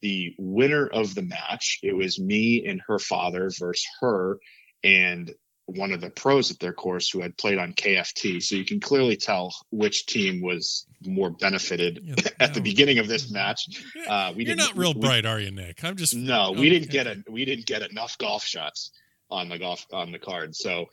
the 0.00 0.34
winner 0.38 0.86
of 0.86 1.14
the 1.14 1.22
match. 1.22 1.78
It 1.82 1.94
was 1.96 2.18
me 2.18 2.66
and 2.66 2.80
her 2.86 2.98
father 2.98 3.50
versus 3.58 3.86
her 4.00 4.38
and 4.82 5.32
one 5.76 5.92
of 5.92 6.00
the 6.00 6.10
pros 6.10 6.50
at 6.50 6.58
their 6.58 6.72
course 6.72 7.10
who 7.10 7.20
had 7.20 7.36
played 7.36 7.58
on 7.58 7.72
KFT. 7.72 8.42
So 8.42 8.56
you 8.56 8.64
can 8.64 8.80
clearly 8.80 9.16
tell 9.16 9.54
which 9.70 10.06
team 10.06 10.40
was 10.40 10.86
more 11.04 11.30
benefited 11.30 12.00
yeah, 12.02 12.14
at 12.40 12.50
no. 12.50 12.54
the 12.54 12.60
beginning 12.60 12.98
of 12.98 13.08
this 13.08 13.30
match. 13.30 13.66
Uh, 14.06 14.32
we 14.34 14.46
You're 14.46 14.56
not 14.56 14.76
real 14.76 14.94
we, 14.94 15.00
bright, 15.00 15.26
are 15.26 15.38
you, 15.38 15.50
Nick? 15.50 15.84
I'm 15.84 15.96
just 15.96 16.14
no. 16.14 16.52
We 16.52 16.70
didn't 16.70 16.90
get 16.90 17.06
a 17.06 17.22
we 17.28 17.44
didn't 17.44 17.66
get 17.66 17.88
enough 17.88 18.18
golf 18.18 18.44
shots 18.44 18.90
on 19.30 19.48
the 19.48 19.58
golf 19.58 19.86
on 19.92 20.12
the 20.12 20.18
card. 20.18 20.56
So 20.56 20.86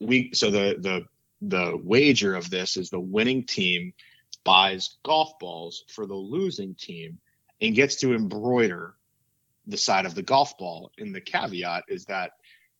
we 0.00 0.30
so 0.34 0.50
the 0.50 0.76
the 0.78 1.06
the 1.40 1.78
wager 1.82 2.34
of 2.34 2.50
this 2.50 2.76
is 2.76 2.90
the 2.90 3.00
winning 3.00 3.44
team 3.46 3.92
buys 4.44 4.96
golf 5.04 5.38
balls 5.38 5.84
for 5.88 6.06
the 6.06 6.14
losing 6.14 6.74
team 6.74 7.18
and 7.64 7.74
gets 7.74 7.96
to 7.96 8.14
embroider 8.14 8.94
the 9.66 9.76
side 9.76 10.06
of 10.06 10.14
the 10.14 10.22
golf 10.22 10.56
ball. 10.58 10.90
And 10.98 11.14
the 11.14 11.20
caveat 11.20 11.84
is 11.88 12.04
that, 12.06 12.32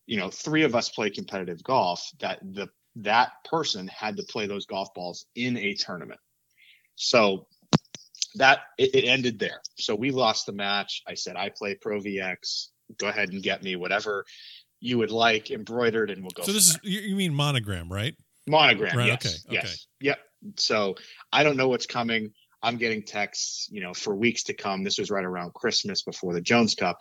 you 0.07 0.18
know, 0.18 0.30
three 0.30 0.62
of 0.64 0.74
us 0.74 0.89
play 0.91 1.11
competitive 1.11 1.62
golf, 1.64 2.11
that 2.20 2.41
the 2.43 2.68
that 2.97 3.32
person 3.45 3.89
had 3.89 4.16
to 4.16 4.22
play 4.24 4.47
those 4.47 4.66
golf 4.66 4.95
balls 4.95 5.26
in 5.35 5.57
a 5.57 5.74
tournament. 5.74 6.20
So 6.95 7.49
that 8.37 8.61
it, 8.78 8.95
it 8.95 9.05
ended 9.05 9.39
there. 9.39 9.61
So 9.76 9.95
we 9.95 10.11
lost 10.11 10.47
the 10.47 10.53
match. 10.53 11.03
I 11.09 11.14
said, 11.14 11.37
I 11.37 11.49
play 11.49 11.74
Pro 11.74 11.99
VX. 12.01 12.68
Go 12.99 13.09
ahead 13.09 13.30
and 13.30 13.43
get 13.43 13.62
me 13.62 13.76
whatever 13.76 14.24
you 14.80 14.99
would 14.99 15.11
like 15.11 15.51
embroidered 15.51 16.11
and 16.11 16.22
we'll 16.22 16.30
go. 16.30 16.43
So 16.43 16.53
this 16.53 16.70
is 16.70 16.78
you 16.82 17.16
mean 17.16 17.35
monogram, 17.35 17.91
right? 17.91 18.14
Monogram. 18.46 18.96
Right, 18.96 19.07
yes. 19.07 19.45
Okay. 19.46 19.54
Yes. 19.54 19.64
Okay. 19.64 19.75
Yep. 20.00 20.18
So 20.57 20.95
I 21.33 21.42
don't 21.42 21.57
know 21.57 21.68
what's 21.68 21.87
coming. 21.87 22.33
I'm 22.64 22.78
getting 22.78 23.03
texts, 23.03 23.68
you 23.70 23.82
know, 23.82 23.92
for 23.92 24.14
weeks 24.14 24.42
to 24.45 24.54
come. 24.54 24.82
This 24.82 24.99
was 24.99 25.11
right 25.11 25.24
around 25.24 25.53
Christmas 25.53 26.03
before 26.03 26.32
the 26.32 26.41
Jones 26.41 26.74
Cup. 26.74 26.99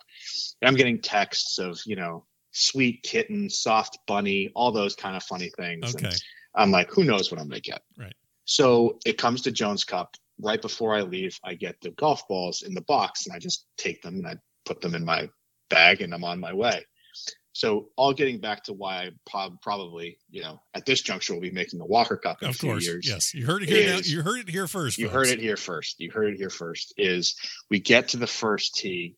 And 0.60 0.68
I'm 0.68 0.76
getting 0.76 1.00
texts 1.00 1.58
of, 1.58 1.80
you 1.86 1.96
know, 1.96 2.26
sweet 2.52 3.02
kitten, 3.02 3.48
soft 3.48 3.98
bunny, 4.06 4.50
all 4.54 4.70
those 4.72 4.94
kind 4.94 5.16
of 5.16 5.22
funny 5.22 5.50
things. 5.56 5.94
Okay. 5.94 6.06
And 6.06 6.22
I'm 6.54 6.70
like, 6.70 6.90
who 6.90 7.02
knows 7.02 7.30
what 7.30 7.40
I'm 7.40 7.48
going 7.48 7.62
to 7.62 7.70
get? 7.70 7.82
Right. 7.98 8.14
So 8.44 8.98
it 9.06 9.18
comes 9.18 9.42
to 9.42 9.50
Jones 9.50 9.84
Cup. 9.84 10.14
Right 10.40 10.60
before 10.60 10.94
I 10.94 11.02
leave, 11.02 11.38
I 11.44 11.54
get 11.54 11.80
the 11.80 11.90
golf 11.92 12.26
balls 12.28 12.62
in 12.62 12.74
the 12.74 12.82
box 12.82 13.26
and 13.26 13.34
I 13.34 13.38
just 13.38 13.66
take 13.78 14.02
them 14.02 14.16
and 14.16 14.26
I 14.26 14.36
put 14.66 14.80
them 14.80 14.94
in 14.94 15.04
my 15.04 15.30
bag 15.70 16.02
and 16.02 16.12
I'm 16.12 16.24
on 16.24 16.40
my 16.40 16.52
way. 16.52 16.84
So, 17.54 17.90
all 17.96 18.12
getting 18.12 18.40
back 18.40 18.64
to 18.64 18.72
why 18.72 19.04
I 19.04 19.10
probably, 19.62 20.18
you 20.28 20.42
know, 20.42 20.60
at 20.74 20.84
this 20.86 21.00
juncture, 21.02 21.34
we'll 21.34 21.40
be 21.40 21.52
making 21.52 21.78
the 21.78 21.86
Walker 21.86 22.16
Cup 22.16 22.42
in 22.42 22.48
of 22.48 22.56
a 22.56 22.58
few 22.58 22.70
course. 22.70 22.84
years. 22.84 23.08
Yes, 23.08 23.32
you 23.32 23.46
heard 23.46 23.62
it 23.62 23.68
here. 23.68 23.94
Is, 23.94 24.12
you 24.12 24.22
heard 24.22 24.40
it 24.40 24.50
here 24.50 24.66
first. 24.66 24.98
You 24.98 25.06
folks. 25.06 25.14
heard 25.14 25.38
it 25.38 25.40
here 25.40 25.56
first. 25.56 26.00
You 26.00 26.10
heard 26.10 26.34
it 26.34 26.36
here 26.36 26.50
first. 26.50 26.94
Is 26.96 27.36
we 27.70 27.78
get 27.78 28.08
to 28.08 28.16
the 28.16 28.26
first 28.26 28.74
tee, 28.74 29.14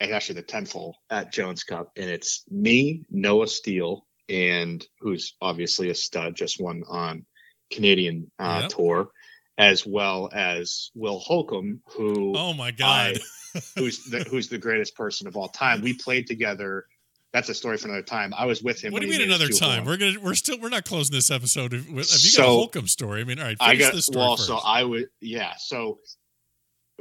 and 0.00 0.10
actually 0.10 0.34
the 0.34 0.42
tenth 0.42 0.72
hole 0.72 0.96
at 1.08 1.32
Jones 1.32 1.62
Cup, 1.62 1.92
and 1.96 2.10
it's 2.10 2.42
me, 2.50 3.04
Noah 3.12 3.46
Steele, 3.46 4.04
and 4.28 4.84
who's 4.98 5.36
obviously 5.40 5.90
a 5.90 5.94
stud, 5.94 6.34
just 6.34 6.60
won 6.60 6.82
on 6.88 7.26
Canadian 7.70 8.28
uh, 8.40 8.62
yep. 8.62 8.70
tour, 8.70 9.10
as 9.56 9.86
well 9.86 10.28
as 10.32 10.90
Will 10.96 11.20
Holcomb, 11.20 11.80
who 11.96 12.36
oh 12.36 12.54
my 12.54 12.72
god, 12.72 13.20
I, 13.54 13.60
who's 13.76 14.02
the, 14.02 14.24
who's 14.24 14.48
the 14.48 14.58
greatest 14.58 14.96
person 14.96 15.28
of 15.28 15.36
all 15.36 15.48
time. 15.48 15.80
We 15.80 15.94
played 15.94 16.26
together 16.26 16.86
that's 17.32 17.48
a 17.48 17.54
story 17.54 17.76
for 17.76 17.88
another 17.88 18.02
time. 18.02 18.32
I 18.36 18.46
was 18.46 18.62
with 18.62 18.82
him. 18.82 18.92
What 18.92 19.02
do 19.02 19.06
you 19.08 19.12
mean 19.18 19.28
another 19.28 19.48
time? 19.48 19.84
We're 19.84 19.96
gonna 19.96 20.20
we're 20.20 20.34
still 20.34 20.58
we're 20.60 20.68
not 20.70 20.84
closing 20.84 21.14
this 21.14 21.30
episode. 21.30 21.72
Have 21.72 21.86
you 21.88 21.96
got 21.96 22.06
So, 22.06 22.42
a 22.42 22.46
Holcomb 22.46 22.86
story? 22.86 23.20
I 23.20 23.24
mean, 23.24 23.38
all 23.38 23.44
right, 23.44 23.56
I 23.60 23.76
got 23.76 23.92
this 23.92 24.06
story 24.06 24.18
well. 24.24 24.36
first. 24.36 24.48
So 24.48 24.56
I 24.56 24.82
would, 24.82 25.08
yeah. 25.20 25.52
So 25.58 25.98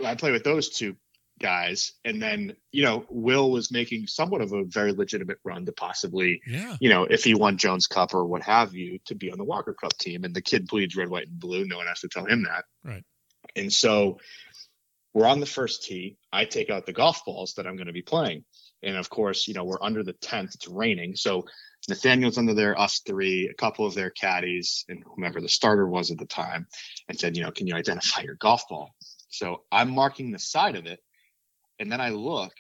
I 0.04 0.16
play 0.16 0.32
with 0.32 0.44
those 0.44 0.70
two 0.70 0.96
guys, 1.40 1.94
and 2.04 2.22
then 2.22 2.56
you 2.72 2.84
know 2.84 3.06
Will 3.10 3.52
was 3.52 3.72
making 3.72 4.08
somewhat 4.08 4.42
of 4.42 4.52
a 4.52 4.64
very 4.66 4.92
legitimate 4.92 5.38
run 5.44 5.66
to 5.66 5.72
possibly, 5.72 6.42
yeah, 6.46 6.76
you 6.82 6.90
know, 6.90 7.04
if 7.06 7.24
he 7.24 7.34
won 7.34 7.58
Jones 7.58 7.88
Cup 7.88 8.14
or 8.14 8.26
what 8.26 8.44
have 8.44 8.74
you, 8.74 9.00
to 9.06 9.16
be 9.16 9.32
on 9.32 9.38
the 9.38 9.46
Walker 9.46 9.74
Cup 9.74 9.98
team. 9.98 10.24
And 10.24 10.34
the 10.34 10.42
kid 10.42 10.68
bleeds 10.68 10.96
red, 10.96 11.10
white, 11.10 11.28
and 11.28 11.40
blue. 11.40 11.66
No 11.66 11.78
one 11.78 11.88
has 11.88 12.02
to 12.02 12.10
tell 12.10 12.26
him 12.26 12.44
that. 12.44 12.66
Right. 12.84 13.04
And 13.56 13.72
so 13.72 14.20
we're 15.14 15.26
on 15.28 15.40
the 15.40 15.46
first 15.46 15.84
tee. 15.84 16.18
I 16.34 16.46
take 16.46 16.70
out 16.70 16.86
the 16.86 16.94
golf 16.94 17.24
balls 17.26 17.54
that 17.56 17.66
I'm 17.66 17.76
going 17.76 17.88
to 17.88 17.94
be 17.94 18.02
playing, 18.04 18.44
and 18.84 18.96
of 18.98 19.10
course, 19.10 19.48
you 19.48 19.54
know, 19.54 19.64
we're 19.64 19.82
under 19.82 20.04
the 20.04 20.14
tent. 20.14 20.52
It's 20.56 20.68
raining, 20.68 21.16
so 21.16 21.46
Nathaniel's 21.90 22.38
under 22.38 22.54
there, 22.54 22.80
us 22.80 23.02
three, 23.06 23.48
a 23.48 23.54
couple 23.54 23.86
of 23.86 23.94
their 23.94 24.10
caddies, 24.10 24.84
and 24.90 25.04
whomever 25.06 25.40
the 25.40 25.50
starter 25.50 25.88
was 25.88 26.12
at 26.12 26.18
the 26.18 26.26
time, 26.26 26.68
and 27.08 27.18
said, 27.20 27.38
you 27.38 27.44
know, 27.44 27.52
can 27.52 27.68
you 27.68 27.76
identify 27.76 28.22
your 28.22 28.36
golf 28.36 28.64
ball? 28.70 28.94
So 29.30 29.64
I'm 29.72 29.92
marking 29.92 30.32
the 30.32 30.40
side 30.40 30.76
of 30.76 30.86
it, 30.86 31.00
and 31.80 31.92
then 31.92 32.02
I 32.02 32.10
look, 32.10 32.54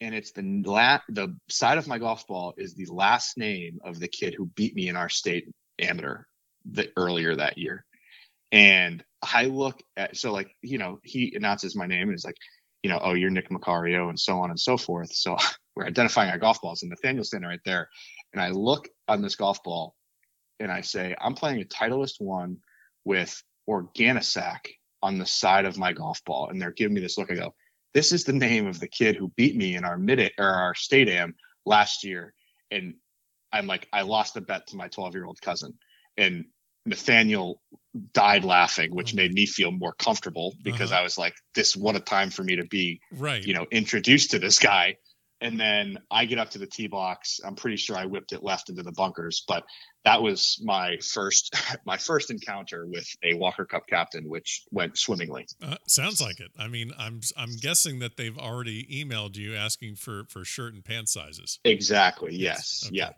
and 0.00 0.14
it's 0.14 0.32
the 0.32 0.62
la- 0.64 1.00
the 1.08 1.36
side 1.48 1.78
of 1.78 1.88
my 1.88 1.98
golf 1.98 2.26
ball 2.26 2.54
is 2.56 2.74
the 2.74 2.86
last 2.86 3.36
name 3.36 3.78
of 3.84 3.98
the 3.98 4.08
kid 4.08 4.34
who 4.34 4.46
beat 4.46 4.74
me 4.74 4.88
in 4.88 4.96
our 4.96 5.08
state 5.08 5.48
amateur 5.78 6.22
the 6.70 6.90
earlier 6.96 7.34
that 7.34 7.58
year. 7.58 7.84
And 8.52 9.02
I 9.22 9.46
look 9.46 9.80
at 9.96 10.16
so 10.16 10.32
like 10.32 10.50
you 10.62 10.78
know 10.78 11.00
he 11.02 11.34
announces 11.34 11.76
my 11.76 11.86
name 11.86 12.08
and 12.08 12.14
is 12.14 12.24
like, 12.24 12.36
you 12.82 12.90
know, 12.90 13.00
oh 13.02 13.14
you're 13.14 13.30
Nick 13.30 13.50
Maccario 13.50 14.08
and 14.08 14.18
so 14.18 14.38
on 14.40 14.50
and 14.50 14.60
so 14.60 14.76
forth. 14.76 15.12
So 15.12 15.36
we're 15.76 15.86
identifying 15.86 16.30
our 16.30 16.38
golf 16.38 16.60
balls, 16.60 16.82
and 16.82 16.90
Nathaniel's 16.90 17.28
standing 17.28 17.48
right 17.48 17.60
there, 17.64 17.88
and 18.32 18.42
I 18.42 18.50
look 18.50 18.88
on 19.06 19.22
this 19.22 19.36
golf 19.36 19.62
ball, 19.62 19.94
and 20.60 20.70
I 20.70 20.80
say 20.80 21.14
I'm 21.20 21.34
playing 21.34 21.60
a 21.60 21.64
Titleist 21.64 22.20
one 22.20 22.58
with 23.04 23.42
Organisac 23.68 24.68
on 25.02 25.18
the 25.18 25.26
side 25.26 25.64
of 25.64 25.78
my 25.78 25.92
golf 25.92 26.22
ball, 26.24 26.48
and 26.48 26.60
they're 26.60 26.72
giving 26.72 26.94
me 26.94 27.00
this 27.00 27.18
look. 27.18 27.30
I 27.30 27.36
go, 27.36 27.54
this 27.94 28.12
is 28.12 28.24
the 28.24 28.32
name 28.32 28.66
of 28.66 28.80
the 28.80 28.88
kid 28.88 29.16
who 29.16 29.32
beat 29.36 29.56
me 29.56 29.76
in 29.76 29.84
our 29.84 29.98
mid 29.98 30.32
or 30.38 30.46
our 30.46 30.74
state 30.74 31.08
am 31.08 31.34
last 31.64 32.04
year, 32.04 32.34
and 32.70 32.94
I'm 33.52 33.66
like, 33.66 33.88
I 33.92 34.02
lost 34.02 34.36
a 34.36 34.40
bet 34.40 34.66
to 34.68 34.76
my 34.76 34.88
12 34.88 35.14
year 35.14 35.24
old 35.24 35.40
cousin, 35.40 35.74
and 36.16 36.44
Nathaniel 36.88 37.60
died 38.12 38.44
laughing, 38.44 38.94
which 38.94 39.14
made 39.14 39.32
me 39.32 39.46
feel 39.46 39.70
more 39.70 39.92
comfortable 39.94 40.54
because 40.62 40.92
Uh-huh. 40.92 41.00
I 41.00 41.04
was 41.04 41.18
like, 41.18 41.34
this 41.54 41.76
what 41.76 41.96
a 41.96 42.00
time 42.00 42.30
for 42.30 42.42
me 42.44 42.56
to 42.56 42.64
be, 42.64 43.00
right. 43.12 43.42
you 43.44 43.54
know, 43.54 43.66
introduced 43.70 44.32
to 44.32 44.38
this 44.38 44.58
guy. 44.58 44.96
And 45.40 45.58
then 45.60 45.98
I 46.10 46.24
get 46.24 46.40
up 46.40 46.50
to 46.50 46.58
the 46.58 46.66
tee 46.66 46.88
box. 46.88 47.38
I'm 47.44 47.54
pretty 47.54 47.76
sure 47.76 47.96
I 47.96 48.06
whipped 48.06 48.32
it 48.32 48.42
left 48.42 48.70
into 48.70 48.82
the 48.82 48.90
bunkers, 48.90 49.44
but 49.46 49.62
that 50.04 50.20
was 50.20 50.60
my 50.64 50.96
first 50.98 51.54
my 51.86 51.96
first 51.96 52.32
encounter 52.32 52.84
with 52.86 53.06
a 53.22 53.34
Walker 53.34 53.64
Cup 53.64 53.84
captain, 53.88 54.28
which 54.28 54.64
went 54.72 54.98
swimmingly. 54.98 55.46
Uh, 55.62 55.76
sounds 55.86 56.20
like 56.20 56.40
it. 56.40 56.50
I 56.58 56.66
mean, 56.66 56.90
I'm 56.98 57.20
I'm 57.36 57.54
guessing 57.54 58.00
that 58.00 58.16
they've 58.16 58.36
already 58.36 58.84
emailed 58.86 59.36
you 59.36 59.54
asking 59.54 59.94
for 59.94 60.24
for 60.28 60.44
shirt 60.44 60.74
and 60.74 60.84
pant 60.84 61.08
sizes. 61.08 61.60
Exactly. 61.64 62.34
Yes. 62.34 62.82
Yes. 62.82 62.86
Okay. 62.86 62.96
Yeah. 62.96 63.10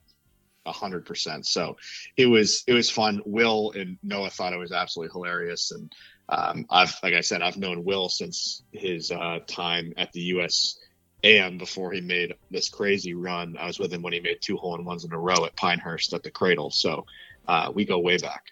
A 0.67 0.73
hundred 0.73 1.07
percent. 1.07 1.47
So 1.47 1.77
it 2.17 2.27
was 2.27 2.63
it 2.67 2.75
was 2.75 2.91
fun. 2.91 3.23
Will 3.25 3.73
and 3.75 3.97
Noah 4.03 4.31
thought 4.31 4.53
it 4.53 4.59
was 4.59 4.73
absolutely 4.73 5.13
hilarious, 5.13 5.71
and 5.71 5.91
um, 6.29 6.67
I've 6.69 6.95
like 7.03 7.15
I 7.15 7.23
said, 7.23 7.41
I've 7.41 7.57
known 7.57 7.83
Will 7.83 8.09
since 8.11 8.63
his 8.73 9.11
uh, 9.11 9.39
time 9.47 9.95
at 9.97 10.13
the 10.13 10.21
U.S. 10.35 10.79
AM 11.25 11.57
before 11.57 11.93
he 11.93 12.03
made 12.03 12.35
this 12.51 12.69
crazy 12.69 13.15
run. 13.15 13.57
I 13.59 13.67
was 13.67 13.79
with 13.79 13.93
him 13.93 14.03
when 14.03 14.13
he 14.13 14.21
made 14.21 14.39
two 14.43 14.57
hole 14.59 14.75
in 14.77 14.85
ones 14.85 15.05
in 15.05 15.13
a 15.13 15.19
row 15.19 15.45
at 15.47 15.57
Pinehurst 15.57 16.13
at 16.13 16.23
the 16.23 16.31
Cradle. 16.31 16.71
So 16.71 17.07
uh, 17.49 17.73
we 17.75 17.87
go 17.87 17.99
way 17.99 18.19
back. 18.19 18.45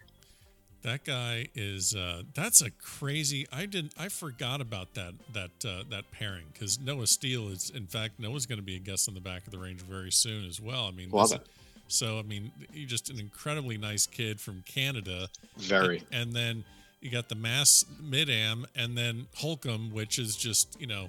That 0.83 1.05
guy 1.05 1.49
is 1.55 1.95
uh 1.95 2.23
that's 2.35 2.63
a 2.63 2.71
crazy 2.71 3.47
I 3.53 3.67
didn't 3.67 3.93
I 3.99 4.09
forgot 4.09 4.61
about 4.61 4.95
that 4.95 5.13
that 5.35 5.51
uh 5.69 5.83
that 5.91 6.11
pairing 6.13 6.45
because 6.53 6.79
Noah 6.79 7.09
Steele 7.09 7.49
is 7.49 7.69
in 7.75 7.87
fact 7.87 8.19
Noah's 8.21 8.47
gonna 8.47 8.63
be 8.63 8.77
a 8.77 8.79
guest 8.79 9.09
on 9.09 9.15
the 9.15 9.21
back 9.21 9.45
of 9.45 9.53
the 9.53 9.59
range 9.59 9.81
very 9.81 10.13
soon 10.13 10.47
as 10.47 10.61
well. 10.61 10.87
I 10.87 10.93
mean 10.93 11.11
Love 11.11 11.31
this- 11.31 11.41
it. 11.41 11.47
So 11.89 12.19
I 12.19 12.23
mean 12.23 12.53
you're 12.73 12.89
just 12.89 13.11
an 13.11 13.19
incredibly 13.19 13.77
nice 13.79 14.07
kid 14.07 14.41
from 14.41 14.63
Canada. 14.67 15.29
Very. 15.57 16.03
And 16.13 16.33
then 16.33 16.65
you 17.01 17.11
got 17.11 17.29
the 17.29 17.35
mass 17.35 17.85
mid 18.01 18.29
am 18.31 18.67
and 18.77 18.97
then 18.97 19.27
Holcomb, 19.35 19.91
which 19.93 20.19
is 20.19 20.37
just, 20.37 20.81
you 20.81 20.87
know 20.87 21.09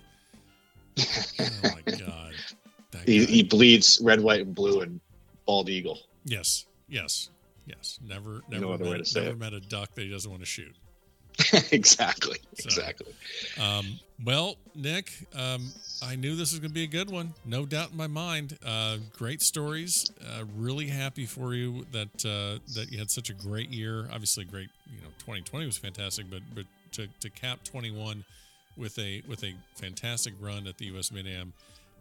Oh 1.39 1.49
my 1.63 1.81
god. 1.97 2.33
He, 3.05 3.23
he 3.25 3.43
bleeds 3.43 3.99
red, 4.01 4.19
white, 4.19 4.41
and 4.41 4.53
blue 4.55 4.81
and 4.81 4.99
bald 5.45 5.69
eagle. 5.69 5.99
yes, 6.25 6.65
yes, 6.87 7.29
yes. 7.65 7.99
Never 8.05 8.41
never 8.49 8.65
No 8.65 8.71
other 8.73 8.85
way 8.85 8.91
met, 8.91 8.97
to 8.99 9.05
say 9.05 9.19
never 9.21 9.31
it. 9.33 9.39
met 9.39 9.53
a 9.53 9.59
duck 9.61 9.93
that 9.95 10.01
he 10.03 10.09
doesn't 10.09 10.29
want 10.29 10.41
to 10.41 10.47
shoot. 10.47 10.75
exactly. 11.71 12.37
So- 12.57 12.65
Exactly. 12.65 13.13
Um, 13.59 13.99
well, 14.25 14.57
Nick, 14.75 15.11
um, 15.35 15.71
I 16.03 16.15
knew 16.15 16.35
this 16.35 16.51
was 16.51 16.59
going 16.59 16.71
to 16.71 16.73
be 16.73 16.83
a 16.83 16.87
good 16.87 17.09
one. 17.09 17.33
No 17.45 17.65
doubt 17.65 17.91
in 17.91 17.97
my 17.97 18.07
mind. 18.07 18.57
Uh, 18.65 18.97
great 19.17 19.41
stories. 19.41 20.11
Uh, 20.21 20.43
really 20.57 20.87
happy 20.87 21.25
for 21.25 21.53
you 21.53 21.85
that 21.91 22.25
uh, 22.25 22.59
that 22.75 22.87
you 22.91 22.97
had 22.99 23.09
such 23.09 23.29
a 23.29 23.33
great 23.33 23.69
year. 23.69 24.07
Obviously, 24.11 24.43
great. 24.45 24.69
You 24.91 25.01
know, 25.01 25.09
2020 25.19 25.65
was 25.65 25.77
fantastic, 25.77 26.25
but 26.29 26.41
but 26.53 26.65
to, 26.93 27.07
to 27.21 27.29
cap 27.29 27.63
21 27.63 28.23
with 28.77 28.97
a 28.99 29.21
with 29.27 29.43
a 29.43 29.53
fantastic 29.75 30.33
run 30.39 30.67
at 30.67 30.77
the 30.77 30.85
U.S. 30.85 31.11
Mid 31.11 31.27
Am, 31.27 31.53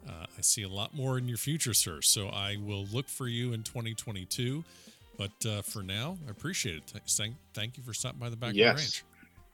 uh, 0.09 0.27
I 0.37 0.41
see 0.41 0.63
a 0.63 0.69
lot 0.69 0.95
more 0.95 1.19
in 1.19 1.29
your 1.29 1.39
future, 1.39 1.75
sir. 1.75 2.01
So 2.03 2.29
I 2.29 2.57
will 2.65 2.87
look 2.87 3.09
for 3.09 3.29
you 3.29 3.53
in 3.53 3.63
2022. 3.63 4.65
But 5.17 5.47
uh, 5.47 5.63
for 5.63 5.83
now, 5.83 6.17
I 6.29 6.31
appreciate 6.31 6.77
it. 6.77 7.03
Thank, 7.09 7.35
thank 7.53 7.77
you 7.77 7.83
for 7.83 7.93
stopping 7.93 8.21
by 8.21 8.29
the 8.31 8.37
back 8.37 8.51
of 8.51 8.55
the 8.55 8.61
Yes. 8.61 8.77
range. 8.79 9.05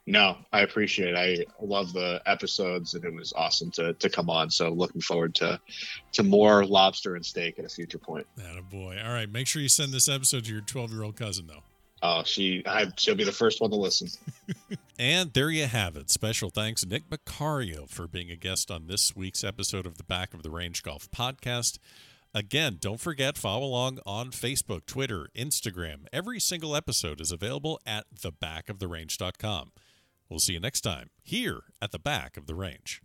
No, 0.06 0.36
I 0.52 0.60
appreciate 0.60 1.14
it. 1.14 1.48
I 1.60 1.64
love 1.64 1.92
the 1.94 2.20
episodes 2.26 2.94
and 2.94 3.04
it 3.04 3.14
was 3.14 3.32
awesome 3.34 3.70
to, 3.72 3.94
to 3.94 4.10
come 4.10 4.28
on. 4.28 4.50
So 4.50 4.68
looking 4.68 5.00
forward 5.00 5.34
to 5.36 5.58
to 6.12 6.22
more 6.22 6.64
lobster 6.66 7.16
and 7.16 7.24
steak 7.24 7.58
at 7.58 7.64
a 7.64 7.68
future 7.68 7.98
point. 7.98 8.26
That 8.36 8.58
a 8.58 8.62
boy. 8.62 8.98
All 9.02 9.12
right, 9.12 9.30
make 9.30 9.46
sure 9.46 9.62
you 9.62 9.68
send 9.68 9.92
this 9.92 10.08
episode 10.08 10.44
to 10.44 10.52
your 10.52 10.60
12 10.60 10.92
year 10.92 11.04
old 11.04 11.16
cousin, 11.16 11.46
though. 11.46 11.62
Oh, 12.02 12.22
she 12.24 12.62
I, 12.66 12.88
she'll 12.98 13.14
be 13.14 13.24
the 13.24 13.32
first 13.32 13.60
one 13.62 13.70
to 13.70 13.76
listen. 13.76 14.08
And 14.98 15.32
there 15.32 15.50
you 15.50 15.66
have 15.66 15.96
it. 15.96 16.08
Special 16.08 16.50
thanks, 16.50 16.86
Nick 16.86 17.10
Maccario, 17.10 17.88
for 17.88 18.06
being 18.06 18.30
a 18.30 18.36
guest 18.36 18.70
on 18.70 18.86
this 18.86 19.16
week's 19.16 19.42
episode 19.42 19.86
of 19.86 19.98
the 19.98 20.04
Back 20.04 20.32
of 20.32 20.44
the 20.44 20.50
Range 20.50 20.80
Golf 20.84 21.10
podcast. 21.10 21.78
Again, 22.32 22.78
don't 22.80 23.00
forget, 23.00 23.36
follow 23.36 23.66
along 23.66 23.98
on 24.06 24.30
Facebook, 24.30 24.86
Twitter, 24.86 25.28
Instagram. 25.36 26.06
Every 26.12 26.38
single 26.38 26.76
episode 26.76 27.20
is 27.20 27.32
available 27.32 27.80
at 27.84 28.06
thebackoftherange.com. 28.14 29.72
We'll 30.28 30.40
see 30.40 30.54
you 30.54 30.60
next 30.60 30.80
time 30.80 31.10
here 31.22 31.64
at 31.80 31.92
the 31.92 31.98
Back 31.98 32.36
of 32.36 32.46
the 32.46 32.54
Range. 32.54 33.03